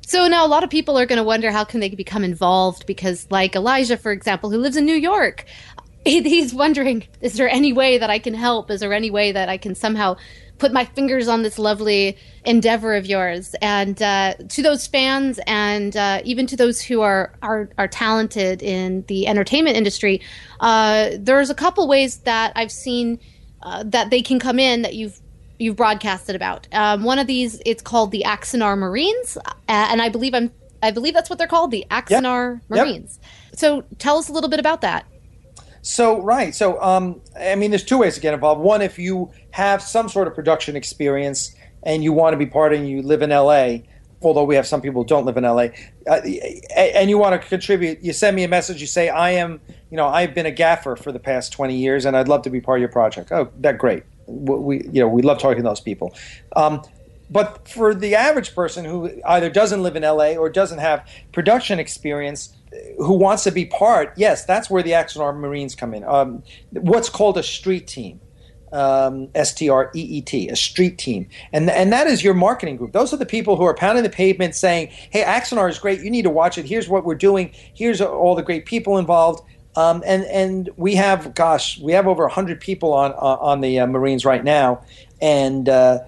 so 0.05 0.27
now 0.27 0.45
a 0.45 0.47
lot 0.47 0.63
of 0.63 0.69
people 0.69 0.97
are 0.97 1.05
going 1.05 1.17
to 1.17 1.23
wonder 1.23 1.51
how 1.51 1.63
can 1.63 1.79
they 1.79 1.89
become 1.89 2.23
involved 2.23 2.85
because, 2.85 3.27
like 3.29 3.55
Elijah, 3.55 3.97
for 3.97 4.11
example, 4.11 4.49
who 4.49 4.57
lives 4.57 4.75
in 4.75 4.85
New 4.85 4.95
York, 4.95 5.45
he's 6.05 6.53
wondering, 6.53 7.03
is 7.21 7.33
there 7.33 7.49
any 7.49 7.71
way 7.73 7.97
that 7.97 8.09
I 8.09 8.19
can 8.19 8.33
help? 8.33 8.71
Is 8.71 8.79
there 8.79 8.93
any 8.93 9.11
way 9.11 9.31
that 9.31 9.49
I 9.49 9.57
can 9.57 9.75
somehow 9.75 10.17
put 10.61 10.71
my 10.71 10.85
fingers 10.85 11.27
on 11.27 11.41
this 11.41 11.57
lovely 11.57 12.15
endeavor 12.45 12.93
of 12.93 13.07
yours. 13.07 13.55
And 13.63 13.99
uh, 13.99 14.35
to 14.35 14.61
those 14.61 14.85
fans, 14.85 15.39
and 15.47 15.97
uh, 15.97 16.21
even 16.23 16.45
to 16.47 16.55
those 16.55 16.79
who 16.79 17.01
are 17.01 17.33
are, 17.41 17.69
are 17.79 17.87
talented 17.87 18.61
in 18.61 19.03
the 19.07 19.27
entertainment 19.27 19.75
industry, 19.75 20.21
uh, 20.59 21.09
there's 21.17 21.49
a 21.49 21.55
couple 21.55 21.87
ways 21.87 22.17
that 22.19 22.53
I've 22.55 22.71
seen 22.71 23.19
uh, 23.63 23.83
that 23.87 24.11
they 24.11 24.21
can 24.21 24.39
come 24.39 24.59
in 24.59 24.83
that 24.83 24.93
you've 24.93 25.19
you've 25.57 25.75
broadcasted 25.75 26.35
about. 26.35 26.67
Um, 26.71 27.03
one 27.03 27.17
of 27.17 27.25
these, 27.25 27.59
it's 27.65 27.81
called 27.81 28.11
the 28.11 28.23
Axanar 28.25 28.77
Marines, 28.77 29.37
uh, 29.37 29.53
and 29.67 29.99
I 29.99 30.09
believe 30.09 30.35
I'm 30.35 30.51
I 30.83 30.91
believe 30.91 31.15
that's 31.15 31.29
what 31.29 31.39
they're 31.39 31.47
called, 31.47 31.71
the 31.71 31.85
Axanar 31.89 32.61
yep. 32.69 32.69
Marines. 32.69 33.19
Yep. 33.19 33.59
So 33.59 33.81
tell 33.97 34.17
us 34.19 34.29
a 34.29 34.31
little 34.31 34.49
bit 34.49 34.59
about 34.59 34.81
that. 34.81 35.05
So 35.81 36.21
right, 36.21 36.53
so 36.53 36.81
um, 36.81 37.21
I 37.39 37.55
mean, 37.55 37.71
there's 37.71 37.83
two 37.83 37.97
ways 37.97 38.15
to 38.15 38.21
get 38.21 38.33
involved. 38.33 38.61
One, 38.61 38.81
if 38.81 38.99
you 38.99 39.31
have 39.51 39.81
some 39.81 40.09
sort 40.09 40.27
of 40.27 40.35
production 40.35 40.75
experience 40.75 41.55
and 41.83 42.03
you 42.03 42.13
want 42.13 42.33
to 42.33 42.37
be 42.37 42.45
part 42.45 42.73
and 42.73 42.87
you 42.87 43.01
live 43.01 43.21
in 43.21 43.31
LA, 43.31 43.79
although 44.21 44.43
we 44.43 44.55
have 44.55 44.67
some 44.67 44.81
people 44.81 45.01
who 45.01 45.07
don't 45.07 45.25
live 45.25 45.37
in 45.37 45.43
LA, 45.43 45.69
uh, 46.07 46.21
and 46.75 47.09
you 47.09 47.17
want 47.17 47.41
to 47.41 47.47
contribute, 47.47 47.99
you 48.01 48.13
send 48.13 48.35
me 48.35 48.43
a 48.43 48.47
message. 48.47 48.79
You 48.79 48.87
say, 48.87 49.09
"I 49.09 49.31
am, 49.31 49.59
you 49.89 49.97
know, 49.97 50.07
I've 50.07 50.35
been 50.35 50.45
a 50.45 50.51
gaffer 50.51 50.95
for 50.95 51.11
the 51.11 51.19
past 51.19 51.51
20 51.51 51.75
years, 51.75 52.05
and 52.05 52.15
I'd 52.15 52.27
love 52.27 52.43
to 52.43 52.51
be 52.51 52.61
part 52.61 52.77
of 52.77 52.81
your 52.81 52.89
project." 52.89 53.31
Oh, 53.31 53.49
that 53.61 53.79
great. 53.79 54.03
We, 54.27 54.87
you 54.91 55.01
know, 55.01 55.07
we 55.07 55.23
love 55.23 55.39
talking 55.39 55.57
to 55.57 55.63
those 55.63 55.81
people. 55.81 56.13
Um, 56.55 56.83
but 57.31 57.67
for 57.67 57.95
the 57.95 58.15
average 58.15 58.53
person 58.53 58.85
who 58.85 59.09
either 59.25 59.49
doesn't 59.49 59.81
live 59.81 59.95
in 59.95 60.03
LA 60.03 60.35
or 60.35 60.49
doesn't 60.49 60.79
have 60.79 61.07
production 61.31 61.79
experience, 61.79 62.53
who 62.97 63.13
wants 63.13 63.43
to 63.43 63.51
be 63.51 63.65
part, 63.65 64.13
yes, 64.15 64.45
that's 64.45 64.69
where 64.69 64.83
the 64.83 64.91
Axanar 64.91 65.35
Marines 65.35 65.75
come 65.75 65.93
in. 65.93 66.03
Um, 66.03 66.43
what's 66.71 67.09
called 67.09 67.37
a 67.37 67.43
street 67.43 67.87
team. 67.87 68.19
Um, 68.73 69.27
S 69.35 69.53
T 69.53 69.67
R 69.67 69.91
E 69.93 69.99
E 69.99 70.21
T, 70.21 70.47
a 70.47 70.55
street 70.55 70.97
team, 70.97 71.27
and 71.51 71.69
and 71.69 71.91
that 71.91 72.07
is 72.07 72.23
your 72.23 72.33
marketing 72.33 72.77
group. 72.77 72.93
Those 72.93 73.11
are 73.11 73.17
the 73.17 73.25
people 73.25 73.57
who 73.57 73.65
are 73.65 73.73
pounding 73.73 74.01
the 74.01 74.09
pavement, 74.09 74.55
saying, 74.55 74.87
"Hey, 75.09 75.23
Axanar 75.23 75.69
is 75.69 75.77
great. 75.77 75.99
You 75.99 76.09
need 76.09 76.21
to 76.21 76.29
watch 76.29 76.57
it. 76.57 76.65
Here's 76.65 76.87
what 76.87 77.03
we're 77.03 77.15
doing. 77.15 77.51
Here's 77.73 77.99
all 77.99 78.33
the 78.33 78.41
great 78.41 78.65
people 78.65 78.97
involved. 78.97 79.43
Um, 79.75 80.03
and 80.05 80.23
and 80.25 80.69
we 80.75 80.95
have, 80.95 81.33
gosh, 81.35 81.79
we 81.79 81.93
have 81.93 82.07
over 82.07 82.29
hundred 82.29 82.61
people 82.61 82.93
on 82.93 83.11
on, 83.13 83.37
on 83.39 83.61
the 83.61 83.79
uh, 83.79 83.87
Marines 83.87 84.23
right 84.23 84.43
now, 84.43 84.85
and 85.21 85.67
uh, 85.69 85.99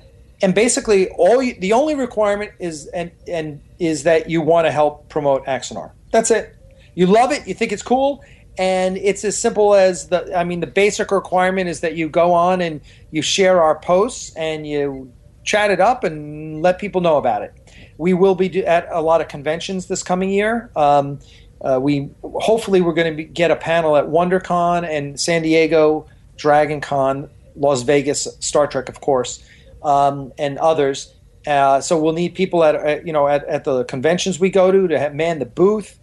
and 0.42 0.54
basically 0.54 1.10
all 1.10 1.42
you, 1.42 1.56
the 1.60 1.74
only 1.74 1.96
requirement 1.96 2.52
is 2.60 2.88
and 2.88 3.12
and 3.28 3.62
is 3.80 4.04
that 4.04 4.30
you 4.30 4.42
want 4.42 4.68
to 4.68 4.72
help 4.72 5.08
promote 5.08 5.46
Axanar. 5.46 5.92
That's 6.14 6.30
it. 6.30 6.56
You 6.94 7.08
love 7.08 7.32
it. 7.32 7.48
You 7.48 7.56
think 7.56 7.72
it's 7.72 7.82
cool, 7.82 8.24
and 8.60 8.98
it's 8.98 9.26
as 9.26 9.36
simple 9.36 9.74
as 9.74 10.10
the. 10.10 10.38
I 10.38 10.44
mean, 10.44 10.60
the 10.60 10.68
basic 10.68 11.12
requirement 11.12 11.68
is 11.68 11.80
that 11.80 11.96
you 11.96 12.08
go 12.08 12.34
on 12.34 12.62
and 12.62 12.80
you 13.10 13.24
share 13.24 13.62
our 13.62 13.80
posts 13.80 14.34
and 14.36 14.66
you 14.66 15.12
chat 15.44 15.72
it 15.72 15.82
up 15.82 16.04
and 16.04 16.62
let 16.62 16.78
people 16.78 17.02
know 17.02 17.18
about 17.18 17.42
it. 17.42 17.54
We 17.98 18.14
will 18.14 18.36
be 18.36 18.64
at 18.66 18.88
a 18.92 19.02
lot 19.02 19.22
of 19.22 19.28
conventions 19.28 19.88
this 19.88 20.04
coming 20.04 20.30
year. 20.30 20.70
Um, 20.76 21.20
uh, 21.62 21.80
we 21.82 22.12
hopefully 22.22 22.82
we're 22.82 22.94
going 22.94 23.18
to 23.18 23.24
get 23.24 23.50
a 23.50 23.56
panel 23.56 23.98
at 23.98 24.06
WonderCon 24.06 24.88
and 24.88 25.20
San 25.20 25.42
Diego 25.42 26.06
Dragon 26.38 26.80
Con, 26.80 27.28
Las 27.56 27.82
Vegas 27.82 28.28
Star 28.40 28.68
Trek, 28.68 28.88
of 28.88 29.02
course, 29.02 29.44
um, 29.82 30.32
and 30.38 30.60
others. 30.60 31.12
Uh, 31.48 31.82
so 31.82 32.00
we'll 32.00 32.14
need 32.14 32.36
people 32.36 32.64
at, 32.64 32.76
at 32.76 33.08
you 33.08 33.12
know 33.12 33.28
at, 33.28 33.44
at, 33.46 33.64
the 33.64 33.84
conventions 33.86 34.40
we 34.40 34.50
go 34.50 34.72
to 34.72 34.88
to 34.88 35.00
have, 35.00 35.14
man 35.14 35.40
the 35.40 35.46
booth 35.46 36.00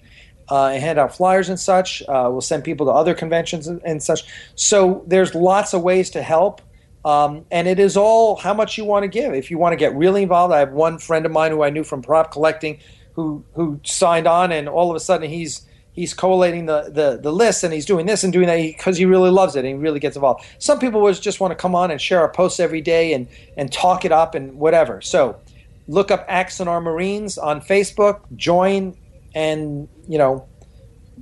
uh, 0.50 0.66
and 0.66 0.82
hand 0.82 0.98
out 0.98 1.14
flyers 1.14 1.48
and 1.48 1.58
such. 1.58 2.02
Uh, 2.02 2.28
we'll 2.30 2.40
send 2.40 2.64
people 2.64 2.86
to 2.86 2.92
other 2.92 3.14
conventions 3.14 3.66
and, 3.66 3.80
and, 3.84 4.02
such. 4.02 4.24
So 4.54 5.04
there's 5.06 5.34
lots 5.34 5.74
of 5.74 5.82
ways 5.82 6.10
to 6.10 6.22
help. 6.22 6.60
Um, 7.04 7.46
and 7.50 7.66
it 7.66 7.78
is 7.78 7.96
all 7.96 8.36
how 8.36 8.52
much 8.52 8.76
you 8.76 8.84
want 8.84 9.04
to 9.04 9.08
give. 9.08 9.32
If 9.32 9.50
you 9.50 9.58
want 9.58 9.72
to 9.72 9.76
get 9.76 9.94
really 9.94 10.22
involved, 10.22 10.52
I 10.52 10.58
have 10.58 10.72
one 10.72 10.98
friend 10.98 11.24
of 11.24 11.32
mine 11.32 11.50
who 11.50 11.62
I 11.62 11.70
knew 11.70 11.84
from 11.84 12.02
prop 12.02 12.30
collecting 12.32 12.78
who 13.14 13.44
who 13.54 13.80
signed 13.84 14.26
on, 14.26 14.52
and 14.52 14.68
all 14.68 14.90
of 14.90 14.96
a 14.96 15.00
sudden 15.00 15.30
he's 15.30 15.66
he's 15.92 16.14
collating 16.14 16.66
the, 16.66 16.90
the, 16.90 17.18
the 17.20 17.32
list 17.32 17.64
and 17.64 17.74
he's 17.74 17.84
doing 17.84 18.06
this 18.06 18.22
and 18.24 18.32
doing 18.32 18.46
that 18.46 18.56
because 18.56 18.96
he 18.96 19.04
really 19.04 19.30
loves 19.30 19.56
it 19.56 19.60
and 19.60 19.68
he 19.68 19.74
really 19.74 20.00
gets 20.00 20.16
involved. 20.16 20.44
Some 20.58 20.78
people 20.78 21.12
just 21.12 21.40
want 21.40 21.50
to 21.50 21.56
come 21.56 21.74
on 21.74 21.90
and 21.90 22.00
share 22.00 22.20
our 22.20 22.28
posts 22.28 22.60
every 22.60 22.80
day 22.80 23.12
and, 23.12 23.26
and 23.56 23.72
talk 23.72 24.04
it 24.04 24.12
up 24.12 24.34
and 24.34 24.54
whatever. 24.54 25.00
So 25.00 25.40
look 25.88 26.10
up 26.10 26.28
Axanar 26.28 26.82
Marines 26.82 27.38
on 27.38 27.60
Facebook, 27.60 28.20
join, 28.36 28.96
and, 29.34 29.88
you 30.08 30.18
know, 30.18 30.46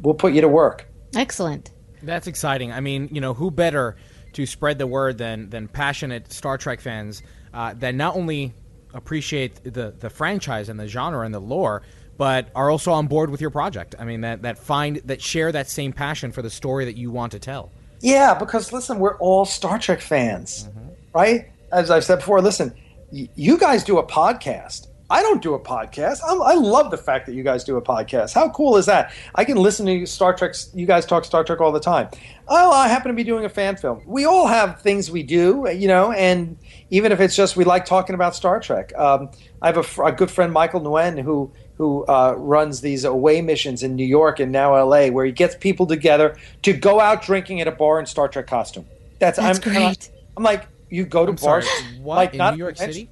we'll 0.03 0.15
put 0.15 0.33
you 0.33 0.41
to 0.41 0.49
work. 0.49 0.89
Excellent. 1.17 1.71
That's 2.03 2.27
exciting. 2.27 2.73
I 2.73 2.81
mean, 2.81 3.09
you 3.13 3.21
know, 3.21 3.35
who 3.35 3.51
better 3.51 3.97
to 4.35 4.47
spread 4.47 4.79
the 4.79 4.87
word 4.87 5.19
than, 5.19 5.51
than 5.51 5.69
passionate 5.69 6.33
Star 6.33 6.59
Trek 6.59 6.81
fans 6.81 7.23
uh, 7.53 7.75
that 7.79 7.95
not 7.95 8.15
only 8.15 8.55
appreciate 8.95 9.63
the 9.65 9.95
the 9.99 10.09
franchise 10.09 10.69
and 10.69 10.81
the 10.81 10.89
genre 10.89 11.25
and 11.25 11.35
the 11.35 11.41
lore, 11.41 11.83
but 12.17 12.49
are 12.55 12.71
also 12.71 12.93
on 12.93 13.07
board 13.07 13.31
with 13.31 13.41
your 13.41 13.51
project. 13.51 13.95
I 13.99 14.05
mean, 14.05 14.23
that 14.23 14.43
that 14.43 14.59
find 14.59 14.97
that 15.05 15.21
share 15.21 15.53
that 15.53 15.69
same 15.69 15.93
passion 15.93 16.33
for 16.33 16.43
the 16.43 16.51
story 16.51 16.85
that 16.87 16.97
you 16.97 17.11
want 17.11 17.33
to 17.33 17.39
tell. 17.39 17.71
Yeah, 18.01 18.35
because 18.35 18.73
listen, 18.73 18.99
we're 18.99 19.19
all 19.19 19.45
Star 19.45 19.79
Trek 19.79 20.01
fans, 20.01 20.65
mm-hmm. 20.65 20.89
right? 21.15 21.51
As 21.73 21.91
I've 21.91 22.05
said 22.05 22.17
before, 22.17 22.41
listen, 22.41 22.75
y- 23.13 23.29
you 23.35 23.59
guys 23.59 23.85
do 23.85 23.99
a 23.99 24.07
podcast. 24.07 24.87
I 25.11 25.23
don't 25.23 25.43
do 25.43 25.55
a 25.55 25.61
podcast. 25.61 26.21
I'm, 26.27 26.43
i 26.43 26.55
love 26.55 26.91
the 26.91 26.99
fact 26.99 27.27
that 27.27 27.35
you 27.35 27.43
guys 27.43 27.65
do 27.65 27.77
a 27.77 27.83
podcast. 27.83 28.35
How 28.35 28.51
cool 28.51 28.77
is 28.77 28.87
that? 28.87 29.13
I 29.35 29.45
can 29.45 29.57
listen 29.57 29.87
to 29.87 30.07
Star 30.07 30.35
Trek. 30.35 30.55
You 30.75 30.87
guys 30.87 31.07
talk 31.07 31.25
Star 31.25 31.45
Trek 31.45 31.61
all 31.61 31.73
the 31.73 31.81
time. 31.81 32.09
Oh, 32.47 32.71
I 32.71 32.89
happen 32.89 33.09
to 33.09 33.15
be 33.15 33.25
doing 33.25 33.45
a 33.45 33.49
fan 33.49 33.77
film. 33.77 34.03
We 34.07 34.27
all 34.27 34.47
have 34.47 34.83
things 34.83 35.11
we 35.11 35.23
do, 35.23 35.67
you 35.75 35.89
know, 35.89 36.13
and 36.13 36.59
even 36.91 37.11
if 37.11 37.21
it's 37.21 37.35
just 37.35 37.57
we 37.57 37.65
like 37.65 37.87
talking 37.87 38.15
about 38.15 38.35
Star 38.35 38.61
Trek. 38.61 38.93
Um, 38.99 39.31
I 39.63 39.73
have 39.73 39.99
a, 39.99 40.03
a, 40.05 40.13
good 40.13 40.31
friend, 40.31 40.53
Michael 40.53 40.81
Nguyen, 40.81 41.21
who 41.21 41.53
who 41.79 42.05
uh, 42.07 42.35
runs 42.37 42.81
these 42.81 43.05
away 43.05 43.41
missions 43.41 43.83
in 43.83 43.97
New 43.97 44.07
York 44.07 44.41
and 44.41 44.53
now 44.53 44.75
L.A., 44.75 45.11
where 45.11 45.25
he 45.25 45.33
gets 45.33 45.55
people 45.55 45.87
together 45.87 46.37
to 46.63 46.73
go 46.73 47.01
out 47.01 47.23
drinking 47.23 47.61
at 47.61 47.69
a 47.69 47.73
bar 47.73 48.01
in 48.01 48.07
Star 48.07 48.29
Trek 48.29 48.49
costume. 48.49 48.85
That's, 49.21 49.39
That's 49.39 49.65
I'm, 49.65 49.73
great. 49.73 50.11
I'm 50.37 50.43
like, 50.43 50.67
you 50.91 51.05
go 51.05 51.25
to 51.25 51.31
I'm 51.31 51.37
bars, 51.37 51.69
sorry, 51.69 51.99
what 52.01 52.17
like 52.17 52.33
in 52.33 52.39
not 52.39 52.55
New 52.55 52.59
York 52.59 52.77
City? 52.77 53.09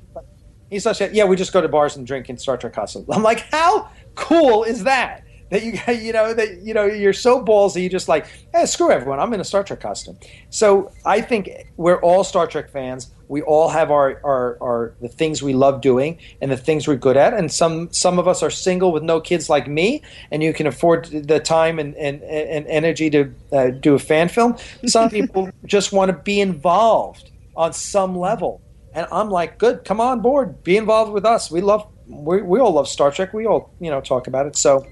He's 0.71 0.83
such 0.83 1.01
a 1.01 1.13
yeah. 1.13 1.25
We 1.25 1.37
just 1.37 1.53
go 1.53 1.61
to 1.61 1.69
bars 1.69 1.97
and 1.97 2.07
drink 2.07 2.29
in 2.29 2.37
Star 2.37 2.57
Trek 2.57 2.73
costumes. 2.73 3.07
I'm 3.11 3.23
like, 3.23 3.41
how 3.51 3.89
cool 4.15 4.65
is 4.65 4.85
that? 4.85 5.23
That 5.51 5.63
you 5.63 5.79
you 5.95 6.13
know 6.13 6.35
that 6.35 6.63
you 6.63 6.75
know 6.75 6.85
you're 6.85 7.13
so 7.13 7.45
ballsy. 7.45 7.83
You 7.83 7.89
just 7.89 8.09
like, 8.09 8.27
hey, 8.53 8.67
screw 8.67 8.91
everyone. 8.91 9.21
I'm 9.21 9.33
in 9.33 9.41
a 9.41 9.45
Star 9.45 9.63
Trek 9.63 9.81
costume. 9.81 10.19
So 10.51 10.91
I 11.05 11.21
think 11.21 11.51
we're 11.77 12.01
all 12.01 12.25
Star 12.25 12.47
Trek 12.47 12.71
fans. 12.71 13.13
We 13.29 13.43
all 13.43 13.69
have 13.69 13.91
our, 13.91 14.21
our, 14.23 14.57
our 14.63 14.95
the 15.01 15.09
things 15.09 15.43
we 15.43 15.53
love 15.53 15.81
doing 15.81 16.19
and 16.41 16.49
the 16.49 16.57
things 16.57 16.87
we're 16.87 16.95
good 16.95 17.17
at. 17.17 17.35
And 17.35 17.51
some 17.51 17.93
some 17.93 18.19
of 18.19 18.29
us 18.29 18.43
are 18.43 18.51
single 18.51 18.93
with 18.93 19.03
no 19.03 19.21
kids 19.21 19.49
like 19.49 19.69
me, 19.69 20.03
and 20.31 20.43
you 20.43 20.53
can 20.53 20.67
afford 20.67 21.07
the 21.07 21.41
time 21.41 21.79
and 21.79 21.95
and, 21.97 22.23
and 22.23 22.67
energy 22.67 23.11
to 23.11 23.33
uh, 23.53 23.69
do 23.69 23.95
a 23.95 23.99
fan 23.99 24.29
film. 24.29 24.57
Some 24.87 25.11
people 25.19 25.49
just 25.65 25.93
want 25.93 26.11
to 26.11 26.17
be 26.17 26.41
involved 26.41 27.31
on 27.57 27.73
some 27.73 28.19
level 28.19 28.61
and 28.97 29.07
I'm 29.13 29.29
like, 29.31 29.59
good, 29.59 29.85
come 29.85 30.01
on 30.01 30.21
board, 30.21 30.65
be 30.65 30.77
involved 30.77 31.13
with 31.13 31.25
us. 31.25 31.51
We 31.51 31.61
love, 31.61 31.87
we, 32.09 32.41
we 32.43 32.59
all 32.59 32.73
love 32.73 32.89
Star 32.89 33.11
Trek. 33.13 33.35
We 33.35 33.47
all, 33.47 33.73
you 33.79 33.91
know, 33.91 34.01
talk 34.01 34.27
about 34.27 34.47
it. 34.47 34.57
So, 34.57 34.87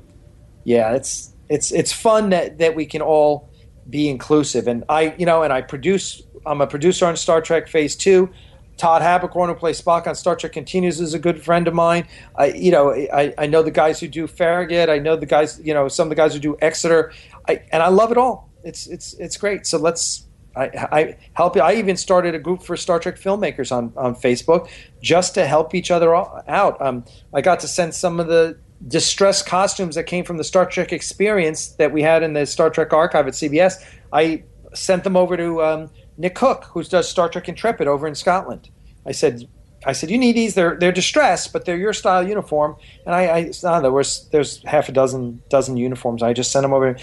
yeah, 0.63 0.93
it's 0.95 1.35
it's 1.49 1.73
it's 1.73 1.93
fun 1.93 2.31
that 2.31 2.59
that 2.59 2.75
we 2.77 2.87
can 2.87 3.03
all 3.03 3.49
be 3.89 4.09
inclusive. 4.09 4.69
And 4.69 4.85
I, 4.89 5.15
you 5.19 5.27
know, 5.27 5.43
and 5.43 5.53
I 5.53 5.63
produce. 5.63 6.23
I'm 6.47 6.61
a 6.61 6.67
producer 6.67 7.07
on 7.07 7.17
Star 7.17 7.41
Trek 7.41 7.67
Phase 7.67 7.97
Two. 7.97 8.31
Todd 8.77 9.03
Haberkorn, 9.03 9.49
who 9.49 9.55
plays 9.55 9.81
Spock 9.81 10.07
on 10.07 10.15
Star 10.15 10.37
Trek 10.37 10.53
Continues, 10.53 11.01
is 11.01 11.15
a 11.15 11.19
good 11.19 11.43
friend 11.43 11.69
of 11.69 11.75
mine. 11.75 12.09
I, 12.37 12.47
you 12.47 12.73
know, 12.73 12.93
I, 12.93 13.33
I 13.39 13.47
know 13.47 13.63
the 13.63 13.71
guys 13.71 14.01
who 14.01 14.09
do 14.09 14.27
Farragut. 14.27 14.89
I 14.91 14.99
know 14.99 15.17
the 15.17 15.27
guys, 15.27 15.61
you 15.63 15.73
know, 15.73 15.87
some 15.89 16.07
of 16.07 16.11
the 16.11 16.17
guys 16.17 16.35
who 16.35 16.41
do 16.41 16.57
Exeter. 16.61 17.13
I, 17.49 17.63
and 17.71 17.83
I 17.83 17.89
love 17.89 18.11
it 18.11 18.19
all. 18.19 18.51
It's 18.65 18.87
it's 18.87 19.15
it's 19.15 19.37
great. 19.37 19.67
So 19.67 19.79
let's 19.79 20.24
I, 20.57 20.89
I 20.93 21.17
help. 21.33 21.57
I 21.57 21.75
even 21.75 21.97
started 21.97 22.35
a 22.35 22.39
group 22.39 22.63
for 22.63 22.77
Star 22.77 22.99
Trek 23.01 23.17
filmmakers 23.17 23.73
on, 23.73 23.93
on 23.97 24.15
Facebook 24.15 24.69
just 25.03 25.35
to 25.35 25.47
help 25.47 25.75
each 25.75 25.91
other 25.91 26.15
out. 26.15 26.81
Um, 26.81 27.05
I 27.33 27.41
got 27.41 27.61
to 27.61 27.69
send 27.69 27.95
some 27.95 28.21
of 28.21 28.29
the 28.29 28.57
distressed 28.87 29.47
costumes 29.47 29.95
that 29.95 30.05
came 30.05 30.25
from 30.25 30.37
the 30.37 30.45
Star 30.45 30.67
Trek 30.67 30.93
experience 30.93 31.69
that 31.69 31.93
we 31.93 32.03
had 32.03 32.23
in 32.23 32.35
the 32.35 32.47
Star 32.47 32.71
Trek 32.71 32.93
archive 32.93 33.27
at 33.27 33.35
CBS. 33.35 33.85
I 34.13 34.45
sent 34.75 35.05
them 35.05 35.17
over 35.17 35.37
to 35.37 35.63
um, 35.63 35.91
Nick 36.19 36.35
Cook, 36.35 36.65
who 36.65 36.83
does 36.85 37.09
Star 37.09 37.29
Trek 37.29 37.49
Intrepid 37.49 37.89
over 37.89 38.07
in 38.07 38.15
Scotland. 38.15 38.69
I 39.07 39.13
said, 39.13 39.49
I 39.87 39.93
said, 39.93 40.11
you 40.11 40.19
need 40.19 40.37
these. 40.37 40.55
They're 40.55 40.77
they're 40.77 40.93
distressed, 40.93 41.53
but 41.53 41.65
they're 41.65 41.77
your 41.77 41.93
style 41.93 42.27
uniform. 42.27 42.77
And 43.05 43.15
I, 43.15 43.35
I, 43.35 43.43
don't 43.43 43.83
know, 43.83 43.93
there's 43.93 44.29
there's 44.29 44.63
half 44.63 44.89
a 44.89 44.93
dozen 44.93 45.43
dozen 45.49 45.77
uniforms. 45.77 46.23
I 46.23 46.33
just 46.33 46.53
sent 46.53 46.63
them 46.63 46.73
over. 46.73 46.97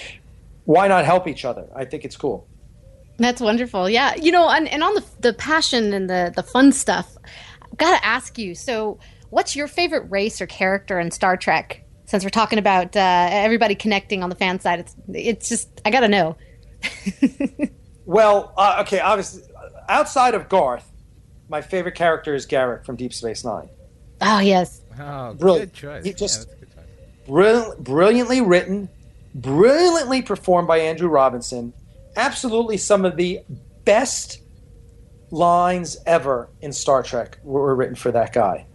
Why 0.66 0.88
not 0.88 1.06
help 1.06 1.28
each 1.28 1.46
other? 1.46 1.68
I 1.76 1.86
think 1.86 2.06
it's 2.06 2.16
cool. 2.16 2.48
That's 3.22 3.40
wonderful. 3.40 3.88
Yeah. 3.88 4.16
You 4.16 4.32
know, 4.32 4.50
and, 4.50 4.68
and 4.68 4.84
on 4.84 4.96
the, 4.96 5.06
the 5.20 5.34
passion 5.34 5.94
and 5.94 6.10
the, 6.10 6.34
the 6.36 6.42
fun 6.42 6.72
stuff, 6.72 7.16
I've 7.62 7.78
got 7.78 7.98
to 8.00 8.06
ask 8.06 8.38
you 8.40 8.56
so, 8.56 9.00
what's 9.30 9.56
your 9.56 9.68
favorite 9.68 10.10
race 10.10 10.42
or 10.42 10.48
character 10.48 11.00
in 11.00 11.12
Star 11.12 11.38
Trek? 11.38 11.86
Since 12.06 12.24
we're 12.24 12.32
talking 12.32 12.58
about 12.58 12.96
uh, 12.96 13.30
everybody 13.32 13.76
connecting 13.76 14.24
on 14.24 14.30
the 14.30 14.36
fan 14.36 14.60
side, 14.60 14.80
it's, 14.80 14.96
it's 15.14 15.50
just, 15.50 15.70
I 15.86 15.92
got 15.92 16.02
to 16.02 16.08
know. 16.08 16.36
well, 18.06 18.54
uh, 18.58 18.80
okay, 18.82 19.00
obviously, 19.00 19.44
outside 19.88 20.34
of 20.34 20.50
Garth, 20.50 20.92
my 21.48 21.62
favorite 21.62 21.96
character 21.96 22.34
is 22.34 22.48
Garak 22.48 22.86
from 22.86 22.96
Deep 22.96 23.14
Space 23.14 23.46
Nine. 23.46 23.70
Oh, 24.20 24.40
yes. 24.40 24.82
Oh, 25.00 25.34
Brilliant. 25.36 25.74
good 25.74 25.80
choice. 25.80 26.04
He 26.04 26.14
just 26.14 26.50
yeah, 26.50 26.82
brilliant, 27.28 27.84
brilliantly 27.84 28.42
written, 28.42 28.90
brilliantly 29.36 30.22
performed 30.22 30.68
by 30.68 30.80
Andrew 30.80 31.08
Robinson 31.08 31.72
absolutely 32.16 32.78
some 32.78 33.06
of 33.06 33.16
the 33.16 33.40
best 33.86 34.42
lines 35.32 35.98
ever 36.06 36.50
in 36.62 36.74
Star 36.74 37.04
Trek 37.04 37.40
were 37.44 37.76
written 37.76 37.96
for 37.96 38.12
that 38.12 38.34
guy. 38.34 38.66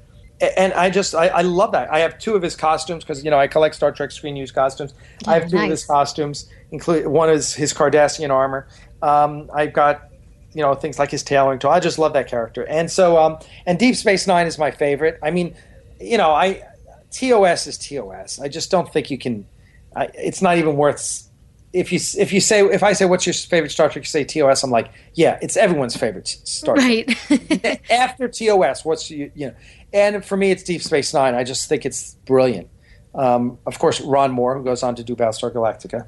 And 0.41 0.75
I 0.75 0.91
just, 0.91 1.15
I, 1.15 1.29
I 1.29 1.41
love 1.43 1.73
that. 1.73 1.91
I 1.91 2.01
have 2.01 2.19
two 2.19 2.35
of 2.35 2.43
his 2.43 2.57
costumes 2.57 3.05
because, 3.05 3.25
you 3.25 3.31
know, 3.31 3.39
I 3.39 3.47
collect 3.47 3.75
Star 3.75 3.91
Trek 3.91 4.11
screen 4.11 4.37
use 4.37 4.53
costumes. 4.53 4.93
I 5.27 5.35
have 5.35 5.49
two 5.49 5.57
nice. 5.57 5.65
of 5.65 5.71
his 5.71 5.85
costumes, 5.87 6.51
include 6.73 7.07
one 7.07 7.31
is 7.31 7.55
his 7.55 7.73
Cardassian 7.73 8.29
armor. 8.31 8.69
Um, 9.01 9.51
I've 9.55 9.73
got, 9.73 10.11
you 10.53 10.61
know, 10.61 10.75
things 10.75 10.99
like 10.99 11.11
his 11.11 11.23
tailoring 11.23 11.59
tool. 11.59 11.71
I 11.71 11.81
just 11.81 11.99
love 11.99 12.13
that 12.15 12.29
character. 12.29 12.67
And 12.67 12.91
so, 12.91 13.17
um, 13.17 13.39
and 13.65 13.79
Deep 13.79 13.97
Space 13.97 14.27
Nine 14.27 14.47
is 14.47 14.59
my 14.59 14.71
favorite. 14.71 15.19
I 15.23 15.31
mean, 15.31 15.55
you 15.99 16.19
know, 16.19 16.31
I, 16.33 16.63
TOS 17.11 17.67
is 17.67 17.79
TOS. 17.79 18.39
I 18.39 18.49
just 18.49 18.71
don't 18.71 18.93
think 18.93 19.11
you 19.11 19.17
can, 19.17 19.47
I, 19.95 20.11
it's 20.13 20.43
not 20.43 20.59
even 20.59 20.77
worth 20.77 21.26
if 21.73 21.93
you 21.93 21.99
if 22.19 22.33
you 22.33 22.41
say 22.41 22.61
if 22.63 22.83
I 22.83 22.93
say 22.93 23.05
what's 23.05 23.27
your 23.27 23.35
favorite 23.35 23.71
Star 23.71 23.89
Trek, 23.89 24.05
you 24.05 24.09
say 24.09 24.25
TOS. 24.25 24.63
I'm 24.63 24.71
like, 24.71 24.91
yeah, 25.15 25.39
it's 25.43 25.57
everyone's 25.57 25.97
favorite 25.97 26.29
Star 26.29 26.77
Trek. 26.77 27.09
Right. 27.31 27.81
After 27.91 28.29
TOS, 28.29 28.85
what's 28.85 29.11
you 29.11 29.31
you 29.35 29.49
know? 29.49 29.55
And 29.93 30.25
for 30.25 30.37
me, 30.37 30.51
it's 30.51 30.63
Deep 30.63 30.83
Space 30.83 31.13
Nine. 31.13 31.35
I 31.35 31.45
just 31.45 31.69
think 31.69 31.85
it's 31.85 32.15
brilliant. 32.27 32.69
Um, 33.15 33.59
of 33.67 33.79
course, 33.79 34.01
Ron 34.01 34.33
Moore, 34.33 34.59
who 34.59 34.65
goes 34.65 34.83
on 34.83 34.95
to 34.97 35.05
do 35.05 35.17
Battlestar 35.17 35.53
Galactica, 35.53 36.07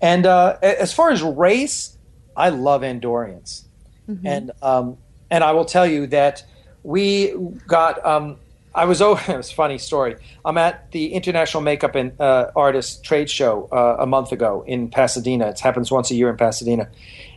and 0.00 0.26
uh, 0.26 0.58
as 0.62 0.92
far 0.92 1.10
as 1.10 1.22
race, 1.22 1.98
I 2.36 2.50
love 2.50 2.82
Andorians, 2.82 3.64
mm-hmm. 4.08 4.26
and 4.26 4.50
um, 4.62 4.98
and 5.30 5.42
I 5.42 5.52
will 5.52 5.64
tell 5.64 5.86
you 5.86 6.06
that 6.08 6.44
we 6.82 7.34
got 7.66 8.04
um, 8.04 8.36
I 8.74 8.86
was 8.86 9.00
oh, 9.00 9.16
it 9.28 9.36
was 9.36 9.50
a 9.50 9.54
funny 9.54 9.78
story. 9.78 10.16
I'm 10.44 10.58
at 10.58 10.90
the 10.90 11.12
International 11.14 11.62
Makeup 11.62 11.94
and 11.94 12.20
uh, 12.20 12.50
Artist 12.56 13.04
Trade 13.04 13.30
Show 13.30 13.68
uh, 13.70 13.96
a 14.00 14.06
month 14.06 14.32
ago 14.32 14.64
in 14.66 14.88
Pasadena. 14.90 15.48
It 15.48 15.60
happens 15.60 15.90
once 15.90 16.10
a 16.10 16.14
year 16.14 16.28
in 16.28 16.36
Pasadena, 16.36 16.88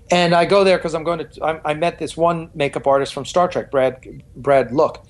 and 0.09 0.33
I 0.33 0.45
go 0.45 0.63
there 0.63 0.77
because 0.77 0.95
I'm 0.95 1.03
going 1.03 1.27
to. 1.27 1.43
I, 1.43 1.71
I 1.71 1.73
met 1.73 1.99
this 1.99 2.17
one 2.17 2.49
makeup 2.55 2.87
artist 2.87 3.13
from 3.13 3.25
Star 3.25 3.47
Trek, 3.47 3.71
Brad 3.71 4.23
Brad 4.35 4.71
Look, 4.71 5.05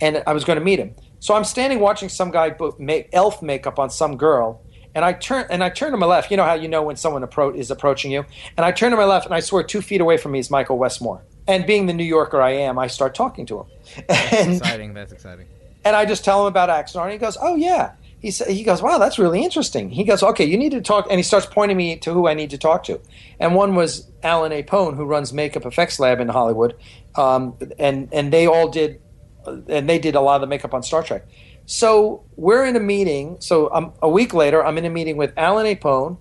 and 0.00 0.22
I 0.26 0.32
was 0.32 0.44
going 0.44 0.58
to 0.58 0.64
meet 0.64 0.78
him. 0.78 0.94
So 1.18 1.34
I'm 1.34 1.44
standing 1.44 1.80
watching 1.80 2.10
some 2.10 2.30
guy 2.30 2.54
make, 2.78 3.08
elf 3.12 3.40
makeup 3.40 3.78
on 3.78 3.88
some 3.88 4.18
girl, 4.18 4.62
and 4.94 5.04
I 5.04 5.14
turn 5.14 5.46
and 5.50 5.64
I 5.64 5.70
turn 5.70 5.90
to 5.92 5.96
my 5.96 6.06
left. 6.06 6.30
You 6.30 6.36
know 6.36 6.44
how 6.44 6.54
you 6.54 6.68
know 6.68 6.82
when 6.82 6.96
someone 6.96 7.22
appro- 7.22 7.56
is 7.56 7.70
approaching 7.70 8.12
you, 8.12 8.24
and 8.56 8.64
I 8.64 8.72
turn 8.72 8.90
to 8.90 8.96
my 8.96 9.04
left, 9.06 9.26
and 9.26 9.34
I 9.34 9.40
swear 9.40 9.62
two 9.62 9.80
feet 9.80 10.00
away 10.00 10.18
from 10.18 10.32
me 10.32 10.38
is 10.38 10.50
Michael 10.50 10.78
Westmore. 10.78 11.24
And 11.46 11.66
being 11.66 11.86
the 11.86 11.92
New 11.92 12.04
Yorker 12.04 12.40
I 12.40 12.52
am, 12.52 12.78
I 12.78 12.86
start 12.86 13.14
talking 13.14 13.44
to 13.46 13.60
him. 13.60 13.66
And, 14.08 14.54
exciting. 14.54 14.94
That's 14.94 15.12
exciting. 15.12 15.46
And 15.84 15.94
I 15.94 16.04
just 16.04 16.24
tell 16.24 16.42
him 16.42 16.46
about 16.46 16.68
Axanar, 16.68 17.04
and 17.04 17.12
he 17.12 17.18
goes, 17.18 17.36
"Oh 17.40 17.56
yeah." 17.56 17.92
He 18.18 18.30
sa- 18.30 18.46
he 18.46 18.64
goes, 18.64 18.80
"Wow, 18.80 18.98
that's 18.98 19.18
really 19.18 19.42
interesting." 19.42 19.90
He 19.90 20.04
goes, 20.04 20.22
"Okay, 20.22 20.44
you 20.44 20.56
need 20.56 20.72
to 20.72 20.80
talk," 20.80 21.06
and 21.10 21.18
he 21.18 21.22
starts 21.22 21.46
pointing 21.46 21.76
me 21.76 21.96
to 21.96 22.12
who 22.12 22.26
I 22.26 22.34
need 22.34 22.50
to 22.50 22.58
talk 22.58 22.84
to. 22.84 23.00
And 23.38 23.54
one 23.54 23.74
was 23.74 24.10
Allan 24.22 24.52
Apone, 24.52 24.96
who 24.96 25.04
runs 25.04 25.32
Makeup 25.32 25.66
Effects 25.66 26.00
Lab 26.00 26.20
in 26.20 26.28
Hollywood, 26.28 26.74
um, 27.16 27.54
and 27.78 28.08
and 28.12 28.32
they 28.32 28.46
all 28.46 28.68
did, 28.68 29.00
and 29.46 29.88
they 29.88 29.98
did 29.98 30.14
a 30.14 30.20
lot 30.20 30.36
of 30.36 30.40
the 30.40 30.46
makeup 30.46 30.72
on 30.72 30.82
Star 30.82 31.02
Trek. 31.02 31.26
So 31.66 32.24
we're 32.36 32.64
in 32.64 32.76
a 32.76 32.80
meeting. 32.80 33.36
So 33.40 33.72
um, 33.72 33.92
a 34.02 34.08
week 34.08 34.34
later, 34.34 34.64
I'm 34.64 34.78
in 34.78 34.84
a 34.84 34.90
meeting 34.90 35.16
with 35.16 35.32
Allan 35.36 35.66
Apone 35.66 36.18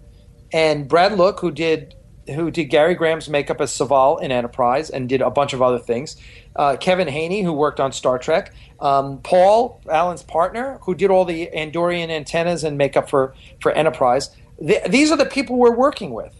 and 0.51 0.87
Brad 0.87 1.17
Look, 1.17 1.39
who 1.39 1.51
did 1.51 1.95
who 2.27 2.51
did 2.51 2.65
Gary 2.65 2.95
Graham's 2.95 3.27
makeup 3.27 3.59
as 3.59 3.71
Soval 3.71 4.21
in 4.21 4.31
Enterprise 4.31 4.89
and 4.89 5.09
did 5.09 5.21
a 5.21 5.29
bunch 5.29 5.51
of 5.53 5.61
other 5.61 5.79
things. 5.79 6.15
Uh, 6.55 6.77
Kevin 6.79 7.07
Haney, 7.07 7.41
who 7.41 7.51
worked 7.51 7.79
on 7.79 7.91
Star 7.91 8.19
Trek. 8.19 8.53
Um, 8.79 9.19
Paul, 9.21 9.81
Alan's 9.89 10.23
partner, 10.23 10.79
who 10.83 10.93
did 10.93 11.09
all 11.09 11.25
the 11.25 11.49
Andorian 11.55 12.09
antennas 12.09 12.63
and 12.63 12.77
makeup 12.77 13.09
for 13.09 13.33
for 13.61 13.71
Enterprise. 13.71 14.29
Th- 14.59 14.83
these 14.85 15.11
are 15.11 15.17
the 15.17 15.25
people 15.25 15.57
we're 15.57 15.75
working 15.75 16.13
with, 16.13 16.39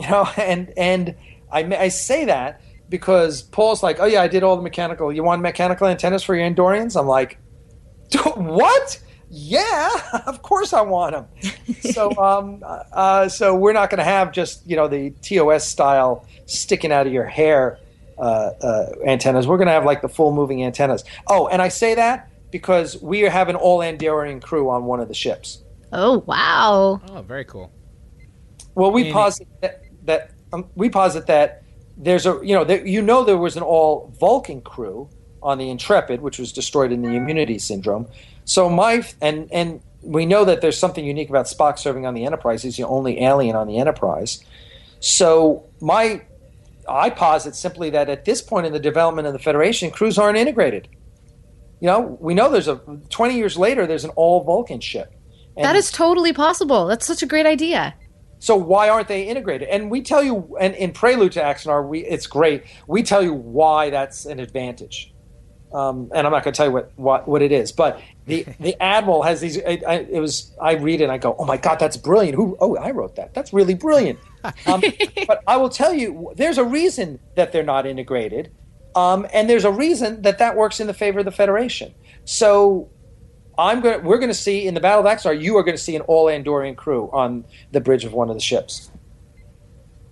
you 0.00 0.08
know. 0.08 0.28
And 0.38 0.72
and 0.76 1.16
I, 1.50 1.64
I 1.76 1.88
say 1.88 2.24
that 2.26 2.60
because 2.88 3.42
Paul's 3.42 3.82
like, 3.82 3.98
oh 4.00 4.04
yeah, 4.04 4.22
I 4.22 4.28
did 4.28 4.42
all 4.42 4.56
the 4.56 4.62
mechanical. 4.62 5.12
You 5.12 5.24
want 5.24 5.42
mechanical 5.42 5.86
antennas 5.86 6.22
for 6.22 6.36
your 6.36 6.48
Andorians? 6.48 6.98
I'm 6.98 7.06
like, 7.06 7.38
what? 8.34 9.00
Yeah, 9.30 9.90
of 10.26 10.42
course 10.42 10.74
I 10.74 10.82
want 10.82 11.14
them. 11.14 11.54
so, 11.92 12.14
um, 12.16 12.62
uh, 12.64 13.28
so 13.28 13.56
we're 13.56 13.72
not 13.72 13.88
going 13.88 13.98
to 13.98 14.04
have 14.04 14.30
just 14.30 14.66
you 14.68 14.76
know 14.76 14.88
the 14.88 15.10
TOS 15.22 15.66
style 15.66 16.26
sticking 16.46 16.92
out 16.92 17.06
of 17.06 17.12
your 17.12 17.24
hair 17.24 17.78
antennas. 19.06 19.46
We're 19.46 19.56
going 19.56 19.66
to 19.66 19.72
have 19.72 19.84
like 19.84 20.02
the 20.02 20.08
full 20.08 20.32
moving 20.32 20.64
antennas. 20.64 21.04
Oh, 21.26 21.48
and 21.48 21.60
I 21.60 21.68
say 21.68 21.94
that 21.94 22.30
because 22.50 23.00
we 23.02 23.20
have 23.20 23.48
an 23.48 23.56
all 23.56 23.78
Andorian 23.80 24.40
crew 24.42 24.70
on 24.70 24.84
one 24.84 25.00
of 25.00 25.08
the 25.08 25.14
ships. 25.14 25.62
Oh 25.92 26.18
wow! 26.26 27.00
Oh, 27.10 27.22
very 27.22 27.44
cool. 27.44 27.70
Well, 28.74 28.90
we 28.90 29.02
Meaning- 29.02 29.12
posit 29.12 29.48
that, 29.60 29.82
that 30.04 30.30
um, 30.52 30.66
we 30.74 30.88
posit 30.88 31.26
that 31.26 31.62
there's 31.96 32.26
a 32.26 32.40
you 32.42 32.54
know 32.54 32.64
there, 32.64 32.86
you 32.86 33.02
know 33.02 33.24
there 33.24 33.36
was 33.36 33.56
an 33.56 33.62
all 33.62 34.12
Vulcan 34.18 34.60
crew 34.62 35.08
on 35.42 35.58
the 35.58 35.68
Intrepid, 35.68 36.20
which 36.20 36.38
was 36.38 36.52
destroyed 36.52 36.92
in 36.92 37.02
the 37.02 37.10
Immunity 37.10 37.58
Syndrome. 37.58 38.06
So 38.44 38.68
my 38.68 39.04
and 39.20 39.50
and 39.52 39.82
we 40.00 40.26
know 40.26 40.44
that 40.44 40.60
there's 40.60 40.78
something 40.78 41.04
unique 41.04 41.28
about 41.28 41.46
Spock 41.46 41.78
serving 41.78 42.06
on 42.06 42.14
the 42.14 42.24
Enterprise. 42.24 42.62
He's 42.62 42.76
the 42.76 42.84
only 42.84 43.20
alien 43.22 43.54
on 43.54 43.66
the 43.66 43.78
Enterprise. 43.78 44.42
So 45.00 45.66
my 45.80 46.22
I 46.88 47.10
posit 47.10 47.54
simply 47.54 47.90
that 47.90 48.08
at 48.08 48.24
this 48.24 48.42
point 48.42 48.66
in 48.66 48.72
the 48.72 48.80
development 48.80 49.26
of 49.26 49.32
the 49.32 49.38
Federation, 49.38 49.90
crews 49.90 50.18
aren't 50.18 50.38
integrated. 50.38 50.88
You 51.80 51.86
know, 51.88 52.16
we 52.20 52.34
know 52.34 52.50
there's 52.50 52.68
a 52.68 52.76
20 53.10 53.36
years 53.36 53.56
later 53.56 53.86
there's 53.86 54.04
an 54.04 54.10
all 54.10 54.44
Vulcan 54.44 54.80
ship. 54.80 55.12
And 55.56 55.64
That 55.64 55.76
is 55.76 55.90
totally 55.90 56.32
possible. 56.32 56.86
That's 56.86 57.06
such 57.06 57.22
a 57.22 57.26
great 57.26 57.46
idea. 57.46 57.94
so 58.38 58.56
why 58.56 58.88
aren't 58.88 59.08
they 59.08 59.28
integrated? 59.28 59.68
And 59.68 59.90
we 59.90 60.02
tell 60.02 60.22
you, 60.22 60.56
and 60.60 60.74
in 60.74 60.92
Prelude 60.92 61.32
to 61.32 61.40
Axanar, 61.40 61.86
we 61.86 62.00
it's 62.00 62.26
great. 62.26 62.64
We 62.86 63.02
tell 63.02 63.22
you 63.22 63.34
why 63.34 63.90
that's 63.90 64.24
an 64.26 64.40
advantage. 64.40 65.11
Um, 65.72 66.10
and 66.14 66.26
I'm 66.26 66.32
not 66.32 66.44
going 66.44 66.52
to 66.52 66.56
tell 66.56 66.66
you 66.66 66.72
what, 66.72 66.92
what, 66.96 67.28
what 67.28 67.42
it 67.42 67.50
is, 67.50 67.72
but 67.72 68.00
the, 68.26 68.44
the 68.60 68.80
admiral 68.82 69.22
has 69.22 69.40
these. 69.40 69.58
I, 69.58 69.80
I, 69.86 69.94
it 70.10 70.20
was 70.20 70.52
I 70.60 70.72
read 70.74 71.00
it 71.00 71.04
and 71.04 71.12
I 71.12 71.18
go, 71.18 71.34
oh 71.38 71.44
my 71.44 71.56
god, 71.56 71.78
that's 71.78 71.96
brilliant. 71.96 72.36
Who? 72.36 72.56
Oh, 72.60 72.76
I 72.76 72.90
wrote 72.90 73.16
that. 73.16 73.34
That's 73.34 73.52
really 73.52 73.74
brilliant. 73.74 74.18
Um, 74.66 74.82
but 75.26 75.42
I 75.46 75.56
will 75.56 75.70
tell 75.70 75.94
you, 75.94 76.32
there's 76.36 76.58
a 76.58 76.64
reason 76.64 77.20
that 77.36 77.52
they're 77.52 77.62
not 77.62 77.86
integrated, 77.86 78.52
um, 78.94 79.26
and 79.32 79.48
there's 79.48 79.64
a 79.64 79.70
reason 79.70 80.22
that 80.22 80.38
that 80.38 80.56
works 80.56 80.80
in 80.80 80.86
the 80.86 80.94
favor 80.94 81.20
of 81.20 81.24
the 81.24 81.32
Federation. 81.32 81.94
So 82.24 82.90
I'm 83.58 83.80
going. 83.80 84.04
We're 84.04 84.18
going 84.18 84.30
to 84.30 84.34
see 84.34 84.66
in 84.66 84.74
the 84.74 84.80
Battle 84.80 85.06
of 85.06 85.06
Axanar. 85.06 85.40
You 85.40 85.56
are 85.56 85.62
going 85.62 85.76
to 85.76 85.82
see 85.82 85.96
an 85.96 86.02
all 86.02 86.26
Andorian 86.26 86.76
crew 86.76 87.08
on 87.12 87.44
the 87.70 87.80
bridge 87.80 88.04
of 88.04 88.12
one 88.12 88.28
of 88.28 88.36
the 88.36 88.42
ships. 88.42 88.90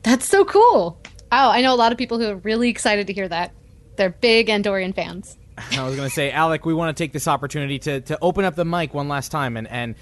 That's 0.02 0.26
so 0.26 0.44
cool. 0.44 0.98
Oh, 1.32 1.50
I 1.50 1.60
know 1.60 1.74
a 1.74 1.76
lot 1.76 1.92
of 1.92 1.98
people 1.98 2.18
who 2.18 2.28
are 2.28 2.36
really 2.36 2.70
excited 2.70 3.06
to 3.06 3.12
hear 3.12 3.28
that. 3.28 3.52
They're 3.96 4.10
big 4.10 4.48
Andorian 4.48 4.94
fans. 4.94 5.36
I 5.72 5.84
was 5.84 5.96
going 5.96 6.08
to 6.08 6.14
say, 6.14 6.30
Alec, 6.30 6.64
we 6.64 6.74
want 6.74 6.96
to 6.96 7.02
take 7.02 7.12
this 7.12 7.28
opportunity 7.28 7.78
to, 7.80 8.00
to 8.02 8.18
open 8.20 8.44
up 8.44 8.54
the 8.54 8.64
mic 8.64 8.94
one 8.94 9.08
last 9.08 9.30
time. 9.30 9.56
And, 9.56 9.68
and, 9.68 9.94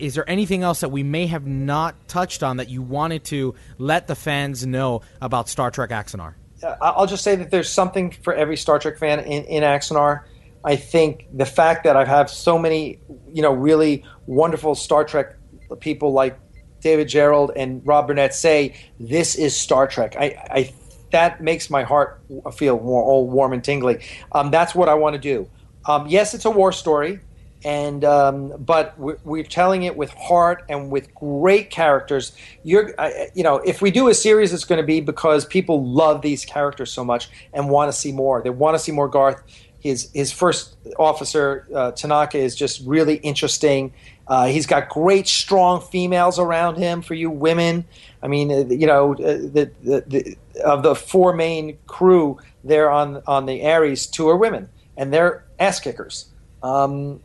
is 0.00 0.14
there 0.14 0.28
anything 0.28 0.62
else 0.62 0.80
that 0.80 0.90
we 0.90 1.02
may 1.02 1.26
have 1.26 1.46
not 1.46 2.08
touched 2.08 2.42
on 2.42 2.58
that 2.58 2.68
you 2.68 2.82
wanted 2.82 3.24
to 3.24 3.54
let 3.78 4.06
the 4.06 4.14
fans 4.14 4.66
know 4.66 5.02
about 5.20 5.48
Star 5.48 5.70
Trek 5.70 5.90
Axanar? 5.90 6.34
I'll 6.80 7.06
just 7.06 7.22
say 7.22 7.36
that 7.36 7.50
there's 7.50 7.70
something 7.70 8.10
for 8.10 8.34
every 8.34 8.56
Star 8.56 8.78
Trek 8.78 8.98
fan 8.98 9.20
in, 9.20 9.44
in 9.44 9.62
Axanar. 9.62 10.24
I 10.64 10.76
think 10.76 11.26
the 11.32 11.46
fact 11.46 11.84
that 11.84 11.96
I 11.96 12.04
have 12.04 12.28
so 12.28 12.58
many, 12.58 12.98
you 13.32 13.42
know, 13.42 13.52
really 13.52 14.04
wonderful 14.26 14.74
Star 14.74 15.04
Trek 15.04 15.36
people 15.80 16.12
like 16.12 16.38
David 16.80 17.08
Gerrold 17.08 17.52
and 17.56 17.86
Rob 17.86 18.08
Burnett 18.08 18.34
say 18.34 18.74
this 18.98 19.34
is 19.34 19.56
Star 19.56 19.86
Trek. 19.86 20.16
I, 20.18 20.24
I 20.50 20.72
that 21.10 21.40
makes 21.40 21.70
my 21.70 21.82
heart 21.82 22.20
feel 22.54 22.78
more, 22.80 23.02
all 23.02 23.28
warm 23.28 23.52
and 23.52 23.64
tingly. 23.64 24.04
Um, 24.32 24.50
that's 24.50 24.74
what 24.74 24.88
I 24.88 24.94
want 24.94 25.14
to 25.14 25.20
do. 25.20 25.48
Um, 25.86 26.06
yes, 26.06 26.34
it's 26.34 26.44
a 26.44 26.50
war 26.50 26.70
story, 26.72 27.20
and 27.64 28.04
um, 28.04 28.52
but 28.58 28.98
we're, 28.98 29.18
we're 29.24 29.42
telling 29.42 29.84
it 29.84 29.96
with 29.96 30.10
heart 30.10 30.64
and 30.68 30.90
with 30.90 31.14
great 31.14 31.70
characters. 31.70 32.36
You're, 32.62 32.94
I, 32.98 33.28
you 33.34 33.42
know, 33.42 33.56
if 33.56 33.80
we 33.80 33.90
do 33.90 34.08
a 34.08 34.14
series, 34.14 34.52
it's 34.52 34.64
going 34.64 34.80
to 34.80 34.86
be 34.86 35.00
because 35.00 35.46
people 35.46 35.84
love 35.84 36.22
these 36.22 36.44
characters 36.44 36.92
so 36.92 37.04
much 37.04 37.30
and 37.54 37.70
want 37.70 37.90
to 37.90 37.98
see 37.98 38.12
more. 38.12 38.42
They 38.42 38.50
want 38.50 38.74
to 38.74 38.78
see 38.78 38.92
more 38.92 39.08
Garth. 39.08 39.42
His 39.80 40.10
his 40.12 40.32
first 40.32 40.76
officer 40.98 41.66
uh, 41.74 41.92
Tanaka 41.92 42.38
is 42.38 42.54
just 42.54 42.82
really 42.84 43.16
interesting. 43.16 43.94
Uh, 44.28 44.46
he's 44.46 44.66
got 44.66 44.88
great, 44.90 45.26
strong 45.26 45.80
females 45.80 46.38
around 46.38 46.76
him 46.76 47.00
for 47.00 47.14
you 47.14 47.30
women. 47.30 47.84
I 48.22 48.28
mean, 48.28 48.52
uh, 48.52 48.72
you 48.72 48.86
know, 48.86 49.14
uh, 49.14 49.16
the, 49.16 49.70
the, 49.82 50.04
the 50.06 50.36
of 50.62 50.82
the 50.82 50.94
four 50.94 51.32
main 51.32 51.78
crew 51.86 52.38
there 52.62 52.90
on 52.90 53.22
on 53.26 53.46
the 53.46 53.66
Ares, 53.66 54.06
two 54.06 54.28
are 54.28 54.36
women, 54.36 54.68
and 54.96 55.12
they're 55.12 55.44
ass 55.58 55.80
kickers. 55.80 56.26
Um, 56.62 57.20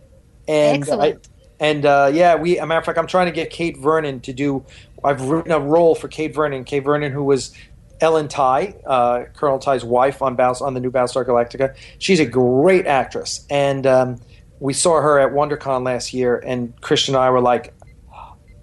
and 0.48 0.84
Excellent. 0.84 1.28
I, 1.28 1.66
and 1.66 1.86
uh, 1.86 2.12
yeah, 2.14 2.36
we. 2.36 2.58
A 2.58 2.66
matter 2.66 2.80
of 2.80 2.86
fact, 2.86 2.98
I'm 2.98 3.08
trying 3.08 3.28
to 3.28 3.32
get 3.32 3.50
Kate 3.50 3.78
Vernon 3.78 4.20
to 4.22 4.34
do. 4.34 4.66
I've 5.04 5.22
written 5.22 5.52
a 5.52 5.60
role 5.60 5.96
for 5.96 6.08
Kate 6.08 6.34
Vernon. 6.34 6.64
Kate 6.64 6.84
Vernon, 6.84 7.12
who 7.12 7.24
was 7.24 7.54
Ellen 8.00 8.28
Tigh, 8.28 8.76
uh, 8.86 9.26
Colonel 9.34 9.60
Tigh's 9.60 9.84
wife 9.84 10.22
on 10.22 10.40
on 10.40 10.74
the 10.74 10.80
new 10.80 10.92
Battlestar 10.92 11.26
Galactica. 11.26 11.76
She's 12.00 12.20
a 12.20 12.26
great 12.26 12.86
actress, 12.86 13.46
and 13.50 13.88
um, 13.88 14.20
we 14.64 14.72
saw 14.72 15.02
her 15.02 15.19
at 15.19 15.34
WonderCon 15.34 15.84
last 15.84 16.14
year. 16.14 16.38
And 16.38 16.80
Christian 16.80 17.15
and 17.15 17.23
I 17.23 17.30
were 17.31 17.41
like, 17.41 17.73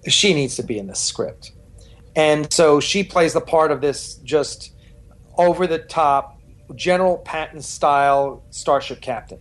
she 0.09 0.32
needs 0.32 0.56
to 0.56 0.62
be 0.62 0.78
in 0.78 0.86
this 0.86 0.98
script. 0.98 1.52
And 2.16 2.51
so 2.51 2.81
she 2.81 3.05
plays 3.05 3.35
the 3.35 3.43
part 3.43 3.70
of 3.70 3.82
this 3.82 4.14
just 4.24 4.72
over 5.36 5.66
the 5.66 5.78
top 5.78 6.40
General 6.74 7.18
Patton 7.18 7.60
style 7.60 8.43
starship 8.48 9.02
captain. 9.02 9.40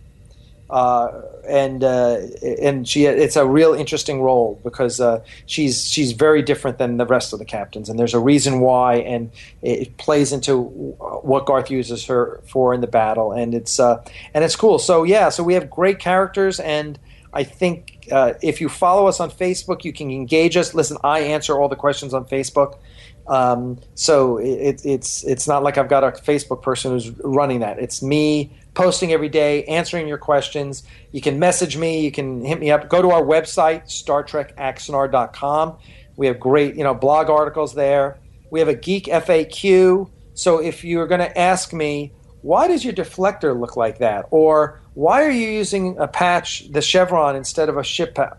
Uh, 0.70 1.22
and 1.48 1.82
uh, 1.82 2.18
and 2.60 2.88
she 2.88 3.04
it's 3.06 3.34
a 3.34 3.44
real 3.44 3.74
interesting 3.74 4.22
role 4.22 4.60
because 4.62 5.00
uh, 5.00 5.20
she's 5.46 5.84
she's 5.84 6.12
very 6.12 6.42
different 6.42 6.78
than 6.78 6.96
the 6.96 7.06
rest 7.06 7.32
of 7.32 7.40
the 7.40 7.44
captains, 7.44 7.88
and 7.88 7.98
there's 7.98 8.14
a 8.14 8.20
reason 8.20 8.60
why, 8.60 8.94
and 8.96 9.32
it, 9.62 9.96
plays 9.96 10.32
into 10.32 10.62
what 10.62 11.44
Garth 11.46 11.72
uses 11.72 12.06
her 12.06 12.40
for 12.46 12.72
in 12.72 12.82
the 12.82 12.86
battle, 12.86 13.32
and 13.32 13.52
it's 13.52 13.80
uh, 13.80 14.00
and 14.32 14.44
it's 14.44 14.54
cool. 14.54 14.78
So 14.78 15.02
yeah, 15.02 15.28
so 15.28 15.42
we 15.42 15.54
have 15.54 15.68
great 15.68 15.98
characters, 15.98 16.60
and 16.60 17.00
I 17.32 17.42
think 17.42 18.06
uh, 18.12 18.34
if 18.40 18.60
you 18.60 18.68
follow 18.68 19.08
us 19.08 19.18
on 19.18 19.30
Facebook, 19.30 19.82
you 19.82 19.92
can 19.92 20.10
engage 20.12 20.56
us. 20.56 20.72
Listen, 20.72 20.98
I 21.02 21.20
answer 21.20 21.58
all 21.58 21.68
the 21.68 21.76
questions 21.76 22.14
on 22.14 22.26
Facebook. 22.26 22.78
Um, 23.26 23.78
so 23.94 24.38
it, 24.38 24.82
it's 24.84 25.24
it's 25.24 25.48
not 25.48 25.64
like 25.64 25.78
I've 25.78 25.88
got 25.88 26.04
a 26.04 26.12
Facebook 26.12 26.62
person 26.62 26.92
who's 26.92 27.10
running 27.24 27.60
that. 27.60 27.78
It's 27.80 28.02
me 28.02 28.52
posting 28.74 29.12
every 29.12 29.28
day, 29.28 29.64
answering 29.64 30.06
your 30.08 30.18
questions. 30.18 30.82
You 31.12 31.20
can 31.20 31.38
message 31.38 31.76
me. 31.76 32.04
You 32.04 32.12
can 32.12 32.44
hit 32.44 32.60
me 32.60 32.70
up. 32.70 32.88
Go 32.88 33.02
to 33.02 33.10
our 33.10 33.22
website, 33.22 33.84
StarTrekAxanar.com. 33.86 35.78
We 36.16 36.26
have 36.26 36.38
great 36.38 36.76
you 36.76 36.84
know 36.84 36.94
blog 36.94 37.30
articles 37.30 37.74
there. 37.74 38.18
We 38.50 38.60
have 38.60 38.68
a 38.68 38.74
geek 38.74 39.06
FAQ. 39.06 40.10
So 40.34 40.58
if 40.58 40.84
you're 40.84 41.06
going 41.06 41.20
to 41.20 41.38
ask 41.38 41.72
me 41.72 42.12
why 42.42 42.68
does 42.68 42.84
your 42.84 42.94
deflector 42.94 43.58
look 43.58 43.76
like 43.76 43.98
that? 43.98 44.26
Or 44.30 44.80
why 44.94 45.24
are 45.24 45.30
you 45.30 45.48
using 45.48 45.98
a 45.98 46.08
patch, 46.08 46.70
the 46.70 46.82
chevron, 46.82 47.36
instead 47.36 47.68
of 47.68 47.76
a 47.76 47.84
ship 47.84 48.14
patch? 48.14 48.38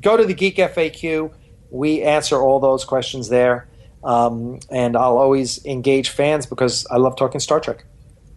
Go 0.00 0.16
to 0.16 0.24
the 0.24 0.34
Geek 0.34 0.56
FAQ. 0.56 1.32
We 1.70 2.02
answer 2.02 2.36
all 2.36 2.60
those 2.60 2.84
questions 2.84 3.28
there. 3.28 3.68
Um, 4.02 4.60
and 4.70 4.96
I'll 4.96 5.18
always 5.18 5.64
engage 5.66 6.10
fans 6.10 6.46
because 6.46 6.86
I 6.90 6.96
love 6.96 7.16
talking 7.16 7.40
Star 7.40 7.60
Trek. 7.60 7.84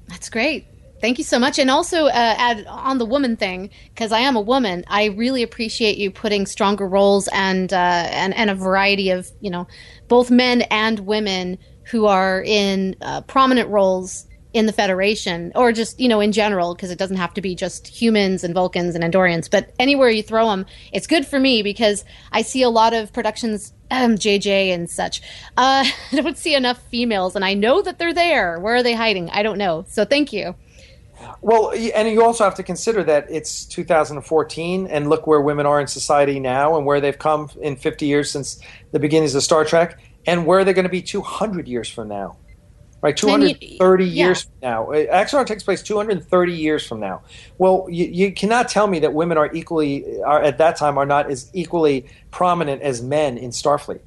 That's 0.08 0.30
great. 0.30 0.66
Thank 1.04 1.18
you 1.18 1.26
so 1.26 1.38
much. 1.38 1.60
And 1.60 1.70
also, 1.70 2.06
uh, 2.06 2.12
add 2.14 2.66
on 2.66 2.98
the 2.98 3.06
woman 3.06 3.36
thing, 3.36 3.72
because 3.94 4.14
I 4.14 4.20
am 4.20 4.38
a 4.38 4.42
woman, 4.42 4.86
I 4.88 5.08
really 5.08 5.44
appreciate 5.44 5.98
you 5.98 6.10
putting 6.10 6.46
stronger 6.46 6.88
roles 6.88 7.28
and, 7.34 7.74
uh, 7.74 8.08
and, 8.10 8.34
and 8.36 8.50
a 8.50 8.56
variety 8.56 9.10
of, 9.10 9.30
you 9.42 9.50
know, 9.50 9.68
both 10.08 10.32
men 10.32 10.62
and 10.72 11.02
women 11.02 11.58
who 11.92 12.06
are 12.06 12.42
in 12.42 12.96
uh, 13.02 13.20
prominent 13.20 13.68
roles 13.68 14.28
in 14.54 14.66
the 14.66 14.72
Federation, 14.72 15.52
or 15.56 15.74
just 15.74 16.00
you 16.00 16.08
know 16.08 16.22
in 16.22 16.32
general, 16.32 16.74
because 16.74 16.90
it 16.90 17.00
doesn't 17.00 17.18
have 17.18 17.34
to 17.34 17.42
be 17.42 17.54
just 17.54 17.88
humans 17.88 18.44
and 18.46 18.54
Vulcans 18.54 18.96
and 18.96 19.04
Andorians, 19.04 19.50
but 19.52 19.74
anywhere 19.80 20.10
you 20.10 20.24
throw 20.24 20.48
them, 20.48 20.66
it's 20.94 21.08
good 21.08 21.26
for 21.26 21.40
me 21.40 21.64
because 21.64 22.06
I 22.32 22.44
see 22.44 22.62
a 22.62 22.70
lot 22.70 22.94
of 22.94 23.12
productions, 23.12 23.74
um, 23.92 24.16
JJ 24.16 24.74
and 24.74 24.90
such. 24.90 25.22
Uh, 25.58 25.84
I 26.12 26.16
don't 26.16 26.38
see 26.38 26.56
enough 26.56 26.82
females, 26.84 27.36
and 27.36 27.44
I 27.44 27.56
know 27.56 27.82
that 27.82 28.00
they're 28.00 28.14
there. 28.14 28.58
Where 28.60 28.76
are 28.76 28.84
they 28.84 28.94
hiding? 28.94 29.30
I 29.32 29.44
don't 29.44 29.58
know. 29.58 29.84
So 29.90 30.06
thank 30.06 30.32
you. 30.32 30.56
Well, 31.42 31.72
and 31.72 32.10
you 32.10 32.24
also 32.24 32.44
have 32.44 32.56
to 32.56 32.64
consider 32.64 33.04
that 33.04 33.28
it's 33.30 33.66
2014, 33.66 34.88
and 34.88 35.10
look 35.10 35.28
where 35.28 35.42
women 35.42 35.66
are 35.66 35.82
in 35.82 35.88
society 35.88 36.40
now, 36.40 36.78
and 36.78 36.86
where 36.86 37.02
they've 37.02 37.18
come 37.18 37.50
in 37.62 37.76
50 37.76 38.06
years 38.06 38.32
since 38.32 38.60
the 38.92 39.00
beginnings 39.00 39.36
of 39.36 39.44
Star 39.44 39.66
Trek, 39.66 40.00
and 40.26 40.46
where 40.46 40.64
they're 40.64 40.74
going 40.74 40.84
to 40.84 40.90
be 40.90 41.02
200 41.02 41.68
years 41.68 41.90
from 41.90 42.08
now 42.08 42.38
right? 43.04 43.18
230 43.18 44.06
yeah. 44.06 44.26
years 44.26 44.44
from 44.44 44.54
now. 44.62 44.92
Uh, 44.92 45.06
Axanar 45.14 45.46
takes 45.46 45.62
place 45.62 45.84
230 45.84 46.54
years 46.54 46.88
from 46.88 47.00
now. 47.00 47.22
Well, 47.58 47.86
you, 47.90 48.06
you, 48.06 48.32
cannot 48.32 48.70
tell 48.70 48.88
me 48.88 49.00
that 49.00 49.14
women 49.14 49.38
are 49.38 49.54
equally, 49.54 50.22
are 50.24 50.42
at 50.42 50.58
that 50.58 50.78
time, 50.78 50.98
are 50.98 51.06
not 51.06 51.30
as 51.30 51.52
equally 51.54 52.08
prominent 52.32 52.82
as 52.82 53.02
men 53.04 53.38
in 53.38 53.52
Starfleet. 53.52 54.00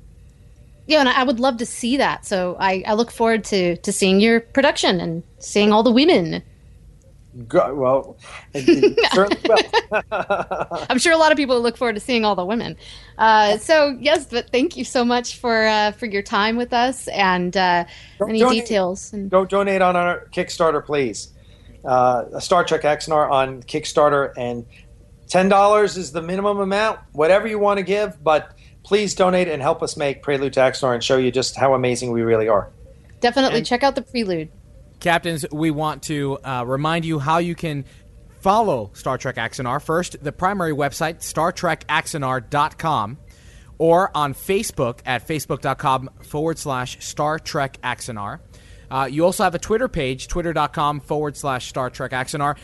Yeah, 0.87 1.01
and 1.01 1.09
I 1.09 1.25
would 1.25 1.39
love 1.39 1.59
to 1.59 1.67
see 1.67 1.99
that. 1.99 2.25
So 2.25 2.57
I, 2.59 2.83
I 2.87 2.95
look 2.95 3.11
forward 3.11 3.45
to, 3.45 3.77
to 3.77 3.93
seeing 3.93 4.21
your 4.21 4.41
production 4.41 5.01
and 5.01 5.23
seeing 5.39 5.73
all 5.73 5.83
the 5.83 5.91
women. 5.91 6.43
Go, 7.49 7.75
well, 7.75 8.17
certainly 8.55 8.97
will. 9.49 10.07
I'm 10.91 10.99
sure 10.99 11.13
a 11.13 11.19
lot 11.19 11.33
of 11.33 11.37
people 11.37 11.61
look 11.61 11.77
forward 11.77 11.95
to 11.95 12.01
seeing 12.01 12.25
all 12.25 12.35
the 12.35 12.45
women. 12.47 12.77
Uh, 13.19 13.59
so 13.59 13.97
yes, 14.01 14.27
but 14.27 14.51
thank 14.51 14.77
you 14.77 14.85
so 14.85 15.05
much 15.05 15.37
for 15.39 15.67
uh, 15.67 15.91
for 15.93 16.07
your 16.07 16.23
time 16.23 16.57
with 16.57 16.73
us 16.73 17.09
and 17.09 17.57
uh, 17.57 17.85
any 18.27 18.41
donate, 18.41 18.63
details. 18.63 19.13
And- 19.13 19.31
go 19.31 19.45
donate 19.45 19.83
on 19.83 19.97
our 19.97 20.27
Kickstarter, 20.33 20.85
please. 20.85 21.33
Uh, 21.85 22.41
Star 22.41 22.65
Trek 22.65 22.83
Axanar 22.83 23.31
on 23.31 23.63
Kickstarter, 23.65 24.33
and 24.37 24.65
ten 25.29 25.49
dollars 25.49 25.97
is 25.97 26.13
the 26.13 26.23
minimum 26.23 26.59
amount. 26.61 27.01
Whatever 27.13 27.47
you 27.47 27.59
want 27.59 27.79
to 27.79 27.85
give, 27.85 28.23
but 28.25 28.57
please 28.83 29.15
donate 29.15 29.49
and 29.49 29.61
help 29.61 29.83
us 29.83 29.97
make 29.97 30.23
Prelude 30.23 30.55
to 30.55 30.61
Axanar 30.61 30.95
and 30.95 31.05
show 31.05 31.17
you 31.17 31.31
just 31.31 31.55
how 31.57 31.75
amazing 31.75 32.13
we 32.13 32.23
really 32.23 32.49
are. 32.49 32.71
Definitely 33.21 33.59
and- 33.59 33.67
check 33.67 33.83
out 33.83 33.95
the 33.95 34.03
Prelude. 34.03 34.49
Captains, 35.01 35.45
we 35.53 35.71
want 35.71 36.03
to 36.05 36.39
uh, 36.39 36.65
remind 36.67 37.05
you 37.05 37.19
how 37.19 37.39
you 37.39 37.55
can 37.55 37.85
follow 38.41 38.91
Star 38.95 39.19
Trek 39.19 39.37
Axanar. 39.37 39.83
First, 39.83 40.23
the 40.23 40.33
primary 40.33 40.73
website, 40.73 41.19
StarTrekAxanar.com, 41.19 43.19
or 43.79 44.11
on 44.15 44.35
Facebook 44.35 45.01
at 45.05 45.27
Facebook.com 45.27 46.11
forward 46.23 46.59
slash 46.59 47.05
Star 47.05 47.39
Trek 47.39 47.79
Axanar. 47.83 48.41
Uh, 48.91 49.09
you 49.11 49.25
also 49.25 49.45
have 49.45 49.55
a 49.55 49.59
Twitter 49.59 49.89
page, 49.89 50.29
Twitter.com 50.29 51.01
forward 51.01 51.37
slash 51.37 51.69
Star 51.69 51.91
Trek 51.91 52.13
Axanar 52.13 52.57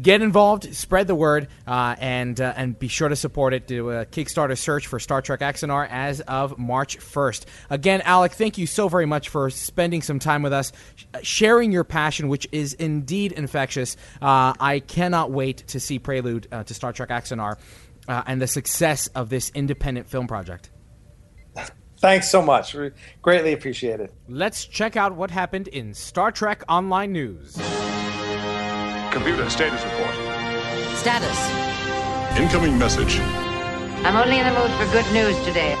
get 0.00 0.22
involved, 0.22 0.74
spread 0.74 1.06
the 1.06 1.14
word, 1.14 1.48
uh, 1.66 1.96
and 1.98 2.40
uh, 2.40 2.52
and 2.56 2.78
be 2.78 2.88
sure 2.88 3.08
to 3.08 3.16
support 3.16 3.54
it. 3.54 3.66
Do 3.66 3.90
a 3.90 4.06
Kickstarter 4.06 4.56
search 4.56 4.86
for 4.86 4.98
Star 4.98 5.22
Trek 5.22 5.40
Axanar 5.40 5.88
as 5.90 6.20
of 6.22 6.58
March 6.58 6.98
1st. 6.98 7.44
Again, 7.70 8.00
Alec, 8.02 8.32
thank 8.32 8.58
you 8.58 8.66
so 8.66 8.88
very 8.88 9.06
much 9.06 9.28
for 9.28 9.50
spending 9.50 10.02
some 10.02 10.18
time 10.18 10.42
with 10.42 10.52
us, 10.52 10.72
sharing 11.22 11.72
your 11.72 11.84
passion, 11.84 12.28
which 12.28 12.48
is 12.52 12.74
indeed 12.74 13.32
infectious. 13.32 13.96
Uh, 14.20 14.54
I 14.58 14.80
cannot 14.80 15.30
wait 15.30 15.58
to 15.68 15.80
see 15.80 15.98
Prelude 15.98 16.48
uh, 16.52 16.64
to 16.64 16.74
Star 16.74 16.92
Trek 16.92 17.08
Axanar 17.08 17.56
uh, 18.08 18.22
and 18.26 18.40
the 18.40 18.46
success 18.46 19.06
of 19.08 19.28
this 19.28 19.50
independent 19.54 20.08
film 20.08 20.26
project. 20.26 20.70
Thanks 21.98 22.30
so 22.30 22.40
much. 22.40 22.72
We 22.74 22.92
greatly 23.20 23.52
appreciate 23.52 24.00
it. 24.00 24.12
Let's 24.26 24.64
check 24.64 24.96
out 24.96 25.14
what 25.14 25.30
happened 25.30 25.68
in 25.68 25.92
Star 25.92 26.32
Trek 26.32 26.62
Online 26.66 27.12
News. 27.12 27.58
Computer 29.10 29.50
status 29.50 29.82
report. 29.82 30.14
Status. 30.94 32.38
Incoming 32.38 32.78
message. 32.78 33.18
I'm 34.06 34.14
only 34.14 34.38
in 34.38 34.46
the 34.46 34.52
mood 34.52 34.70
for 34.78 34.84
good 34.92 35.12
news 35.12 35.36
today. 35.44 35.72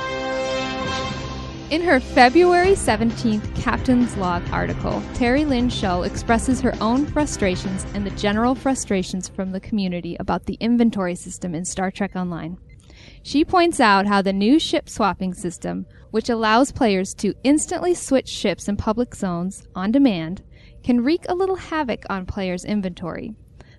In 1.70 1.80
her 1.82 2.00
February 2.00 2.72
17th 2.72 3.54
Captain's 3.54 4.16
Log 4.16 4.42
article, 4.50 5.00
Terry 5.14 5.44
Lynn 5.44 5.68
Show 5.68 6.02
expresses 6.02 6.60
her 6.60 6.74
own 6.80 7.06
frustrations 7.06 7.86
and 7.94 8.04
the 8.04 8.10
general 8.10 8.56
frustrations 8.56 9.28
from 9.28 9.52
the 9.52 9.60
community 9.60 10.16
about 10.18 10.46
the 10.46 10.56
inventory 10.58 11.14
system 11.14 11.54
in 11.54 11.64
Star 11.64 11.92
Trek 11.92 12.16
Online. 12.16 12.58
She 13.22 13.44
points 13.44 13.78
out 13.78 14.06
how 14.06 14.22
the 14.22 14.32
new 14.32 14.58
ship 14.58 14.88
swapping 14.88 15.34
system, 15.34 15.86
which 16.10 16.28
allows 16.28 16.72
players 16.72 17.14
to 17.14 17.34
instantly 17.44 17.94
switch 17.94 18.28
ships 18.28 18.66
in 18.66 18.76
public 18.76 19.14
zones 19.14 19.68
on 19.76 19.92
demand, 19.92 20.42
can 20.82 21.02
wreak 21.02 21.24
a 21.28 21.34
little 21.34 21.56
havoc 21.56 22.04
on 22.08 22.26
players' 22.26 22.64
inventory. 22.64 23.34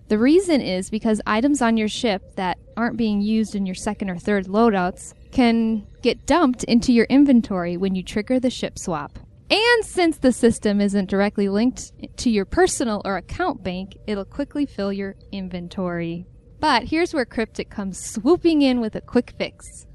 The 0.08 0.18
reason 0.18 0.60
is 0.60 0.90
because 0.90 1.22
items 1.26 1.62
on 1.62 1.78
your 1.78 1.88
ship 1.88 2.36
that 2.36 2.58
aren't 2.76 2.98
being 2.98 3.22
used 3.22 3.56
in 3.56 3.66
your 3.66 3.76
second 3.76 4.10
or 4.10 4.18
third 4.18 4.48
loadouts 4.48 5.14
can 5.32 5.88
get 6.02 6.26
dumped 6.26 6.66
into 6.66 6.92
your 6.92 7.06
inventory 7.06 7.78
when 7.78 7.96
you 7.96 8.04
trigger 8.04 8.40
the 8.40 8.50
ship 8.50 8.78
swap. 8.78 9.18
And 9.50 9.86
since 9.86 10.18
the 10.18 10.32
system 10.32 10.82
isn't 10.82 11.10
directly 11.10 11.48
linked 11.50 11.92
to 12.18 12.30
your 12.30 12.46
personal 12.46 13.02
or 13.06 13.18
account 13.18 13.64
bank, 13.64 13.98
it'll 14.06 14.26
quickly 14.26 14.66
fill 14.66 14.92
your 14.92 15.16
inventory. 15.32 16.26
But 16.60 16.84
here's 16.84 17.14
where 17.14 17.26
Cryptic 17.26 17.70
comes 17.70 17.98
swooping 17.98 18.62
in 18.62 18.82
with 18.82 18.96
a 18.96 19.02
quick 19.02 19.34
fix. 19.38 19.88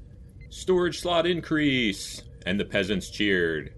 Storage 0.49 0.99
slot 0.99 1.25
increase! 1.25 2.23
And 2.45 2.59
the 2.59 2.65
peasants 2.65 3.09
cheered. 3.09 3.73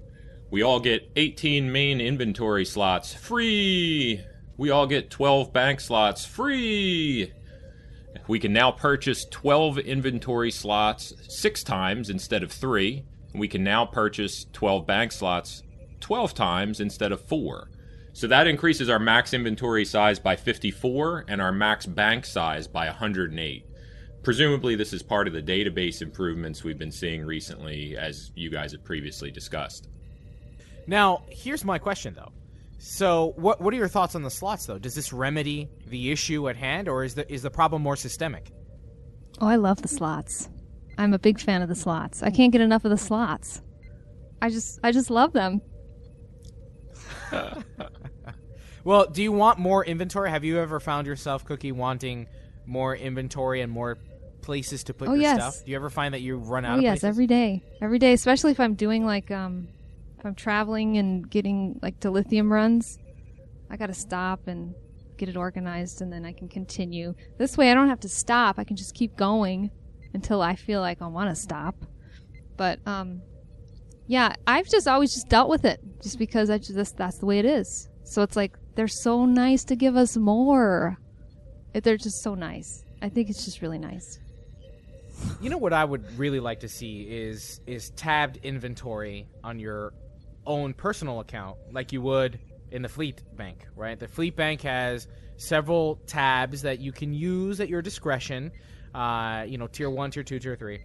We 0.51 0.63
all 0.63 0.79
get 0.79 1.11
18 1.15 1.71
main 1.71 2.01
inventory 2.01 2.65
slots 2.65 3.13
free. 3.13 4.23
We 4.57 4.71
all 4.71 4.87
get 4.87 5.11
12 5.11 5.53
bank 5.53 5.79
slots 5.79 6.25
free. 6.25 7.31
We 8.27 8.39
can 8.39 8.51
now 8.51 8.71
purchase 8.71 9.25
12 9.25 9.77
inventory 9.79 10.49
slots 10.51 11.13
six 11.27 11.63
times 11.63 12.09
instead 12.09 12.41
of 12.41 12.51
three. 12.51 13.05
We 13.33 13.47
can 13.47 13.63
now 13.63 13.85
purchase 13.85 14.47
12 14.53 14.87
bank 14.87 15.11
slots 15.11 15.61
12 15.99 16.33
times 16.33 16.79
instead 16.79 17.11
of 17.11 17.21
four. 17.21 17.69
So 18.13 18.25
that 18.27 18.47
increases 18.47 18.89
our 18.89 18.99
max 18.99 19.33
inventory 19.33 19.85
size 19.85 20.19
by 20.19 20.35
54 20.35 21.25
and 21.27 21.41
our 21.41 21.51
max 21.51 21.85
bank 21.85 22.25
size 22.25 22.67
by 22.67 22.87
108. 22.87 23.65
Presumably, 24.23 24.75
this 24.75 24.93
is 24.93 25.03
part 25.03 25.27
of 25.27 25.33
the 25.33 25.43
database 25.43 26.01
improvements 26.01 26.63
we've 26.63 26.79
been 26.79 26.91
seeing 26.91 27.23
recently, 27.23 27.95
as 27.95 28.31
you 28.35 28.49
guys 28.49 28.71
have 28.71 28.83
previously 28.83 29.31
discussed. 29.31 29.87
Now, 30.89 31.21
here's 31.29 31.63
my 31.63 31.77
question 31.77 32.15
though. 32.15 32.31
So, 32.79 33.33
what 33.35 33.61
what 33.61 33.75
are 33.75 33.77
your 33.77 33.87
thoughts 33.87 34.15
on 34.15 34.23
the 34.23 34.31
slots 34.31 34.65
though? 34.65 34.79
Does 34.79 34.95
this 34.95 35.13
remedy 35.13 35.69
the 35.85 36.11
issue 36.11 36.49
at 36.49 36.55
hand, 36.55 36.87
or 36.89 37.03
is 37.03 37.13
the 37.13 37.31
is 37.31 37.43
the 37.43 37.51
problem 37.51 37.83
more 37.83 37.95
systemic? 37.95 38.51
Oh, 39.39 39.47
I 39.47 39.57
love 39.57 39.83
the 39.83 39.87
slots. 39.87 40.49
I'm 40.97 41.13
a 41.13 41.19
big 41.19 41.39
fan 41.39 41.61
of 41.61 41.69
the 41.69 41.75
slots. 41.75 42.23
I 42.23 42.31
can't 42.31 42.51
get 42.51 42.61
enough 42.61 42.85
of 42.85 42.89
the 42.89 42.97
slots. 42.97 43.61
I 44.41 44.49
just 44.49 44.79
I 44.83 44.91
just 44.91 45.11
love 45.11 45.31
them. 45.31 45.61
well, 48.83 49.05
do 49.05 49.21
you 49.21 49.31
want 49.31 49.59
more 49.59 49.85
inventory? 49.85 50.31
Have 50.31 50.43
you 50.43 50.57
ever 50.57 50.79
found 50.79 51.05
yourself, 51.05 51.45
Cookie, 51.45 51.71
wanting 51.71 52.25
more 52.65 52.95
inventory 52.95 53.61
and 53.61 53.71
more 53.71 53.99
places 54.41 54.85
to 54.85 54.95
put 54.95 55.07
oh, 55.07 55.13
your 55.13 55.21
yes. 55.21 55.35
stuff? 55.35 55.65
Do 55.65 55.69
you 55.69 55.77
ever 55.77 55.91
find 55.91 56.15
that 56.15 56.21
you 56.21 56.37
run 56.37 56.65
out 56.65 56.77
oh, 56.77 56.77
of 56.77 56.81
yes, 56.81 57.01
places? 57.01 57.03
every 57.03 57.27
day. 57.27 57.63
Every 57.79 57.99
day, 57.99 58.13
especially 58.13 58.53
if 58.53 58.59
I'm 58.59 58.73
doing 58.73 59.05
like 59.05 59.29
um 59.29 59.67
if 60.19 60.25
I'm 60.25 60.35
traveling 60.35 60.97
and 60.97 61.29
getting 61.29 61.79
like 61.81 61.99
dilithium 61.99 62.51
runs, 62.51 62.99
I 63.69 63.77
got 63.77 63.87
to 63.87 63.93
stop 63.93 64.47
and 64.47 64.75
get 65.17 65.29
it 65.29 65.37
organized 65.37 66.01
and 66.01 66.11
then 66.11 66.25
I 66.25 66.33
can 66.33 66.49
continue. 66.49 67.13
This 67.37 67.57
way 67.57 67.71
I 67.71 67.73
don't 67.73 67.89
have 67.89 68.01
to 68.01 68.09
stop. 68.09 68.59
I 68.59 68.63
can 68.63 68.75
just 68.75 68.93
keep 68.95 69.15
going 69.15 69.71
until 70.13 70.41
I 70.41 70.55
feel 70.55 70.81
like 70.81 71.01
I 71.01 71.07
want 71.07 71.29
to 71.29 71.35
stop. 71.35 71.75
But 72.57 72.79
um 72.85 73.21
yeah, 74.07 74.33
I've 74.47 74.67
just 74.67 74.87
always 74.87 75.13
just 75.13 75.29
dealt 75.29 75.49
with 75.49 75.65
it 75.65 75.79
just 76.01 76.17
because 76.17 76.49
I 76.49 76.57
just 76.57 76.97
that's 76.97 77.19
the 77.19 77.25
way 77.25 77.39
it 77.39 77.45
is. 77.45 77.89
So 78.03 78.23
it's 78.23 78.35
like 78.35 78.57
they're 78.75 78.87
so 78.87 79.25
nice 79.25 79.63
to 79.65 79.75
give 79.75 79.95
us 79.95 80.17
more. 80.17 80.97
They're 81.73 81.97
just 81.97 82.23
so 82.23 82.33
nice. 82.33 82.83
I 83.01 83.09
think 83.09 83.29
it's 83.29 83.45
just 83.45 83.61
really 83.61 83.77
nice. 83.77 84.19
You 85.41 85.49
know 85.49 85.57
what 85.57 85.73
I 85.73 85.83
would 85.85 86.17
really 86.17 86.39
like 86.39 86.61
to 86.61 86.69
see 86.69 87.01
is 87.01 87.61
is 87.67 87.91
tabbed 87.91 88.37
inventory 88.37 89.27
on 89.43 89.59
your 89.59 89.93
own 90.49 90.73
personal 90.73 91.21
account, 91.21 91.57
like 91.71 91.93
you 91.93 92.01
would 92.01 92.39
in 92.71 92.81
the 92.81 92.89
Fleet 92.89 93.21
Bank, 93.37 93.65
right? 93.75 93.97
The 93.97 94.07
Fleet 94.07 94.35
Bank 94.35 94.61
has 94.63 95.07
several 95.37 95.95
tabs 96.07 96.63
that 96.63 96.79
you 96.79 96.91
can 96.91 97.13
use 97.13 97.61
at 97.61 97.69
your 97.69 97.81
discretion. 97.81 98.51
Uh, 98.93 99.45
you 99.47 99.59
know, 99.59 99.67
tier 99.67 99.89
one, 99.89 100.09
tier 100.11 100.23
two, 100.23 100.39
tier 100.39 100.55
three. 100.55 100.79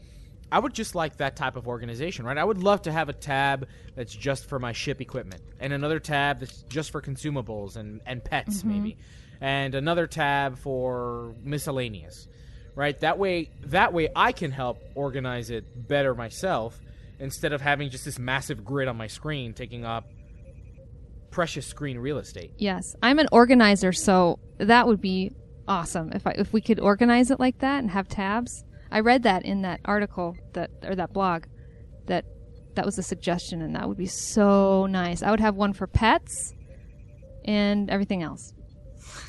I 0.52 0.58
would 0.58 0.74
just 0.74 0.94
like 0.94 1.16
that 1.16 1.36
type 1.36 1.56
of 1.56 1.66
organization, 1.66 2.26
right? 2.26 2.36
I 2.36 2.44
would 2.44 2.62
love 2.62 2.82
to 2.82 2.92
have 2.92 3.08
a 3.08 3.14
tab 3.14 3.66
that's 3.96 4.14
just 4.14 4.46
for 4.46 4.58
my 4.58 4.72
ship 4.72 5.00
equipment, 5.00 5.42
and 5.58 5.72
another 5.72 5.98
tab 5.98 6.40
that's 6.40 6.62
just 6.68 6.90
for 6.92 7.00
consumables 7.00 7.76
and, 7.76 8.02
and 8.06 8.22
pets, 8.22 8.62
maybe, 8.62 8.98
and 9.40 9.74
another 9.74 10.06
tab 10.06 10.58
for 10.58 11.34
miscellaneous, 11.42 12.28
right? 12.76 12.96
That 13.00 13.18
way, 13.18 13.50
that 13.64 13.94
way 13.94 14.10
I 14.14 14.32
can 14.32 14.52
help 14.52 14.84
organize 14.94 15.48
it 15.48 15.64
better 15.88 16.14
myself 16.14 16.78
instead 17.24 17.54
of 17.54 17.62
having 17.62 17.88
just 17.88 18.04
this 18.04 18.18
massive 18.18 18.64
grid 18.64 18.86
on 18.86 18.96
my 18.96 19.06
screen 19.06 19.54
taking 19.54 19.82
up 19.84 20.04
precious 21.30 21.66
screen 21.66 21.98
real 21.98 22.18
estate. 22.18 22.52
Yes, 22.58 22.94
I'm 23.02 23.18
an 23.18 23.28
organizer, 23.32 23.92
so 23.92 24.38
that 24.58 24.86
would 24.86 25.00
be 25.00 25.32
awesome 25.66 26.12
if 26.12 26.26
I 26.26 26.32
if 26.32 26.52
we 26.52 26.60
could 26.60 26.78
organize 26.78 27.30
it 27.30 27.40
like 27.40 27.58
that 27.60 27.78
and 27.78 27.90
have 27.90 28.08
tabs. 28.08 28.62
I 28.92 29.00
read 29.00 29.22
that 29.22 29.44
in 29.44 29.62
that 29.62 29.80
article 29.86 30.36
that 30.52 30.70
or 30.84 30.94
that 30.94 31.12
blog 31.14 31.44
that 32.06 32.26
that 32.74 32.84
was 32.84 32.98
a 32.98 33.02
suggestion 33.02 33.62
and 33.62 33.74
that 33.74 33.88
would 33.88 33.96
be 33.96 34.06
so 34.06 34.84
nice. 34.86 35.22
I 35.22 35.30
would 35.30 35.40
have 35.40 35.56
one 35.56 35.72
for 35.72 35.86
pets 35.86 36.52
and 37.46 37.88
everything 37.88 38.22
else. 38.22 38.52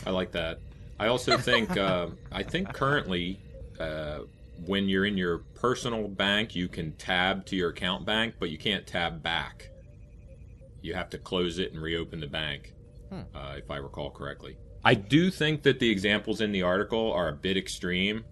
I 0.06 0.10
like 0.10 0.34
that. 0.34 0.60
I 1.00 1.08
also 1.08 1.38
think 1.38 1.78
uh, 1.78 2.08
I 2.30 2.44
think 2.44 2.74
currently 2.74 3.40
uh, 3.80 4.20
when 4.65 4.88
you're 4.90 5.06
in 5.06 5.18
your 5.18 5.40
personal 5.56 6.07
bank, 6.07 6.56
you 6.56 6.68
can 6.68 6.94
tab 6.94 7.45
to 7.48 7.56
your 7.56 7.69
account 7.69 8.06
bank, 8.06 8.36
but 8.40 8.49
you 8.49 8.57
can't 8.57 8.86
tab 8.86 9.22
back. 9.22 9.69
You 10.82 10.94
have 10.94 11.10
to 11.11 11.18
close 11.18 11.60
it 11.60 11.73
and 11.73 11.82
reopen 11.82 12.19
the 12.19 12.27
bank, 12.27 12.73
uh, 13.11 13.56
if 13.57 13.69
I 13.72 13.77
recall 13.77 14.11
correctly. 14.11 14.57
I 14.84 14.94
do 14.94 15.32
think 15.32 15.64
that 15.64 15.80
the 15.80 15.90
examples 15.90 16.41
in 16.41 16.52
the 16.52 16.61
article 16.61 17.11
are 17.11 17.30
a 17.30 17.34
bit 17.34 17.57
extreme. 17.57 18.23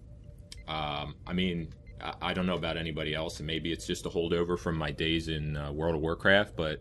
Um, 0.68 1.16
I 1.26 1.32
mean, 1.32 1.74
I, 2.00 2.14
I 2.22 2.32
don't 2.34 2.46
know 2.46 2.54
about 2.54 2.76
anybody 2.76 3.14
else, 3.14 3.38
and 3.38 3.46
maybe 3.46 3.72
it's 3.72 3.86
just 3.86 4.06
a 4.06 4.08
holdover 4.08 4.58
from 4.58 4.76
my 4.76 4.92
days 4.92 5.28
in 5.28 5.56
uh, 5.56 5.72
World 5.72 5.96
of 5.96 6.00
Warcraft, 6.00 6.56
but 6.56 6.80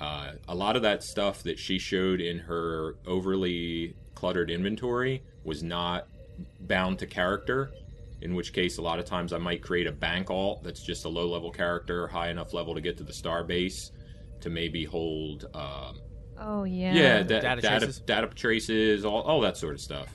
uh, 0.00 0.32
a 0.48 0.54
lot 0.54 0.76
of 0.76 0.82
that 0.82 1.02
stuff 1.02 1.42
that 1.42 1.58
she 1.58 1.78
showed 1.78 2.20
in 2.20 2.38
her 2.38 2.96
overly 3.06 3.94
cluttered 4.14 4.50
inventory 4.50 5.22
was 5.44 5.62
not 5.62 6.06
bound 6.60 6.98
to 7.00 7.06
character. 7.06 7.70
In 8.20 8.34
which 8.34 8.52
case, 8.52 8.78
a 8.78 8.82
lot 8.82 8.98
of 8.98 9.04
times 9.04 9.32
I 9.32 9.38
might 9.38 9.62
create 9.62 9.86
a 9.86 9.92
bank 9.92 10.30
alt 10.30 10.62
that's 10.64 10.82
just 10.82 11.04
a 11.04 11.08
low 11.08 11.28
level 11.28 11.50
character, 11.52 12.08
high 12.08 12.30
enough 12.30 12.52
level 12.52 12.74
to 12.74 12.80
get 12.80 12.96
to 12.98 13.04
the 13.04 13.12
star 13.12 13.44
base 13.44 13.92
to 14.40 14.50
maybe 14.50 14.84
hold, 14.84 15.46
um, 15.54 15.98
Oh 16.40 16.64
yeah. 16.64 16.92
yeah, 16.94 17.22
da- 17.22 17.40
Data 17.40 17.60
data, 17.60 17.78
traces. 17.80 18.00
data 18.00 18.26
traces, 18.28 19.04
all, 19.04 19.22
all 19.22 19.40
that 19.42 19.56
sort 19.56 19.74
of 19.74 19.80
stuff. 19.80 20.08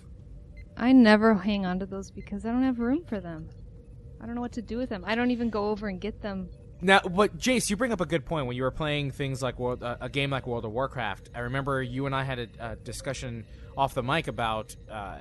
I 0.78 0.92
never 0.92 1.34
hang 1.36 1.66
on 1.66 1.80
to 1.80 1.86
those 1.86 2.12
because 2.12 2.46
I 2.46 2.52
don't 2.52 2.64
have 2.64 2.80
room 2.80 3.04
for 3.06 3.20
them. 3.20 3.50
I 4.22 4.26
don't 4.26 4.36
know 4.36 4.42
what 4.42 4.54
to 4.54 4.62
do 4.62 4.78
with 4.78 4.90
them. 4.90 5.04
I 5.06 5.16
don't 5.16 5.32
even 5.32 5.50
go 5.50 5.70
over 5.70 5.88
and 5.88 6.00
get 6.00 6.22
them. 6.22 6.50
Now, 6.82 7.00
but 7.02 7.38
Jace, 7.38 7.70
you 7.70 7.78
bring 7.78 7.92
up 7.94 8.02
a 8.02 8.06
good 8.06 8.26
point. 8.26 8.48
When 8.48 8.56
you 8.58 8.64
were 8.64 8.72
playing 8.72 9.12
things 9.12 9.42
like 9.42 9.60
World, 9.60 9.84
uh, 9.84 9.98
a 10.02 10.10
game 10.10 10.30
like 10.30 10.48
World 10.48 10.66
of 10.66 10.72
Warcraft, 10.72 11.30
I 11.36 11.40
remember 11.40 11.82
you 11.84 12.06
and 12.06 12.16
I 12.16 12.24
had 12.24 12.40
a, 12.40 12.48
a 12.60 12.76
discussion 12.78 13.46
off 13.78 13.94
the 13.94 14.04
mic 14.04 14.28
about 14.28 14.76
uh, 14.90 15.20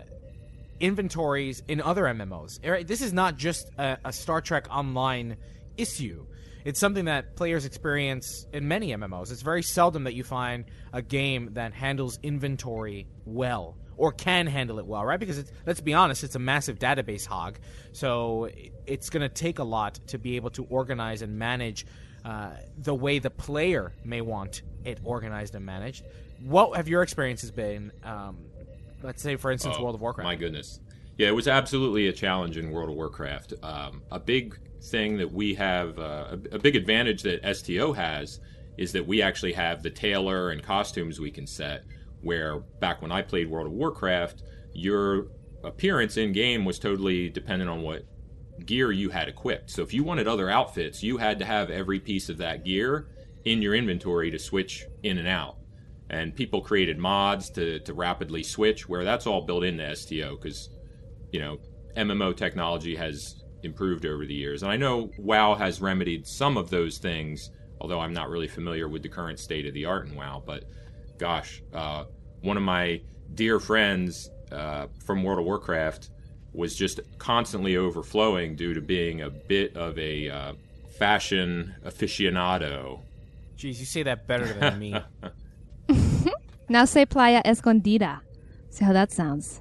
inventories 0.80 1.62
in 1.68 1.80
other 1.80 2.04
MMOs. 2.04 2.66
Right? 2.68 2.86
This 2.86 3.02
is 3.02 3.12
not 3.12 3.36
just 3.36 3.70
a, 3.78 3.98
a 4.04 4.12
Star 4.12 4.40
Trek 4.40 4.66
Online 4.70 5.36
issue. 5.76 6.26
It's 6.64 6.78
something 6.78 7.06
that 7.06 7.34
players 7.34 7.64
experience 7.64 8.46
in 8.52 8.68
many 8.68 8.88
MMOs. 8.88 9.32
It's 9.32 9.42
very 9.42 9.62
seldom 9.62 10.04
that 10.04 10.14
you 10.14 10.22
find 10.22 10.64
a 10.92 11.02
game 11.02 11.50
that 11.54 11.72
handles 11.72 12.18
inventory 12.22 13.08
well 13.24 13.76
or 13.96 14.12
can 14.12 14.46
handle 14.46 14.78
it 14.78 14.86
well, 14.86 15.04
right? 15.04 15.18
Because 15.18 15.52
let's 15.66 15.80
be 15.80 15.94
honest, 15.94 16.24
it's 16.24 16.34
a 16.34 16.40
massive 16.40 16.78
database 16.78 17.26
hog. 17.26 17.58
So 17.92 18.48
it's 18.86 19.10
going 19.10 19.22
to 19.22 19.28
take 19.28 19.58
a 19.58 19.64
lot 19.64 19.98
to 20.08 20.18
be 20.18 20.36
able 20.36 20.50
to 20.50 20.64
organize 20.64 21.22
and 21.22 21.38
manage 21.38 21.86
uh, 22.24 22.50
the 22.78 22.94
way 22.94 23.18
the 23.18 23.30
player 23.30 23.92
may 24.04 24.20
want 24.20 24.62
it 24.84 25.00
organized 25.04 25.54
and 25.54 25.66
managed. 25.66 26.04
What 26.40 26.76
have 26.76 26.88
your 26.88 27.02
experiences 27.02 27.50
been? 27.50 27.92
Um, 28.04 28.38
let's 29.02 29.22
say, 29.22 29.36
for 29.36 29.50
instance, 29.50 29.76
Oh, 29.78 29.82
World 29.82 29.94
of 29.94 30.00
Warcraft. 30.00 30.24
My 30.24 30.36
goodness. 30.36 30.80
Yeah, 31.18 31.28
it 31.28 31.34
was 31.34 31.48
absolutely 31.48 32.08
a 32.08 32.12
challenge 32.12 32.56
in 32.56 32.70
World 32.70 32.88
of 32.88 32.96
Warcraft. 32.96 33.54
Um, 33.62 34.02
a 34.10 34.18
big 34.18 34.58
thing 34.84 35.16
that 35.18 35.30
we 35.30 35.54
have, 35.54 35.98
uh, 35.98 36.36
a, 36.52 36.56
a 36.56 36.58
big 36.58 36.74
advantage 36.74 37.22
that 37.22 37.44
STO 37.56 37.92
has, 37.92 38.40
is 38.78 38.92
that 38.92 39.06
we 39.06 39.20
actually 39.20 39.52
have 39.52 39.82
the 39.82 39.90
tailor 39.90 40.50
and 40.50 40.62
costumes 40.62 41.20
we 41.20 41.30
can 41.30 41.46
set. 41.46 41.84
Where 42.22 42.60
back 42.80 43.02
when 43.02 43.12
I 43.12 43.20
played 43.20 43.50
World 43.50 43.66
of 43.66 43.72
Warcraft, 43.72 44.42
your 44.72 45.26
appearance 45.64 46.16
in 46.16 46.32
game 46.32 46.64
was 46.64 46.78
totally 46.78 47.28
dependent 47.28 47.68
on 47.70 47.82
what 47.82 48.04
gear 48.64 48.92
you 48.92 49.10
had 49.10 49.28
equipped. 49.28 49.70
So 49.70 49.82
if 49.82 49.92
you 49.92 50.04
wanted 50.04 50.28
other 50.28 50.48
outfits, 50.48 51.02
you 51.02 51.16
had 51.16 51.38
to 51.40 51.44
have 51.44 51.68
every 51.70 51.98
piece 52.00 52.28
of 52.28 52.38
that 52.38 52.64
gear 52.64 53.08
in 53.44 53.60
your 53.60 53.74
inventory 53.74 54.30
to 54.30 54.38
switch 54.38 54.86
in 55.02 55.18
and 55.18 55.26
out. 55.28 55.56
And 56.12 56.36
people 56.36 56.60
created 56.60 56.98
mods 56.98 57.50
to, 57.50 57.80
to 57.80 57.94
rapidly 57.94 58.42
switch, 58.42 58.88
where 58.88 59.02
that's 59.02 59.26
all 59.26 59.40
built 59.40 59.64
into 59.64 59.96
STO 59.96 60.36
because, 60.36 60.68
you 61.32 61.40
know, 61.40 61.58
MMO 61.96 62.36
technology 62.36 62.94
has 62.94 63.42
improved 63.62 64.04
over 64.04 64.26
the 64.26 64.34
years. 64.34 64.62
And 64.62 64.70
I 64.70 64.76
know 64.76 65.10
WoW 65.18 65.54
has 65.54 65.80
remedied 65.80 66.26
some 66.26 66.56
of 66.56 66.68
those 66.70 66.98
things, 66.98 67.50
although 67.80 68.00
I'm 68.00 68.12
not 68.12 68.28
really 68.28 68.48
familiar 68.48 68.88
with 68.88 69.02
the 69.02 69.08
current 69.08 69.38
state 69.38 69.66
of 69.66 69.74
the 69.74 69.86
art 69.86 70.06
in 70.06 70.14
WoW. 70.14 70.42
But 70.44 70.64
gosh, 71.18 71.62
uh, 71.72 72.04
one 72.42 72.56
of 72.56 72.62
my 72.62 73.00
dear 73.34 73.58
friends 73.58 74.30
uh, 74.50 74.86
from 75.04 75.22
World 75.22 75.38
of 75.38 75.46
Warcraft 75.46 76.10
was 76.52 76.76
just 76.76 77.00
constantly 77.18 77.76
overflowing 77.76 78.56
due 78.56 78.74
to 78.74 78.80
being 78.80 79.22
a 79.22 79.30
bit 79.30 79.74
of 79.76 79.98
a 79.98 80.28
uh, 80.28 80.52
fashion 80.98 81.74
aficionado. 81.84 83.00
Jeez, 83.56 83.78
you 83.78 83.86
say 83.86 84.02
that 84.02 84.26
better 84.26 84.52
than 84.52 84.78
me. 84.78 84.94
Now 86.72 86.86
say 86.86 87.04
Playa 87.04 87.42
Escondida. 87.44 88.20
See 88.70 88.82
how 88.82 88.94
that 88.94 89.12
sounds. 89.12 89.60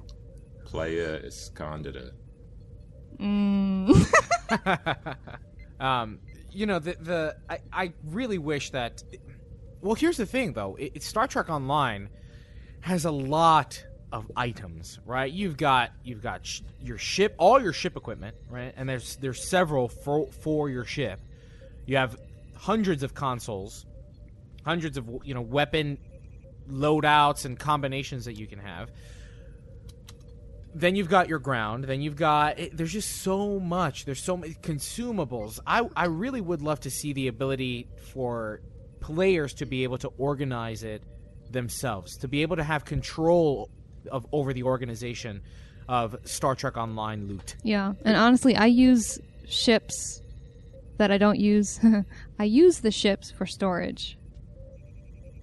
Playa 0.64 1.20
Escondida. 1.20 2.12
um, 5.78 6.18
you 6.50 6.64
know, 6.64 6.78
the 6.78 6.96
the 6.98 7.36
I, 7.50 7.58
I 7.70 7.92
really 8.06 8.38
wish 8.38 8.70
that. 8.70 9.02
Well, 9.82 9.94
here's 9.94 10.16
the 10.16 10.24
thing, 10.24 10.54
though. 10.54 10.76
It, 10.76 10.92
it- 10.94 11.02
Star 11.02 11.26
Trek 11.26 11.50
Online 11.50 12.08
has 12.80 13.04
a 13.04 13.10
lot 13.10 13.84
of 14.10 14.32
items, 14.34 14.98
right? 15.04 15.30
You've 15.30 15.58
got 15.58 15.90
you've 16.04 16.22
got 16.22 16.46
sh- 16.46 16.62
your 16.80 16.96
ship, 16.96 17.34
all 17.36 17.60
your 17.60 17.74
ship 17.74 17.94
equipment, 17.94 18.36
right? 18.48 18.72
And 18.74 18.88
there's 18.88 19.16
there's 19.16 19.46
several 19.46 19.88
for 19.88 20.32
for 20.32 20.70
your 20.70 20.86
ship. 20.86 21.20
You 21.84 21.98
have 21.98 22.16
hundreds 22.56 23.02
of 23.02 23.12
consoles, 23.12 23.84
hundreds 24.64 24.96
of 24.96 25.06
you 25.24 25.34
know 25.34 25.42
weapon 25.42 25.98
loadouts 26.70 27.44
and 27.44 27.58
combinations 27.58 28.24
that 28.24 28.34
you 28.34 28.46
can 28.46 28.58
have. 28.58 28.90
Then 30.74 30.96
you've 30.96 31.08
got 31.08 31.28
your 31.28 31.38
ground. 31.38 31.84
Then 31.84 32.00
you've 32.00 32.16
got 32.16 32.58
it, 32.58 32.76
there's 32.76 32.92
just 32.92 33.22
so 33.22 33.60
much. 33.60 34.04
There's 34.04 34.22
so 34.22 34.36
many 34.36 34.54
consumables. 34.54 35.58
I 35.66 35.86
I 35.94 36.06
really 36.06 36.40
would 36.40 36.62
love 36.62 36.80
to 36.80 36.90
see 36.90 37.12
the 37.12 37.28
ability 37.28 37.88
for 38.12 38.60
players 39.00 39.52
to 39.54 39.66
be 39.66 39.82
able 39.82 39.98
to 39.98 40.08
organize 40.16 40.82
it 40.82 41.02
themselves, 41.50 42.16
to 42.18 42.28
be 42.28 42.42
able 42.42 42.56
to 42.56 42.64
have 42.64 42.84
control 42.84 43.68
of 44.10 44.26
over 44.32 44.52
the 44.52 44.62
organization 44.62 45.42
of 45.88 46.16
Star 46.24 46.54
Trek 46.54 46.76
Online 46.76 47.28
loot. 47.28 47.56
Yeah, 47.62 47.92
and 48.04 48.16
honestly, 48.16 48.56
I 48.56 48.66
use 48.66 49.18
ships 49.46 50.22
that 50.96 51.10
I 51.10 51.18
don't 51.18 51.38
use. 51.38 51.80
I 52.38 52.44
use 52.44 52.80
the 52.80 52.90
ships 52.90 53.30
for 53.30 53.44
storage 53.44 54.16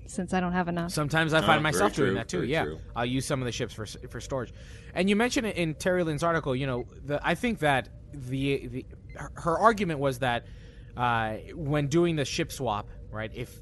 since 0.10 0.34
I 0.34 0.40
don't 0.40 0.53
have 0.53 0.68
enough. 0.68 0.91
Sometimes 0.91 1.34
I 1.34 1.38
Oh, 1.38 1.41
find 1.41 1.61
very 1.61 1.61
myself 1.61 1.94
doing 1.94 2.10
true, 2.10 2.15
that 2.15 2.27
too. 2.27 2.44
Yeah, 2.44 2.65
true. 2.65 2.80
I'll 2.95 3.06
use 3.06 3.26
some 3.26 3.41
of 3.41 3.45
the 3.45 3.52
ships 3.52 3.73
for 3.73 3.86
for 3.86 4.19
storage. 4.19 4.52
And 4.94 5.10
you 5.10 5.15
mentioned 5.15 5.48
it 5.48 5.56
in 5.56 5.76
Terry 5.76 6.03
Lynn's 6.03 6.23
article. 6.23 6.56
You 6.56 6.68
know, 6.68 6.86
the, 7.06 7.19
I 7.26 7.36
think 7.36 7.60
that 7.60 7.90
the, 8.14 8.68
the 8.68 8.86
her, 9.15 9.31
her 9.36 9.57
argument 9.57 9.99
was 9.99 10.19
that 10.19 10.45
uh, 10.98 11.36
when 11.53 11.88
doing 11.88 12.15
the 12.15 12.26
ship 12.26 12.52
swap, 12.52 12.90
right? 13.11 13.31
If 13.34 13.56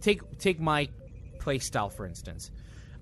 take 0.00 0.20
take 0.38 0.60
my 0.60 0.88
play 1.38 1.58
style 1.58 1.88
for 1.90 2.04
instance, 2.06 2.50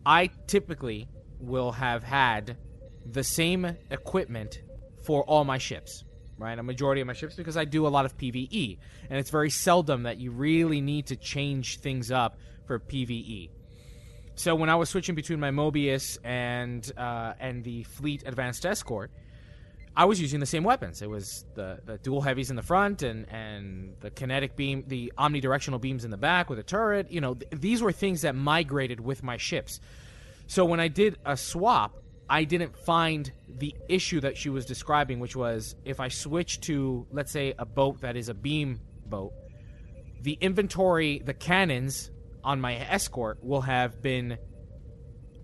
I 0.05 0.31
typically 0.47 1.09
will 1.41 1.73
have 1.73 2.03
had 2.03 2.57
the 3.05 3.25
same 3.25 3.77
equipment 3.91 4.63
for 5.05 5.23
all 5.25 5.45
my 5.45 5.59
ships, 5.59 6.05
right? 6.39 6.59
A 6.59 6.63
majority 6.63 7.01
of 7.01 7.07
my 7.07 7.13
ships 7.13 7.35
because 7.35 7.57
I 7.57 7.65
do 7.65 7.87
a 7.87 7.89
lot 7.89 8.05
of 8.05 8.17
PVE, 8.17 8.79
and 9.11 9.19
it's 9.19 9.31
very 9.31 9.51
seldom 9.51 10.05
that 10.05 10.19
you 10.19 10.31
really 10.31 10.81
need 10.81 11.07
to 11.07 11.17
change 11.17 11.81
things 11.81 12.11
up 12.11 12.39
for 12.67 12.79
PVE. 12.79 13.51
So 14.35 14.55
when 14.55 14.69
I 14.69 14.75
was 14.75 14.91
switching 14.91 15.15
between 15.15 15.41
my 15.41 15.51
Mobius 15.51 16.19
and 16.23 16.91
uh, 16.97 17.33
and 17.41 17.65
the 17.65 17.85
Fleet 17.85 18.23
Advanced 18.27 18.67
Escort, 18.67 19.11
I 19.97 20.05
was 20.05 20.21
using 20.21 20.41
the 20.41 20.47
same 20.47 20.63
weapons. 20.63 21.01
It 21.01 21.09
was 21.09 21.47
the, 21.55 21.81
the 21.87 21.97
dual 21.97 22.21
heavies 22.21 22.51
in 22.51 22.57
the 22.57 22.63
front 22.63 23.03
and, 23.03 23.27
and 23.31 23.95
the 24.01 24.11
kinetic 24.11 24.55
beam, 24.55 24.85
the 24.87 25.11
omnidirectional 25.17 25.81
beams 25.81 26.05
in 26.05 26.11
the 26.11 26.19
back 26.19 26.51
with 26.51 26.59
a 26.59 26.63
turret. 26.63 27.11
You 27.11 27.23
know, 27.23 27.35
th- 27.35 27.51
these 27.51 27.81
were 27.81 27.93
things 27.93 28.21
that 28.21 28.35
migrated 28.35 29.01
with 29.01 29.23
my 29.23 29.39
ships. 29.39 29.81
So 30.49 30.67
when 30.67 30.81
I 30.81 30.89
did 30.89 31.17
a 31.25 31.35
swap, 31.35 31.97
I 32.28 32.44
didn't 32.44 32.77
find 32.77 33.31
the 33.48 33.74
issue 33.89 34.20
that 34.20 34.36
she 34.36 34.51
was 34.51 34.66
describing, 34.66 35.20
which 35.20 35.36
was 35.36 35.77
if 35.85 36.01
I 36.01 36.09
switch 36.09 36.61
to, 36.62 37.07
let's 37.12 37.31
say, 37.31 37.55
a 37.59 37.65
boat 37.65 38.01
that 38.01 38.16
is 38.16 38.28
a 38.28 38.35
beam 38.35 38.81
boat, 39.07 39.32
the 40.23 40.36
inventory, 40.40 41.23
the 41.24 41.35
cannons 41.35 42.11
on 42.43 42.61
my 42.61 42.77
escort 42.77 43.39
will 43.43 43.61
have 43.61 44.03
been 44.03 44.39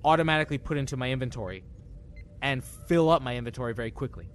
automatically 0.04 0.59
put 0.59 0.76
into 0.76 0.96
my 0.96 1.10
inventory 1.10 1.64
and 2.40 2.64
fill 2.64 3.09
up 3.10 3.22
my 3.22 3.36
inventory 3.36 3.74
very 3.74 3.92
quickly. 3.92 4.28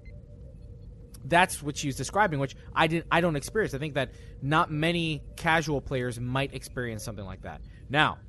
That's 1.26 1.61
what 1.61 1.76
she 1.76 1.88
was 1.88 1.98
describing, 1.98 2.40
which 2.40 2.56
I 2.74 2.88
didn't 2.88 3.07
I 3.11 3.19
don't 3.19 3.36
experience. 3.36 3.74
I 3.74 3.80
think 3.80 3.95
that 3.95 4.11
not 4.41 4.72
many 4.72 5.24
casual 5.36 5.82
players 5.82 6.19
might 6.19 6.53
experience 6.53 7.03
something 7.03 7.26
like 7.26 7.41
that. 7.41 7.60
Now, 7.90 8.19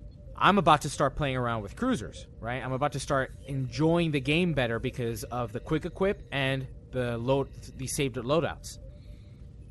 I'm 0.41 0.59
about 0.59 0.83
to 0.83 0.91
start 0.91 1.17
playing 1.17 1.37
around 1.37 1.63
with 1.63 1.77
cruisers, 1.77 2.27
right? 2.41 2.63
I'm 2.65 2.73
about 2.73 2.93
to 2.93 3.01
start 3.01 3.33
enjoying 3.47 4.13
the 4.13 4.21
game 4.21 4.53
better 4.53 4.79
because 4.79 5.25
of 5.25 5.53
the 5.53 5.61
quick 5.61 5.85
equip 5.85 6.23
and 6.31 6.67
the 6.93 7.19
load 7.19 7.49
the 7.77 7.87
saved 7.87 8.17
loadouts. 8.17 8.79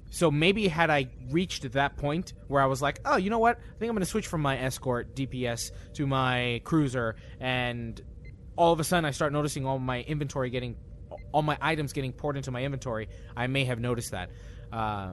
So 0.10 0.31
maybe 0.31 0.68
had 0.68 0.89
I 0.89 1.07
reached 1.31 1.69
that 1.73 1.98
point 1.98 2.34
where 2.48 2.61
I 2.61 2.65
was 2.65 2.81
like, 2.81 2.99
oh, 3.06 3.18
you 3.18 3.30
know 3.30 3.39
what? 3.39 3.57
I 3.57 3.77
think 3.80 3.89
I'm 3.89 3.95
going 3.95 3.99
to 3.99 4.06
switch 4.06 4.27
from 4.27 4.41
my 4.41 4.57
escort 4.57 5.15
DPS 5.15 5.72
to 5.95 6.07
my 6.07 6.61
cruiser, 6.64 7.15
and 7.39 7.99
all 8.56 8.73
of 8.73 8.80
a 8.80 8.84
sudden 8.84 9.06
I 9.06 9.11
start 9.11 9.34
noticing 9.34 9.65
all 9.65 9.80
my 9.80 10.02
inventory 10.02 10.49
getting, 10.49 10.77
all 11.31 11.41
my 11.41 11.57
items 11.61 11.94
getting 11.94 12.14
poured 12.14 12.38
into 12.38 12.52
my 12.52 12.64
inventory. 12.64 13.10
I 13.35 13.48
may 13.48 13.65
have 13.65 13.80
noticed 13.80 14.11
that. 14.11 14.30
Uh, 14.72 15.11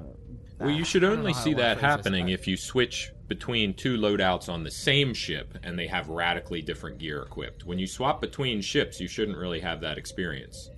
Well, 0.61 0.71
you 0.71 0.85
should 0.85 1.05
only 1.05 1.17
know 1.17 1.33
how 1.35 1.41
I 1.41 1.45
see 1.45 1.55
that 1.55 1.75
this, 1.75 1.83
happening 1.83 2.29
if 2.29 2.47
you 2.47 2.57
switch 2.57 3.13
between 3.29 3.75
two 3.75 3.97
loadouts 3.97 4.49
on 4.49 4.65
the 4.65 4.71
same 4.71 5.15
ship 5.15 5.57
and 5.63 5.79
they 5.79 5.87
have 5.87 6.09
radically 6.09 6.61
different 6.61 6.99
gear 6.99 7.23
equipped. 7.23 7.65
When 7.65 7.79
you 7.79 7.87
swap 7.87 8.21
between 8.21 8.61
ships, 8.61 9.01
you 9.01 9.09
shouldn't 9.09 9.39
really 9.39 9.61
have 9.61 9.81
that 9.81 9.99
experience. 9.99 10.71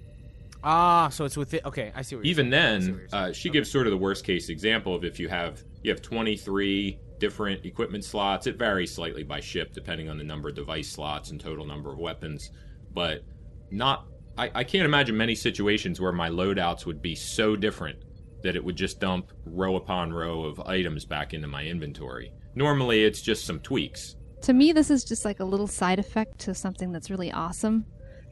Ah, 0.63 1.09
so 1.09 1.25
it's 1.25 1.37
with 1.37 1.55
it. 1.55 1.65
Okay, 1.65 1.93
I 1.95 2.03
see 2.03 2.17
what 2.17 2.25
you're 2.25 2.31
Even 2.31 2.51
saying. 2.51 2.65
I 2.65 2.81
see 2.81 2.91
what 2.93 3.11
then, 3.11 3.21
uh, 3.21 3.33
she 3.33 3.51
gives 3.51 3.71
sort 3.71 3.87
of 3.87 3.91
the 3.91 3.97
worst 3.97 4.25
case 4.25 4.49
example 4.49 4.95
of 4.95 5.05
if 5.05 5.19
you 5.19 5.29
have 5.29 5.63
you 5.83 5.91
have 5.91 6.03
23 6.03 6.99
different 7.19 7.65
equipment 7.65 8.05
slots. 8.05 8.47
It 8.47 8.59
varies 8.59 8.93
slightly 8.93 9.23
by 9.23 9.41
ship 9.41 9.73
depending 9.73 10.09
on 10.09 10.19
the 10.19 10.25
number 10.25 10.49
of 10.49 10.55
device 10.55 10.89
slots 10.89 11.31
and 11.31 11.41
total 11.41 11.65
number 11.65 11.93
of 11.93 11.99
weapons, 11.99 12.51
but 12.93 13.23
not. 13.71 14.07
I, 14.39 14.51
I 14.55 14.65
can't 14.65 14.85
imagine 14.85 15.17
many 15.17 15.35
situations 15.35 16.01
where 16.01 16.13
my 16.13 16.29
loadouts 16.29 16.85
would 16.85 17.01
be 17.01 17.15
so 17.15 17.57
different 17.57 17.99
that 18.47 18.57
it 18.57 18.65
would 18.65 18.77
just 18.77 19.01
dump 19.01 19.33
row 19.45 19.77
upon 19.77 20.13
row 20.13 20.45
of 20.45 20.61
items 20.61 21.05
back 21.05 21.35
into 21.35 21.49
my 21.49 21.65
inventory. 21.65 22.33
Normally, 22.55 23.05
it's 23.05 23.21
just 23.21 23.45
some 23.45 23.61
tweaks. 23.61 24.17
To 24.43 24.53
me, 24.53 24.73
this 24.73 24.89
is 24.91 25.05
just 25.05 25.25
like 25.25 25.41
a 25.41 25.45
little 25.45 25.67
side 25.67 25.99
effect 25.99 26.39
to 26.41 26.55
something 26.55 26.93
that's 26.93 27.11
really 27.11 27.33
awesome. 27.33 27.85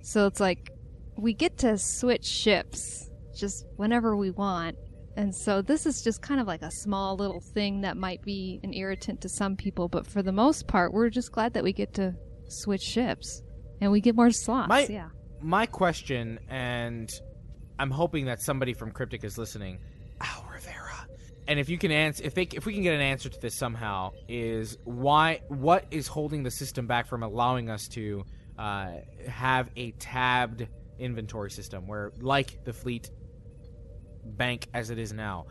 So 0.02 0.26
it's 0.26 0.40
like 0.40 0.70
we 1.16 1.34
get 1.34 1.58
to 1.58 1.76
switch 1.78 2.24
ships 2.24 3.10
just 3.36 3.66
whenever 3.76 4.16
we 4.16 4.30
want. 4.30 4.76
And 5.16 5.34
so 5.34 5.62
this 5.62 5.86
is 5.86 6.02
just 6.02 6.22
kind 6.22 6.40
of 6.40 6.46
like 6.46 6.62
a 6.62 6.70
small 6.70 7.16
little 7.16 7.40
thing 7.40 7.80
that 7.82 7.96
might 7.96 8.22
be 8.22 8.60
an 8.62 8.72
irritant 8.72 9.20
to 9.22 9.28
some 9.28 9.56
people, 9.56 9.88
but 9.88 10.06
for 10.06 10.22
the 10.22 10.32
most 10.32 10.66
part, 10.66 10.92
we're 10.92 11.10
just 11.10 11.32
glad 11.32 11.54
that 11.54 11.64
we 11.64 11.72
get 11.72 11.94
to 11.94 12.14
switch 12.48 12.82
ships 12.82 13.42
and 13.80 13.90
we 13.90 14.00
get 14.00 14.14
more 14.14 14.30
slots. 14.30 14.68
My- 14.68 14.86
yeah. 14.88 15.08
my 15.40 15.66
question, 15.66 16.38
and 16.48 17.10
I'm 17.78 17.90
hoping 17.90 18.26
that 18.26 18.40
somebody 18.40 18.74
from 18.74 18.90
Cryptic 18.92 19.24
is 19.24 19.36
listening. 19.38 19.78
Al 20.20 20.46
Rivera. 20.52 21.08
And 21.46 21.58
if 21.58 21.68
you 21.68 21.78
can 21.78 21.90
answer, 21.90 22.24
if 22.24 22.34
they, 22.34 22.42
if 22.42 22.66
we 22.66 22.72
can 22.72 22.82
get 22.82 22.94
an 22.94 23.00
answer 23.00 23.28
to 23.28 23.40
this 23.40 23.54
somehow, 23.54 24.12
is 24.28 24.78
why, 24.84 25.40
what 25.48 25.86
is 25.90 26.06
holding 26.06 26.42
the 26.42 26.50
system 26.50 26.86
back 26.86 27.06
from 27.06 27.22
allowing 27.22 27.68
us 27.70 27.88
to 27.88 28.24
uh, 28.58 28.92
have 29.28 29.70
a 29.76 29.90
tabbed 29.92 30.66
inventory 30.98 31.50
system 31.50 31.86
where, 31.86 32.12
like 32.20 32.64
the 32.64 32.72
fleet 32.72 33.10
bank 34.24 34.68
as 34.72 34.90
it 34.90 34.98
is 34.98 35.12
now? 35.12 35.46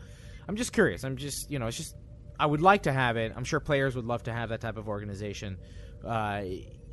I'm 0.48 0.56
just 0.56 0.72
curious. 0.72 1.04
I'm 1.04 1.16
just, 1.16 1.50
you 1.50 1.58
know, 1.58 1.68
it's 1.68 1.76
just, 1.76 1.94
I 2.38 2.46
would 2.46 2.60
like 2.60 2.82
to 2.82 2.92
have 2.92 3.16
it. 3.16 3.32
I'm 3.36 3.44
sure 3.44 3.60
players 3.60 3.94
would 3.94 4.04
love 4.04 4.24
to 4.24 4.32
have 4.32 4.48
that 4.48 4.60
type 4.60 4.76
of 4.76 4.88
organization. 4.88 5.58
Uh, 6.04 6.42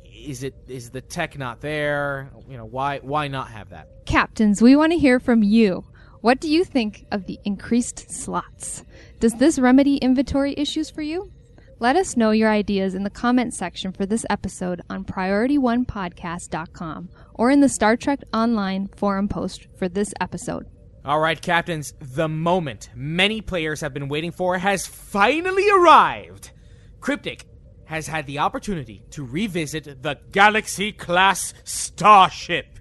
is 0.04 0.42
it 0.42 0.54
is 0.68 0.90
the 0.90 1.00
tech 1.00 1.38
not 1.38 1.60
there? 1.60 2.30
You 2.48 2.56
know, 2.56 2.64
why 2.64 2.98
why 2.98 3.28
not 3.28 3.48
have 3.48 3.70
that? 3.70 3.88
Captains, 4.06 4.60
we 4.60 4.76
want 4.76 4.92
to 4.92 4.98
hear 4.98 5.18
from 5.18 5.42
you. 5.42 5.84
What 6.22 6.40
do 6.40 6.48
you 6.48 6.64
think 6.64 7.04
of 7.10 7.26
the 7.26 7.40
increased 7.44 8.08
slots? 8.08 8.84
Does 9.18 9.34
this 9.34 9.58
remedy 9.58 9.96
inventory 9.96 10.54
issues 10.56 10.88
for 10.88 11.02
you? 11.02 11.32
Let 11.80 11.96
us 11.96 12.16
know 12.16 12.30
your 12.30 12.48
ideas 12.48 12.94
in 12.94 13.02
the 13.02 13.10
comment 13.10 13.54
section 13.54 13.90
for 13.90 14.06
this 14.06 14.24
episode 14.30 14.82
on 14.88 15.04
PriorityOnePodcast.com 15.04 17.10
or 17.34 17.50
in 17.50 17.58
the 17.58 17.68
Star 17.68 17.96
Trek 17.96 18.20
Online 18.32 18.86
forum 18.94 19.26
post 19.26 19.66
for 19.76 19.88
this 19.88 20.14
episode. 20.20 20.68
All 21.04 21.18
right, 21.18 21.42
captains, 21.42 21.92
the 21.98 22.28
moment 22.28 22.90
many 22.94 23.40
players 23.40 23.80
have 23.80 23.92
been 23.92 24.08
waiting 24.08 24.30
for 24.30 24.58
has 24.58 24.86
finally 24.86 25.68
arrived. 25.70 26.52
Cryptic 27.00 27.46
has 27.86 28.06
had 28.06 28.28
the 28.28 28.38
opportunity 28.38 29.02
to 29.10 29.26
revisit 29.26 30.04
the 30.04 30.20
Galaxy 30.30 30.92
class 30.92 31.52
starship. 31.64 32.78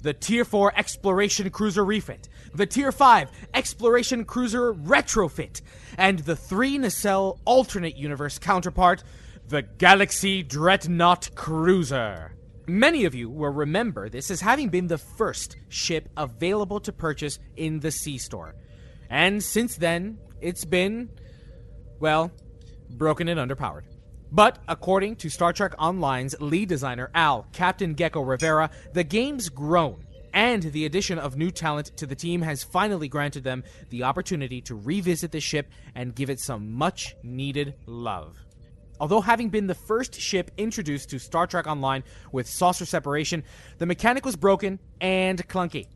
The 0.00 0.12
Tier 0.12 0.44
4 0.44 0.74
Exploration 0.76 1.50
Cruiser 1.50 1.84
Refit, 1.84 2.28
the 2.54 2.66
Tier 2.66 2.92
5 2.92 3.30
Exploration 3.54 4.24
Cruiser 4.24 4.74
Retrofit, 4.74 5.60
and 5.96 6.20
the 6.20 6.36
3 6.36 6.78
nacelle 6.78 7.40
alternate 7.44 7.96
universe 7.96 8.38
counterpart, 8.38 9.02
the 9.48 9.62
Galaxy 9.62 10.42
Dreadnought 10.42 11.34
Cruiser. 11.34 12.34
Many 12.66 13.06
of 13.06 13.14
you 13.14 13.30
will 13.30 13.50
remember 13.50 14.10
this 14.10 14.30
as 14.30 14.42
having 14.42 14.68
been 14.68 14.88
the 14.88 14.98
first 14.98 15.56
ship 15.68 16.08
available 16.16 16.80
to 16.80 16.92
purchase 16.92 17.38
in 17.56 17.80
the 17.80 17.90
C 17.90 18.18
store. 18.18 18.54
And 19.08 19.42
since 19.42 19.76
then, 19.76 20.18
it's 20.42 20.66
been, 20.66 21.08
well, 21.98 22.30
broken 22.90 23.28
and 23.28 23.40
underpowered. 23.40 23.84
But 24.30 24.58
according 24.68 25.16
to 25.16 25.30
Star 25.30 25.54
Trek 25.54 25.72
Online's 25.78 26.38
lead 26.40 26.68
designer 26.68 27.10
Al 27.14 27.46
Captain 27.52 27.94
Gecko 27.94 28.20
Rivera, 28.20 28.70
the 28.92 29.04
game's 29.04 29.48
grown, 29.48 30.04
and 30.32 30.62
the 30.62 30.84
addition 30.84 31.18
of 31.18 31.36
new 31.36 31.50
talent 31.50 31.96
to 31.96 32.06
the 32.06 32.14
team 32.14 32.42
has 32.42 32.62
finally 32.62 33.08
granted 33.08 33.44
them 33.44 33.64
the 33.90 34.04
opportunity 34.04 34.60
to 34.62 34.74
revisit 34.74 35.32
the 35.32 35.40
ship 35.40 35.68
and 35.94 36.14
give 36.14 36.30
it 36.30 36.40
some 36.40 36.72
much 36.72 37.14
needed 37.22 37.74
love. 37.86 38.36
Although 39.00 39.20
having 39.20 39.48
been 39.48 39.66
the 39.66 39.74
first 39.74 40.20
ship 40.20 40.50
introduced 40.56 41.10
to 41.10 41.18
Star 41.18 41.46
Trek 41.46 41.66
Online 41.66 42.02
with 42.32 42.48
saucer 42.48 42.84
separation, 42.84 43.44
the 43.78 43.86
mechanic 43.86 44.24
was 44.24 44.36
broken 44.36 44.80
and 45.00 45.46
clunky. 45.48 45.86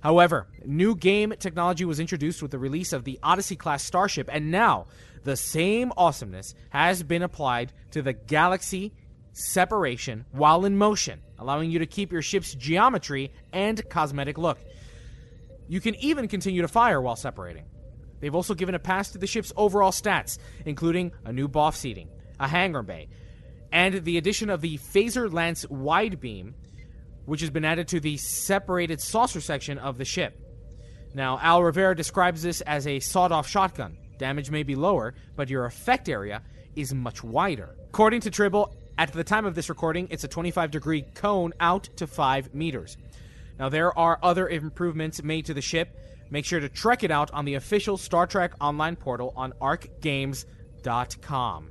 However, 0.00 0.46
new 0.64 0.94
game 0.94 1.32
technology 1.38 1.84
was 1.84 1.98
introduced 1.98 2.42
with 2.42 2.50
the 2.50 2.58
release 2.58 2.92
of 2.92 3.04
the 3.04 3.18
Odyssey 3.22 3.56
class 3.56 3.82
starship, 3.82 4.28
and 4.30 4.50
now 4.50 4.86
the 5.24 5.36
same 5.36 5.92
awesomeness 5.96 6.54
has 6.68 7.02
been 7.02 7.22
applied 7.22 7.72
to 7.92 8.02
the 8.02 8.12
Galaxy 8.12 8.92
separation 9.34 10.24
while 10.32 10.64
in 10.64 10.76
motion, 10.76 11.20
allowing 11.38 11.70
you 11.70 11.80
to 11.80 11.86
keep 11.86 12.12
your 12.12 12.22
ship's 12.22 12.54
geometry 12.54 13.32
and 13.52 13.86
cosmetic 13.90 14.38
look. 14.38 14.58
You 15.68 15.80
can 15.80 15.94
even 15.96 16.28
continue 16.28 16.62
to 16.62 16.68
fire 16.68 17.00
while 17.00 17.16
separating. 17.16 17.66
They've 18.20 18.34
also 18.34 18.54
given 18.54 18.74
a 18.74 18.78
pass 18.78 19.10
to 19.12 19.18
the 19.18 19.26
ship's 19.26 19.52
overall 19.56 19.90
stats, 19.90 20.38
including 20.64 21.12
a 21.24 21.32
new 21.32 21.48
boff 21.48 21.74
seating, 21.74 22.08
a 22.40 22.48
hangar 22.48 22.82
bay, 22.82 23.08
and 23.72 24.04
the 24.04 24.18
addition 24.18 24.50
of 24.50 24.60
the 24.60 24.78
Phaser 24.78 25.30
Lance 25.30 25.68
wide 25.68 26.20
beam, 26.20 26.54
which 27.26 27.40
has 27.40 27.50
been 27.50 27.64
added 27.64 27.88
to 27.88 28.00
the 28.00 28.16
separated 28.16 29.00
saucer 29.00 29.40
section 29.40 29.78
of 29.78 29.98
the 29.98 30.04
ship. 30.04 30.40
Now, 31.12 31.38
Al 31.40 31.62
Rivera 31.62 31.94
describes 31.94 32.42
this 32.42 32.60
as 32.62 32.86
a 32.86 33.00
sawed 33.00 33.32
off 33.32 33.48
shotgun. 33.48 33.96
Damage 34.18 34.50
may 34.50 34.62
be 34.62 34.74
lower, 34.74 35.14
but 35.36 35.50
your 35.50 35.64
effect 35.64 36.08
area 36.08 36.42
is 36.76 36.94
much 36.94 37.22
wider. 37.22 37.76
According 37.88 38.20
to 38.22 38.30
Tribble, 38.30 38.74
at 38.98 39.12
the 39.12 39.24
time 39.24 39.46
of 39.46 39.54
this 39.54 39.68
recording, 39.68 40.08
it's 40.10 40.24
a 40.24 40.28
25 40.28 40.70
degree 40.70 41.02
cone 41.14 41.52
out 41.60 41.88
to 41.96 42.06
5 42.06 42.54
meters. 42.54 42.96
Now, 43.58 43.68
there 43.68 43.96
are 43.98 44.18
other 44.22 44.48
improvements 44.48 45.22
made 45.22 45.46
to 45.46 45.54
the 45.54 45.62
ship. 45.62 45.98
Make 46.30 46.44
sure 46.44 46.60
to 46.60 46.68
check 46.68 47.04
it 47.04 47.10
out 47.10 47.30
on 47.32 47.44
the 47.44 47.54
official 47.54 47.96
Star 47.96 48.26
Trek 48.26 48.52
online 48.60 48.96
portal 48.96 49.32
on 49.36 49.52
arcgames.com. 49.60 51.70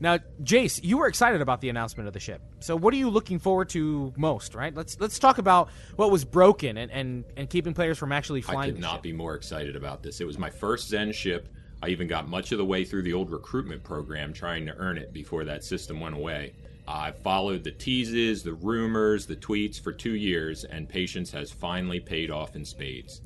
Now, 0.00 0.18
Jace, 0.42 0.82
you 0.82 0.98
were 0.98 1.06
excited 1.06 1.40
about 1.40 1.60
the 1.60 1.68
announcement 1.68 2.08
of 2.08 2.12
the 2.12 2.18
ship. 2.18 2.42
So, 2.58 2.74
what 2.74 2.92
are 2.92 2.96
you 2.96 3.08
looking 3.08 3.38
forward 3.38 3.68
to 3.68 4.12
most? 4.16 4.56
Right? 4.56 4.74
Let's 4.74 4.98
let's 4.98 5.20
talk 5.20 5.38
about 5.38 5.68
what 5.94 6.10
was 6.10 6.24
broken 6.24 6.76
and 6.76 6.90
and, 6.90 7.24
and 7.36 7.48
keeping 7.48 7.72
players 7.72 7.98
from 7.98 8.10
actually 8.10 8.42
flying. 8.42 8.70
I 8.70 8.72
could 8.72 8.80
not 8.80 8.94
ship. 8.94 9.02
be 9.02 9.12
more 9.12 9.36
excited 9.36 9.76
about 9.76 10.02
this. 10.02 10.20
It 10.20 10.26
was 10.26 10.38
my 10.38 10.50
first 10.50 10.88
Zen 10.88 11.12
ship. 11.12 11.48
I 11.82 11.88
even 11.88 12.06
got 12.06 12.28
much 12.28 12.52
of 12.52 12.58
the 12.58 12.64
way 12.64 12.84
through 12.84 13.02
the 13.02 13.12
old 13.12 13.32
recruitment 13.32 13.82
program 13.82 14.32
trying 14.32 14.64
to 14.66 14.76
earn 14.76 14.96
it 14.96 15.12
before 15.12 15.44
that 15.44 15.64
system 15.64 15.98
went 15.98 16.14
away. 16.14 16.54
I've 16.86 17.18
followed 17.18 17.64
the 17.64 17.72
teases, 17.72 18.44
the 18.44 18.54
rumors, 18.54 19.26
the 19.26 19.36
tweets 19.36 19.80
for 19.80 19.92
two 19.92 20.14
years, 20.14 20.64
and 20.64 20.88
patience 20.88 21.32
has 21.32 21.50
finally 21.50 21.98
paid 21.98 22.30
off 22.30 22.54
in 22.54 22.64
spades. 22.64 23.22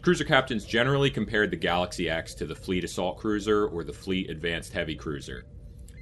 Cruiser 0.00 0.24
captains 0.24 0.64
generally 0.64 1.10
compared 1.10 1.50
the 1.50 1.56
Galaxy 1.56 2.08
X 2.08 2.34
to 2.34 2.46
the 2.46 2.54
Fleet 2.54 2.84
Assault 2.84 3.18
Cruiser 3.18 3.66
or 3.66 3.84
the 3.84 3.92
Fleet 3.92 4.30
Advanced 4.30 4.72
Heavy 4.72 4.94
Cruiser. 4.94 5.44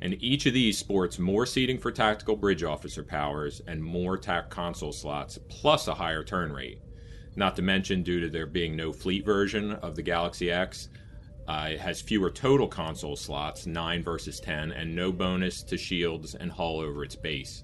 And 0.03 0.23
each 0.23 0.47
of 0.47 0.55
these 0.55 0.78
sports 0.78 1.19
more 1.19 1.47
seating 1.47 1.78
for 1.78 1.91
tactical 1.91 2.37
bridge 2.37 2.62
officer 2.62 3.03
powers 3.03 3.62
and 3.66 3.83
more 3.83 4.16
TAC 4.16 4.51
console 4.51 4.93
slots, 4.93 5.39
plus 5.49 5.89
a 5.89 5.95
higher 5.95 6.23
turn 6.23 6.53
rate. 6.53 6.81
Not 7.35 7.57
to 7.57 7.62
mention, 7.62 8.03
due 8.03 8.20
to 8.20 8.28
there 8.28 8.47
being 8.47 8.77
no 8.77 8.93
fleet 8.93 9.24
version 9.24 9.73
of 9.73 9.97
the 9.97 10.03
Galaxy 10.03 10.51
X, 10.51 10.89
uh, 11.48 11.68
it 11.70 11.81
has 11.81 12.01
fewer 12.01 12.31
total 12.31 12.66
console 12.66 13.16
slots, 13.16 13.66
9 13.66 14.02
versus 14.02 14.40
10, 14.40 14.73
and 14.73 14.94
no 14.94 15.12
bonus 15.12 15.62
to 15.62 15.77
shields 15.77 16.35
and 16.35 16.51
hull 16.51 16.81
over 16.81 17.05
its 17.05 17.14
base. 17.16 17.62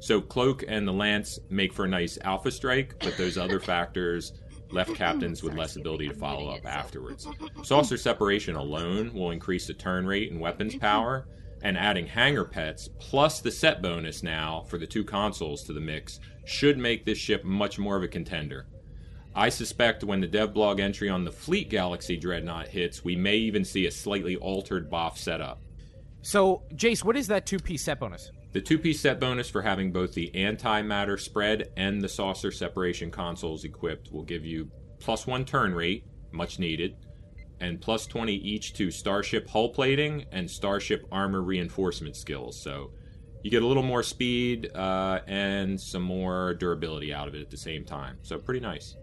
So 0.00 0.20
Cloak 0.20 0.64
and 0.68 0.86
the 0.86 0.92
Lance 0.92 1.38
make 1.50 1.72
for 1.72 1.84
a 1.84 1.88
nice 1.88 2.18
alpha 2.22 2.50
strike, 2.50 2.94
but 3.00 3.16
those 3.16 3.36
other 3.36 3.60
factors 3.74 4.32
left 4.70 4.94
captains 4.94 5.42
with 5.42 5.54
less 5.54 5.76
ability 5.76 6.08
to 6.08 6.14
follow 6.14 6.50
up 6.50 6.64
afterwards. 6.66 7.26
Saucer 7.62 7.96
separation 7.96 8.54
alone 8.54 9.12
will 9.12 9.30
increase 9.30 9.66
the 9.66 9.74
turn 9.74 10.06
rate 10.06 10.30
and 10.30 10.40
weapons 10.40 10.76
power, 10.76 11.26
and 11.62 11.76
adding 11.76 12.06
hangar 12.06 12.44
pets 12.44 12.88
plus 12.98 13.40
the 13.40 13.50
set 13.50 13.82
bonus 13.82 14.22
now 14.22 14.64
for 14.68 14.78
the 14.78 14.86
two 14.86 15.04
consoles 15.04 15.64
to 15.64 15.72
the 15.72 15.80
mix 15.80 16.20
should 16.44 16.78
make 16.78 17.04
this 17.04 17.18
ship 17.18 17.44
much 17.44 17.78
more 17.78 17.96
of 17.96 18.02
a 18.02 18.08
contender. 18.08 18.66
I 19.38 19.50
suspect 19.50 20.02
when 20.02 20.20
the 20.20 20.26
devblog 20.26 20.80
entry 20.80 21.08
on 21.08 21.22
the 21.22 21.30
Fleet 21.30 21.70
Galaxy 21.70 22.16
Dreadnought 22.16 22.66
hits, 22.66 23.04
we 23.04 23.14
may 23.14 23.36
even 23.36 23.64
see 23.64 23.86
a 23.86 23.90
slightly 23.92 24.34
altered 24.34 24.90
BOF 24.90 25.16
setup. 25.16 25.60
So, 26.22 26.64
Jace, 26.74 27.04
what 27.04 27.16
is 27.16 27.28
that 27.28 27.46
two 27.46 27.60
piece 27.60 27.84
set 27.84 28.00
bonus? 28.00 28.32
The 28.50 28.60
two 28.60 28.80
piece 28.80 28.98
set 28.98 29.20
bonus 29.20 29.48
for 29.48 29.62
having 29.62 29.92
both 29.92 30.12
the 30.12 30.32
antimatter 30.34 31.20
spread 31.20 31.70
and 31.76 32.02
the 32.02 32.08
saucer 32.08 32.50
separation 32.50 33.12
consoles 33.12 33.62
equipped 33.62 34.10
will 34.10 34.24
give 34.24 34.44
you 34.44 34.72
plus 34.98 35.24
one 35.24 35.44
turn 35.44 35.72
rate, 35.72 36.02
much 36.32 36.58
needed, 36.58 36.96
and 37.60 37.80
plus 37.80 38.08
20 38.08 38.34
each 38.34 38.74
to 38.74 38.90
starship 38.90 39.48
hull 39.48 39.68
plating 39.68 40.24
and 40.32 40.50
starship 40.50 41.06
armor 41.12 41.42
reinforcement 41.42 42.16
skills. 42.16 42.60
So 42.60 42.90
you 43.44 43.52
get 43.52 43.62
a 43.62 43.66
little 43.68 43.84
more 43.84 44.02
speed 44.02 44.74
uh, 44.74 45.20
and 45.28 45.80
some 45.80 46.02
more 46.02 46.54
durability 46.54 47.14
out 47.14 47.28
of 47.28 47.36
it 47.36 47.40
at 47.40 47.50
the 47.50 47.56
same 47.56 47.84
time. 47.84 48.18
So 48.22 48.36
pretty 48.36 48.58
nice. 48.58 48.96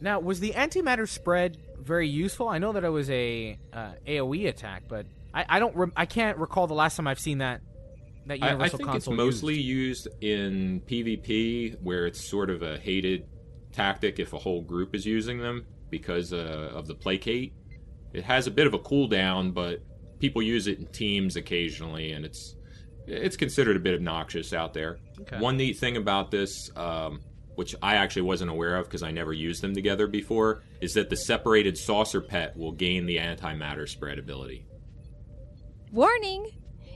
Now, 0.00 0.20
was 0.20 0.40
the 0.40 0.52
antimatter 0.52 1.08
spread 1.08 1.58
very 1.78 2.08
useful? 2.08 2.48
I 2.48 2.58
know 2.58 2.72
that 2.72 2.84
it 2.84 2.88
was 2.88 3.10
a 3.10 3.58
uh, 3.72 3.92
AOE 4.06 4.48
attack, 4.48 4.84
but 4.88 5.06
I, 5.34 5.44
I 5.48 5.58
don't 5.58 5.76
rem- 5.76 5.92
I 5.96 6.06
can't 6.06 6.38
recall 6.38 6.66
the 6.66 6.74
last 6.74 6.96
time 6.96 7.06
I've 7.06 7.20
seen 7.20 7.38
that 7.38 7.60
that 8.26 8.38
universal 8.38 8.62
I, 8.62 8.66
I 8.66 8.68
think 8.68 8.88
console 8.90 9.14
it's 9.14 9.18
mostly 9.18 9.60
used. 9.60 10.06
used 10.06 10.22
in 10.22 10.82
PvP 10.86 11.80
where 11.82 12.06
it's 12.06 12.20
sort 12.20 12.50
of 12.50 12.62
a 12.62 12.78
hated 12.78 13.26
tactic 13.72 14.18
if 14.18 14.32
a 14.32 14.38
whole 14.38 14.62
group 14.62 14.94
is 14.94 15.06
using 15.06 15.38
them 15.38 15.66
because 15.90 16.32
uh, 16.32 16.70
of 16.74 16.86
the 16.86 16.94
placate. 16.94 17.52
It 18.12 18.24
has 18.24 18.46
a 18.46 18.50
bit 18.50 18.66
of 18.66 18.74
a 18.74 18.78
cooldown, 18.78 19.54
but 19.54 19.80
people 20.18 20.42
use 20.42 20.66
it 20.66 20.78
in 20.78 20.86
teams 20.86 21.36
occasionally, 21.36 22.12
and 22.12 22.24
it's 22.24 22.56
it's 23.06 23.36
considered 23.36 23.76
a 23.76 23.80
bit 23.80 23.94
obnoxious 23.94 24.52
out 24.52 24.72
there. 24.74 24.98
Okay. 25.20 25.38
One 25.38 25.56
neat 25.56 25.78
thing 25.78 25.96
about 25.96 26.30
this, 26.30 26.70
um, 26.76 27.20
which 27.60 27.76
I 27.82 27.96
actually 27.96 28.22
wasn't 28.22 28.50
aware 28.50 28.76
of 28.76 28.86
because 28.86 29.02
I 29.02 29.10
never 29.10 29.34
used 29.34 29.60
them 29.60 29.74
together 29.74 30.06
before, 30.06 30.62
is 30.80 30.94
that 30.94 31.10
the 31.10 31.16
separated 31.16 31.76
saucer 31.76 32.22
pet 32.22 32.56
will 32.56 32.72
gain 32.72 33.04
the 33.04 33.18
antimatter 33.18 33.86
spread 33.86 34.18
ability. 34.18 34.64
Warning! 35.92 36.52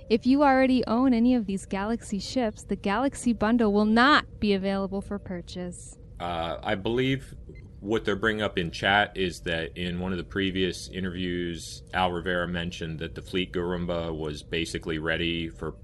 If 0.09 0.25
you 0.25 0.43
already 0.43 0.83
own 0.87 1.13
any 1.13 1.35
of 1.35 1.45
these 1.45 1.67
Galaxy 1.67 2.19
ships, 2.19 2.65
the 2.65 2.77
Galaxy 2.77 3.35
Bundle 3.35 3.75
will 3.75 3.85
not 3.85 4.25
be 4.41 4.55
available 4.55 5.03
for 5.03 5.19
purchase. 5.19 5.99
Uh, 6.19 6.57
I 6.63 6.77
believe 6.77 7.35
what 7.81 8.07
they're 8.07 8.17
bringing 8.17 8.41
up 8.41 8.57
in 8.57 8.71
chat 8.71 9.13
is 9.15 9.41
that 9.41 9.77
in 9.77 10.01
one 10.01 10.13
of 10.13 10.19
the 10.19 10.25
previous 10.25 10.89
interviews, 10.89 11.83
Al 11.93 12.11
Rivera 12.11 12.49
mentioned 12.49 13.01
that 13.01 13.15
the 13.15 13.21
Fleet 13.21 13.53
Garumba 13.53 14.17
was 14.17 14.43
basically 14.43 14.99
ready 14.99 15.51
for 15.51 15.75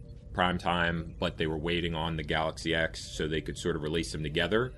prime 0.41 0.57
time, 0.57 1.15
but 1.19 1.37
they 1.37 1.47
were 1.47 1.59
waiting 1.59 1.95
on 1.95 2.17
the 2.17 2.23
Galaxy 2.23 2.75
X 2.75 2.99
so 2.99 3.29
they 3.29 3.43
could 3.43 3.59
sort 3.59 3.77
of 3.77 3.83
release 3.83 4.11
them 4.11 4.23
together. 4.23 4.73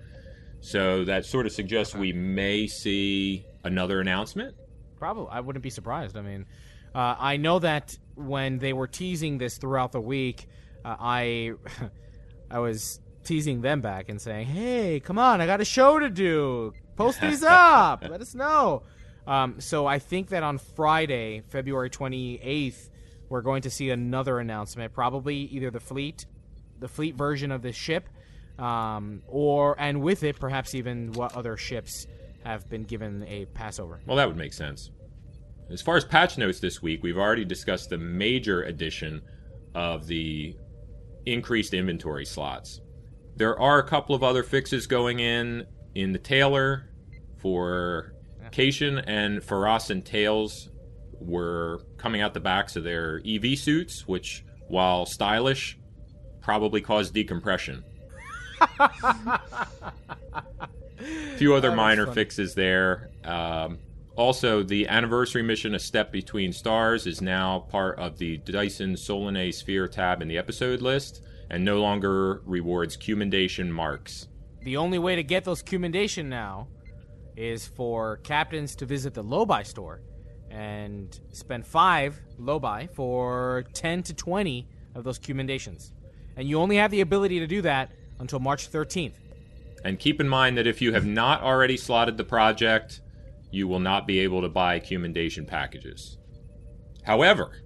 So 0.60 1.05
that 1.05 1.24
sort 1.24 1.47
of 1.47 1.52
suggests 1.52 1.94
we 1.94 2.12
may 2.12 2.66
see 2.66 3.47
another 3.62 4.01
announcement. 4.01 4.56
Probably, 4.98 5.28
I 5.30 5.39
wouldn't 5.39 5.62
be 5.62 5.70
surprised. 5.70 6.16
I 6.16 6.22
mean, 6.22 6.47
uh, 6.97 7.14
I 7.16 7.36
know 7.36 7.60
that 7.60 7.97
when 8.16 8.59
they 8.59 8.72
were 8.72 8.89
teasing 8.89 9.39
this 9.39 9.56
throughout 9.56 9.93
the 9.93 10.01
week, 10.01 10.48
uh, 10.84 10.97
I, 10.98 11.52
I 12.51 12.59
was 12.59 12.98
teasing 13.22 13.60
them 13.60 13.80
back 13.80 14.09
and 14.09 14.20
saying, 14.20 14.48
"Hey, 14.48 14.98
come 14.98 15.16
on, 15.16 15.40
I 15.40 15.47
got 15.47 15.60
a 15.60 15.64
show 15.64 16.01
to 16.01 16.10
do. 16.10 16.72
Post 16.97 17.20
these 17.22 17.44
up. 17.44 18.02
Let 18.02 18.20
us 18.20 18.34
know." 18.34 18.82
Um, 19.28 19.60
so 19.60 19.86
I 19.86 20.01
think 20.01 20.30
that 20.30 20.43
on 20.43 20.59
Friday, 20.59 21.44
February 21.51 21.89
twenty 21.89 22.40
eighth, 22.43 22.90
we're 23.33 23.41
going 23.41 23.63
to 23.63 23.71
see 23.71 23.89
another 23.89 24.39
announcement. 24.39 24.93
Probably 24.93 25.37
either 25.37 25.71
the 25.71 25.81
fleet, 25.81 26.27
the 26.79 26.87
fleet 26.87 27.17
version 27.17 27.51
of 27.51 27.63
this 27.63 27.75
ship, 27.75 28.07
um, 28.59 29.23
or 29.27 29.75
and 29.81 30.03
with 30.03 30.23
it, 30.23 30.39
perhaps 30.39 30.75
even 30.75 31.13
what 31.13 31.35
other 31.35 31.57
ships 31.57 32.07
have 32.45 32.69
been 32.69 32.85
given 32.85 33.25
a 33.27 33.47
passover. 33.47 34.01
Well, 34.07 34.19
that 34.19 34.29
would 34.29 34.37
make 34.37 34.53
sense. 34.53 34.91
As 35.71 35.81
far 35.81 35.97
as 35.97 36.05
patch 36.05 36.37
notes 36.37 36.61
this 36.61 36.83
week, 36.83 37.03
we've 37.03 37.17
already 37.17 37.47
discussed 37.47 37.89
the 37.89 37.97
major 37.97 38.65
addition 38.65 39.23
of 39.75 40.07
the 40.07 40.55
increased 41.25 41.73
inventory 41.73 42.27
slots. 42.27 42.83
There 43.37 43.59
are 43.59 43.79
a 43.79 43.89
couple 43.89 44.15
of 44.15 44.23
other 44.23 44.43
fixes 44.43 44.87
going 44.87 45.21
in 45.21 45.67
in 45.95 46.13
the 46.13 46.19
Tailor 46.19 46.91
for 47.39 48.13
Caitian 48.51 48.99
and 49.07 49.43
and 49.91 50.05
Tails 50.05 50.69
were 51.27 51.81
coming 51.97 52.20
out 52.20 52.35
the 52.35 52.40
backs 52.40 52.77
of 52.77 52.85
their 52.85 53.20
EV 53.27 53.59
suits, 53.59 54.07
which, 54.07 54.44
while 54.69 55.07
stylish, 55.07 55.78
probably 56.40 56.81
caused 56.81 57.15
decompression. 57.15 57.85
A 58.78 59.40
few 61.36 61.55
other 61.55 61.73
minor 61.73 62.07
fixes 62.12 62.55
there. 62.55 63.11
Um, 63.24 63.78
also, 64.16 64.62
the 64.62 64.89
anniversary 64.89 65.43
mission, 65.43 65.74
A 65.74 65.78
Step 65.78 66.12
Between 66.12 66.53
Stars, 66.53 67.07
is 67.07 67.23
now 67.23 67.61
part 67.70 67.99
of 67.99 68.19
the 68.19 68.36
Dyson 68.39 68.94
Solanae 68.94 69.55
Sphere 69.55 69.89
tab 69.89 70.20
in 70.20 70.28
the 70.28 70.36
episode 70.36 70.82
list 70.82 71.23
and 71.51 71.65
no 71.65 71.81
longer 71.81 72.43
rewards 72.44 72.97
commendation 72.97 73.73
marks. 73.73 74.28
The 74.62 74.77
only 74.77 74.99
way 74.99 75.16
to 75.16 75.23
get 75.23 75.44
those 75.44 75.62
commendation 75.62 76.28
now 76.28 76.69
is 77.36 77.66
for 77.66 78.19
captains 78.19 78.77
to 78.77 78.86
visit 78.86 79.15
the 79.15 79.23
Lobi 79.23 79.65
store 79.65 80.03
and 80.53 81.19
spend 81.33 81.66
five 81.66 82.20
Lobi 82.39 82.87
for 82.93 83.65
10 83.73 84.03
to 84.05 84.15
20 84.15 84.69
of 84.95 85.03
those 85.03 85.19
commendations. 85.19 85.93
And 86.37 86.47
you 86.47 86.61
only 86.61 86.77
have 86.77 86.91
the 86.91 87.01
ability 87.01 87.41
to 87.41 87.47
do 87.47 87.62
that 87.62 87.91
until 88.19 88.39
March 88.39 88.70
13th. 88.70 89.15
And 89.85 89.99
keep 89.99 90.20
in 90.20 90.29
mind 90.29 90.59
that 90.59 90.66
if 90.66 90.81
you 90.81 90.93
have 90.93 91.07
not 91.07 91.43
already 91.43 91.77
slotted 91.77 92.16
the 92.16 92.24
project, 92.24 93.01
you 93.51 93.66
will 93.66 93.81
not 93.81 94.07
be 94.07 94.20
able 94.20 94.43
to 94.43 94.49
buy 94.49 94.79
commendation 94.79 95.47
packages. 95.47 96.19
However, 97.03 97.62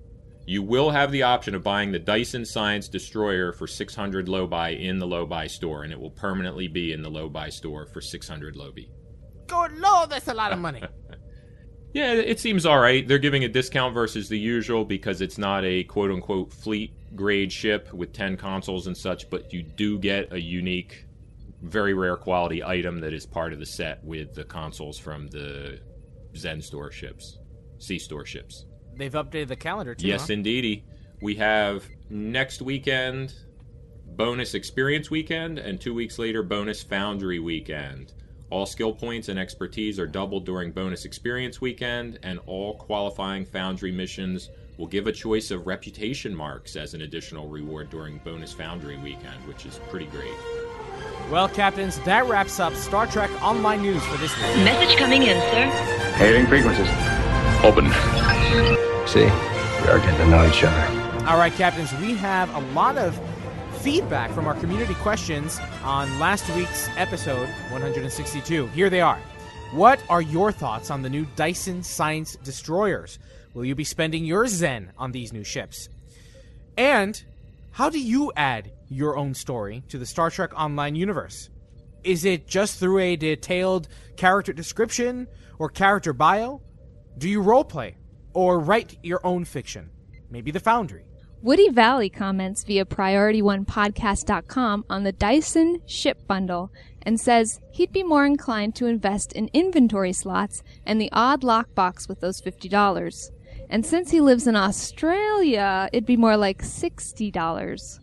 you 0.46 0.62
will 0.62 0.90
have 0.90 1.10
the 1.10 1.24
option 1.24 1.54
of 1.54 1.64
buying 1.64 1.90
the 1.90 1.98
Dyson 1.98 2.44
Science 2.44 2.88
Destroyer 2.88 3.52
for 3.52 3.66
600 3.66 4.28
Lobi 4.28 4.86
in 4.86 4.98
the 4.98 5.06
Lobi 5.06 5.48
store, 5.48 5.82
and 5.82 5.92
it 5.92 6.00
will 6.00 6.10
permanently 6.10 6.68
be 6.68 6.92
in 6.92 7.02
the 7.02 7.10
Lobi 7.10 7.50
store 7.50 7.84
for 7.86 8.00
600 8.00 8.54
Lobi. 8.56 8.88
Good 9.48 9.76
lord, 9.78 10.10
that's 10.10 10.28
a 10.28 10.34
lot 10.34 10.52
of 10.52 10.58
money. 10.58 10.82
Yeah, 11.96 12.12
it 12.12 12.38
seems 12.38 12.66
all 12.66 12.78
right. 12.78 13.08
They're 13.08 13.16
giving 13.16 13.44
a 13.44 13.48
discount 13.48 13.94
versus 13.94 14.28
the 14.28 14.38
usual 14.38 14.84
because 14.84 15.22
it's 15.22 15.38
not 15.38 15.64
a 15.64 15.82
quote 15.84 16.10
unquote 16.10 16.52
fleet 16.52 16.92
grade 17.16 17.50
ship 17.50 17.90
with 17.90 18.12
10 18.12 18.36
consoles 18.36 18.86
and 18.86 18.94
such, 18.94 19.30
but 19.30 19.50
you 19.50 19.62
do 19.62 19.98
get 19.98 20.30
a 20.30 20.38
unique, 20.38 21.06
very 21.62 21.94
rare 21.94 22.18
quality 22.18 22.62
item 22.62 23.00
that 23.00 23.14
is 23.14 23.24
part 23.24 23.54
of 23.54 23.60
the 23.60 23.64
set 23.64 24.04
with 24.04 24.34
the 24.34 24.44
consoles 24.44 24.98
from 24.98 25.28
the 25.28 25.80
Zen 26.36 26.60
store 26.60 26.90
ships, 26.90 27.38
C 27.78 27.98
store 27.98 28.26
ships. 28.26 28.66
They've 28.94 29.10
updated 29.10 29.48
the 29.48 29.56
calendar 29.56 29.94
too. 29.94 30.06
Yes, 30.06 30.26
huh? 30.26 30.34
indeedy. 30.34 30.84
We 31.22 31.36
have 31.36 31.88
next 32.10 32.60
weekend 32.60 33.32
bonus 34.06 34.52
experience 34.52 35.10
weekend, 35.10 35.58
and 35.58 35.80
two 35.80 35.94
weeks 35.94 36.18
later 36.18 36.42
bonus 36.42 36.82
foundry 36.82 37.38
weekend. 37.38 38.12
All 38.48 38.64
skill 38.64 38.92
points 38.92 39.28
and 39.28 39.40
expertise 39.40 39.98
are 39.98 40.06
doubled 40.06 40.46
during 40.46 40.70
bonus 40.70 41.04
experience 41.04 41.60
weekend, 41.60 42.20
and 42.22 42.38
all 42.46 42.74
qualifying 42.74 43.44
foundry 43.44 43.90
missions 43.90 44.50
will 44.78 44.86
give 44.86 45.08
a 45.08 45.12
choice 45.12 45.50
of 45.50 45.66
reputation 45.66 46.34
marks 46.34 46.76
as 46.76 46.94
an 46.94 47.02
additional 47.02 47.48
reward 47.48 47.90
during 47.90 48.18
bonus 48.18 48.52
foundry 48.52 48.98
weekend, 48.98 49.44
which 49.48 49.66
is 49.66 49.80
pretty 49.90 50.06
great. 50.06 50.30
Well, 51.28 51.48
captains, 51.48 51.98
that 52.00 52.26
wraps 52.26 52.60
up 52.60 52.74
Star 52.74 53.08
Trek 53.08 53.30
Online 53.42 53.82
News 53.82 54.04
for 54.04 54.16
this 54.18 54.36
week. 54.36 54.64
Message 54.64 54.96
coming 54.96 55.22
in, 55.22 55.40
sir. 55.50 55.64
Hailing 56.14 56.46
frequencies. 56.46 56.86
Open. 57.64 57.86
See, 59.08 59.24
we 59.24 59.90
are 59.90 59.98
getting 59.98 60.18
to 60.18 60.28
know 60.28 60.46
each 60.46 60.62
other. 60.62 61.26
All 61.26 61.36
right, 61.36 61.52
captains, 61.52 61.92
we 61.94 62.14
have 62.14 62.54
a 62.54 62.60
lot 62.74 62.96
of 62.96 63.18
feedback 63.86 64.32
from 64.32 64.48
our 64.48 64.54
community 64.54 64.94
questions 64.94 65.60
on 65.84 66.18
last 66.18 66.44
week's 66.56 66.88
episode 66.96 67.48
162. 67.70 68.66
Here 68.66 68.90
they 68.90 69.00
are. 69.00 69.20
What 69.70 70.02
are 70.08 70.20
your 70.20 70.50
thoughts 70.50 70.90
on 70.90 71.02
the 71.02 71.08
new 71.08 71.24
Dyson 71.36 71.84
Science 71.84 72.34
Destroyers? 72.42 73.20
Will 73.54 73.64
you 73.64 73.76
be 73.76 73.84
spending 73.84 74.24
your 74.24 74.48
Zen 74.48 74.90
on 74.98 75.12
these 75.12 75.32
new 75.32 75.44
ships? 75.44 75.88
And 76.76 77.22
how 77.70 77.88
do 77.88 78.00
you 78.00 78.32
add 78.34 78.72
your 78.88 79.16
own 79.16 79.34
story 79.34 79.84
to 79.86 79.98
the 79.98 80.06
Star 80.06 80.32
Trek 80.32 80.50
Online 80.58 80.96
universe? 80.96 81.48
Is 82.02 82.24
it 82.24 82.48
just 82.48 82.80
through 82.80 82.98
a 82.98 83.14
detailed 83.14 83.86
character 84.16 84.52
description 84.52 85.28
or 85.60 85.68
character 85.68 86.12
bio? 86.12 86.60
Do 87.18 87.28
you 87.28 87.40
roleplay 87.40 87.94
or 88.32 88.58
write 88.58 88.98
your 89.04 89.24
own 89.24 89.44
fiction? 89.44 89.90
Maybe 90.28 90.50
the 90.50 90.58
Foundry. 90.58 91.04
Woody 91.46 91.68
Valley 91.68 92.10
comments 92.10 92.64
via 92.64 92.84
PriorityOnePodcast.com 92.84 94.84
on 94.90 95.04
the 95.04 95.12
Dyson 95.12 95.80
ship 95.86 96.26
bundle 96.26 96.72
and 97.02 97.20
says 97.20 97.60
he'd 97.70 97.92
be 97.92 98.02
more 98.02 98.26
inclined 98.26 98.74
to 98.74 98.86
invest 98.86 99.32
in 99.32 99.48
inventory 99.52 100.12
slots 100.12 100.64
and 100.84 101.00
the 101.00 101.08
odd 101.12 101.42
lockbox 101.42 102.08
with 102.08 102.18
those 102.18 102.40
$50. 102.40 103.30
And 103.70 103.86
since 103.86 104.10
he 104.10 104.20
lives 104.20 104.48
in 104.48 104.56
Australia, 104.56 105.88
it'd 105.92 106.04
be 106.04 106.16
more 106.16 106.36
like 106.36 106.64
$60. 106.64 108.00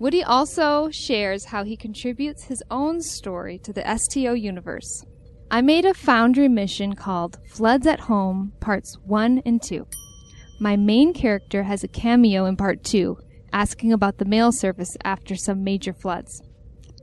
Woody 0.00 0.24
also 0.24 0.90
shares 0.90 1.44
how 1.44 1.62
he 1.62 1.76
contributes 1.76 2.42
his 2.42 2.64
own 2.72 3.02
story 3.02 3.58
to 3.58 3.72
the 3.72 3.96
STO 3.96 4.32
universe. 4.32 5.04
I 5.48 5.60
made 5.60 5.84
a 5.84 5.94
Foundry 5.94 6.48
mission 6.48 6.96
called 6.96 7.38
Floods 7.46 7.86
at 7.86 8.00
Home, 8.00 8.52
Parts 8.58 8.98
1 9.04 9.42
and 9.46 9.62
2. 9.62 9.86
My 10.60 10.76
main 10.76 11.12
character 11.14 11.62
has 11.62 11.84
a 11.84 11.88
cameo 11.88 12.44
in 12.44 12.56
Part 12.56 12.82
2, 12.82 13.16
asking 13.52 13.92
about 13.92 14.18
the 14.18 14.24
mail 14.24 14.50
service 14.50 14.96
after 15.04 15.36
some 15.36 15.62
major 15.62 15.92
floods. 15.92 16.42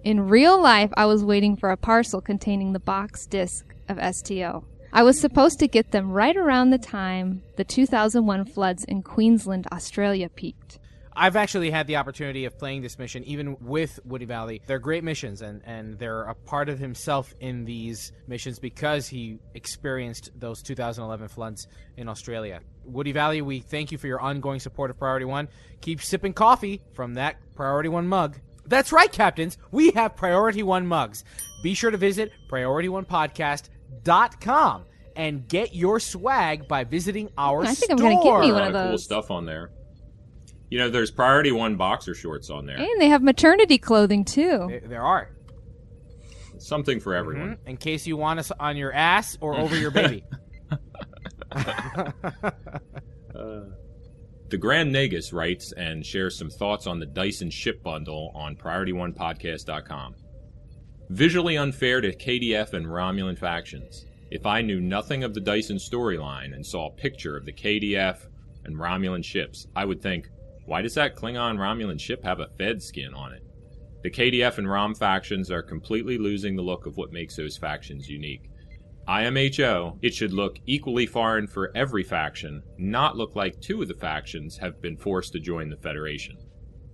In 0.03 0.27
real 0.27 0.61
life, 0.61 0.91
I 0.97 1.05
was 1.05 1.23
waiting 1.23 1.55
for 1.55 1.69
a 1.71 1.77
parcel 1.77 2.19
containing 2.19 2.73
the 2.73 2.81
box 2.81 3.25
disc 3.25 3.65
of 3.87 3.97
STO. 4.13 4.65
I 4.91 5.03
was 5.03 5.17
supposed 5.17 5.59
to 5.59 5.69
get 5.69 5.91
them 5.91 6.11
right 6.11 6.35
around 6.35 6.71
the 6.71 6.77
time 6.77 7.43
the 7.55 7.63
2001 7.63 8.43
floods 8.43 8.83
in 8.83 9.01
Queensland, 9.03 9.67
Australia 9.71 10.27
peaked. 10.27 10.79
I've 11.15 11.37
actually 11.37 11.71
had 11.71 11.87
the 11.87 11.95
opportunity 11.95 12.43
of 12.43 12.57
playing 12.59 12.81
this 12.81 12.99
mission 12.99 13.23
even 13.23 13.55
with 13.61 14.01
Woody 14.03 14.25
Valley. 14.25 14.61
They're 14.67 14.79
great 14.79 15.05
missions, 15.05 15.41
and, 15.41 15.61
and 15.65 15.97
they're 15.97 16.23
a 16.23 16.35
part 16.35 16.67
of 16.67 16.77
himself 16.77 17.33
in 17.39 17.63
these 17.63 18.11
missions 18.27 18.59
because 18.59 19.07
he 19.07 19.39
experienced 19.53 20.31
those 20.37 20.61
2011 20.61 21.29
floods 21.29 21.67
in 21.95 22.09
Australia. 22.09 22.59
Woody 22.85 23.11
Valley, 23.11 23.41
we 23.41 23.59
thank 23.59 23.91
you 23.91 23.97
for 23.97 24.07
your 24.07 24.21
ongoing 24.21 24.59
support 24.59 24.89
of 24.91 24.97
Priority 24.97 25.25
One. 25.25 25.47
Keep 25.81 26.01
sipping 26.01 26.33
coffee 26.33 26.81
from 26.93 27.15
that 27.15 27.35
Priority 27.55 27.89
One 27.89 28.07
mug. 28.07 28.37
That's 28.67 28.91
right, 28.91 29.11
Captains. 29.11 29.57
We 29.71 29.91
have 29.91 30.15
Priority 30.15 30.63
One 30.63 30.87
mugs. 30.87 31.23
Be 31.63 31.73
sure 31.73 31.91
to 31.91 31.97
visit 31.97 32.31
PriorityOnePodcast.com 32.49 34.83
and 35.15 35.47
get 35.47 35.73
your 35.75 35.99
swag 35.99 36.67
by 36.67 36.83
visiting 36.83 37.29
our 37.37 37.63
I 37.63 37.73
think 37.73 37.91
I'm 37.91 37.97
store. 37.97 38.09
gonna 38.11 38.23
get 38.23 38.39
me 38.41 38.49
A 38.49 38.53
one 38.53 38.61
lot 38.61 38.69
of 38.71 38.75
of 38.75 38.89
cool 38.89 38.97
stuff 38.97 39.31
on 39.31 39.45
there. 39.45 39.71
You 40.69 40.79
know, 40.79 40.89
there's 40.89 41.11
Priority 41.11 41.51
One 41.51 41.75
boxer 41.75 42.15
shorts 42.15 42.49
on 42.49 42.65
there. 42.65 42.77
And 42.77 42.99
they 42.99 43.07
have 43.07 43.21
maternity 43.21 43.77
clothing 43.77 44.25
too. 44.25 44.65
There- 44.67 44.81
There 44.87 45.03
are. 45.03 45.29
Something 46.57 46.99
for 46.99 47.13
everyone. 47.13 47.57
Mhm. 47.57 47.67
In 47.67 47.77
case 47.77 48.07
you 48.07 48.17
want 48.17 48.39
us 48.39 48.51
on 48.59 48.75
your 48.77 48.91
ass 48.93 49.37
or 49.41 49.55
over 49.55 49.75
your 49.77 49.91
baby. 49.91 50.23
Uh, 53.35 53.65
the 54.47 54.57
Grand 54.57 54.93
Negus 54.93 55.33
writes 55.33 55.73
and 55.73 56.05
shares 56.05 56.37
some 56.37 56.49
thoughts 56.49 56.87
on 56.87 56.99
the 56.99 57.05
Dyson 57.05 57.49
ship 57.49 57.83
bundle 57.83 58.31
on 58.33 58.55
PriorityOnePodcast.com. 58.55 60.15
Visually 61.09 61.57
unfair 61.57 61.99
to 61.99 62.15
KDF 62.15 62.71
and 62.73 62.85
Romulan 62.85 63.37
factions. 63.37 64.05
If 64.31 64.45
I 64.45 64.61
knew 64.61 64.79
nothing 64.79 65.23
of 65.23 65.33
the 65.33 65.41
Dyson 65.41 65.77
storyline 65.77 66.53
and 66.53 66.65
saw 66.65 66.87
a 66.87 66.95
picture 66.95 67.35
of 67.35 67.45
the 67.45 67.51
KDF 67.51 68.27
and 68.63 68.77
Romulan 68.77 69.23
ships, 69.23 69.67
I 69.75 69.83
would 69.83 70.01
think, 70.01 70.29
why 70.65 70.81
does 70.81 70.95
that 70.95 71.15
Klingon 71.15 71.57
Romulan 71.57 71.99
ship 71.99 72.23
have 72.23 72.39
a 72.39 72.49
Fed 72.57 72.81
skin 72.81 73.13
on 73.13 73.33
it? 73.33 73.43
The 74.03 74.11
KDF 74.11 74.59
and 74.59 74.69
ROM 74.69 74.95
factions 74.95 75.49
are 75.51 75.63
completely 75.63 76.17
losing 76.17 76.55
the 76.55 76.61
look 76.61 76.85
of 76.85 76.95
what 76.97 77.11
makes 77.11 77.35
those 77.35 77.57
factions 77.57 78.09
unique. 78.09 78.49
IMHO, 79.07 79.99
it 80.01 80.13
should 80.13 80.33
look 80.33 80.57
equally 80.65 81.05
foreign 81.05 81.47
for 81.47 81.71
every 81.75 82.03
faction, 82.03 82.63
not 82.77 83.15
look 83.15 83.35
like 83.35 83.61
two 83.61 83.81
of 83.81 83.87
the 83.87 83.93
factions 83.93 84.57
have 84.57 84.81
been 84.81 84.97
forced 84.97 85.33
to 85.33 85.39
join 85.39 85.69
the 85.69 85.77
Federation. 85.77 86.37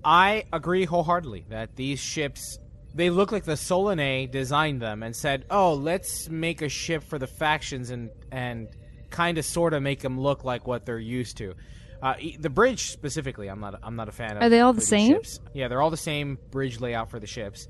I 0.04 0.46
agree 0.52 0.86
wholeheartedly 0.86 1.46
that 1.50 1.76
these 1.76 2.00
ships 2.00 2.60
they 2.94 3.10
look 3.10 3.32
like 3.32 3.46
the 3.46 3.54
Solanae 3.54 4.30
designed 4.30 4.82
them 4.82 5.04
and 5.04 5.16
said, 5.16 5.46
"Oh, 5.50 5.74
let's 5.74 6.30
make 6.30 6.62
a 6.62 6.70
ship 6.70 7.04
for 7.04 7.18
the 7.18 7.28
factions 7.28 7.90
and 7.90 8.10
and 8.32 8.68
kind 9.10 9.38
of 9.38 9.46
sort 9.46 9.74
of 9.74 9.82
make 9.82 10.00
them 10.02 10.20
look 10.20 10.44
like 10.44 10.68
what 10.68 10.86
they're 10.86 11.00
used 11.00 11.38
to." 11.38 11.54
Uh, 12.02 12.16
e- 12.20 12.38
the 12.38 12.50
bridge 12.50 12.92
specifically, 12.92 13.48
I'm 13.48 13.60
not 13.60 13.80
I'm 13.84 13.96
not 13.96 14.10
a 14.10 14.12
fan 14.12 14.38
of. 14.38 14.44
Are 14.44 14.50
they 14.50 14.60
all 14.60 14.74
the 14.74 14.82
same? 14.82 15.14
Ships. 15.14 15.40
Yeah, 15.54 15.68
they're 15.68 15.82
all 15.82 15.90
the 15.90 15.98
same 15.98 16.38
bridge 16.50 16.80
layout 16.80 17.10
for 17.10 17.20
the 17.20 17.28
ships, 17.28 17.68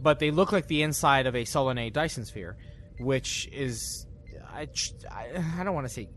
but 0.00 0.18
they 0.20 0.30
look 0.30 0.52
like 0.52 0.68
the 0.68 0.82
inside 0.82 1.26
of 1.26 1.34
a 1.34 1.42
Solanae 1.42 1.92
Dyson 1.92 2.24
sphere, 2.24 2.56
which 2.98 3.48
is 3.52 4.06
I 4.52 4.68
I, 5.10 5.64
don't 5.64 5.74
want 5.74 5.86
to 5.86 5.92
say 5.92 6.08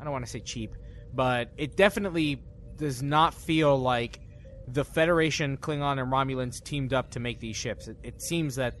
I 0.00 0.04
don't 0.04 0.12
want 0.12 0.24
to 0.24 0.30
say 0.30 0.40
cheap, 0.40 0.74
but 1.14 1.50
it 1.56 1.76
definitely 1.76 2.42
does 2.76 3.02
not 3.02 3.34
feel 3.34 3.78
like 3.78 4.20
the 4.68 4.84
Federation, 4.84 5.56
Klingon, 5.56 6.00
and 6.00 6.12
Romulans 6.12 6.62
teamed 6.62 6.92
up 6.92 7.10
to 7.12 7.20
make 7.20 7.40
these 7.40 7.56
ships. 7.56 7.88
It, 7.88 7.96
it 8.02 8.22
seems 8.22 8.54
that, 8.56 8.74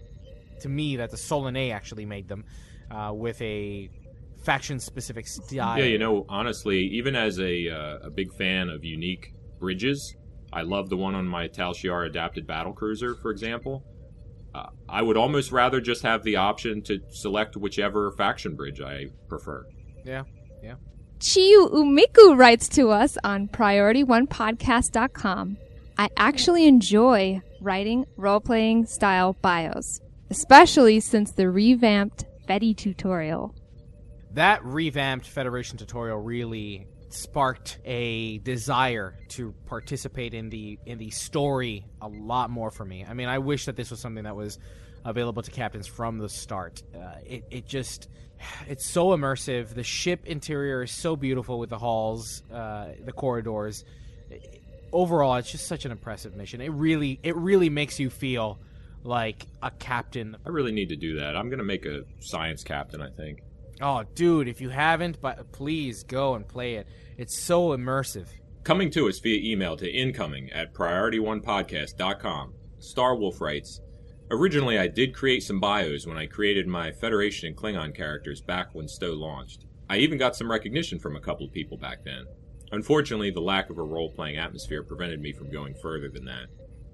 to 0.60 0.68
me, 0.68 0.96
that 0.96 1.10
the 1.10 1.16
Solanae 1.16 1.72
actually 1.72 2.06
made 2.06 2.28
them 2.28 2.44
uh, 2.90 3.12
with 3.14 3.40
a 3.42 3.90
faction-specific 4.44 5.26
style. 5.26 5.78
Yeah, 5.78 5.84
you 5.84 5.98
know, 5.98 6.24
honestly, 6.28 6.80
even 6.86 7.14
as 7.16 7.38
a, 7.38 7.68
uh, 7.68 8.06
a 8.06 8.10
big 8.10 8.32
fan 8.34 8.68
of 8.68 8.84
unique 8.84 9.34
bridges, 9.58 10.14
I 10.52 10.62
love 10.62 10.88
the 10.88 10.96
one 10.96 11.14
on 11.14 11.26
my 11.26 11.46
Tal 11.46 11.72
Shiar 11.72 12.06
adapted 12.06 12.46
battle 12.46 12.72
cruiser, 12.72 13.14
for 13.14 13.30
example. 13.30 13.84
Uh, 14.54 14.66
I 14.88 15.02
would 15.02 15.16
almost 15.16 15.50
rather 15.52 15.80
just 15.80 16.02
have 16.02 16.22
the 16.22 16.36
option 16.36 16.82
to 16.82 17.00
select 17.10 17.56
whichever 17.56 18.10
faction 18.12 18.54
bridge 18.54 18.80
I 18.80 19.06
prefer. 19.28 19.66
yeah, 20.04 20.22
yeah. 20.62 20.74
Chiyu 21.20 21.70
Umiku 21.72 22.36
writes 22.36 22.68
to 22.70 22.90
us 22.90 23.16
on 23.22 23.48
PriorityOnePodcast.com. 23.48 25.56
I 25.96 26.08
actually 26.16 26.66
enjoy 26.66 27.40
writing 27.60 28.06
role 28.16 28.40
playing 28.40 28.86
style 28.86 29.36
bios, 29.40 30.00
especially 30.30 30.98
since 31.00 31.32
the 31.32 31.48
revamped 31.48 32.24
Fetty 32.48 32.76
tutorial. 32.76 33.54
That 34.32 34.64
revamped 34.64 35.28
Federation 35.28 35.78
tutorial 35.78 36.18
really 36.18 36.88
sparked 37.12 37.78
a 37.84 38.38
desire 38.38 39.14
to 39.28 39.52
participate 39.66 40.34
in 40.34 40.48
the 40.50 40.78
in 40.86 40.98
the 40.98 41.10
story 41.10 41.84
a 42.00 42.08
lot 42.08 42.50
more 42.50 42.70
for 42.70 42.84
me. 42.84 43.04
I 43.08 43.14
mean, 43.14 43.28
I 43.28 43.38
wish 43.38 43.66
that 43.66 43.76
this 43.76 43.90
was 43.90 44.00
something 44.00 44.24
that 44.24 44.36
was 44.36 44.58
available 45.04 45.42
to 45.42 45.50
captains 45.50 45.86
from 45.86 46.18
the 46.18 46.28
start. 46.28 46.82
Uh, 46.94 47.14
it 47.24 47.44
it 47.50 47.66
just 47.66 48.08
it's 48.68 48.86
so 48.86 49.08
immersive. 49.08 49.74
The 49.74 49.82
ship 49.82 50.26
interior 50.26 50.82
is 50.82 50.92
so 50.92 51.16
beautiful 51.16 51.58
with 51.58 51.70
the 51.70 51.78
halls, 51.78 52.42
uh, 52.52 52.88
the 53.04 53.12
corridors. 53.12 53.84
Overall, 54.92 55.36
it's 55.36 55.50
just 55.50 55.66
such 55.66 55.84
an 55.84 55.92
impressive 55.92 56.36
mission. 56.36 56.60
It 56.60 56.70
really 56.70 57.18
it 57.22 57.36
really 57.36 57.70
makes 57.70 57.98
you 57.98 58.10
feel 58.10 58.58
like 59.04 59.46
a 59.62 59.70
captain 59.70 60.36
I 60.46 60.50
really 60.50 60.72
need 60.72 60.90
to 60.90 60.96
do 60.96 61.16
that. 61.16 61.36
I'm 61.36 61.48
going 61.48 61.58
to 61.58 61.64
make 61.64 61.86
a 61.86 62.02
science 62.20 62.62
captain, 62.62 63.02
I 63.02 63.10
think. 63.10 63.42
Oh, 63.82 64.04
dude, 64.14 64.46
if 64.46 64.60
you 64.60 64.68
haven't, 64.68 65.20
but 65.20 65.50
please 65.50 66.04
go 66.04 66.36
and 66.36 66.46
play 66.46 66.76
it. 66.76 66.86
It's 67.18 67.36
so 67.36 67.70
immersive. 67.70 68.28
Coming 68.62 68.90
to 68.92 69.08
us 69.08 69.18
via 69.18 69.40
email 69.52 69.76
to 69.76 69.90
incoming 69.90 70.52
at 70.52 70.72
priorityonepodcast.com. 70.72 72.54
Star 72.78 73.16
Wolf 73.16 73.40
writes 73.40 73.80
Originally, 74.30 74.78
I 74.78 74.86
did 74.86 75.16
create 75.16 75.42
some 75.42 75.58
bios 75.58 76.06
when 76.06 76.16
I 76.16 76.26
created 76.26 76.68
my 76.68 76.92
Federation 76.92 77.48
and 77.48 77.56
Klingon 77.56 77.92
characters 77.92 78.40
back 78.40 78.72
when 78.72 78.86
STO 78.86 79.14
launched. 79.14 79.66
I 79.90 79.96
even 79.96 80.16
got 80.16 80.36
some 80.36 80.48
recognition 80.48 81.00
from 81.00 81.16
a 81.16 81.20
couple 81.20 81.44
of 81.44 81.52
people 81.52 81.76
back 81.76 82.04
then. 82.04 82.24
Unfortunately, 82.70 83.32
the 83.32 83.40
lack 83.40 83.68
of 83.68 83.78
a 83.78 83.82
role 83.82 84.12
playing 84.12 84.38
atmosphere 84.38 84.84
prevented 84.84 85.20
me 85.20 85.32
from 85.32 85.50
going 85.50 85.74
further 85.82 86.08
than 86.08 86.24
that. 86.26 86.46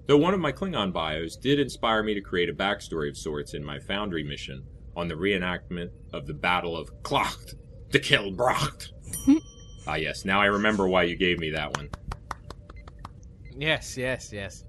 Though 0.07 0.17
one 0.17 0.33
of 0.33 0.39
my 0.39 0.51
Klingon 0.51 0.91
bios 0.91 1.35
did 1.35 1.59
inspire 1.59 2.01
me 2.01 2.15
to 2.15 2.21
create 2.21 2.49
a 2.49 2.53
backstory 2.53 3.09
of 3.09 3.15
sorts 3.15 3.53
in 3.53 3.63
my 3.63 3.77
Foundry 3.79 4.23
mission 4.23 4.65
on 4.99 5.07
the 5.07 5.15
reenactment 5.15 5.91
of 6.13 6.27
the 6.27 6.33
Battle 6.33 6.77
of 6.77 6.91
Klacht 7.03 7.55
to 7.91 7.99
kill 7.99 8.31
Bracht. 8.31 8.91
ah, 9.87 9.95
yes, 9.95 10.25
now 10.25 10.41
I 10.41 10.45
remember 10.45 10.87
why 10.87 11.03
you 11.03 11.15
gave 11.15 11.39
me 11.39 11.51
that 11.51 11.75
one. 11.77 11.89
Yes, 13.57 13.97
yes, 13.97 14.31
yes. 14.31 14.63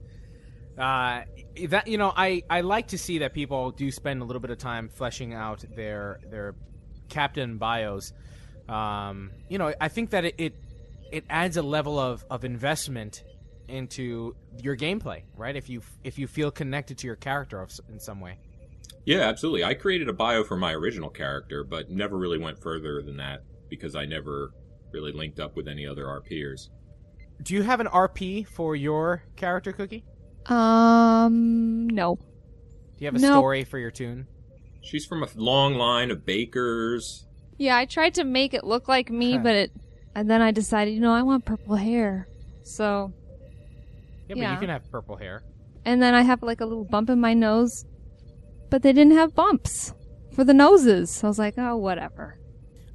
Uh, 0.78 1.22
that 1.68 1.86
you 1.88 1.98
know, 1.98 2.12
I, 2.16 2.42
I 2.48 2.62
like 2.62 2.88
to 2.88 2.98
see 2.98 3.18
that 3.18 3.34
people 3.34 3.70
do 3.72 3.90
spend 3.90 4.22
a 4.22 4.24
little 4.24 4.40
bit 4.40 4.50
of 4.50 4.58
time 4.58 4.88
fleshing 4.88 5.34
out 5.34 5.64
their 5.76 6.20
their 6.30 6.54
captain 7.08 7.58
bios. 7.58 8.12
Um, 8.68 9.32
you 9.48 9.58
know, 9.58 9.74
I 9.80 9.88
think 9.88 10.10
that 10.10 10.24
it, 10.24 10.34
it 10.38 10.54
it 11.12 11.24
adds 11.28 11.56
a 11.56 11.62
level 11.62 11.98
of, 11.98 12.24
of 12.30 12.44
investment 12.44 13.24
into 13.68 14.34
your 14.62 14.76
gameplay, 14.76 15.22
right? 15.36 15.56
If 15.56 15.68
you 15.68 15.82
if 16.04 16.18
you 16.18 16.26
feel 16.26 16.50
connected 16.50 16.98
to 16.98 17.06
your 17.06 17.16
character 17.16 17.66
in 17.88 18.00
some 18.00 18.20
way. 18.20 18.38
Yeah, 19.04 19.20
absolutely. 19.20 19.64
I 19.64 19.74
created 19.74 20.08
a 20.08 20.12
bio 20.12 20.44
for 20.44 20.56
my 20.56 20.72
original 20.72 21.10
character, 21.10 21.64
but 21.64 21.90
never 21.90 22.16
really 22.18 22.38
went 22.38 22.60
further 22.62 23.02
than 23.02 23.16
that 23.16 23.40
because 23.68 23.94
I 23.94 24.04
never 24.04 24.50
really 24.92 25.12
linked 25.12 25.40
up 25.40 25.56
with 25.56 25.68
any 25.68 25.86
other 25.86 26.04
RPers. 26.04 26.68
Do 27.42 27.54
you 27.54 27.62
have 27.62 27.80
an 27.80 27.86
RP 27.86 28.46
for 28.46 28.76
your 28.76 29.22
character, 29.36 29.72
Cookie? 29.72 30.04
Um, 30.46 31.88
no. 31.88 32.16
Do 32.16 32.22
you 32.98 33.06
have 33.06 33.14
a 33.14 33.18
Nope. 33.18 33.32
story 33.32 33.64
for 33.64 33.78
your 33.78 33.90
tune? 33.90 34.26
She's 34.82 35.06
from 35.06 35.22
a 35.22 35.28
long 35.36 35.74
line 35.74 36.10
of 36.10 36.26
bakers. 36.26 37.26
Yeah, 37.58 37.76
I 37.76 37.86
tried 37.86 38.14
to 38.14 38.24
make 38.24 38.52
it 38.54 38.64
look 38.64 38.88
like 38.88 39.10
me, 39.10 39.38
but 39.38 39.54
it, 39.54 39.70
and 40.14 40.30
then 40.30 40.42
I 40.42 40.50
decided, 40.50 40.92
you 40.94 41.00
know, 41.00 41.12
I 41.14 41.22
want 41.22 41.44
purple 41.44 41.76
hair. 41.76 42.28
So, 42.62 43.12
Yeah, 44.28 44.34
but 44.36 44.38
Yeah. 44.42 44.52
you 44.52 44.58
can 44.60 44.68
have 44.70 44.82
purple 44.90 45.16
hair. 45.16 45.42
and 45.84 46.02
then 46.02 46.14
I 46.14 46.22
have 46.22 46.42
like 46.42 46.60
a 46.60 46.66
little 46.66 46.84
bump 46.84 47.08
in 47.10 47.20
my 47.20 47.32
nose, 47.34 47.84
but 48.70 48.82
they 48.82 48.92
didn't 48.92 49.16
have 49.16 49.34
bumps 49.34 49.92
for 50.32 50.44
the 50.44 50.54
noses. 50.54 51.22
I 51.22 51.26
was 51.26 51.38
like, 51.38 51.54
oh, 51.58 51.76
whatever. 51.76 52.38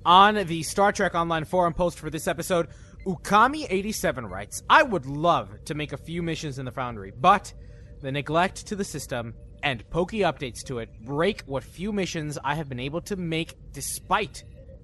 On 0.05 0.35
the 0.35 0.63
Star 0.63 0.91
Trek 0.91 1.15
Online 1.15 1.45
forum 1.45 1.73
post 1.73 1.99
for 1.99 2.09
this 2.09 2.27
episode, 2.27 2.67
Ukami87 3.05 4.29
writes, 4.29 4.63
I 4.69 4.83
would 4.83 5.05
love 5.05 5.63
to 5.65 5.75
make 5.75 5.93
a 5.93 5.97
few 5.97 6.23
missions 6.23 6.57
in 6.57 6.65
the 6.65 6.71
Foundry, 6.71 7.11
but 7.19 7.53
the 8.01 8.11
neglect 8.11 8.67
to 8.67 8.75
the 8.75 8.83
system 8.83 9.33
and 9.63 9.87
pokey 9.89 10.19
updates 10.19 10.63
to 10.63 10.79
it 10.79 10.89
break 11.03 11.41
what 11.47 11.63
few 11.63 11.91
missions 11.91 12.37
I 12.43 12.55
have 12.55 12.69
been 12.69 12.79
able 12.79 13.01
to 13.01 13.15
make 13.15 13.55
despite 13.71 14.43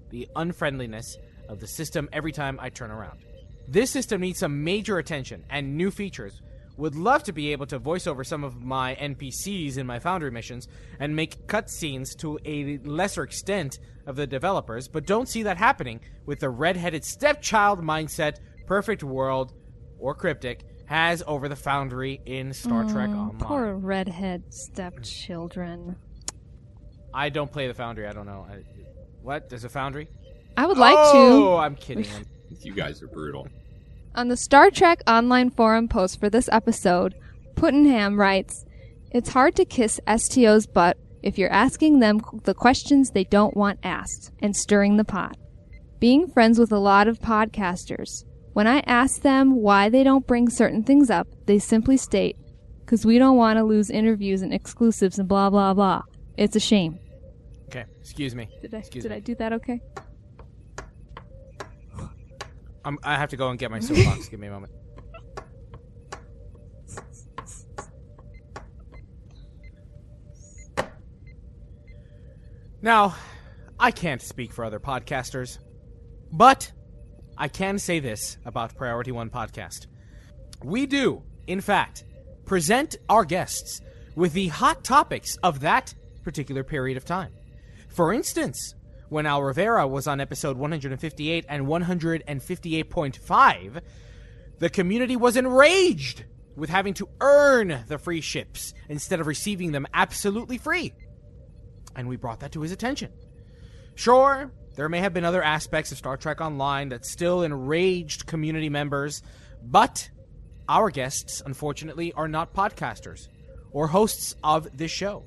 the 0.09 0.27
unfriendliness 0.35 1.17
of 1.49 1.59
the 1.59 1.67
system 1.67 2.09
every 2.11 2.31
time 2.31 2.59
I 2.59 2.69
turn 2.69 2.91
around. 2.91 3.19
This 3.67 3.91
system 3.91 4.21
needs 4.21 4.39
some 4.39 4.63
major 4.63 4.97
attention 4.97 5.45
and 5.49 5.77
new 5.77 5.91
features. 5.91 6.41
Would 6.81 6.95
love 6.95 7.21
to 7.25 7.31
be 7.31 7.51
able 7.51 7.67
to 7.67 7.77
voice 7.77 8.07
over 8.07 8.23
some 8.23 8.43
of 8.43 8.59
my 8.59 8.95
NPCs 8.95 9.77
in 9.77 9.85
my 9.85 9.99
Foundry 9.99 10.31
missions 10.31 10.67
and 10.99 11.15
make 11.15 11.45
cutscenes 11.45 12.17
to 12.17 12.39
a 12.43 12.79
lesser 12.79 13.21
extent 13.21 13.77
of 14.07 14.15
the 14.15 14.25
developers, 14.25 14.87
but 14.87 15.05
don't 15.05 15.29
see 15.29 15.43
that 15.43 15.57
happening 15.57 15.99
with 16.25 16.39
the 16.39 16.49
red-headed 16.49 17.05
stepchild 17.05 17.83
mindset 17.83 18.37
Perfect 18.65 19.03
World 19.03 19.53
or 19.99 20.15
Cryptic 20.15 20.63
has 20.87 21.21
over 21.27 21.47
the 21.47 21.55
Foundry 21.55 22.19
in 22.25 22.51
Star 22.51 22.83
Trek 22.85 23.09
Online. 23.09 23.37
Poor 23.37 23.75
redhead 23.75 24.51
stepchildren. 24.51 25.97
I 27.13 27.29
don't 27.29 27.51
play 27.51 27.67
the 27.67 27.75
Foundry. 27.75 28.07
I 28.07 28.11
don't 28.11 28.25
know. 28.25 28.47
I, 28.49 28.63
what? 29.21 29.49
There's 29.49 29.65
a 29.65 29.69
Foundry? 29.69 30.07
I 30.57 30.65
would 30.65 30.79
like 30.79 30.95
Oh, 30.97 31.13
to. 31.13 31.45
Oh, 31.45 31.57
I'm 31.57 31.75
kidding. 31.75 32.07
You 32.61 32.73
guys 32.73 33.03
are 33.03 33.07
brutal. 33.07 33.47
On 34.13 34.27
the 34.27 34.35
Star 34.35 34.69
Trek 34.69 35.01
Online 35.07 35.49
forum 35.49 35.87
post 35.87 36.19
for 36.19 36.29
this 36.29 36.49
episode, 36.51 37.15
Puttenham 37.55 38.19
writes, 38.19 38.65
It's 39.11 39.29
hard 39.29 39.55
to 39.55 39.63
kiss 39.63 40.01
STO's 40.05 40.65
butt 40.67 40.97
if 41.23 41.37
you're 41.37 41.51
asking 41.51 41.99
them 41.99 42.19
the 42.43 42.53
questions 42.53 43.11
they 43.11 43.23
don't 43.23 43.55
want 43.55 43.79
asked 43.83 44.31
and 44.39 44.53
stirring 44.55 44.97
the 44.97 45.05
pot. 45.05 45.37
Being 45.99 46.27
friends 46.27 46.59
with 46.59 46.73
a 46.73 46.79
lot 46.79 47.07
of 47.07 47.19
podcasters, 47.19 48.25
when 48.51 48.67
I 48.67 48.79
ask 48.85 49.21
them 49.21 49.55
why 49.55 49.87
they 49.87 50.03
don't 50.03 50.27
bring 50.27 50.49
certain 50.49 50.83
things 50.83 51.09
up, 51.09 51.27
they 51.45 51.57
simply 51.57 51.95
state, 51.95 52.35
because 52.81 53.05
we 53.05 53.17
don't 53.17 53.37
want 53.37 53.57
to 53.57 53.63
lose 53.63 53.89
interviews 53.89 54.41
and 54.41 54.53
exclusives 54.53 55.19
and 55.19 55.29
blah, 55.29 55.49
blah, 55.49 55.73
blah. 55.73 56.01
It's 56.35 56.57
a 56.57 56.59
shame. 56.59 56.99
Okay, 57.67 57.85
excuse 58.01 58.35
me. 58.35 58.49
Did 58.61 58.73
I, 58.73 58.79
Excuse 58.79 59.03
did 59.03 59.11
me. 59.11 59.15
I 59.15 59.19
do 59.21 59.35
that 59.35 59.53
okay? 59.53 59.79
I'm, 62.83 62.97
I 63.03 63.15
have 63.15 63.29
to 63.29 63.37
go 63.37 63.49
and 63.49 63.59
get 63.59 63.71
my 63.71 63.79
soapbox. 63.79 64.27
Give 64.29 64.39
me 64.39 64.47
a 64.47 64.51
moment. 64.51 64.71
Now, 72.81 73.15
I 73.79 73.91
can't 73.91 74.21
speak 74.21 74.51
for 74.51 74.65
other 74.65 74.79
podcasters, 74.79 75.59
but 76.31 76.71
I 77.37 77.47
can 77.47 77.77
say 77.77 77.99
this 77.99 78.37
about 78.43 78.75
Priority 78.75 79.11
One 79.11 79.29
Podcast. 79.29 79.85
We 80.63 80.87
do, 80.87 81.21
in 81.45 81.61
fact, 81.61 82.05
present 82.45 82.95
our 83.07 83.23
guests 83.23 83.81
with 84.15 84.33
the 84.33 84.47
hot 84.47 84.83
topics 84.83 85.37
of 85.37 85.59
that 85.59 85.93
particular 86.23 86.63
period 86.63 86.97
of 86.97 87.05
time. 87.05 87.33
For 87.87 88.13
instance, 88.13 88.73
when 89.11 89.25
Al 89.25 89.43
Rivera 89.43 89.85
was 89.85 90.07
on 90.07 90.21
episode 90.21 90.55
158 90.55 91.45
and 91.49 91.67
158.5, 91.67 93.81
the 94.59 94.69
community 94.69 95.17
was 95.17 95.35
enraged 95.35 96.23
with 96.55 96.69
having 96.69 96.93
to 96.93 97.09
earn 97.19 97.83
the 97.89 97.97
free 97.97 98.21
ships 98.21 98.73
instead 98.87 99.19
of 99.19 99.27
receiving 99.27 99.73
them 99.73 99.85
absolutely 99.93 100.57
free. 100.57 100.93
And 101.93 102.07
we 102.07 102.15
brought 102.15 102.39
that 102.39 102.53
to 102.53 102.61
his 102.61 102.71
attention. 102.71 103.11
Sure, 103.95 104.49
there 104.75 104.87
may 104.87 104.99
have 104.99 105.13
been 105.13 105.25
other 105.25 105.43
aspects 105.43 105.91
of 105.91 105.97
Star 105.97 106.15
Trek 106.15 106.39
Online 106.39 106.87
that 106.87 107.05
still 107.05 107.43
enraged 107.43 108.27
community 108.27 108.69
members, 108.69 109.21
but 109.61 110.09
our 110.69 110.89
guests, 110.89 111.43
unfortunately, 111.45 112.13
are 112.13 112.29
not 112.29 112.53
podcasters 112.53 113.27
or 113.73 113.87
hosts 113.87 114.37
of 114.41 114.77
this 114.77 114.91
show. 114.91 115.25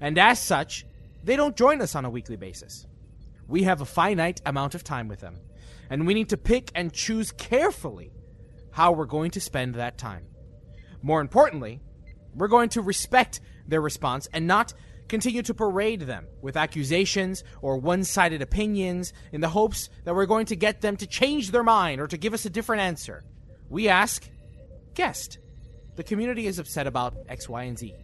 And 0.00 0.18
as 0.18 0.42
such, 0.42 0.84
they 1.22 1.36
don't 1.36 1.56
join 1.56 1.80
us 1.80 1.94
on 1.94 2.04
a 2.04 2.10
weekly 2.10 2.34
basis. 2.34 2.86
We 3.50 3.64
have 3.64 3.80
a 3.80 3.84
finite 3.84 4.40
amount 4.46 4.76
of 4.76 4.84
time 4.84 5.08
with 5.08 5.18
them, 5.18 5.40
and 5.90 6.06
we 6.06 6.14
need 6.14 6.28
to 6.28 6.36
pick 6.36 6.70
and 6.76 6.92
choose 6.92 7.32
carefully 7.32 8.12
how 8.70 8.92
we're 8.92 9.06
going 9.06 9.32
to 9.32 9.40
spend 9.40 9.74
that 9.74 9.98
time. 9.98 10.24
More 11.02 11.20
importantly, 11.20 11.80
we're 12.32 12.46
going 12.46 12.68
to 12.70 12.80
respect 12.80 13.40
their 13.66 13.80
response 13.80 14.28
and 14.32 14.46
not 14.46 14.72
continue 15.08 15.42
to 15.42 15.52
parade 15.52 16.02
them 16.02 16.28
with 16.40 16.56
accusations 16.56 17.42
or 17.60 17.76
one 17.76 18.04
sided 18.04 18.40
opinions 18.40 19.12
in 19.32 19.40
the 19.40 19.48
hopes 19.48 19.90
that 20.04 20.14
we're 20.14 20.26
going 20.26 20.46
to 20.46 20.54
get 20.54 20.80
them 20.80 20.96
to 20.98 21.06
change 21.08 21.50
their 21.50 21.64
mind 21.64 22.00
or 22.00 22.06
to 22.06 22.16
give 22.16 22.32
us 22.32 22.44
a 22.44 22.50
different 22.50 22.82
answer. 22.82 23.24
We 23.68 23.88
ask, 23.88 24.30
guest, 24.94 25.38
the 25.96 26.04
community 26.04 26.46
is 26.46 26.60
upset 26.60 26.86
about 26.86 27.16
X, 27.28 27.48
Y, 27.48 27.64
and 27.64 27.76
Z. 27.76 27.96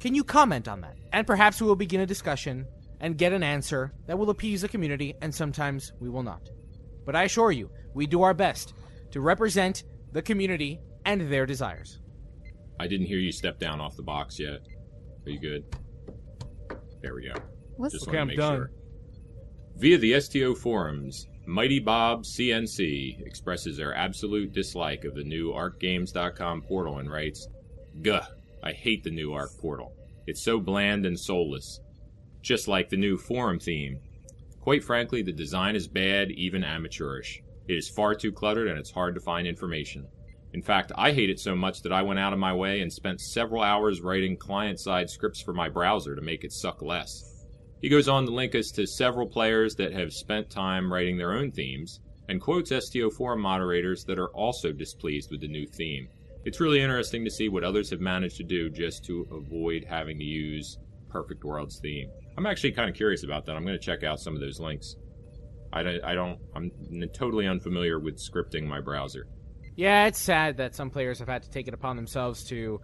Can 0.00 0.14
you 0.14 0.22
comment 0.22 0.68
on 0.68 0.82
that? 0.82 0.96
And 1.14 1.26
perhaps 1.26 1.62
we 1.62 1.66
will 1.66 1.76
begin 1.76 2.02
a 2.02 2.06
discussion 2.06 2.66
and 3.00 3.18
get 3.18 3.32
an 3.32 3.42
answer 3.42 3.92
that 4.06 4.18
will 4.18 4.30
appease 4.30 4.62
the 4.62 4.68
community, 4.68 5.14
and 5.20 5.34
sometimes 5.34 5.92
we 6.00 6.08
will 6.08 6.22
not. 6.22 6.48
But 7.04 7.16
I 7.16 7.24
assure 7.24 7.52
you, 7.52 7.70
we 7.94 8.06
do 8.06 8.22
our 8.22 8.34
best 8.34 8.74
to 9.10 9.20
represent 9.20 9.84
the 10.12 10.22
community 10.22 10.80
and 11.04 11.30
their 11.32 11.46
desires. 11.46 12.00
I 12.80 12.86
didn't 12.86 13.06
hear 13.06 13.18
you 13.18 13.32
step 13.32 13.58
down 13.58 13.80
off 13.80 13.96
the 13.96 14.02
box 14.02 14.38
yet. 14.38 14.60
Are 15.24 15.30
you 15.30 15.38
good? 15.40 15.64
There 17.02 17.14
we 17.14 17.28
go. 17.28 17.34
What's 17.76 17.94
Just 17.94 18.08
Okay, 18.08 18.18
I'm 18.18 18.28
done. 18.28 18.56
sure. 18.56 18.70
Via 19.76 19.98
the 19.98 20.20
STO 20.20 20.54
forums, 20.54 21.26
Mighty 21.46 21.78
Bob 21.78 22.24
CNC 22.24 23.24
expresses 23.26 23.76
their 23.76 23.94
absolute 23.94 24.52
dislike 24.52 25.04
of 25.04 25.14
the 25.14 25.22
new 25.22 25.52
ArcGames.com 25.52 26.62
portal 26.62 26.98
and 26.98 27.10
writes, 27.10 27.46
Guh, 28.02 28.26
I 28.62 28.72
hate 28.72 29.04
the 29.04 29.10
new 29.10 29.32
Arc 29.32 29.50
portal. 29.60 29.94
It's 30.26 30.42
so 30.42 30.58
bland 30.58 31.06
and 31.06 31.18
soulless. 31.18 31.80
Just 32.46 32.68
like 32.68 32.88
the 32.88 32.96
new 32.96 33.18
forum 33.18 33.58
theme. 33.58 33.98
Quite 34.60 34.84
frankly, 34.84 35.20
the 35.20 35.32
design 35.32 35.74
is 35.74 35.88
bad, 35.88 36.30
even 36.30 36.62
amateurish. 36.62 37.42
It 37.66 37.74
is 37.74 37.88
far 37.88 38.14
too 38.14 38.30
cluttered 38.30 38.68
and 38.68 38.78
it's 38.78 38.92
hard 38.92 39.16
to 39.16 39.20
find 39.20 39.48
information. 39.48 40.06
In 40.52 40.62
fact, 40.62 40.92
I 40.94 41.10
hate 41.10 41.28
it 41.28 41.40
so 41.40 41.56
much 41.56 41.82
that 41.82 41.92
I 41.92 42.02
went 42.02 42.20
out 42.20 42.32
of 42.32 42.38
my 42.38 42.54
way 42.54 42.82
and 42.82 42.92
spent 42.92 43.20
several 43.20 43.64
hours 43.64 44.00
writing 44.00 44.36
client 44.36 44.78
side 44.78 45.10
scripts 45.10 45.42
for 45.42 45.54
my 45.54 45.68
browser 45.68 46.14
to 46.14 46.22
make 46.22 46.44
it 46.44 46.52
suck 46.52 46.82
less. 46.82 47.44
He 47.82 47.88
goes 47.88 48.06
on 48.06 48.26
to 48.26 48.30
link 48.30 48.54
us 48.54 48.70
to 48.76 48.86
several 48.86 49.26
players 49.26 49.74
that 49.74 49.92
have 49.92 50.12
spent 50.12 50.48
time 50.48 50.92
writing 50.92 51.18
their 51.18 51.32
own 51.32 51.50
themes, 51.50 51.98
and 52.28 52.40
quotes 52.40 52.70
STO 52.70 53.10
forum 53.10 53.40
moderators 53.40 54.04
that 54.04 54.20
are 54.20 54.32
also 54.34 54.70
displeased 54.70 55.32
with 55.32 55.40
the 55.40 55.48
new 55.48 55.66
theme. 55.66 56.06
It's 56.44 56.60
really 56.60 56.80
interesting 56.80 57.24
to 57.24 57.30
see 57.30 57.48
what 57.48 57.64
others 57.64 57.90
have 57.90 58.00
managed 58.00 58.36
to 58.36 58.44
do 58.44 58.70
just 58.70 59.04
to 59.06 59.26
avoid 59.32 59.84
having 59.84 60.16
to 60.18 60.24
use 60.24 60.78
Perfect 61.08 61.42
World's 61.42 61.80
theme. 61.80 62.08
I'm 62.36 62.46
actually 62.46 62.72
kind 62.72 62.90
of 62.90 62.96
curious 62.96 63.24
about 63.24 63.46
that. 63.46 63.56
I'm 63.56 63.64
going 63.64 63.78
to 63.78 63.84
check 63.84 64.04
out 64.04 64.20
some 64.20 64.34
of 64.34 64.40
those 64.40 64.60
links. 64.60 64.96
I 65.72 65.82
don't, 65.82 66.04
I 66.04 66.14
don't 66.14 66.38
I'm 66.54 66.70
totally 67.12 67.46
unfamiliar 67.46 67.98
with 67.98 68.18
scripting 68.18 68.66
my 68.66 68.80
browser. 68.80 69.26
Yeah, 69.74 70.06
it's 70.06 70.20
sad 70.20 70.56
that 70.58 70.74
some 70.74 70.90
players 70.90 71.18
have 71.18 71.28
had 71.28 71.42
to 71.42 71.50
take 71.50 71.68
it 71.68 71.74
upon 71.74 71.96
themselves 71.96 72.44
to 72.44 72.80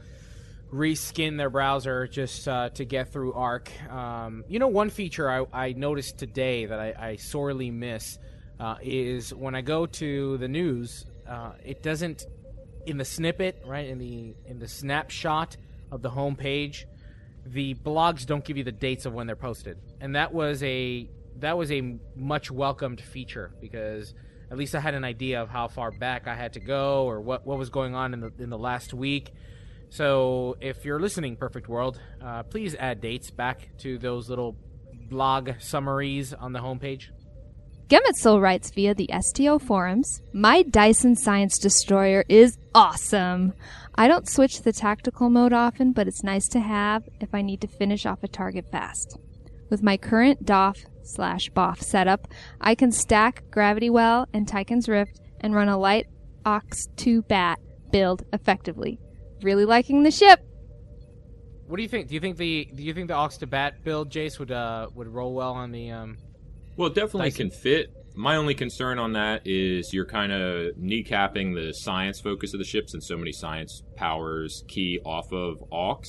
reskin 0.73 1.37
their 1.37 1.51
browser 1.51 2.07
just 2.07 2.49
uh, 2.49 2.71
to 2.71 2.85
get 2.85 3.13
through 3.13 3.35
Arc. 3.35 3.71
Um, 3.91 4.45
you 4.49 4.59
know, 4.59 4.69
one 4.69 4.91
feature 4.91 5.31
I, 5.31 5.47
I 5.53 5.73
noticed 5.73 6.19
today 6.19 6.67
that 6.67 6.79
I, 6.79 6.95
I 6.99 7.17
sorely 7.17 7.71
miss 7.71 8.19
uh, 8.59 8.77
is 8.83 9.35
when 9.35 9.55
I 9.55 9.61
go 9.61 9.87
to 9.87 10.39
the 10.39 10.49
news, 10.49 11.07
uh, 11.29 11.53
it 11.65 11.83
doesn't 11.83 12.27
in 12.87 12.97
the 12.97 13.05
snippet, 13.05 13.63
right 13.65 13.87
in 13.87 13.99
the 13.99 14.35
in 14.47 14.59
the 14.59 14.69
snapshot 14.69 15.57
of 15.91 16.03
the 16.03 16.11
home 16.11 16.37
page, 16.37 16.87
the 17.45 17.75
blogs 17.75 18.27
don't 18.27 18.45
give 18.45 18.57
you 18.57 18.65
the 18.65 18.73
dates 18.73 19.07
of 19.07 19.13
when 19.13 19.27
they're 19.27 19.37
posted, 19.37 19.79
and 20.01 20.15
that 20.17 20.33
was 20.33 20.63
a 20.63 21.09
that 21.39 21.57
was 21.57 21.73
a 21.73 21.99
much 22.15 22.51
welcomed 22.51 23.01
feature 23.01 23.53
because 23.61 24.15
at 24.51 24.59
least 24.59 24.75
I 24.75 24.81
had 24.81 24.95
an 24.95 25.05
idea 25.05 25.41
of 25.43 25.49
how 25.49 25.69
far 25.69 25.91
back 25.91 26.29
I 26.29 26.35
had 26.35 26.53
to 26.55 26.61
go 26.61 27.05
or 27.05 27.21
what 27.21 27.47
what 27.47 27.59
was 27.59 27.71
going 27.71 27.95
on 27.95 28.15
in 28.15 28.21
the 28.21 28.33
in 28.39 28.51
the 28.51 28.59
last 28.59 28.93
week. 28.95 29.33
So 29.89 30.57
if 30.61 30.85
you're 30.85 31.01
listening, 31.01 31.37
Perfect 31.37 31.69
World, 31.69 32.01
uh, 32.23 32.45
please 32.45 32.75
add 32.75 33.01
dates 33.01 33.31
back 33.31 33.69
to 33.79 33.99
those 33.99 34.29
little 34.31 34.57
blog 35.11 35.51
summaries 35.59 36.33
on 36.33 36.53
the 36.53 36.61
homepage. 36.61 37.09
Gemetzel 37.93 38.41
writes 38.41 38.71
via 38.71 38.95
the 38.95 39.11
STO 39.21 39.59
forums 39.59 40.23
My 40.33 40.63
Dyson 40.63 41.15
Science 41.15 41.59
Destroyer 41.59 42.25
is 42.27 42.57
awesome. 42.75 43.53
I 43.97 44.09
don't 44.09 44.27
switch 44.27 44.63
the 44.63 44.73
tactical 44.73 45.29
mode 45.29 45.53
often, 45.53 45.93
but 45.93 46.09
it's 46.09 46.25
nice 46.25 46.49
to 46.49 46.61
have 46.61 47.07
if 47.21 47.35
I 47.35 47.43
need 47.43 47.61
to 47.61 47.67
finish 47.67 48.07
off 48.07 48.23
a 48.23 48.29
target 48.29 48.71
fast. 48.73 49.19
With 49.69 49.83
my 49.83 49.99
current 49.99 50.47
DOF 50.47 50.79
slash 51.03 51.51
BOF 51.51 51.83
setup, 51.83 52.29
I 52.63 52.75
can 52.75 52.93
stack 52.93 53.45
Gravity 53.51 53.91
Well 53.91 54.27
and 54.33 54.49
Tyken's 54.49 54.89
Rift 54.89 55.21
and 55.43 55.55
run 55.55 55.69
a 55.69 55.77
light 55.77 56.07
Aux 56.47 56.61
2 56.97 57.21
bat 57.21 57.59
build 57.91 58.25
effectively. 58.33 59.01
Really 59.43 59.67
liking 59.67 60.03
the 60.03 60.11
ship. 60.11 60.41
What 61.67 61.77
do 61.77 61.83
you 61.83 61.91
think? 61.91 62.09
Do 62.09 62.15
you 62.15 62.21
think 62.21 62.39
the 62.39 62.71
do 62.75 62.83
you 62.83 62.95
think 62.95 63.09
the 63.09 63.19
Aux 63.19 63.29
to 63.41 63.47
Bat 63.47 63.85
build, 63.85 64.11
Jace, 64.11 64.39
would 64.39 64.51
uh 64.51 64.89
would 64.95 65.09
roll 65.09 65.35
well 65.35 65.53
on 65.53 65.73
the 65.73 65.91
um 65.91 66.17
Well, 66.77 66.89
it 66.89 66.95
definitely 66.95 67.31
Dyson. 67.31 67.51
can 67.51 67.59
fit. 67.59 67.91
My 68.15 68.37
only 68.37 68.55
concern 68.55 68.99
on 68.99 69.13
that 69.13 69.43
is 69.47 69.93
you're 69.93 70.07
kind 70.07 70.33
of 70.33 70.75
kneecapping 70.77 71.55
the 71.55 71.73
science 71.73 72.21
focus 72.21 72.53
of 72.53 72.59
the 72.59 72.65
ships, 72.65 72.95
and 72.95 73.03
so 73.03 73.17
many 73.17 73.33
science 73.33 73.83
powers 73.97 74.65
key 74.69 75.01
off 75.05 75.33
of 75.33 75.63
Aux. 75.73 76.01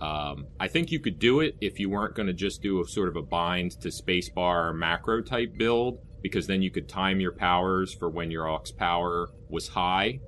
Um, 0.00 0.46
I 0.58 0.68
think 0.68 0.90
you 0.90 0.98
could 0.98 1.18
do 1.18 1.40
it 1.40 1.54
if 1.60 1.78
you 1.78 1.88
weren't 1.88 2.14
going 2.14 2.26
to 2.26 2.32
just 2.32 2.62
do 2.62 2.80
a 2.80 2.88
sort 2.88 3.08
of 3.08 3.16
a 3.16 3.22
bind 3.22 3.72
to 3.82 3.88
spacebar 3.88 4.74
macro 4.74 5.22
type 5.22 5.56
build, 5.56 5.98
because 6.22 6.46
then 6.46 6.62
you 6.62 6.70
could 6.70 6.88
time 6.88 7.20
your 7.20 7.32
powers 7.32 7.94
for 7.94 8.08
when 8.08 8.30
your 8.30 8.48
Aux 8.48 8.64
power 8.78 9.28
was 9.48 9.68
high, 9.68 10.18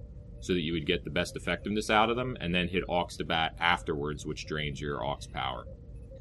so 0.40 0.52
that 0.52 0.60
you 0.60 0.74
would 0.74 0.86
get 0.86 1.04
the 1.04 1.10
best 1.10 1.36
effectiveness 1.36 1.88
out 1.90 2.10
of 2.10 2.16
them, 2.16 2.36
and 2.40 2.54
then 2.54 2.68
hit 2.68 2.84
Aux 2.88 3.08
to 3.18 3.24
bat 3.24 3.54
afterwards, 3.58 4.26
which 4.26 4.46
drains 4.46 4.80
your 4.80 5.04
Aux 5.04 5.18
power. 5.32 5.64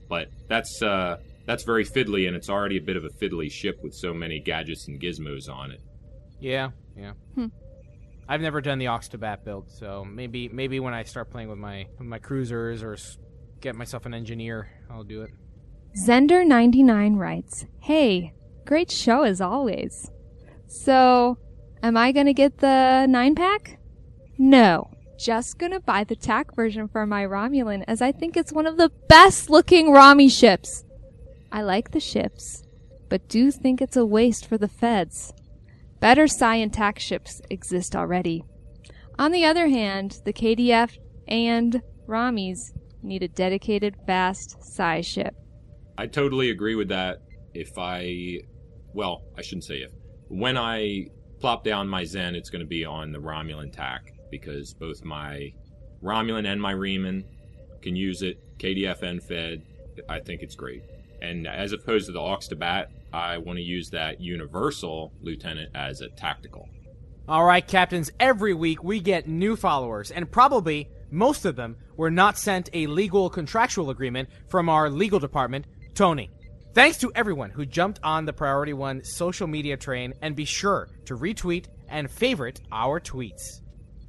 But 0.07 0.29
that's 0.47 0.81
uh, 0.81 1.17
that's 1.45 1.63
very 1.63 1.85
fiddly, 1.85 2.27
and 2.27 2.35
it's 2.35 2.49
already 2.49 2.77
a 2.77 2.81
bit 2.81 2.95
of 2.97 3.03
a 3.05 3.09
fiddly 3.09 3.51
ship 3.51 3.79
with 3.83 3.93
so 3.93 4.13
many 4.13 4.39
gadgets 4.39 4.87
and 4.87 4.99
gizmos 5.01 5.49
on 5.49 5.71
it. 5.71 5.81
Yeah, 6.39 6.71
yeah. 6.97 7.13
Hmm. 7.35 7.47
I've 8.27 8.41
never 8.41 8.61
done 8.61 8.79
the 8.79 8.87
Aux 8.87 8.99
to 9.11 9.17
Bat 9.17 9.43
build, 9.43 9.69
so 9.71 10.05
maybe 10.05 10.47
maybe 10.49 10.79
when 10.79 10.93
I 10.93 11.03
start 11.03 11.29
playing 11.29 11.49
with 11.49 11.57
my 11.59 11.87
with 11.97 12.07
my 12.07 12.19
cruisers 12.19 12.81
or 12.81 12.93
s- 12.93 13.17
get 13.59 13.75
myself 13.75 14.05
an 14.05 14.13
engineer, 14.13 14.69
I'll 14.89 15.03
do 15.03 15.21
it. 15.23 15.31
Zender99 16.07 17.17
writes 17.17 17.65
Hey, 17.81 18.33
great 18.65 18.89
show 18.89 19.23
as 19.23 19.41
always. 19.41 20.09
So, 20.67 21.37
am 21.83 21.97
I 21.97 22.11
gonna 22.11 22.33
get 22.33 22.57
the 22.59 23.05
9 23.07 23.35
pack? 23.35 23.77
No. 24.37 24.89
Just 25.19 25.57
gonna 25.59 25.79
buy 25.79 26.03
the 26.03 26.15
TAC 26.15 26.55
version 26.55 26.87
for 26.87 27.05
my 27.05 27.23
Romulan 27.25 27.83
as 27.87 28.01
I 28.01 28.11
think 28.11 28.35
it's 28.35 28.51
one 28.51 28.65
of 28.65 28.77
the 28.77 28.89
best 29.07 29.49
looking 29.49 29.91
Rami 29.91 30.29
ships. 30.29 30.83
I 31.53 31.61
like 31.61 31.91
the 31.91 31.99
ships, 31.99 32.63
but 33.09 33.29
do 33.29 33.51
think 33.51 33.79
it's 33.79 33.95
a 33.95 34.03
waste 34.03 34.47
for 34.47 34.57
the 34.57 34.67
feds. 34.67 35.31
Better 35.99 36.23
Sci 36.23 36.55
and 36.55 36.73
TAC 36.73 36.97
ships 36.97 37.43
exist 37.51 37.95
already. 37.95 38.43
On 39.19 39.31
the 39.31 39.45
other 39.45 39.67
hand, 39.67 40.19
the 40.25 40.33
KDF 40.33 40.97
and 41.27 41.79
Ramis 42.07 42.71
need 43.03 43.21
a 43.21 43.27
dedicated 43.27 43.95
fast 44.07 44.57
Sci 44.61 45.01
ship. 45.01 45.35
I 45.95 46.07
totally 46.07 46.49
agree 46.49 46.73
with 46.73 46.87
that. 46.87 47.19
If 47.53 47.77
I, 47.77 48.39
well, 48.95 49.21
I 49.37 49.43
shouldn't 49.43 49.65
say 49.65 49.83
if. 49.83 49.91
When 50.29 50.57
I 50.57 51.05
plop 51.39 51.63
down 51.63 51.87
my 51.87 52.03
Zen, 52.03 52.33
it's 52.33 52.49
going 52.49 52.61
to 52.61 52.67
be 52.67 52.83
on 52.83 53.11
the 53.11 53.19
Romulan 53.19 53.71
TAC 53.71 54.11
because 54.31 54.73
both 54.73 55.03
my 55.03 55.53
Romulan 56.01 56.47
and 56.51 56.59
my 56.59 56.73
Reman 56.73 57.25
can 57.83 57.95
use 57.95 58.23
it. 58.23 58.39
KDF 58.57 59.03
and 59.03 59.21
Fed, 59.21 59.61
I 60.09 60.19
think 60.19 60.41
it's 60.41 60.55
great. 60.55 60.81
And 61.23 61.47
as 61.47 61.71
opposed 61.71 62.07
to 62.07 62.11
the 62.11 62.19
Aux 62.19 62.37
to 62.49 62.55
Bat, 62.55 62.91
I 63.13 63.37
want 63.37 63.57
to 63.57 63.63
use 63.63 63.89
that 63.91 64.19
Universal 64.19 65.13
Lieutenant 65.21 65.71
as 65.73 66.01
a 66.01 66.09
tactical. 66.09 66.67
All 67.27 67.45
right, 67.45 67.65
captains, 67.65 68.11
every 68.19 68.53
week 68.53 68.83
we 68.83 68.99
get 68.99 69.27
new 69.27 69.55
followers, 69.55 70.11
and 70.11 70.29
probably 70.29 70.89
most 71.09 71.45
of 71.45 71.55
them 71.55 71.77
were 71.95 72.11
not 72.11 72.37
sent 72.37 72.69
a 72.73 72.87
legal 72.87 73.29
contractual 73.29 73.89
agreement 73.89 74.27
from 74.49 74.67
our 74.67 74.89
legal 74.89 75.19
department, 75.19 75.65
Tony. 75.95 76.29
Thanks 76.73 76.97
to 76.97 77.11
everyone 77.15 77.51
who 77.51 77.65
jumped 77.65 77.99
on 78.03 78.25
the 78.25 78.33
Priority 78.33 78.73
One 78.73 79.03
social 79.05 79.47
media 79.47 79.77
train, 79.77 80.13
and 80.21 80.35
be 80.35 80.43
sure 80.43 80.89
to 81.05 81.15
retweet 81.15 81.67
and 81.87 82.11
favorite 82.11 82.59
our 82.71 82.99
tweets. 82.99 83.61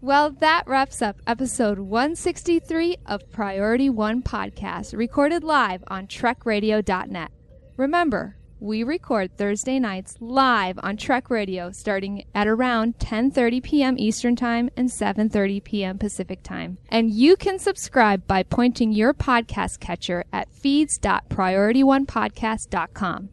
Well, 0.05 0.33
that 0.41 0.65
wraps 0.67 1.01
up 1.01 1.23
episode 1.27 1.79
163 1.79 2.99
of 3.07 3.31
Priority 3.31 3.89
One 3.89 4.23
Podcast, 4.23 4.95
recorded 4.95 5.43
live 5.43 5.83
on 5.89 6.09
TrekRadio.net. 6.09 7.31
Remember, 7.79 8.37
we 8.61 8.83
record 8.83 9.39
Thursday 9.39 9.79
nights 9.79 10.17
live 10.21 10.79
on 10.83 10.99
Trek 10.99 11.31
Radio 11.31 11.73
starting 11.73 12.25
at 12.35 12.47
around 12.47 12.99
10:30 12.99 13.63
p.m. 13.63 13.99
Eastern 13.99 14.37
Time 14.37 14.69
and 14.77 14.91
7:30 14.91 15.65
p.m. 15.65 15.97
Pacific 15.97 16.43
Time. 16.43 16.77
And 16.91 17.11
you 17.11 17.35
can 17.35 17.59
subscribe 17.59 18.27
by 18.27 18.43
pointing 18.43 18.93
your 18.93 19.15
podcast 19.15 19.81
catcher 19.81 20.27
at 20.35 20.55
feeds.priorityonepodcast.com. 20.55 23.29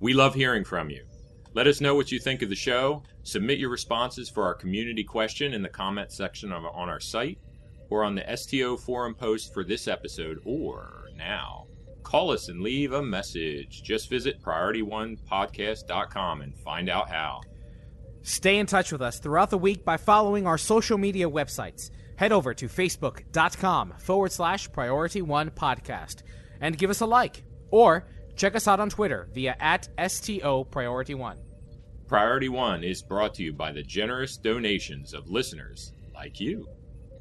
We 0.00 0.12
love 0.12 0.34
hearing 0.34 0.64
from 0.64 0.90
you. 0.90 1.04
Let 1.52 1.66
us 1.66 1.80
know 1.80 1.94
what 1.94 2.12
you 2.12 2.20
think 2.20 2.42
of 2.42 2.48
the 2.48 2.54
show. 2.54 3.02
Submit 3.24 3.58
your 3.58 3.70
responses 3.70 4.28
for 4.28 4.44
our 4.44 4.54
community 4.54 5.02
question 5.02 5.52
in 5.52 5.62
the 5.62 5.68
comment 5.68 6.12
section 6.12 6.52
of, 6.52 6.64
on 6.64 6.88
our 6.88 7.00
site 7.00 7.38
or 7.90 8.04
on 8.04 8.14
the 8.14 8.36
STO 8.36 8.76
forum 8.76 9.14
post 9.14 9.52
for 9.52 9.64
this 9.64 9.88
episode 9.88 10.40
or 10.44 11.08
now. 11.16 11.66
Call 12.02 12.30
us 12.30 12.48
and 12.48 12.60
leave 12.60 12.92
a 12.92 13.02
message. 13.02 13.82
Just 13.82 14.08
visit 14.08 14.40
PriorityOnePodcast.com 14.42 16.42
and 16.42 16.56
find 16.56 16.88
out 16.88 17.10
how. 17.10 17.40
Stay 18.22 18.58
in 18.58 18.66
touch 18.66 18.92
with 18.92 19.02
us 19.02 19.18
throughout 19.18 19.50
the 19.50 19.58
week 19.58 19.84
by 19.84 19.96
following 19.96 20.46
our 20.46 20.58
social 20.58 20.98
media 20.98 21.28
websites. 21.28 21.90
Head 22.16 22.32
over 22.32 22.54
to 22.54 22.68
facebook.com 22.68 23.94
forward 23.98 24.30
slash 24.30 24.70
priority 24.70 25.22
one 25.22 25.50
podcast 25.50 26.22
and 26.60 26.78
give 26.78 26.90
us 26.90 27.00
a 27.00 27.06
like. 27.06 27.42
Or 27.70 28.06
check 28.36 28.54
us 28.56 28.68
out 28.68 28.80
on 28.80 28.90
Twitter 28.90 29.28
via 29.32 29.56
at 29.60 29.88
STO 30.10 30.64
priority 30.64 31.14
one. 31.14 31.38
Priority 32.10 32.48
One 32.48 32.82
is 32.82 33.02
brought 33.02 33.34
to 33.34 33.44
you 33.44 33.52
by 33.52 33.70
the 33.70 33.84
generous 33.84 34.36
donations 34.36 35.14
of 35.14 35.30
listeners 35.30 35.92
like 36.12 36.40
you. 36.40 36.66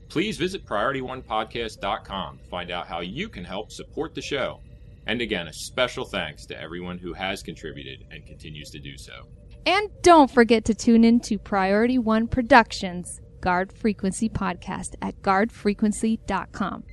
Please 0.08 0.36
visit 0.36 0.66
PriorityOnePodcast.com 0.66 2.40
to 2.40 2.44
find 2.46 2.72
out 2.72 2.88
how 2.88 3.02
you 3.02 3.30
can 3.30 3.44
help 3.44 3.72
support 3.72 4.16
the 4.16 4.22
show. 4.24 4.62
And 5.06 5.22
again, 5.22 5.48
a 5.48 5.54
special 5.54 6.06
thanks 6.06 6.48
to 6.48 6.60
everyone 6.60 6.98
who 6.98 7.14
has 7.14 7.44
contributed 7.44 8.06
and 8.10 8.26
continues 8.26 8.72
to 8.72 8.80
do 8.80 8.98
so. 8.98 9.28
And 9.68 9.92
don't 10.02 10.32
forget 10.32 10.66
to 10.66 10.74
tune 10.74 11.04
in 11.04 11.20
to 11.20 11.38
Priority 11.38 12.00
One 12.00 12.28
Productions 12.28 13.22
Guard 13.42 13.72
Frequency 13.72 14.28
podcast 14.28 14.96
at 15.04 15.22
guardfrequency.com. 15.22 16.84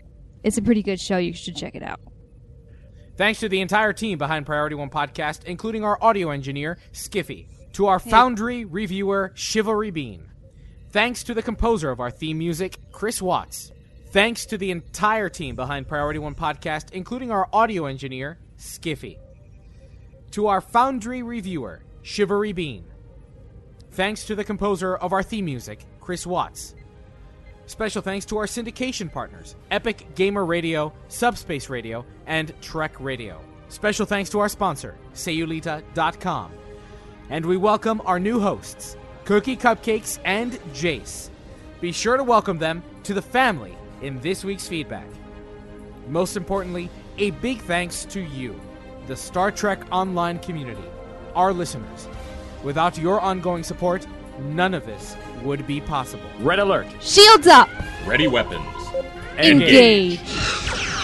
It's 0.42 0.58
a 0.58 0.62
pretty 0.62 0.82
good 0.82 1.00
show. 1.00 1.16
You 1.16 1.32
should 1.32 1.56
check 1.56 1.74
it 1.74 1.82
out. 1.82 2.00
Thanks 3.16 3.40
to 3.40 3.48
the 3.48 3.62
entire 3.62 3.94
team 3.94 4.18
behind 4.18 4.44
Priority 4.44 4.76
One 4.76 4.90
Podcast, 4.90 5.44
including 5.44 5.84
our 5.84 5.98
audio 6.02 6.30
engineer, 6.30 6.78
Skiffy, 6.92 7.46
to 7.72 7.86
our 7.86 7.98
Foundry 7.98 8.66
reviewer, 8.66 9.32
Chivalry 9.34 9.90
Bean. 9.90 10.28
Thanks 10.90 11.24
to 11.24 11.32
the 11.32 11.42
composer 11.42 11.90
of 11.90 11.98
our 11.98 12.10
theme 12.10 12.38
music, 12.38 12.78
Chris 12.92 13.22
Watts. 13.22 13.72
Thanks 14.10 14.44
to 14.46 14.58
the 14.58 14.70
entire 14.70 15.30
team 15.30 15.56
behind 15.56 15.88
Priority 15.88 16.18
One 16.18 16.34
Podcast, 16.34 16.92
including 16.92 17.30
our 17.30 17.48
audio 17.54 17.86
engineer, 17.86 18.38
Skiffy. 18.58 19.18
To 20.32 20.48
our 20.48 20.60
Foundry 20.60 21.22
reviewer, 21.22 21.82
Chivalry 22.02 22.52
Bean. 22.52 22.84
Thanks 23.92 24.26
to 24.26 24.34
the 24.34 24.44
composer 24.44 24.94
of 24.94 25.14
our 25.14 25.22
theme 25.22 25.46
music, 25.46 25.86
Chris 26.00 26.26
Watts. 26.26 26.74
Special 27.66 28.00
thanks 28.00 28.24
to 28.26 28.38
our 28.38 28.46
syndication 28.46 29.12
partners, 29.12 29.56
Epic 29.72 30.06
Gamer 30.14 30.46
Radio, 30.46 30.92
Subspace 31.08 31.68
Radio, 31.68 32.06
and 32.26 32.52
Trek 32.62 32.94
Radio. 33.00 33.40
Special 33.68 34.06
thanks 34.06 34.30
to 34.30 34.38
our 34.38 34.48
sponsor, 34.48 34.94
Sayulita.com. 35.14 36.52
And 37.28 37.44
we 37.44 37.56
welcome 37.56 38.00
our 38.06 38.20
new 38.20 38.38
hosts, 38.38 38.96
Cookie 39.24 39.56
Cupcakes 39.56 40.20
and 40.24 40.52
Jace. 40.72 41.28
Be 41.80 41.90
sure 41.90 42.16
to 42.16 42.22
welcome 42.22 42.58
them 42.58 42.84
to 43.02 43.12
the 43.12 43.22
family 43.22 43.76
in 44.00 44.20
this 44.20 44.44
week's 44.44 44.68
feedback. 44.68 45.08
Most 46.06 46.36
importantly, 46.36 46.88
a 47.18 47.32
big 47.32 47.60
thanks 47.62 48.04
to 48.06 48.20
you, 48.20 48.60
the 49.08 49.16
Star 49.16 49.50
Trek 49.50 49.80
Online 49.90 50.38
community, 50.38 50.84
our 51.34 51.52
listeners. 51.52 52.06
Without 52.62 52.96
your 52.96 53.20
ongoing 53.20 53.64
support, 53.64 54.06
none 54.38 54.72
of 54.72 54.86
this 54.86 55.16
would 55.46 55.66
be 55.66 55.80
possible. 55.80 56.28
Red 56.40 56.58
alert. 56.58 56.86
Shields 57.00 57.46
up! 57.46 57.70
Ready 58.06 58.26
weapons. 58.26 58.66
Engage! 59.38 60.18
Transfer 60.18 60.95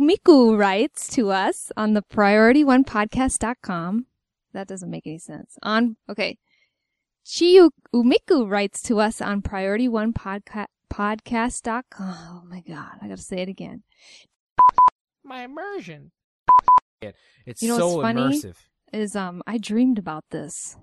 Umiku 0.00 0.58
writes 0.58 1.06
to 1.08 1.30
us 1.30 1.70
on 1.76 1.92
the 1.92 2.02
priority1podcast.com. 2.02 4.06
That 4.54 4.66
doesn't 4.66 4.90
make 4.90 5.06
any 5.06 5.18
sense. 5.18 5.58
On, 5.62 5.96
okay. 6.08 6.38
Chiyo 7.26 7.70
Umiku 7.94 8.48
writes 8.48 8.80
to 8.82 9.00
us 9.00 9.20
on 9.20 9.42
priority1podcast.com. 9.42 11.82
Oh 12.00 12.42
my 12.48 12.62
god, 12.66 12.92
I 13.02 13.08
gotta 13.08 13.20
say 13.22 13.38
it 13.42 13.48
again. 13.48 13.82
My 15.24 15.44
immersion. 15.44 16.12
It's 17.44 17.62
You 17.62 17.68
know 17.68 17.78
so 17.78 17.96
what's 17.96 18.02
funny? 18.06 18.22
immersive. 18.40 18.56
Is, 18.92 19.16
um, 19.16 19.42
I 19.46 19.58
dreamed 19.58 19.98
about 19.98 20.24
this 20.30 20.76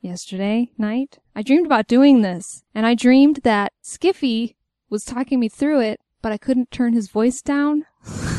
yesterday 0.00 0.72
night. 0.76 1.18
I 1.34 1.42
dreamed 1.42 1.66
about 1.66 1.86
doing 1.86 2.22
this 2.22 2.64
and 2.74 2.86
I 2.86 2.94
dreamed 2.94 3.40
that 3.44 3.72
Skiffy 3.82 4.56
was 4.90 5.04
talking 5.04 5.40
me 5.40 5.48
through 5.48 5.80
it, 5.80 6.00
but 6.22 6.32
I 6.32 6.38
couldn't 6.38 6.70
turn 6.70 6.92
his 6.92 7.08
voice 7.08 7.40
down. 7.42 7.86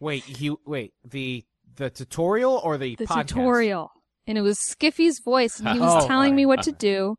Wait, 0.00 0.22
he 0.24 0.54
wait 0.64 0.92
the 1.04 1.44
the 1.76 1.90
tutorial 1.90 2.60
or 2.62 2.78
the 2.78 2.94
the 2.96 3.06
podcast? 3.06 3.28
tutorial. 3.28 3.90
And 4.26 4.36
it 4.36 4.42
was 4.42 4.58
Skiffy's 4.58 5.20
voice, 5.20 5.58
and 5.58 5.68
he 5.70 5.80
was 5.80 6.04
Oh, 6.04 6.06
telling 6.06 6.36
me 6.36 6.44
what 6.46 6.62
to 6.62 6.72
do. 6.72 7.16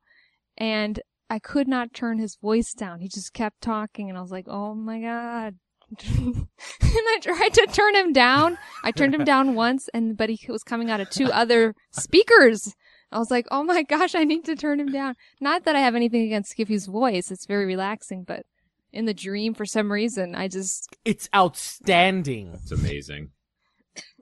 And 0.58 1.00
I 1.30 1.40
could 1.40 1.68
not 1.68 1.94
turn 1.94 2.20
his 2.20 2.38
voice 2.42 2.74
down. 2.74 3.00
He 3.00 3.08
just 3.08 3.34
kept 3.34 3.62
talking, 3.62 4.10
and 4.10 4.18
I 4.18 4.22
was 4.22 4.32
like, 4.32 4.48
oh 4.48 4.74
my 4.76 5.00
god. 5.02 5.56
and 6.08 6.48
I 6.82 7.18
tried 7.22 7.54
to 7.56 7.68
turn 7.72 7.96
him 7.96 8.14
down. 8.14 8.60
I 8.84 8.92
turned 8.92 9.16
him 9.16 9.24
down 9.24 9.56
once, 9.56 9.90
and 9.94 10.16
but 10.16 10.30
he 10.30 10.40
was 10.52 10.64
coming 10.64 10.92
out 10.92 11.00
of 11.02 11.10
two 11.10 11.32
other 11.32 11.74
speakers. 11.92 12.76
I 13.12 13.18
was 13.18 13.32
like, 13.32 13.48
oh 13.50 13.64
my 13.64 13.82
gosh, 13.82 14.14
I 14.14 14.24
need 14.24 14.46
to 14.46 14.56
turn 14.56 14.80
him 14.80 14.92
down. 14.92 15.16
Not 15.42 15.64
that 15.66 15.76
I 15.76 15.80
have 15.80 15.96
anything 15.96 16.22
against 16.22 16.56
Skiffy's 16.56 16.86
voice. 16.86 17.32
It's 17.32 17.48
very 17.48 17.66
relaxing, 17.66 18.24
but 18.24 18.44
in 18.92 19.06
the 19.06 19.14
dream, 19.14 19.54
for 19.54 19.66
some 19.66 19.92
reason, 19.92 20.36
I 20.36 20.48
just, 20.48 20.96
It's 21.06 21.30
outstanding. 21.36 22.52
It's 22.54 22.72
amazing. 22.72 23.30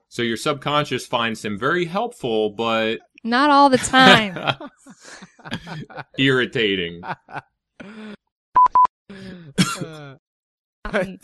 So 0.10 0.22
your 0.22 0.38
subconscious 0.38 1.06
finds 1.06 1.44
him 1.44 1.60
very 1.60 1.85
helpful, 1.85 2.52
but 2.52 2.99
not 3.23 3.49
all 3.49 3.69
the 3.69 3.77
time. 3.77 4.35
irritating. 6.18 7.02
Uh, 7.03 8.60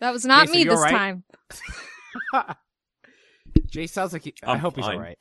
That 0.00 0.12
was 0.12 0.24
not 0.24 0.46
Jason, 0.46 0.58
me 0.58 0.64
this 0.64 0.78
alright? 0.78 0.92
time. 0.92 1.24
Jay 3.66 3.86
sounds 3.86 4.12
like 4.12 4.22
he, 4.22 4.34
I 4.42 4.52
I'm 4.52 4.58
hope 4.58 4.76
he's 4.76 4.86
all 4.86 4.98
right. 4.98 5.18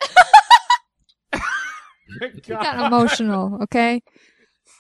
He 2.22 2.54
got 2.54 2.86
emotional, 2.86 3.60
okay? 3.64 4.02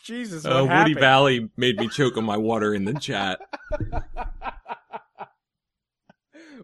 Jesus, 0.03 0.45
Uh, 0.45 0.49
what 0.49 0.61
Woody 0.63 0.73
happened? 0.77 0.99
Valley 0.99 1.49
made 1.55 1.77
me 1.79 1.87
choke 1.87 2.17
on 2.17 2.25
my 2.25 2.35
water 2.37 2.73
in 2.73 2.83
the 2.85 2.93
chat. 2.93 3.39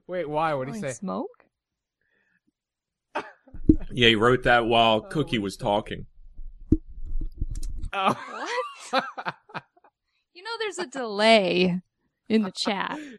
Wait, 0.07 0.28
why? 0.28 0.53
What 0.53 0.66
did 0.68 0.76
he 0.76 0.82
say? 0.82 0.91
Smoke? 0.91 1.30
Yeah, 3.91 4.10
he 4.10 4.16
wrote 4.16 4.44
that 4.44 4.66
while 4.66 5.02
Cookie 5.02 5.40
was 5.40 5.56
talking. 5.57 6.06
Oh. 7.94 8.45
What? 8.91 9.03
You 10.34 10.44
know, 10.45 10.52
there's 10.60 10.80
a 10.80 10.88
delay 10.88 11.82
in 12.30 12.44
the 12.44 12.52
chat. 12.52 12.98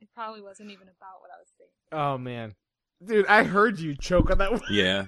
It 0.00 0.08
probably 0.14 0.40
wasn't 0.42 0.70
even 0.70 0.84
about 0.88 1.20
what 1.20 1.30
I 1.30 1.38
was 1.40 1.48
saying. 1.58 1.70
oh 1.92 2.16
man, 2.18 2.54
dude, 3.04 3.26
I 3.26 3.42
heard 3.42 3.78
you 3.80 3.94
choke 3.96 4.30
on 4.30 4.38
that. 4.38 4.50
one. 4.52 4.60
Yeah. 4.70 5.06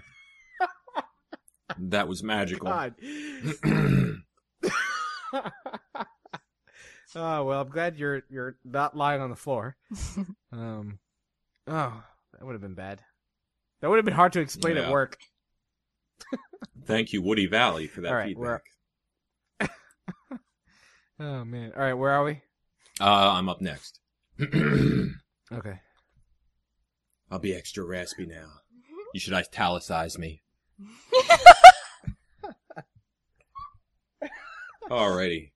that 1.79 2.09
was 2.09 2.23
magical. 2.23 2.69
God. 2.69 2.95
oh 7.15 7.45
well, 7.45 7.61
I'm 7.61 7.69
glad 7.69 7.97
you're 7.97 8.23
you're 8.31 8.57
not 8.65 8.97
lying 8.97 9.21
on 9.21 9.31
the 9.31 9.37
floor. 9.37 9.77
Um, 10.53 11.01
oh, 11.67 12.03
that 12.33 12.45
would 12.45 12.53
have 12.53 12.63
been 12.63 12.75
bad. 12.75 13.03
That 13.81 13.91
would 13.91 13.97
have 13.97 14.05
been 14.07 14.15
hard 14.15 14.33
to 14.35 14.41
explain 14.41 14.77
Yeah. 14.77 14.85
at 14.85 14.91
work. 14.93 15.19
Thank 16.87 17.13
you, 17.13 17.21
Woody 17.21 17.47
Valley, 17.47 17.87
for 17.89 18.01
that 18.01 18.09
All 18.09 18.15
right, 18.15 18.29
feedback. 18.29 18.63
Oh 21.19 21.45
man. 21.45 21.73
All 21.77 21.83
right, 21.83 21.95
where 21.95 22.11
are 22.13 22.25
we? 22.25 22.41
Uh, 23.01 23.33
I'm 23.33 23.49
up 23.49 23.61
next. 23.61 24.01
Okay. 25.53 25.79
I'll 27.31 27.39
be 27.39 27.55
extra 27.55 27.85
raspy 27.85 28.27
now. 28.27 28.49
You 29.15 29.21
should 29.21 29.33
italicize 29.35 30.19
me. 30.19 30.43
Alrighty. 34.91 35.51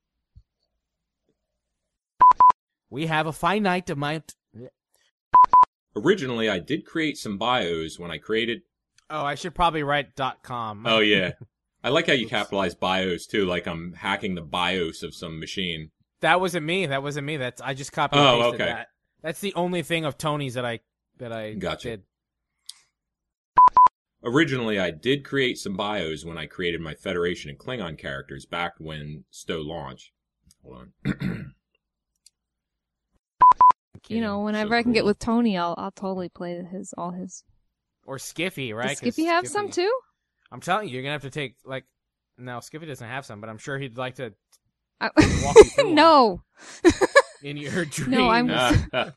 We 2.89 3.07
have 3.07 3.27
a 3.27 3.31
finite 3.33 3.89
amount. 3.89 4.35
Originally, 5.95 6.49
I 6.49 6.59
did 6.59 6.85
create 6.85 7.17
some 7.17 7.37
bios 7.37 7.97
when 7.99 8.11
I 8.11 8.17
created. 8.17 8.61
Oh, 9.09 9.23
I 9.25 9.35
should 9.35 9.53
probably 9.55 9.83
write 9.83 10.15
com. 10.41 10.85
Oh 10.87 10.99
yeah, 10.99 11.31
I 11.83 11.89
like 11.89 12.07
how 12.07 12.13
you 12.13 12.27
capitalize 12.27 12.75
bios 12.75 13.25
too. 13.25 13.45
Like 13.45 13.67
I'm 13.67 13.93
hacking 13.93 14.35
the 14.35 14.41
bios 14.41 15.03
of 15.03 15.13
some 15.13 15.39
machine. 15.39 15.91
That 16.21 16.39
wasn't 16.39 16.65
me. 16.65 16.85
That 16.85 17.03
wasn't 17.03 17.25
me. 17.27 17.37
That's 17.37 17.61
I 17.61 17.73
just 17.73 17.91
copied 17.91 18.19
Oh, 18.19 18.41
okay. 18.53 18.57
that. 18.65 18.87
That's 19.21 19.39
the 19.41 19.53
only 19.55 19.81
thing 19.83 20.05
of 20.05 20.17
Tony's 20.17 20.53
that 20.53 20.65
I 20.65 20.79
that 21.17 21.31
I 21.33 21.53
Gotcha. 21.53 21.89
did. 21.89 22.03
Originally, 24.23 24.79
I 24.79 24.91
did 24.91 25.25
create 25.25 25.57
some 25.57 25.75
bios 25.75 26.23
when 26.25 26.37
I 26.37 26.45
created 26.45 26.79
my 26.79 26.93
Federation 26.93 27.49
and 27.49 27.57
Klingon 27.59 27.97
characters 27.97 28.45
back 28.45 28.73
when 28.77 29.23
STO 29.31 29.61
launched. 29.61 30.11
Hold 30.63 30.87
on. 31.05 31.53
You 34.07 34.19
know, 34.19 34.39
whenever 34.41 34.71
So 34.71 34.75
I 34.77 34.83
can 34.83 34.91
get 34.93 35.05
with 35.05 35.19
Tony, 35.19 35.57
I'll 35.57 35.75
I'll 35.77 35.91
totally 35.91 36.27
play 36.27 36.61
his 36.69 36.93
all 36.97 37.11
his. 37.11 37.43
Or 38.05 38.17
Skiffy, 38.17 38.73
right? 38.73 38.89
Does 38.89 38.99
'Cause 38.99 39.13
Skippy 39.13 39.25
have 39.25 39.47
some 39.47 39.69
too? 39.69 39.91
I'm 40.51 40.59
telling 40.59 40.87
you, 40.87 40.95
you're 40.95 41.03
gonna 41.03 41.13
have 41.13 41.21
to 41.21 41.29
take 41.29 41.55
like. 41.63 41.85
No, 42.37 42.57
Skiffy 42.57 42.87
doesn't 42.87 43.07
have 43.07 43.25
some, 43.25 43.39
but 43.39 43.49
I'm 43.49 43.57
sure 43.59 43.77
he'd 43.77 43.97
like 43.97 44.15
to 44.15 44.33
I- 44.99 45.11
walk 45.15 45.55
you 45.55 45.63
through 45.75 45.93
no, 45.93 46.41
in 47.43 47.55
your 47.57 47.85
dream. 47.85 48.11
No, 48.19 48.29
I'm- 48.29 49.13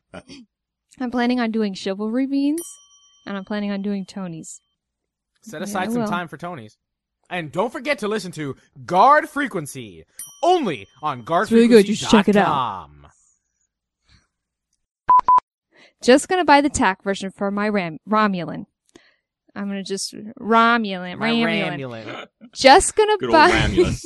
I'm 1.00 1.10
planning 1.10 1.40
on 1.40 1.50
doing 1.50 1.74
chivalry 1.74 2.26
beans, 2.26 2.62
and 3.26 3.36
I'm 3.36 3.44
planning 3.44 3.70
on 3.72 3.82
doing 3.82 4.04
Tony's. 4.04 4.60
Set 5.44 5.62
aside 5.62 5.88
I 5.88 5.92
some 5.92 6.02
will. 6.02 6.08
time 6.08 6.28
for 6.28 6.36
Tony's. 6.36 6.76
And 7.30 7.52
don't 7.52 7.72
forget 7.72 7.98
to 8.00 8.08
listen 8.08 8.32
to 8.32 8.56
Guard 8.84 9.28
Frequency 9.28 10.04
only 10.42 10.86
on 11.02 11.24
It's 11.26 11.50
really 11.52 11.68
good. 11.68 11.88
You 11.88 11.94
should 11.94 12.08
check 12.08 12.28
it 12.28 12.36
out. 12.36 12.90
Just 16.02 16.28
gonna 16.28 16.44
buy 16.44 16.60
the 16.60 16.68
TAC 16.68 17.02
version 17.02 17.30
for 17.30 17.50
my 17.50 17.68
Ram- 17.68 17.98
Romulan. 18.08 18.66
I'm 19.56 19.68
gonna 19.68 19.82
just 19.84 20.14
Romulan, 20.38 21.18
My 21.18 21.30
Romulan. 21.30 21.78
Ramulan. 21.78 22.26
Just 22.54 22.94
gonna 22.96 23.16
Good 23.18 23.26
old 23.26 23.32
buy. 23.32 23.50
Ramulus. 23.50 24.00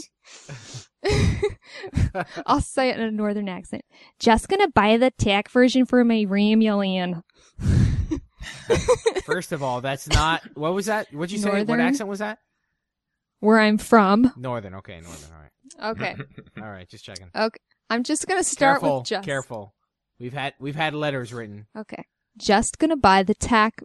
I'll 2.46 2.60
say 2.60 2.90
it 2.90 2.98
in 3.00 3.02
a 3.06 3.10
northern 3.10 3.48
accent. 3.48 3.82
Just 4.20 4.48
gonna 4.48 4.68
buy 4.68 4.96
the 4.96 5.10
TAC 5.10 5.50
version 5.50 5.86
for 5.86 6.04
my 6.04 6.24
Romulan. 6.28 7.22
First 9.24 9.52
of 9.52 9.62
all, 9.62 9.80
that's 9.80 10.08
not. 10.08 10.42
What 10.54 10.74
was 10.74 10.86
that? 10.86 11.12
What'd 11.12 11.32
you 11.32 11.38
say? 11.38 11.64
What 11.64 11.80
accent 11.80 12.08
was 12.08 12.18
that? 12.20 12.38
Where 13.40 13.58
I'm 13.60 13.78
from. 13.78 14.32
Northern. 14.36 14.74
Okay, 14.76 15.00
Northern. 15.00 15.30
All 15.32 15.40
right. 15.40 15.90
Okay. 15.96 16.16
All 16.62 16.70
right, 16.70 16.88
just 16.88 17.04
checking. 17.04 17.28
Okay. 17.34 17.60
I'm 17.90 18.02
just 18.02 18.26
gonna 18.26 18.44
start 18.44 18.80
careful, 18.80 18.98
with 18.98 19.06
just. 19.06 19.24
careful. 19.26 19.74
We've 20.18 20.32
had 20.32 20.54
we've 20.58 20.74
had 20.76 20.94
letters 20.94 21.32
written. 21.32 21.66
Okay. 21.76 22.04
Just 22.36 22.78
gonna 22.78 22.96
buy 22.96 23.22
the 23.22 23.34
tack. 23.34 23.82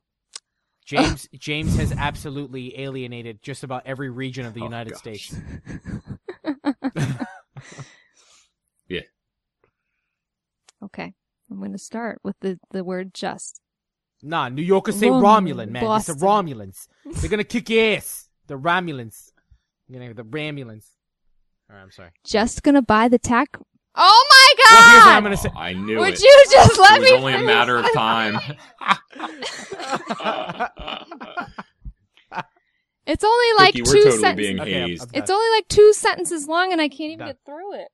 James 0.86 1.30
James 1.34 1.78
has 1.78 1.94
absolutely 1.94 2.78
alienated 2.82 3.42
just 3.42 3.64
about 3.64 3.84
every 3.86 4.10
region 4.10 4.46
of 4.46 4.54
the 4.54 4.62
Oh, 4.62 4.66
United 4.66 4.92
gosh. 4.94 5.00
States. 5.00 5.36
Yeah. 8.90 9.02
Okay. 10.84 11.14
I'm 11.50 11.62
gonna 11.62 11.78
start 11.78 12.20
with 12.24 12.36
the 12.42 12.60
the 12.72 12.84
word 12.84 13.14
just. 13.14 13.62
Nah, 14.26 14.48
New 14.50 14.62
Yorkers 14.62 14.96
say 14.98 15.08
Romulan, 15.08 15.68
Romulan, 15.68 15.70
man. 15.70 15.96
It's 15.98 16.06
the 16.08 16.14
Romulans. 16.14 16.88
They're 17.06 17.30
gonna 17.30 17.44
kick 17.44 17.70
your 17.70 17.98
ass. 17.98 18.30
The 18.48 18.58
Romulans. 18.58 19.32
You 19.90 20.00
know, 20.00 20.14
the 20.14 20.24
Ramulans. 20.24 20.86
All 21.70 21.76
right, 21.76 21.82
I'm 21.82 21.92
sorry. 21.92 22.12
Just 22.24 22.64
gonna 22.64 22.82
buy 22.82 23.10
the 23.10 23.20
tack. 23.20 23.58
Oh 23.96 24.28
my 24.30 24.54
Well, 24.72 24.82
here's 24.90 24.96
what 24.96 25.06
god! 25.06 25.18
I'm 25.18 25.24
gonna 25.24 25.38
say. 25.38 25.50
I 25.56 25.74
knew 25.74 26.00
Would 26.00 26.14
it. 26.14 26.22
you 26.22 26.46
just 26.50 26.80
let 26.80 26.98
it 26.98 27.02
was 27.02 27.10
me? 27.10 27.16
It's 27.16 27.20
only 27.20 27.34
a 27.34 27.46
matter 27.46 27.78
of 27.78 27.94
time. 27.94 28.40
It's 33.06 33.24
only 33.26 33.48
like 33.58 33.74
Cookie, 33.74 33.84
two 33.84 34.04
totally 34.04 34.18
sentences. 34.22 34.60
Okay, 34.62 34.82
I'm- 34.82 34.98
I'm 35.02 35.10
It's 35.22 35.30
only 35.30 35.58
like 35.58 35.68
two 35.68 35.92
sentences 35.92 36.48
long, 36.48 36.72
and 36.72 36.80
I 36.80 36.88
can't 36.88 37.12
even 37.12 37.18
Done. 37.20 37.28
get 37.28 37.38
through 37.46 37.74
it. 37.76 37.88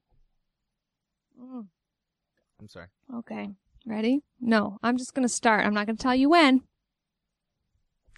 Mm, 1.42 1.66
I'm 2.62 2.68
sorry. 2.68 2.86
Okay, 3.16 3.50
ready? 3.86 4.22
No, 4.40 4.78
I'm 4.84 4.98
just 4.98 5.14
gonna 5.14 5.30
start. 5.30 5.66
I'm 5.66 5.74
not 5.74 5.86
gonna 5.86 5.98
tell 5.98 6.16
you 6.16 6.30
when. 6.30 6.62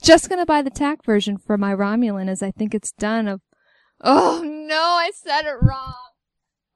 Just 0.01 0.29
gonna 0.29 0.45
buy 0.45 0.61
the 0.61 0.69
TAC 0.69 1.05
version 1.05 1.37
for 1.37 1.57
my 1.57 1.73
Romulan, 1.73 2.29
as 2.29 2.41
I 2.41 2.51
think 2.51 2.73
it's 2.73 2.91
done. 2.91 3.27
Of 3.27 3.41
oh 4.01 4.43
no, 4.43 4.81
I 4.81 5.11
said 5.13 5.45
it 5.45 5.57
wrong. 5.61 5.93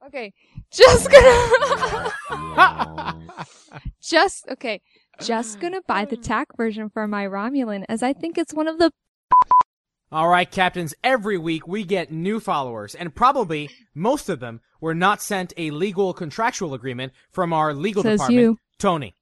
Okay, 0.06 0.32
just 0.70 1.10
gonna. 1.10 2.12
just 4.00 4.46
okay, 4.48 4.80
just 5.20 5.58
gonna 5.60 5.80
buy 5.86 6.04
the 6.04 6.16
TAC 6.16 6.56
version 6.56 6.88
for 6.88 7.08
my 7.08 7.26
Romulan, 7.26 7.84
as 7.88 8.02
I 8.02 8.12
think 8.12 8.38
it's 8.38 8.54
one 8.54 8.68
of 8.68 8.78
the. 8.78 8.92
All 10.12 10.28
right, 10.28 10.48
captains, 10.48 10.94
every 11.02 11.36
week 11.36 11.66
we 11.66 11.82
get 11.82 12.12
new 12.12 12.38
followers, 12.38 12.94
and 12.94 13.12
probably 13.12 13.70
most 13.92 14.28
of 14.28 14.38
them 14.38 14.60
were 14.80 14.94
not 14.94 15.20
sent 15.20 15.52
a 15.56 15.72
legal 15.72 16.14
contractual 16.14 16.74
agreement 16.74 17.12
from 17.32 17.52
our 17.52 17.74
legal 17.74 18.04
Says 18.04 18.20
department. 18.20 18.40
you. 18.40 18.58
Tony. 18.78 19.14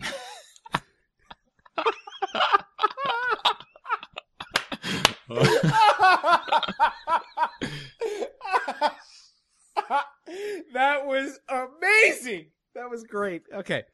that 10.74 11.06
was 11.06 11.38
amazing. 11.48 12.48
That 12.74 12.90
was 12.90 13.02
great. 13.04 13.44
Okay. 13.54 13.84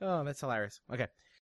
Oh, 0.00 0.24
that's 0.24 0.40
hilarious. 0.40 0.80
Okay. 0.92 1.06